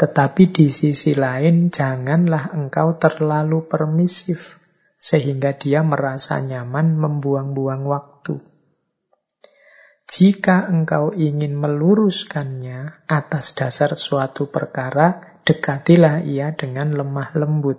Tetapi 0.00 0.42
di 0.50 0.72
sisi 0.72 1.12
lain, 1.12 1.68
janganlah 1.68 2.56
engkau 2.56 2.96
terlalu 2.96 3.68
permisif, 3.68 4.58
sehingga 4.96 5.52
dia 5.54 5.84
merasa 5.84 6.40
nyaman 6.40 6.96
membuang-buang 6.96 7.84
waktu. 7.84 8.47
Jika 10.08 10.64
engkau 10.72 11.12
ingin 11.12 11.52
meluruskannya 11.52 13.04
atas 13.04 13.52
dasar 13.52 13.92
suatu 13.92 14.48
perkara, 14.48 15.36
dekatilah 15.44 16.24
ia 16.24 16.56
dengan 16.56 16.96
lemah 16.96 17.36
lembut. 17.36 17.76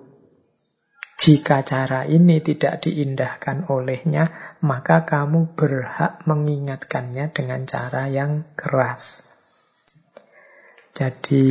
Jika 1.17 1.65
cara 1.65 2.05
ini 2.05 2.37
tidak 2.39 2.85
diindahkan 2.85 3.67
olehnya, 3.73 4.55
maka 4.61 5.09
kamu 5.09 5.57
berhak 5.57 6.23
mengingatkannya 6.29 7.33
dengan 7.33 7.65
cara 7.65 8.05
yang 8.07 8.55
keras. 8.55 9.25
Jadi 10.95 11.45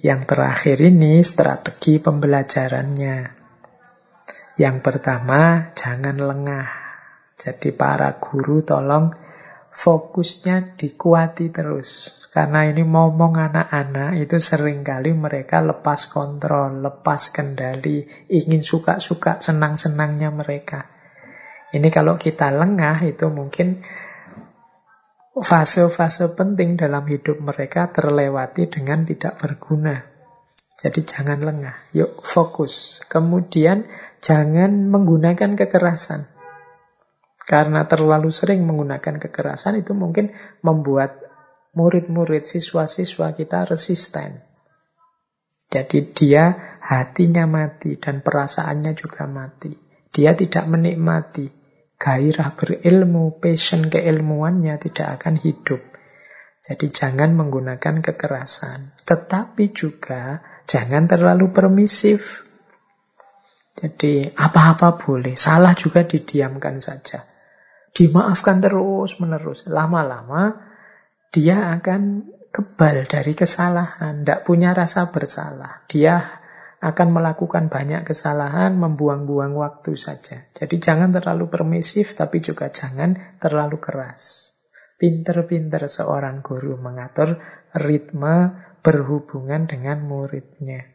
yang 0.00 0.24
terakhir 0.30 0.78
ini 0.78 1.26
strategi 1.26 1.98
pembelajarannya. 1.98 3.16
Yang 4.56 4.76
pertama, 4.78 5.74
jangan 5.76 6.16
lengah. 6.16 6.68
Jadi 7.36 7.76
para 7.76 8.16
guru 8.16 8.64
tolong 8.64 9.19
fokusnya 9.80 10.76
dikuati 10.76 11.48
terus. 11.48 12.12
Karena 12.30 12.68
ini 12.68 12.86
ngomong 12.86 13.34
anak-anak 13.34 14.22
itu 14.22 14.38
sering 14.38 14.86
kali 14.86 15.10
mereka 15.10 15.64
lepas 15.64 16.06
kontrol, 16.06 16.78
lepas 16.78 17.34
kendali, 17.34 18.06
ingin 18.30 18.62
suka-suka, 18.62 19.42
senang-senangnya 19.42 20.30
mereka. 20.30 20.86
Ini 21.74 21.90
kalau 21.90 22.14
kita 22.20 22.54
lengah 22.54 23.02
itu 23.02 23.26
mungkin 23.32 23.82
fase-fase 25.34 26.36
penting 26.38 26.78
dalam 26.78 27.02
hidup 27.10 27.42
mereka 27.42 27.90
terlewati 27.90 28.70
dengan 28.70 29.02
tidak 29.02 29.42
berguna. 29.42 30.06
Jadi 30.78 31.00
jangan 31.02 31.42
lengah, 31.42 31.76
yuk 31.96 32.22
fokus. 32.22 33.02
Kemudian 33.10 33.90
jangan 34.22 34.86
menggunakan 34.86 35.58
kekerasan. 35.58 36.39
Karena 37.50 37.82
terlalu 37.90 38.30
sering 38.30 38.62
menggunakan 38.62 39.18
kekerasan 39.18 39.82
itu 39.82 39.90
mungkin 39.90 40.30
membuat 40.62 41.18
murid-murid 41.74 42.46
siswa-siswa 42.46 43.34
kita 43.34 43.66
resisten. 43.66 44.38
Jadi 45.66 46.14
dia 46.14 46.78
hatinya 46.78 47.50
mati 47.50 47.98
dan 47.98 48.22
perasaannya 48.22 48.94
juga 48.94 49.26
mati. 49.26 49.74
Dia 50.14 50.38
tidak 50.38 50.66
menikmati 50.70 51.50
gairah 51.98 52.54
berilmu, 52.54 53.42
passion 53.42 53.86
keilmuannya 53.86 54.78
tidak 54.78 55.18
akan 55.18 55.38
hidup. 55.42 55.82
Jadi 56.62 56.86
jangan 56.86 57.34
menggunakan 57.34 57.98
kekerasan. 57.98 58.94
Tetapi 59.02 59.74
juga 59.74 60.38
jangan 60.70 61.10
terlalu 61.10 61.50
permisif. 61.50 62.46
Jadi 63.74 64.26
apa-apa 64.30 64.98
boleh, 64.98 65.34
salah 65.34 65.74
juga 65.74 66.06
didiamkan 66.06 66.82
saja. 66.82 67.29
Dimaafkan 67.90 68.62
terus 68.62 69.18
menerus. 69.18 69.66
Lama-lama 69.66 70.56
dia 71.30 71.74
akan 71.78 72.26
kebal 72.50 73.06
dari 73.06 73.32
kesalahan, 73.38 74.26
tidak 74.26 74.42
punya 74.42 74.74
rasa 74.74 75.10
bersalah. 75.14 75.86
Dia 75.86 76.42
akan 76.80 77.08
melakukan 77.12 77.68
banyak 77.68 78.08
kesalahan, 78.08 78.74
membuang-buang 78.74 79.52
waktu 79.52 79.94
saja. 80.00 80.48
Jadi 80.56 80.80
jangan 80.80 81.12
terlalu 81.12 81.52
permisif, 81.52 82.16
tapi 82.16 82.40
juga 82.40 82.72
jangan 82.72 83.38
terlalu 83.38 83.78
keras. 83.78 84.56
Pinter-pinter 84.96 85.86
seorang 85.88 86.40
guru 86.40 86.76
mengatur 86.80 87.40
ritme 87.76 88.64
berhubungan 88.80 89.68
dengan 89.68 90.00
muridnya. 90.04 90.88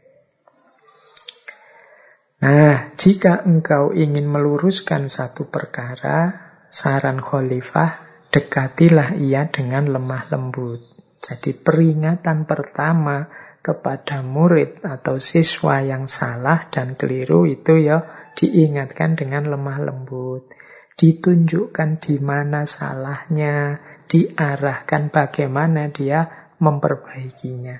Nah, 2.41 2.93
jika 2.99 3.41
engkau 3.47 3.95
ingin 3.95 4.27
meluruskan 4.29 5.09
satu 5.09 5.49
perkara, 5.49 6.44
saran 6.75 7.23
khalifah 7.23 8.03
dekatilah 8.35 9.15
ia 9.15 9.47
dengan 9.47 9.87
lemah 9.87 10.27
lembut. 10.27 10.83
Jadi 11.23 11.55
peringatan 11.55 12.43
pertama 12.43 13.31
kepada 13.63 14.19
murid 14.19 14.83
atau 14.83 15.15
siswa 15.23 15.79
yang 15.79 16.11
salah 16.11 16.67
dan 16.67 16.99
keliru 16.99 17.47
itu 17.47 17.79
ya 17.79 18.29
diingatkan 18.35 19.15
dengan 19.15 19.47
lemah 19.47 19.87
lembut. 19.87 20.51
Ditunjukkan 20.99 22.03
di 22.03 22.19
mana 22.19 22.67
salahnya, 22.67 23.79
diarahkan 24.11 25.15
bagaimana 25.15 25.87
dia 25.95 26.51
memperbaikinya. 26.59 27.79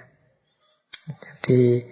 Jadi 1.44 1.84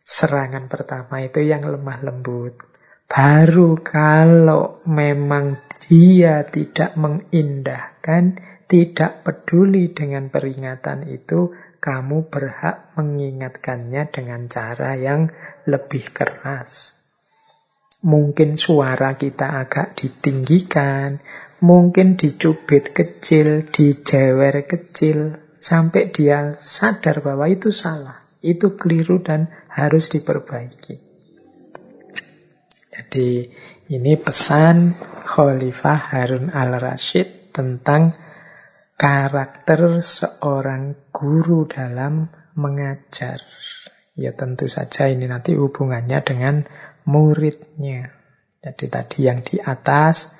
serangan 0.00 0.66
pertama 0.72 1.20
itu 1.20 1.44
yang 1.44 1.62
lemah 1.68 1.98
lembut. 2.00 2.71
Baru 3.12 3.76
kalau 3.84 4.80
memang 4.88 5.60
dia 5.84 6.48
tidak 6.48 6.96
mengindahkan, 6.96 8.40
tidak 8.64 9.20
peduli 9.20 9.92
dengan 9.92 10.32
peringatan 10.32 11.04
itu, 11.12 11.52
kamu 11.76 12.32
berhak 12.32 12.96
mengingatkannya 12.96 14.08
dengan 14.08 14.48
cara 14.48 14.96
yang 14.96 15.28
lebih 15.68 16.08
keras. 16.08 16.96
Mungkin 18.00 18.56
suara 18.56 19.12
kita 19.20 19.60
agak 19.60 19.92
ditinggikan, 20.00 21.20
mungkin 21.60 22.16
dicubit 22.16 22.96
kecil, 22.96 23.68
dijewer 23.68 24.64
kecil, 24.64 25.36
sampai 25.60 26.08
dia 26.08 26.56
sadar 26.64 27.20
bahwa 27.20 27.44
itu 27.44 27.76
salah, 27.76 28.24
itu 28.40 28.72
keliru 28.80 29.20
dan 29.20 29.52
harus 29.68 30.08
diperbaiki. 30.08 31.11
Jadi 32.92 33.48
ini 33.88 34.12
pesan 34.20 34.92
Khalifah 35.24 36.12
Harun 36.12 36.52
al-Rashid 36.52 37.56
tentang 37.56 38.12
karakter 39.00 40.04
seorang 40.04 41.08
guru 41.08 41.64
dalam 41.64 42.28
mengajar. 42.52 43.40
Ya 44.12 44.36
tentu 44.36 44.68
saja 44.68 45.08
ini 45.08 45.24
nanti 45.24 45.56
hubungannya 45.56 46.20
dengan 46.20 46.68
muridnya. 47.08 48.12
Jadi 48.60 48.86
tadi 48.92 49.18
yang 49.24 49.40
di 49.40 49.56
atas 49.56 50.36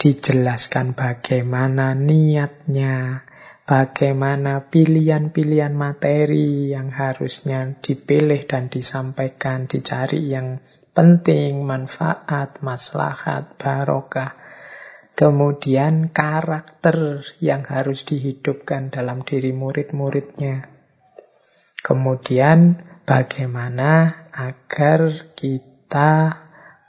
dijelaskan 0.00 0.96
bagaimana 0.96 1.92
niatnya, 1.92 3.28
bagaimana 3.68 4.72
pilihan-pilihan 4.72 5.76
materi 5.76 6.72
yang 6.72 6.88
harusnya 6.88 7.76
dipilih 7.78 8.48
dan 8.48 8.72
disampaikan, 8.72 9.68
dicari 9.68 10.32
yang 10.32 10.64
penting, 10.92 11.62
manfaat, 11.62 12.60
maslahat, 12.60 13.56
barokah. 13.56 14.36
Kemudian 15.14 16.08
karakter 16.10 17.28
yang 17.44 17.60
harus 17.68 18.08
dihidupkan 18.08 18.88
dalam 18.88 19.20
diri 19.20 19.52
murid-muridnya. 19.52 20.70
Kemudian 21.80 22.80
bagaimana 23.04 24.24
agar 24.32 25.32
kita 25.36 26.40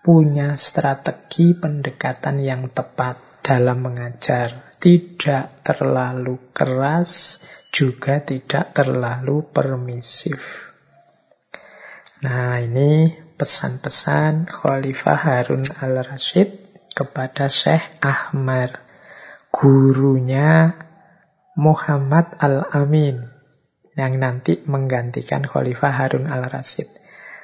punya 0.02 0.58
strategi 0.58 1.54
pendekatan 1.54 2.42
yang 2.42 2.72
tepat 2.74 3.44
dalam 3.46 3.86
mengajar. 3.86 4.74
Tidak 4.82 5.62
terlalu 5.62 6.50
keras, 6.56 7.44
juga 7.70 8.18
tidak 8.20 8.74
terlalu 8.74 9.46
permisif. 9.46 10.72
Nah, 12.26 12.58
ini 12.58 13.21
pesan-pesan 13.42 14.46
Khalifah 14.46 15.18
Harun 15.18 15.66
al-Rashid 15.66 16.62
kepada 16.94 17.50
Syekh 17.50 17.82
Ahmad, 17.98 18.78
gurunya 19.50 20.78
Muhammad 21.58 22.38
al-Amin, 22.38 23.34
yang 23.98 24.22
nanti 24.22 24.62
menggantikan 24.70 25.42
Khalifah 25.42 25.90
Harun 25.90 26.30
al-Rashid. 26.30 26.86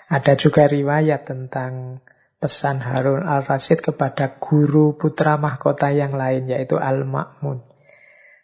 Ada 0.05 0.37
juga 0.37 0.69
riwayat 0.69 1.25
tentang 1.25 2.05
pesan 2.37 2.77
Harun 2.85 3.25
al-Rashid 3.25 3.81
kepada 3.81 4.37
guru 4.37 4.93
putra 5.01 5.41
mahkota 5.41 5.89
yang 5.89 6.13
lain, 6.13 6.45
yaitu 6.45 6.77
Al-Ma'mun. 6.77 7.65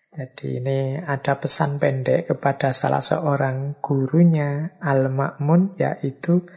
Jadi 0.10 0.58
ini 0.58 0.98
ada 0.98 1.38
pesan 1.38 1.78
pendek 1.78 2.34
kepada 2.34 2.74
salah 2.74 3.02
seorang 3.02 3.78
gurunya 3.78 4.74
Al-Ma'mun 4.82 5.78
yaitu 5.78 6.50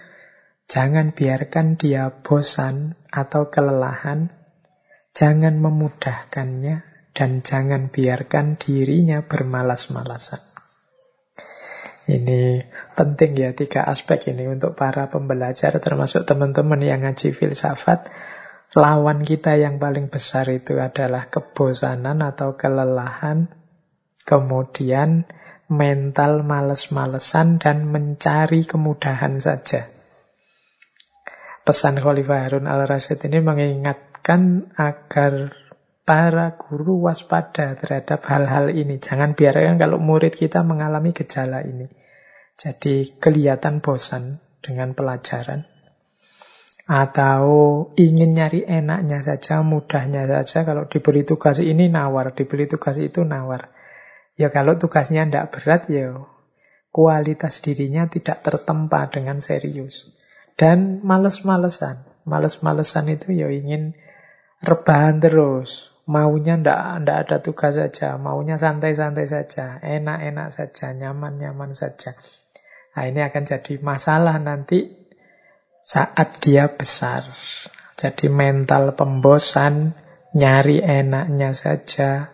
jangan 0.66 1.14
biarkan 1.14 1.78
dia 1.78 2.10
bosan 2.10 2.98
atau 3.10 3.48
kelelahan, 3.50 4.30
jangan 5.14 5.58
memudahkannya 5.62 6.82
dan 7.16 7.40
jangan 7.40 7.88
biarkan 7.88 8.60
dirinya 8.60 9.24
bermalas-malasan. 9.24 10.42
Ini 12.06 12.62
penting 12.94 13.34
ya 13.34 13.50
tiga 13.50 13.82
aspek 13.82 14.30
ini 14.30 14.46
untuk 14.46 14.78
para 14.78 15.10
pembelajar 15.10 15.74
termasuk 15.82 16.22
teman-teman 16.22 16.78
yang 16.78 17.02
ngaji 17.02 17.34
filsafat 17.34 18.06
lawan 18.76 19.24
kita 19.24 19.58
yang 19.58 19.80
paling 19.80 20.12
besar 20.12 20.46
itu 20.52 20.76
adalah 20.76 21.32
kebosanan 21.32 22.20
atau 22.20 22.54
kelelahan, 22.54 23.48
kemudian 24.28 25.24
mental 25.66 26.46
males-malesan 26.46 27.58
dan 27.58 27.88
mencari 27.88 28.68
kemudahan 28.68 29.40
saja. 29.40 29.95
Pesan 31.66 31.98
Khalifah 31.98 32.46
Harun 32.46 32.70
al-Rasyid 32.70 33.26
ini 33.26 33.42
mengingatkan 33.42 34.70
agar 34.78 35.50
para 36.06 36.54
guru 36.54 37.10
waspada 37.10 37.74
terhadap 37.74 38.22
hal-hal 38.22 38.70
ini. 38.70 39.02
Jangan 39.02 39.34
biarkan 39.34 39.74
kalau 39.74 39.98
murid 39.98 40.30
kita 40.38 40.62
mengalami 40.62 41.10
gejala 41.10 41.66
ini. 41.66 41.90
Jadi 42.54 43.18
kelihatan 43.18 43.82
bosan 43.82 44.38
dengan 44.62 44.94
pelajaran 44.94 45.66
atau 46.86 47.42
ingin 47.98 48.38
nyari 48.38 48.62
enaknya 48.62 49.18
saja, 49.26 49.66
mudahnya 49.66 50.30
saja. 50.30 50.62
Kalau 50.62 50.86
diberi 50.86 51.26
tugas 51.26 51.58
ini 51.58 51.90
nawar, 51.90 52.30
diberi 52.30 52.70
tugas 52.70 53.02
itu 53.02 53.26
nawar. 53.26 53.74
Ya 54.38 54.54
kalau 54.54 54.78
tugasnya 54.78 55.26
tidak 55.26 55.50
berat, 55.50 55.90
ya 55.90 56.14
kualitas 56.94 57.58
dirinya 57.58 58.06
tidak 58.06 58.46
tertempa 58.46 59.10
dengan 59.10 59.42
serius. 59.42 60.14
Dan 60.56 61.04
males-malesan. 61.04 62.24
Males-malesan 62.24 63.06
itu 63.12 63.36
ya 63.36 63.52
ingin 63.52 63.92
rebahan 64.64 65.20
terus. 65.20 65.92
Maunya 66.06 66.54
ndak 66.54 67.02
ndak 67.02 67.16
ada 67.26 67.36
tugas 67.42 67.74
saja, 67.74 68.14
maunya 68.14 68.54
santai-santai 68.54 69.26
saja, 69.26 69.82
enak-enak 69.82 70.54
saja, 70.54 70.94
nyaman-nyaman 70.94 71.74
saja. 71.74 72.14
Nah, 72.94 73.04
ini 73.10 73.26
akan 73.26 73.42
jadi 73.42 73.74
masalah 73.82 74.38
nanti 74.38 74.86
saat 75.82 76.38
dia 76.38 76.70
besar. 76.70 77.26
Jadi 77.98 78.30
mental 78.30 78.94
pembosan, 78.94 79.98
nyari 80.30 80.78
enaknya 80.78 81.52
saja, 81.58 82.30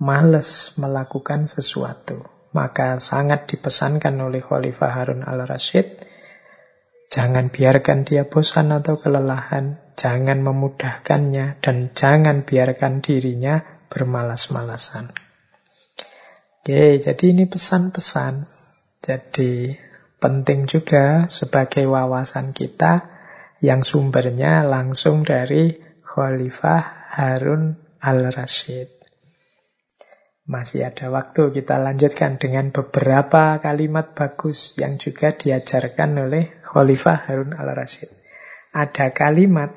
males 0.00 0.72
melakukan 0.80 1.46
sesuatu. 1.46 2.22
Maka 2.56 2.96
sangat 2.96 3.48
dipesankan 3.48 4.12
oleh 4.20 4.40
Khalifah 4.40 4.92
Harun 4.92 5.20
al-Rashid, 5.24 6.04
jangan 7.12 7.52
biarkan 7.52 8.08
dia 8.08 8.24
bosan 8.24 8.72
atau 8.72 8.96
kelelahan, 8.96 9.76
jangan 10.00 10.40
memudahkannya, 10.40 11.60
dan 11.60 11.92
jangan 11.92 12.48
biarkan 12.48 13.04
dirinya 13.04 13.60
bermalas-malasan. 13.92 15.12
Oke, 16.64 16.96
jadi 16.96 17.24
ini 17.36 17.44
pesan-pesan. 17.44 18.48
Jadi 19.04 19.76
penting 20.16 20.64
juga 20.64 21.28
sebagai 21.28 21.84
wawasan 21.84 22.56
kita 22.56 23.12
yang 23.60 23.84
sumbernya 23.84 24.64
langsung 24.64 25.26
dari 25.26 25.76
Khalifah 26.06 27.12
Harun 27.12 27.76
al-Rashid. 28.00 29.02
Masih 30.42 30.86
ada 30.86 31.06
waktu 31.10 31.54
kita 31.54 31.78
lanjutkan 31.78 32.38
dengan 32.38 32.74
beberapa 32.74 33.62
kalimat 33.62 34.10
bagus 34.14 34.74
yang 34.74 34.98
juga 34.98 35.30
diajarkan 35.34 36.30
oleh 36.30 36.61
Khalifah 36.72 37.28
Harun 37.28 37.52
al-Rashid. 37.52 38.08
Ada 38.72 39.12
kalimat 39.12 39.76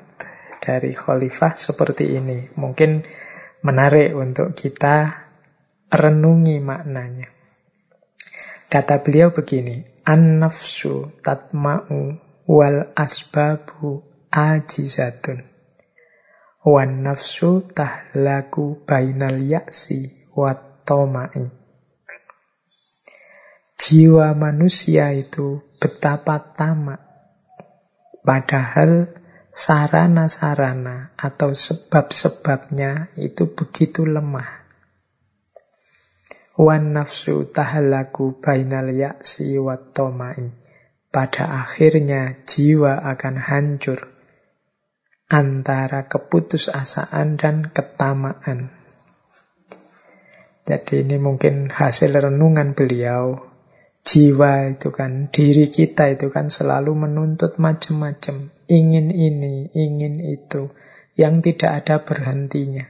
dari 0.64 0.96
Khalifah 0.96 1.52
seperti 1.52 2.16
ini. 2.16 2.48
Mungkin 2.56 3.04
menarik 3.60 4.16
untuk 4.16 4.56
kita 4.56 5.28
renungi 5.92 6.56
maknanya. 6.64 7.28
Kata 8.72 9.04
beliau 9.04 9.30
begini, 9.30 9.84
An-nafsu 10.08 11.12
tatma'u 11.20 12.16
wal 12.48 12.96
asbabu 12.96 14.00
ajizatun. 14.32 15.44
Wan 16.66 17.06
nafsu 17.06 17.62
tahlaku 17.62 18.82
bainal 18.82 19.38
yaksi 19.38 20.30
watomai. 20.34 21.46
Jiwa 23.78 24.34
manusia 24.34 25.14
itu 25.14 25.62
betapa 25.78 26.56
tamak. 26.56 27.00
Padahal 28.26 29.06
sarana-sarana 29.54 31.16
atau 31.16 31.54
sebab-sebabnya 31.56 33.14
itu 33.16 33.48
begitu 33.54 34.04
lemah. 34.04 34.66
Wan 36.56 36.96
nafsu 36.96 37.48
tahalaku 37.52 38.40
bainal 38.40 38.92
yaksi 38.92 39.60
watomai. 39.60 40.52
Pada 41.12 41.64
akhirnya 41.64 42.44
jiwa 42.44 43.00
akan 43.00 43.36
hancur 43.40 44.16
antara 45.32 46.06
keputusasaan 46.06 47.40
dan 47.40 47.72
ketamaan. 47.72 48.70
Jadi 50.66 51.06
ini 51.06 51.16
mungkin 51.16 51.70
hasil 51.70 52.10
renungan 52.10 52.74
beliau. 52.74 53.55
Jiwa 54.06 54.70
itu 54.70 54.94
kan, 54.94 55.34
diri 55.34 55.66
kita 55.66 56.14
itu 56.14 56.30
kan 56.30 56.46
selalu 56.46 56.94
menuntut 56.94 57.58
macam-macam. 57.58 58.54
Ingin 58.70 59.10
ini, 59.10 59.66
ingin 59.74 60.22
itu. 60.22 60.70
Yang 61.18 61.50
tidak 61.50 61.70
ada 61.82 62.06
berhentinya. 62.06 62.86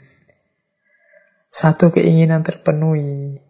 Satu 1.49 1.89
keinginan 1.89 2.45
terpenuhi. 2.45 3.41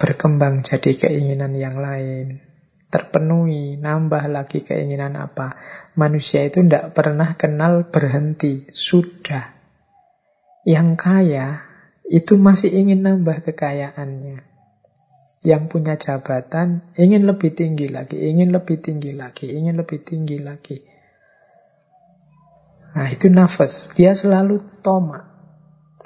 Berkembang 0.00 0.64
jadi 0.64 0.96
keinginan 0.96 1.52
yang 1.60 1.76
lain. 1.76 2.40
Terpenuhi, 2.88 3.76
nambah 3.76 4.24
lagi 4.32 4.64
keinginan 4.64 5.12
apa. 5.20 5.60
Manusia 5.92 6.40
itu 6.48 6.64
tidak 6.64 6.96
pernah 6.96 7.36
kenal 7.36 7.92
berhenti. 7.92 8.64
Sudah. 8.72 9.52
Yang 10.64 10.88
kaya 10.96 11.68
itu 12.08 12.40
masih 12.40 12.72
ingin 12.72 13.04
nambah 13.04 13.44
kekayaannya. 13.44 14.55
Yang 15.46 15.62
punya 15.70 15.94
jabatan 15.94 16.90
ingin 16.98 17.22
lebih 17.22 17.54
tinggi 17.54 17.86
lagi, 17.86 18.18
ingin 18.18 18.50
lebih 18.50 18.82
tinggi 18.82 19.14
lagi, 19.14 19.46
ingin 19.46 19.78
lebih 19.78 20.02
tinggi 20.02 20.42
lagi. 20.42 20.82
Nah 22.98 23.06
itu 23.14 23.30
nafas, 23.30 23.94
dia 23.94 24.10
selalu 24.10 24.82
tomak. 24.82 25.38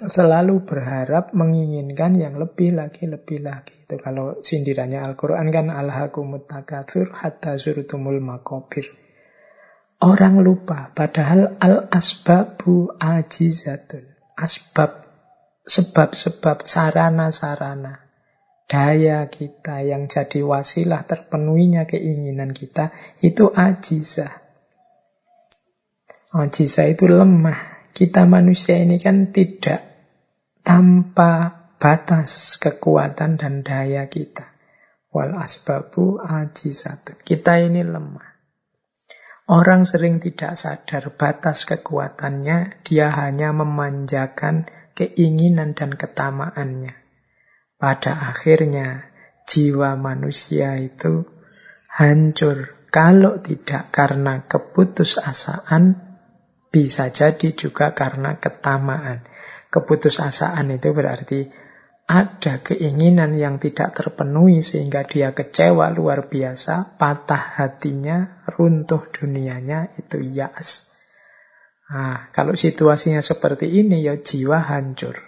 Selalu 0.01 0.65
berharap 0.69 1.33
menginginkan 1.33 2.21
yang 2.21 2.37
lebih 2.37 2.77
lagi, 2.77 3.09
lebih 3.09 3.41
lagi. 3.41 3.81
Itu 3.89 3.97
kalau 3.97 4.45
sindirannya 4.45 5.01
Al-Quran 5.09 5.49
kan 5.49 5.73
Al-Hakumut 5.73 6.45
takathur 6.45 7.09
hatta 7.17 7.57
surtumul 7.57 8.21
makobir. 8.21 8.93
Orang 10.05 10.45
lupa, 10.45 10.93
padahal 10.93 11.57
al-asbabu 11.61 12.93
ajizatun. 12.97 14.05
Asbab 14.37 15.05
sebab-sebab 15.69 16.65
sarana-sarana 16.65 18.10
daya 18.71 19.27
kita 19.27 19.83
yang 19.83 20.07
jadi 20.07 20.47
wasilah 20.47 21.03
terpenuhinya 21.03 21.91
keinginan 21.91 22.55
kita 22.55 22.95
itu 23.19 23.51
ajizah. 23.51 24.31
Ajizah 26.31 26.87
itu 26.87 27.11
lemah. 27.11 27.91
Kita 27.91 28.31
manusia 28.31 28.79
ini 28.79 29.03
kan 29.03 29.35
tidak 29.35 29.83
tanpa 30.63 31.67
batas 31.83 32.63
kekuatan 32.63 33.43
dan 33.43 33.67
daya 33.67 34.07
kita. 34.07 34.47
Wal 35.11 35.35
asbabu 35.35 36.23
ajizatun. 36.23 37.19
Kita 37.27 37.59
ini 37.59 37.83
lemah. 37.83 38.31
Orang 39.51 39.83
sering 39.83 40.23
tidak 40.23 40.55
sadar 40.55 41.11
batas 41.19 41.67
kekuatannya, 41.67 42.87
dia 42.87 43.11
hanya 43.11 43.51
memanjakan 43.51 44.71
keinginan 44.95 45.75
dan 45.75 45.99
ketamaannya. 45.99 47.00
Pada 47.81 48.29
akhirnya 48.29 49.09
jiwa 49.49 49.97
manusia 49.97 50.77
itu 50.77 51.25
hancur 51.89 52.77
kalau 52.93 53.41
tidak 53.41 53.89
karena 53.89 54.45
keputusasaan 54.45 56.11
bisa 56.71 57.11
jadi 57.11 57.49
juga 57.57 57.97
karena 57.97 58.39
ketamaan. 58.39 59.27
Keputusasaan 59.71 60.71
itu 60.75 60.93
berarti 60.93 61.41
ada 62.11 62.59
keinginan 62.59 63.39
yang 63.39 63.63
tidak 63.63 63.95
terpenuhi 63.95 64.67
sehingga 64.67 65.07
dia 65.07 65.31
kecewa 65.31 65.95
luar 65.95 66.27
biasa, 66.27 66.99
patah 66.99 67.55
hatinya, 67.55 68.43
runtuh 68.51 69.07
dunianya, 69.15 69.95
itu 69.95 70.19
yas. 70.19 70.91
Nah, 71.87 72.31
kalau 72.35 72.59
situasinya 72.59 73.23
seperti 73.23 73.71
ini 73.71 74.03
ya 74.03 74.19
jiwa 74.19 74.59
hancur. 74.59 75.23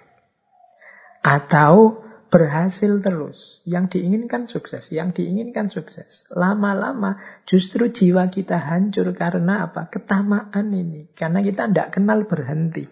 Atau 1.22 2.02
berhasil 2.32 2.98
terus. 3.04 3.60
Yang 3.68 4.00
diinginkan 4.00 4.48
sukses, 4.48 4.88
yang 4.90 5.12
diinginkan 5.12 5.68
sukses. 5.68 6.26
Lama-lama 6.32 7.20
justru 7.44 7.92
jiwa 7.92 8.26
kita 8.32 8.56
hancur 8.56 9.12
karena 9.12 9.68
apa? 9.68 9.92
Ketamaan 9.92 10.72
ini. 10.72 11.12
Karena 11.12 11.44
kita 11.44 11.68
tidak 11.68 11.92
kenal 11.92 12.24
berhenti. 12.24 12.88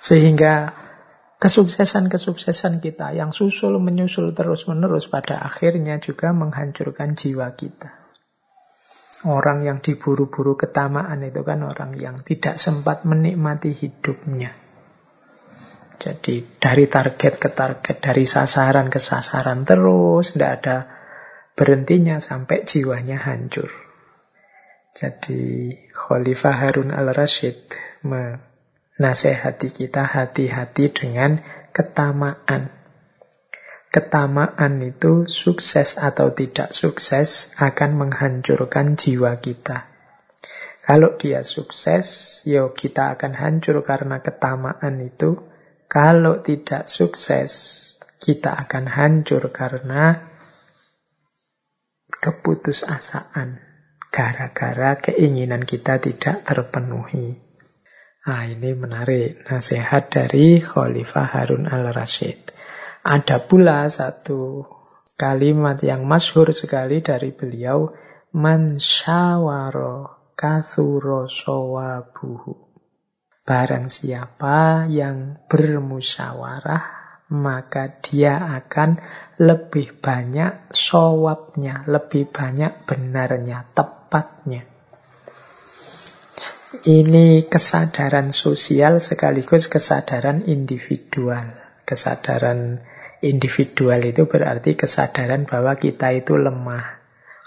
Sehingga 0.00 0.72
kesuksesan-kesuksesan 1.36 2.80
kita 2.80 3.12
yang 3.12 3.36
susul 3.36 3.76
menyusul 3.76 4.32
terus-menerus 4.32 5.12
pada 5.12 5.44
akhirnya 5.44 6.00
juga 6.00 6.32
menghancurkan 6.32 7.12
jiwa 7.12 7.52
kita. 7.52 7.92
Orang 9.26 9.64
yang 9.64 9.84
diburu-buru 9.84 10.56
ketamaan 10.56 11.20
itu 11.24 11.40
kan 11.44 11.64
orang 11.64 11.98
yang 12.00 12.20
tidak 12.20 12.56
sempat 12.56 13.04
menikmati 13.04 13.74
hidupnya. 13.74 14.65
Jadi 16.06 16.46
dari 16.62 16.86
target 16.86 17.34
ke 17.34 17.50
target, 17.50 17.98
dari 17.98 18.22
sasaran 18.22 18.86
ke 18.86 19.02
sasaran 19.02 19.66
terus, 19.66 20.38
tidak 20.38 20.50
ada 20.62 20.76
berhentinya 21.58 22.22
sampai 22.22 22.62
jiwanya 22.62 23.18
hancur. 23.18 23.66
Jadi 24.94 25.74
Khalifah 25.90 26.62
Harun 26.62 26.94
al-Rashid 26.94 27.58
menasehati 28.06 29.74
kita 29.74 30.06
hati-hati 30.06 30.94
dengan 30.94 31.42
ketamaan 31.74 32.70
ketamaan 33.96 34.84
itu 34.84 35.24
sukses 35.24 35.96
atau 35.96 36.28
tidak 36.28 36.76
sukses 36.76 37.56
akan 37.56 37.96
menghancurkan 37.96 38.92
jiwa 38.92 39.40
kita. 39.40 39.88
Kalau 40.84 41.16
dia 41.16 41.40
sukses, 41.40 42.44
yo 42.44 42.76
kita 42.76 43.16
akan 43.16 43.32
hancur 43.34 43.80
karena 43.80 44.20
ketamaan 44.20 45.00
itu. 45.00 45.40
Kalau 45.86 46.42
tidak 46.42 46.90
sukses, 46.90 47.82
kita 48.18 48.58
akan 48.66 48.84
hancur 48.90 49.54
karena 49.54 50.18
keputusasaan. 52.10 53.62
Gara-gara 54.10 54.96
keinginan 54.96 55.62
kita 55.68 56.00
tidak 56.00 56.42
terpenuhi. 56.42 57.36
Nah, 58.26 58.42
ini 58.48 58.74
menarik 58.74 59.46
nasihat 59.46 60.10
dari 60.10 60.58
Khalifah 60.58 61.28
Harun 61.36 61.68
al-Rashid. 61.68 62.50
Ada 63.06 63.44
pula 63.46 63.86
satu 63.86 64.66
kalimat 65.14 65.78
yang 65.86 66.02
masyhur 66.08 66.50
sekali 66.50 67.04
dari 67.04 67.30
beliau, 67.30 67.94
Man 68.34 68.82
syawaro 68.82 70.10
kathuro 70.34 71.30
sawabuhu. 71.30 72.65
Barang 73.46 73.86
siapa 73.86 74.90
yang 74.90 75.38
bermusyawarah, 75.46 76.82
maka 77.30 77.94
dia 78.02 78.42
akan 78.42 78.98
lebih 79.38 80.02
banyak 80.02 80.66
sowapnya, 80.74 81.86
lebih 81.86 82.26
banyak 82.26 82.82
benarnya, 82.90 83.70
tepatnya. 83.70 84.66
Ini 86.90 87.46
kesadaran 87.46 88.34
sosial 88.34 88.98
sekaligus 88.98 89.70
kesadaran 89.70 90.42
individual. 90.50 91.46
Kesadaran 91.86 92.82
individual 93.22 94.02
itu 94.10 94.26
berarti 94.26 94.74
kesadaran 94.74 95.46
bahwa 95.46 95.78
kita 95.78 96.18
itu 96.18 96.34
lemah. 96.34 96.98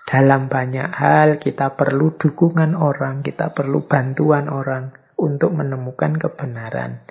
Dalam 0.07 0.47
banyak 0.47 0.95
hal 0.95 1.43
kita 1.43 1.76
perlu 1.76 2.15
dukungan 2.15 2.71
orang, 2.80 3.19
kita 3.19 3.51
perlu 3.51 3.84
bantuan 3.84 4.47
orang 4.47 4.98
untuk 5.19 5.51
menemukan 5.51 6.15
kebenaran. 6.15 7.03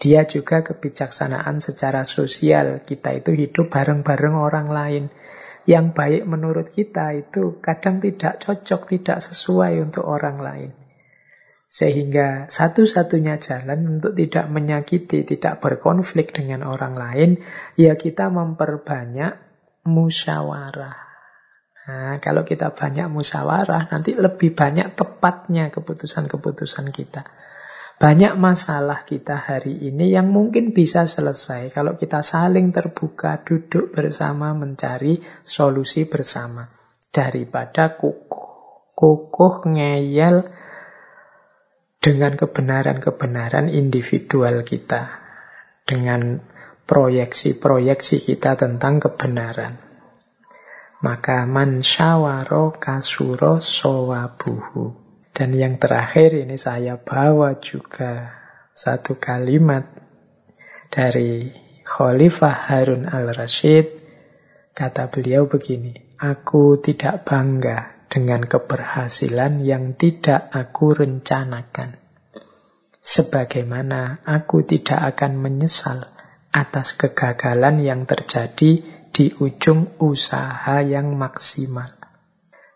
Dia 0.00 0.26
juga 0.26 0.66
kebijaksanaan 0.66 1.62
secara 1.62 2.02
sosial. 2.02 2.82
Kita 2.82 3.14
itu 3.14 3.30
hidup 3.36 3.70
bareng-bareng 3.70 4.34
orang 4.34 4.68
lain. 4.72 5.04
Yang 5.62 5.94
baik 5.94 6.22
menurut 6.26 6.74
kita 6.74 7.14
itu 7.14 7.62
kadang 7.62 8.02
tidak 8.02 8.42
cocok, 8.42 8.90
tidak 8.98 9.22
sesuai 9.22 9.78
untuk 9.78 10.02
orang 10.02 10.42
lain. 10.42 10.70
Sehingga 11.70 12.50
satu-satunya 12.50 13.38
jalan 13.38 13.96
untuk 13.96 14.12
tidak 14.18 14.50
menyakiti, 14.50 15.22
tidak 15.22 15.62
berkonflik 15.62 16.34
dengan 16.34 16.66
orang 16.66 16.98
lain, 16.98 17.30
ya 17.78 17.94
kita 17.94 18.28
memperbanyak 18.28 19.38
musyawarah. 19.86 20.98
Nah, 21.82 22.22
kalau 22.22 22.46
kita 22.46 22.70
banyak 22.74 23.10
musyawarah, 23.10 23.90
nanti 23.90 24.14
lebih 24.14 24.54
banyak 24.54 24.94
tepatnya 24.94 25.70
keputusan-keputusan 25.74 26.94
kita. 26.94 27.26
Banyak 27.98 28.34
masalah 28.34 29.04
kita 29.04 29.36
hari 29.36 29.78
ini 29.88 30.10
yang 30.10 30.30
mungkin 30.30 30.74
bisa 30.74 31.06
selesai 31.06 31.70
kalau 31.70 31.94
kita 31.98 32.24
saling 32.24 32.70
terbuka, 32.70 33.42
duduk 33.42 33.94
bersama, 33.94 34.54
mencari 34.54 35.22
solusi 35.42 36.06
bersama. 36.08 36.68
Daripada 37.12 37.98
kukuh, 38.00 38.96
kukuh 38.96 39.54
ngeyel 39.68 40.48
dengan 42.02 42.34
kebenaran-kebenaran 42.34 43.70
individual 43.70 44.64
kita. 44.66 45.20
Dengan 45.86 46.42
proyeksi-proyeksi 46.86 48.20
kita 48.20 48.58
tentang 48.58 48.98
kebenaran. 48.98 49.78
Maka 51.02 51.50
man 51.50 51.82
syawaro 51.82 52.78
kasuro 52.78 53.58
sowabuhu. 53.58 55.01
Dan 55.32 55.56
yang 55.56 55.80
terakhir 55.80 56.36
ini 56.36 56.60
saya 56.60 57.00
bawa 57.00 57.56
juga 57.56 58.36
satu 58.76 59.16
kalimat 59.16 59.88
dari 60.92 61.48
Khalifah 61.88 62.68
Harun 62.68 63.08
al-Rashid. 63.08 64.00
Kata 64.72 65.08
beliau 65.08 65.48
begini, 65.48 65.92
Aku 66.20 66.78
tidak 66.78 67.24
bangga 67.26 68.06
dengan 68.12 68.44
keberhasilan 68.44 69.64
yang 69.64 69.96
tidak 69.96 70.52
aku 70.52 70.92
rencanakan. 71.00 71.96
Sebagaimana 73.02 74.22
aku 74.22 74.62
tidak 74.62 75.16
akan 75.16 75.40
menyesal 75.40 76.06
atas 76.52 76.94
kegagalan 76.94 77.80
yang 77.80 78.04
terjadi 78.04 78.84
di 79.10 79.26
ujung 79.40 79.96
usaha 79.98 80.78
yang 80.84 81.16
maksimal. 81.16 82.01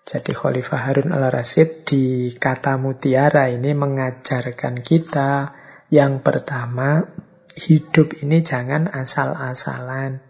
Jadi 0.07 0.39
Khalifah 0.39 0.87
Harun 0.87 1.11
al-Rasyid 1.11 1.83
di 1.83 2.31
kata 2.31 2.79
mutiara 2.79 3.51
ini 3.51 3.75
mengajarkan 3.75 4.79
kita 4.79 5.51
yang 5.91 6.23
pertama, 6.23 7.11
hidup 7.59 8.15
ini 8.23 8.39
jangan 8.39 8.87
asal-asalan. 8.87 10.23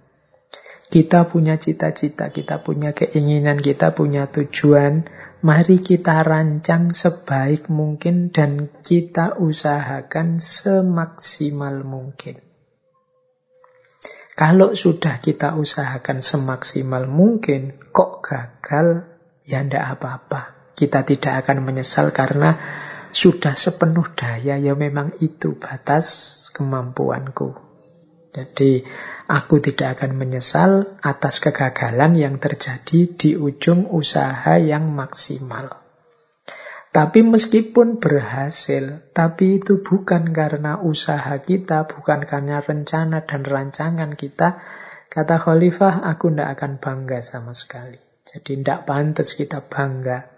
Kita 0.88 1.28
punya 1.28 1.60
cita-cita, 1.60 2.32
kita 2.32 2.64
punya 2.64 2.96
keinginan, 2.96 3.60
kita 3.60 3.92
punya 3.92 4.32
tujuan. 4.32 5.12
Mari 5.44 5.84
kita 5.84 6.24
rancang 6.24 6.96
sebaik 6.96 7.68
mungkin 7.68 8.32
dan 8.32 8.72
kita 8.80 9.36
usahakan 9.36 10.40
semaksimal 10.40 11.84
mungkin. 11.84 12.40
Kalau 14.36 14.72
sudah 14.72 15.20
kita 15.20 15.56
usahakan 15.56 16.24
semaksimal 16.24 17.04
mungkin, 17.08 17.76
kok 17.92 18.24
gagal, 18.24 19.15
ya 19.46 19.62
ndak 19.62 19.96
apa-apa. 19.96 20.74
Kita 20.76 21.06
tidak 21.06 21.46
akan 21.46 21.64
menyesal 21.64 22.12
karena 22.12 22.60
sudah 23.14 23.56
sepenuh 23.56 24.04
daya, 24.12 24.60
ya 24.60 24.76
memang 24.76 25.16
itu 25.24 25.56
batas 25.56 26.36
kemampuanku. 26.52 27.56
Jadi 28.36 28.84
aku 29.24 29.56
tidak 29.64 29.96
akan 29.96 30.20
menyesal 30.20 31.00
atas 31.00 31.40
kegagalan 31.40 32.20
yang 32.20 32.36
terjadi 32.36 33.16
di 33.16 33.32
ujung 33.32 33.88
usaha 33.88 34.60
yang 34.60 34.92
maksimal. 34.92 35.80
Tapi 36.92 37.24
meskipun 37.24 38.00
berhasil, 38.00 39.04
tapi 39.16 39.60
itu 39.60 39.80
bukan 39.80 40.32
karena 40.36 40.80
usaha 40.80 41.32
kita, 41.40 41.88
bukan 41.88 42.24
karena 42.28 42.60
rencana 42.60 43.24
dan 43.24 43.44
rancangan 43.44 44.12
kita. 44.16 44.60
Kata 45.08 45.36
Khalifah, 45.40 46.04
aku 46.04 46.32
tidak 46.32 46.56
akan 46.60 46.72
bangga 46.80 47.20
sama 47.20 47.52
sekali. 47.52 48.05
Jadi 48.36 48.60
tidak 48.60 48.84
pantas 48.84 49.32
kita 49.32 49.64
bangga. 49.64 50.28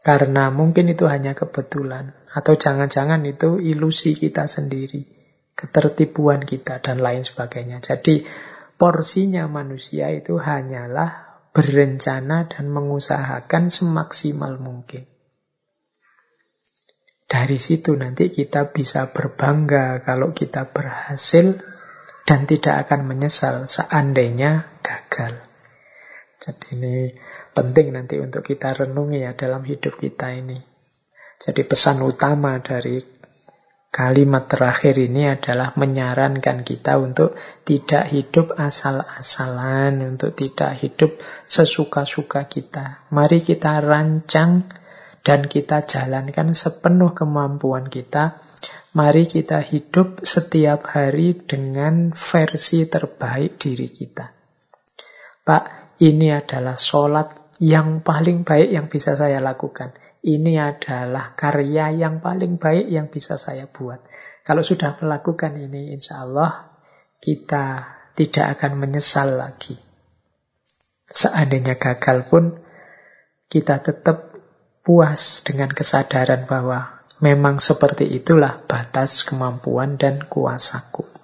Karena 0.00 0.48
mungkin 0.48 0.88
itu 0.88 1.04
hanya 1.04 1.36
kebetulan. 1.36 2.16
Atau 2.32 2.56
jangan-jangan 2.56 3.20
itu 3.28 3.60
ilusi 3.60 4.16
kita 4.16 4.48
sendiri. 4.48 5.04
Ketertipuan 5.52 6.48
kita 6.48 6.80
dan 6.80 7.04
lain 7.04 7.20
sebagainya. 7.20 7.84
Jadi 7.84 8.24
porsinya 8.80 9.44
manusia 9.44 10.08
itu 10.08 10.40
hanyalah 10.40 11.24
berencana 11.52 12.48
dan 12.48 12.72
mengusahakan 12.72 13.68
semaksimal 13.68 14.56
mungkin. 14.56 15.06
Dari 17.28 17.58
situ 17.60 17.94
nanti 17.94 18.32
kita 18.32 18.72
bisa 18.72 19.12
berbangga 19.12 20.00
kalau 20.00 20.32
kita 20.32 20.72
berhasil 20.72 21.60
dan 22.24 22.48
tidak 22.48 22.88
akan 22.88 23.04
menyesal 23.04 23.68
seandainya 23.68 24.80
gagal. 24.80 25.44
Jadi 26.44 26.66
ini 26.76 26.96
penting 27.54 27.94
nanti 27.94 28.18
untuk 28.18 28.42
kita 28.42 28.74
renungi 28.74 29.24
ya 29.24 29.32
dalam 29.38 29.62
hidup 29.62 29.96
kita 29.96 30.34
ini. 30.34 30.58
Jadi 31.38 31.62
pesan 31.62 32.02
utama 32.02 32.58
dari 32.58 32.98
kalimat 33.94 34.50
terakhir 34.50 34.98
ini 34.98 35.30
adalah 35.30 35.70
menyarankan 35.78 36.66
kita 36.66 36.98
untuk 36.98 37.38
tidak 37.62 38.10
hidup 38.10 38.58
asal-asalan, 38.58 40.02
untuk 40.02 40.34
tidak 40.34 40.82
hidup 40.82 41.22
sesuka-suka 41.46 42.50
kita. 42.50 43.06
Mari 43.14 43.38
kita 43.38 43.78
rancang 43.78 44.66
dan 45.22 45.46
kita 45.46 45.86
jalankan 45.86 46.58
sepenuh 46.58 47.14
kemampuan 47.14 47.86
kita. 47.86 48.42
Mari 48.94 49.26
kita 49.30 49.62
hidup 49.62 50.22
setiap 50.22 50.90
hari 50.90 51.34
dengan 51.34 52.14
versi 52.14 52.86
terbaik 52.86 53.58
diri 53.58 53.90
kita. 53.90 54.30
Pak, 55.42 55.98
ini 56.02 56.30
adalah 56.30 56.78
sholat 56.78 57.43
yang 57.62 58.02
paling 58.02 58.42
baik 58.42 58.70
yang 58.70 58.86
bisa 58.90 59.14
saya 59.14 59.38
lakukan. 59.38 59.94
Ini 60.24 60.56
adalah 60.56 61.36
karya 61.36 61.92
yang 61.92 62.24
paling 62.24 62.56
baik 62.56 62.88
yang 62.88 63.12
bisa 63.12 63.36
saya 63.36 63.68
buat. 63.68 64.00
Kalau 64.44 64.64
sudah 64.64 64.96
melakukan 65.00 65.56
ini, 65.60 65.92
insya 65.92 66.24
Allah 66.24 66.72
kita 67.20 67.96
tidak 68.16 68.58
akan 68.58 68.80
menyesal 68.80 69.36
lagi. 69.36 69.76
Seandainya 71.08 71.76
gagal 71.76 72.28
pun, 72.28 72.56
kita 73.48 73.84
tetap 73.84 74.34
puas 74.84 75.44
dengan 75.44 75.72
kesadaran 75.72 76.44
bahwa 76.44 77.04
memang 77.24 77.60
seperti 77.60 78.08
itulah 78.08 78.60
batas 78.68 79.24
kemampuan 79.24 79.96
dan 79.96 80.24
kuasaku. 80.28 81.23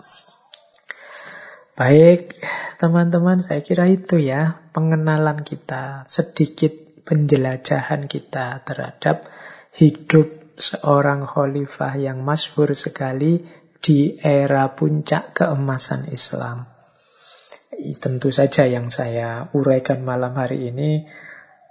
Baik, 1.81 2.37
teman-teman, 2.77 3.41
saya 3.41 3.65
kira 3.65 3.89
itu 3.89 4.21
ya 4.21 4.61
pengenalan 4.77 5.41
kita, 5.41 6.05
sedikit 6.05 6.77
penjelajahan 7.09 8.05
kita 8.05 8.61
terhadap 8.69 9.25
hidup 9.73 10.29
seorang 10.61 11.25
khalifah 11.25 11.97
yang 11.97 12.21
masyhur 12.21 12.77
sekali 12.77 13.49
di 13.81 14.21
era 14.21 14.69
puncak 14.77 15.33
keemasan 15.33 16.13
Islam. 16.13 16.69
Tentu 17.97 18.29
saja 18.29 18.69
yang 18.69 18.93
saya 18.93 19.49
uraikan 19.57 20.05
malam 20.05 20.37
hari 20.37 20.69
ini 20.69 21.09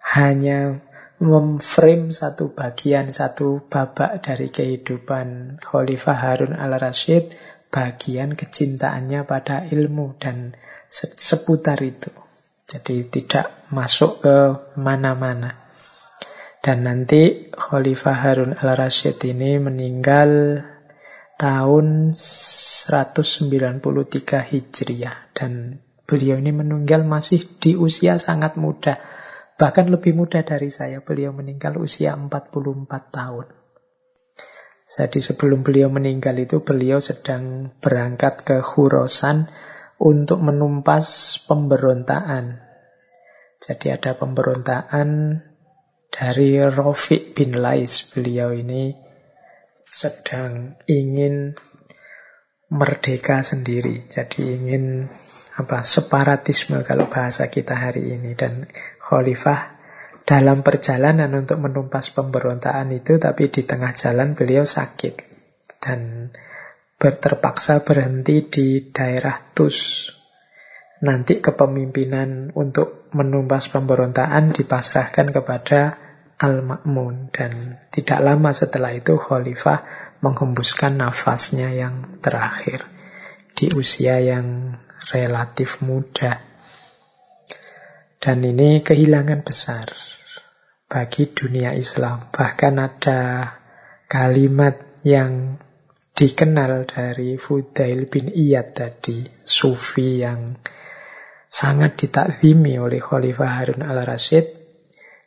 hanya 0.02 0.82
memframe 1.20 2.16
satu 2.16 2.56
bagian, 2.56 3.12
satu 3.12 3.62
babak 3.68 4.24
dari 4.24 4.48
kehidupan 4.48 5.60
Khalifah 5.60 6.18
Harun 6.18 6.56
al-Rashid 6.56 7.36
bagian 7.70 8.34
kecintaannya 8.34 9.26
pada 9.30 9.66
ilmu 9.70 10.18
dan 10.18 10.58
seputar 10.90 11.78
itu. 11.86 12.10
Jadi 12.70 13.10
tidak 13.10 13.70
masuk 13.74 14.22
ke 14.22 14.38
mana-mana. 14.78 15.58
Dan 16.60 16.86
nanti 16.86 17.50
Khalifah 17.50 18.18
Harun 18.20 18.52
al-Rashid 18.54 19.18
ini 19.26 19.58
meninggal 19.58 20.62
tahun 21.40 22.14
193 22.20 23.80
Hijriah 24.54 25.18
dan 25.32 25.80
beliau 26.04 26.36
ini 26.36 26.52
meninggal 26.52 27.08
masih 27.08 27.48
di 27.64 27.80
usia 27.80 28.20
sangat 28.20 28.60
muda. 28.60 29.00
Bahkan 29.56 29.92
lebih 29.92 30.16
muda 30.16 30.44
dari 30.44 30.68
saya. 30.68 31.00
Beliau 31.00 31.32
meninggal 31.36 31.80
usia 31.80 32.16
44 32.16 32.32
tahun. 33.12 33.59
Jadi 34.90 35.22
sebelum 35.22 35.62
beliau 35.62 35.94
meninggal 35.94 36.34
itu 36.42 36.66
beliau 36.66 36.98
sedang 36.98 37.70
berangkat 37.78 38.42
ke 38.42 38.58
Khurasan 38.66 39.46
untuk 40.02 40.42
menumpas 40.42 41.38
pemberontakan. 41.46 42.58
Jadi 43.62 43.94
ada 43.94 44.18
pemberontakan 44.18 45.40
dari 46.10 46.58
Rofiq 46.58 47.38
bin 47.38 47.62
Lais. 47.62 48.10
Beliau 48.10 48.50
ini 48.50 48.98
sedang 49.86 50.82
ingin 50.90 51.54
merdeka 52.74 53.46
sendiri. 53.46 54.10
Jadi 54.10 54.42
ingin 54.42 55.06
apa 55.54 55.86
separatisme 55.86 56.82
kalau 56.82 57.12
bahasa 57.12 57.52
kita 57.52 57.78
hari 57.78 58.16
ini 58.16 58.34
dan 58.34 58.66
khalifah 59.06 59.79
dalam 60.30 60.62
perjalanan 60.62 61.34
untuk 61.34 61.58
menumpas 61.58 62.14
pemberontakan 62.14 62.94
itu 62.94 63.18
tapi 63.18 63.50
di 63.50 63.66
tengah 63.66 63.98
jalan 63.98 64.38
beliau 64.38 64.62
sakit 64.62 65.18
dan 65.82 66.30
terpaksa 67.02 67.82
berhenti 67.82 68.46
di 68.46 68.94
daerah 68.94 69.42
Tus. 69.58 70.06
Nanti 71.02 71.42
kepemimpinan 71.42 72.54
untuk 72.54 73.10
menumpas 73.18 73.74
pemberontakan 73.74 74.54
dipasrahkan 74.54 75.34
kepada 75.34 75.98
Al-Ma'mun 76.38 77.34
dan 77.34 77.82
tidak 77.90 78.22
lama 78.22 78.54
setelah 78.54 78.94
itu 78.94 79.18
khalifah 79.18 79.82
menghembuskan 80.22 81.02
nafasnya 81.02 81.74
yang 81.74 82.22
terakhir 82.22 82.86
di 83.58 83.74
usia 83.74 84.22
yang 84.22 84.78
relatif 85.10 85.82
muda. 85.82 86.38
Dan 88.22 88.46
ini 88.46 88.86
kehilangan 88.86 89.42
besar 89.42 90.19
bagi 90.90 91.30
dunia 91.30 91.78
Islam. 91.78 92.34
Bahkan 92.34 92.74
ada 92.82 93.22
kalimat 94.10 94.74
yang 95.06 95.62
dikenal 96.18 96.90
dari 96.90 97.38
Fudail 97.38 98.10
bin 98.10 98.34
Iyad 98.34 98.76
tadi, 98.76 99.24
sufi 99.46 100.20
yang 100.20 100.58
sangat 101.48 101.96
ditakzimi 101.96 102.76
oleh 102.82 103.00
Khalifah 103.00 103.62
Harun 103.62 103.86
al-Rasyid. 103.86 104.58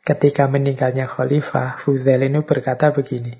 Ketika 0.03 0.51
meninggalnya 0.51 1.07
Khalifah, 1.07 1.79
Fudail 1.79 2.27
ini 2.27 2.43
berkata 2.43 2.91
begini, 2.91 3.33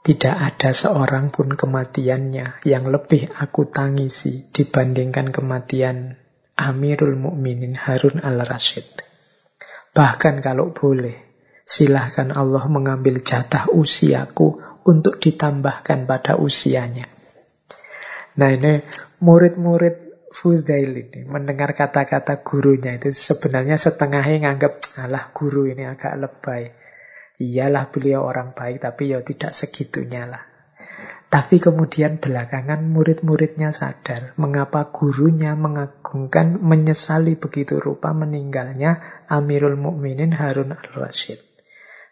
tidak 0.00 0.38
ada 0.38 0.70
seorang 0.72 1.28
pun 1.28 1.52
kematiannya 1.52 2.64
yang 2.64 2.88
lebih 2.88 3.28
aku 3.36 3.68
tangisi 3.68 4.48
dibandingkan 4.48 5.28
kematian 5.28 6.16
Amirul 6.56 7.20
Mukminin 7.20 7.76
Harun 7.76 8.22
al-Rashid. 8.22 8.86
Bahkan 9.90 10.40
kalau 10.40 10.70
boleh, 10.70 11.29
silahkan 11.70 12.34
Allah 12.34 12.66
mengambil 12.66 13.22
jatah 13.22 13.70
usiaku 13.70 14.58
untuk 14.82 15.22
ditambahkan 15.22 16.10
pada 16.10 16.34
usianya. 16.34 17.06
Nah 18.42 18.50
ini 18.50 18.82
murid-murid 19.22 20.10
Fudail 20.30 20.94
ini 20.94 21.26
mendengar 21.26 21.74
kata-kata 21.74 22.46
gurunya 22.46 22.94
itu 22.94 23.10
sebenarnya 23.10 23.74
setengahnya 23.74 24.46
nganggap 24.46 24.78
alah 25.02 25.34
guru 25.34 25.66
ini 25.66 25.86
agak 25.86 26.14
lebay. 26.18 26.70
Iyalah 27.40 27.90
beliau 27.90 28.22
orang 28.22 28.54
baik, 28.54 28.84
tapi 28.84 29.10
ya 29.10 29.26
tidak 29.26 29.50
segitunya 29.50 30.30
lah. 30.30 30.44
Tapi 31.30 31.58
kemudian 31.58 32.22
belakangan 32.22 32.78
murid-muridnya 32.90 33.74
sadar 33.74 34.38
mengapa 34.38 34.94
gurunya 34.94 35.58
mengagungkan, 35.58 36.62
menyesali 36.62 37.34
begitu 37.34 37.82
rupa 37.82 38.14
meninggalnya 38.14 39.24
Amirul 39.26 39.78
Mukminin 39.78 40.30
Harun 40.30 40.74
al-Rashid. 40.78 41.49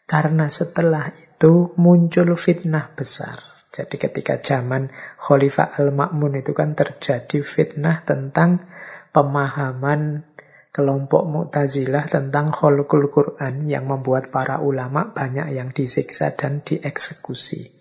Karena 0.08 0.48
setelah 0.48 1.12
itu 1.12 1.76
muncul 1.76 2.32
fitnah 2.32 2.96
besar. 2.96 3.36
Jadi 3.68 4.00
ketika 4.00 4.40
zaman 4.40 4.88
Khalifah 5.20 5.76
Al-Ma'mun 5.76 6.40
itu 6.40 6.56
kan 6.56 6.72
terjadi 6.72 7.44
fitnah 7.44 8.08
tentang 8.08 8.64
pemahaman 9.12 10.24
kelompok 10.72 11.28
Mu'tazilah 11.28 12.08
tentang 12.08 12.56
kholqul 12.56 13.12
Quran 13.12 13.68
yang 13.68 13.84
membuat 13.84 14.32
para 14.32 14.64
ulama 14.64 15.12
banyak 15.12 15.52
yang 15.52 15.76
disiksa 15.76 16.32
dan 16.32 16.64
dieksekusi. 16.64 17.76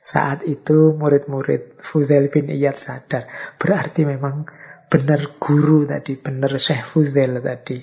Saat 0.00 0.46
itu 0.46 0.94
murid-murid 0.94 1.82
Fuzel 1.82 2.30
bin 2.30 2.46
Iyad 2.46 2.78
sadar, 2.78 3.26
berarti 3.58 4.06
memang 4.06 4.46
benar 4.86 5.36
guru 5.42 5.84
tadi, 5.84 6.14
benar 6.14 6.54
Syekh 6.56 6.86
Fuzel 6.86 7.42
tadi. 7.42 7.82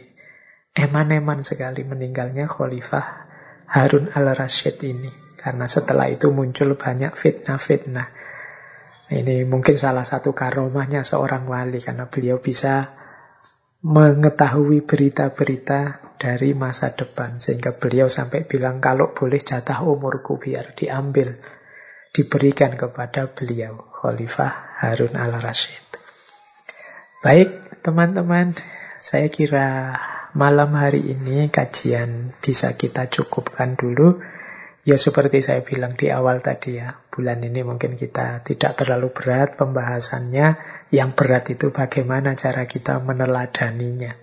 Eman-eman 0.72 1.44
sekali 1.44 1.84
meninggalnya 1.84 2.48
Khalifah 2.48 3.27
Harun 3.68 4.12
al-Rashid 4.12 4.80
ini. 4.88 5.12
Karena 5.38 5.70
setelah 5.70 6.10
itu 6.12 6.34
muncul 6.34 6.76
banyak 6.76 7.14
fitnah-fitnah. 7.16 8.10
Ini 9.08 9.48
mungkin 9.48 9.80
salah 9.80 10.04
satu 10.04 10.36
karomahnya 10.36 11.06
seorang 11.08 11.48
wali 11.48 11.80
karena 11.80 12.12
beliau 12.12 12.44
bisa 12.44 12.92
mengetahui 13.86 14.84
berita-berita 14.84 16.12
dari 16.20 16.52
masa 16.52 16.92
depan. 16.92 17.40
Sehingga 17.40 17.78
beliau 17.78 18.12
sampai 18.12 18.44
bilang 18.44 18.84
kalau 18.84 19.16
boleh 19.16 19.40
jatah 19.40 19.86
umurku 19.86 20.36
biar 20.36 20.76
diambil. 20.76 21.40
Diberikan 22.12 22.74
kepada 22.74 23.30
beliau, 23.30 23.94
Khalifah 23.94 24.82
Harun 24.82 25.14
al-Rashid. 25.14 25.86
Baik, 27.22 27.82
teman-teman. 27.86 28.58
Saya 28.98 29.30
kira 29.30 29.94
malam 30.38 30.78
hari 30.78 31.18
ini 31.18 31.50
kajian 31.50 32.38
bisa 32.38 32.78
kita 32.78 33.10
cukupkan 33.10 33.74
dulu. 33.74 34.22
Ya 34.88 34.96
seperti 34.96 35.44
saya 35.44 35.66
bilang 35.66 36.00
di 36.00 36.08
awal 36.14 36.40
tadi 36.40 36.80
ya, 36.80 36.96
bulan 37.12 37.44
ini 37.44 37.60
mungkin 37.66 38.00
kita 38.00 38.46
tidak 38.46 38.78
terlalu 38.78 39.12
berat 39.12 39.58
pembahasannya. 39.60 40.48
Yang 40.94 41.10
berat 41.18 41.46
itu 41.52 41.74
bagaimana 41.74 42.38
cara 42.40 42.64
kita 42.70 43.02
meneladaninya. 43.04 44.16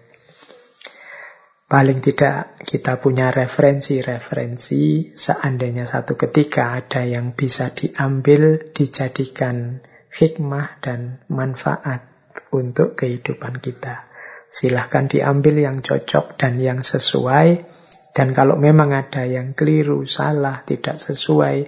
Paling 1.69 1.99
tidak 2.01 2.63
kita 2.63 3.03
punya 3.03 3.35
referensi-referensi 3.35 5.13
seandainya 5.19 5.85
satu 5.85 6.15
ketika 6.15 6.79
ada 6.79 7.03
yang 7.03 7.35
bisa 7.35 7.75
diambil, 7.75 8.71
dijadikan 8.73 9.83
hikmah 10.15 10.79
dan 10.79 11.25
manfaat 11.27 12.07
untuk 12.55 12.95
kehidupan 12.95 13.59
kita. 13.59 14.14
Silahkan 14.55 15.11
diambil 15.11 15.67
yang 15.67 15.83
cocok 15.83 16.39
dan 16.39 16.63
yang 16.63 16.87
sesuai 16.87 17.75
dan 18.15 18.31
kalau 18.31 18.55
memang 18.55 18.95
ada 18.95 19.27
yang 19.27 19.59
keliru, 19.59 20.07
salah, 20.07 20.63
tidak 20.63 21.03
sesuai, 21.03 21.67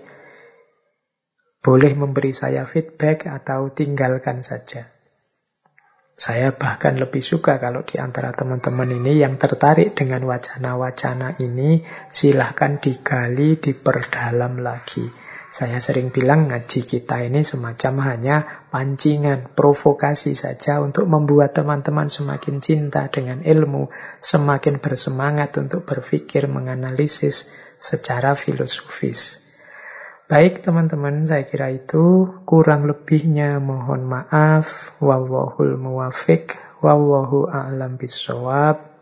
boleh 1.59 1.93
memberi 1.99 2.31
saya 2.31 2.63
feedback 2.63 3.27
atau 3.27 3.75
tinggalkan 3.75 4.47
saja. 4.47 4.87
Saya 6.15 6.55
bahkan 6.55 6.97
lebih 6.97 7.21
suka 7.21 7.59
kalau 7.59 7.83
di 7.83 7.99
antara 7.99 8.31
teman-teman 8.31 8.89
ini 8.89 9.21
yang 9.21 9.35
tertarik 9.37 9.99
dengan 9.99 10.23
wacana-wacana 10.23 11.43
ini, 11.43 11.83
silahkan 12.09 12.79
digali, 12.79 13.59
diperdalam 13.59 14.63
lagi. 14.63 15.26
Saya 15.57 15.81
sering 15.81 16.13
bilang 16.13 16.53
ngaji 16.53 16.85
kita 16.85 17.25
ini 17.25 17.41
semacam 17.41 18.13
hanya 18.13 18.37
pancingan, 18.69 19.57
provokasi 19.57 20.37
saja 20.37 20.85
untuk 20.85 21.09
membuat 21.09 21.57
teman-teman 21.57 22.13
semakin 22.13 22.61
cinta 22.61 23.09
dengan 23.09 23.41
ilmu, 23.41 23.89
semakin 24.21 24.85
bersemangat 24.85 25.57
untuk 25.57 25.89
berpikir, 25.89 26.45
menganalisis 26.45 27.49
secara 27.81 28.37
filosofis. 28.37 29.49
Baik 30.29 30.61
teman-teman, 30.61 31.25
saya 31.25 31.49
kira 31.49 31.73
itu 31.73 32.37
kurang 32.45 32.85
lebihnya 32.85 33.57
mohon 33.57 34.05
maaf. 34.05 34.93
Wallahul 35.01 35.81
muwafiq, 35.81 36.53
wallahu 36.85 37.49
a'lam 37.49 37.97
bisawab. 37.97 38.93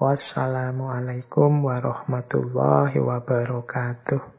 Wassalamualaikum 0.00 1.68
warahmatullahi 1.68 2.96
wabarakatuh. 2.96 4.37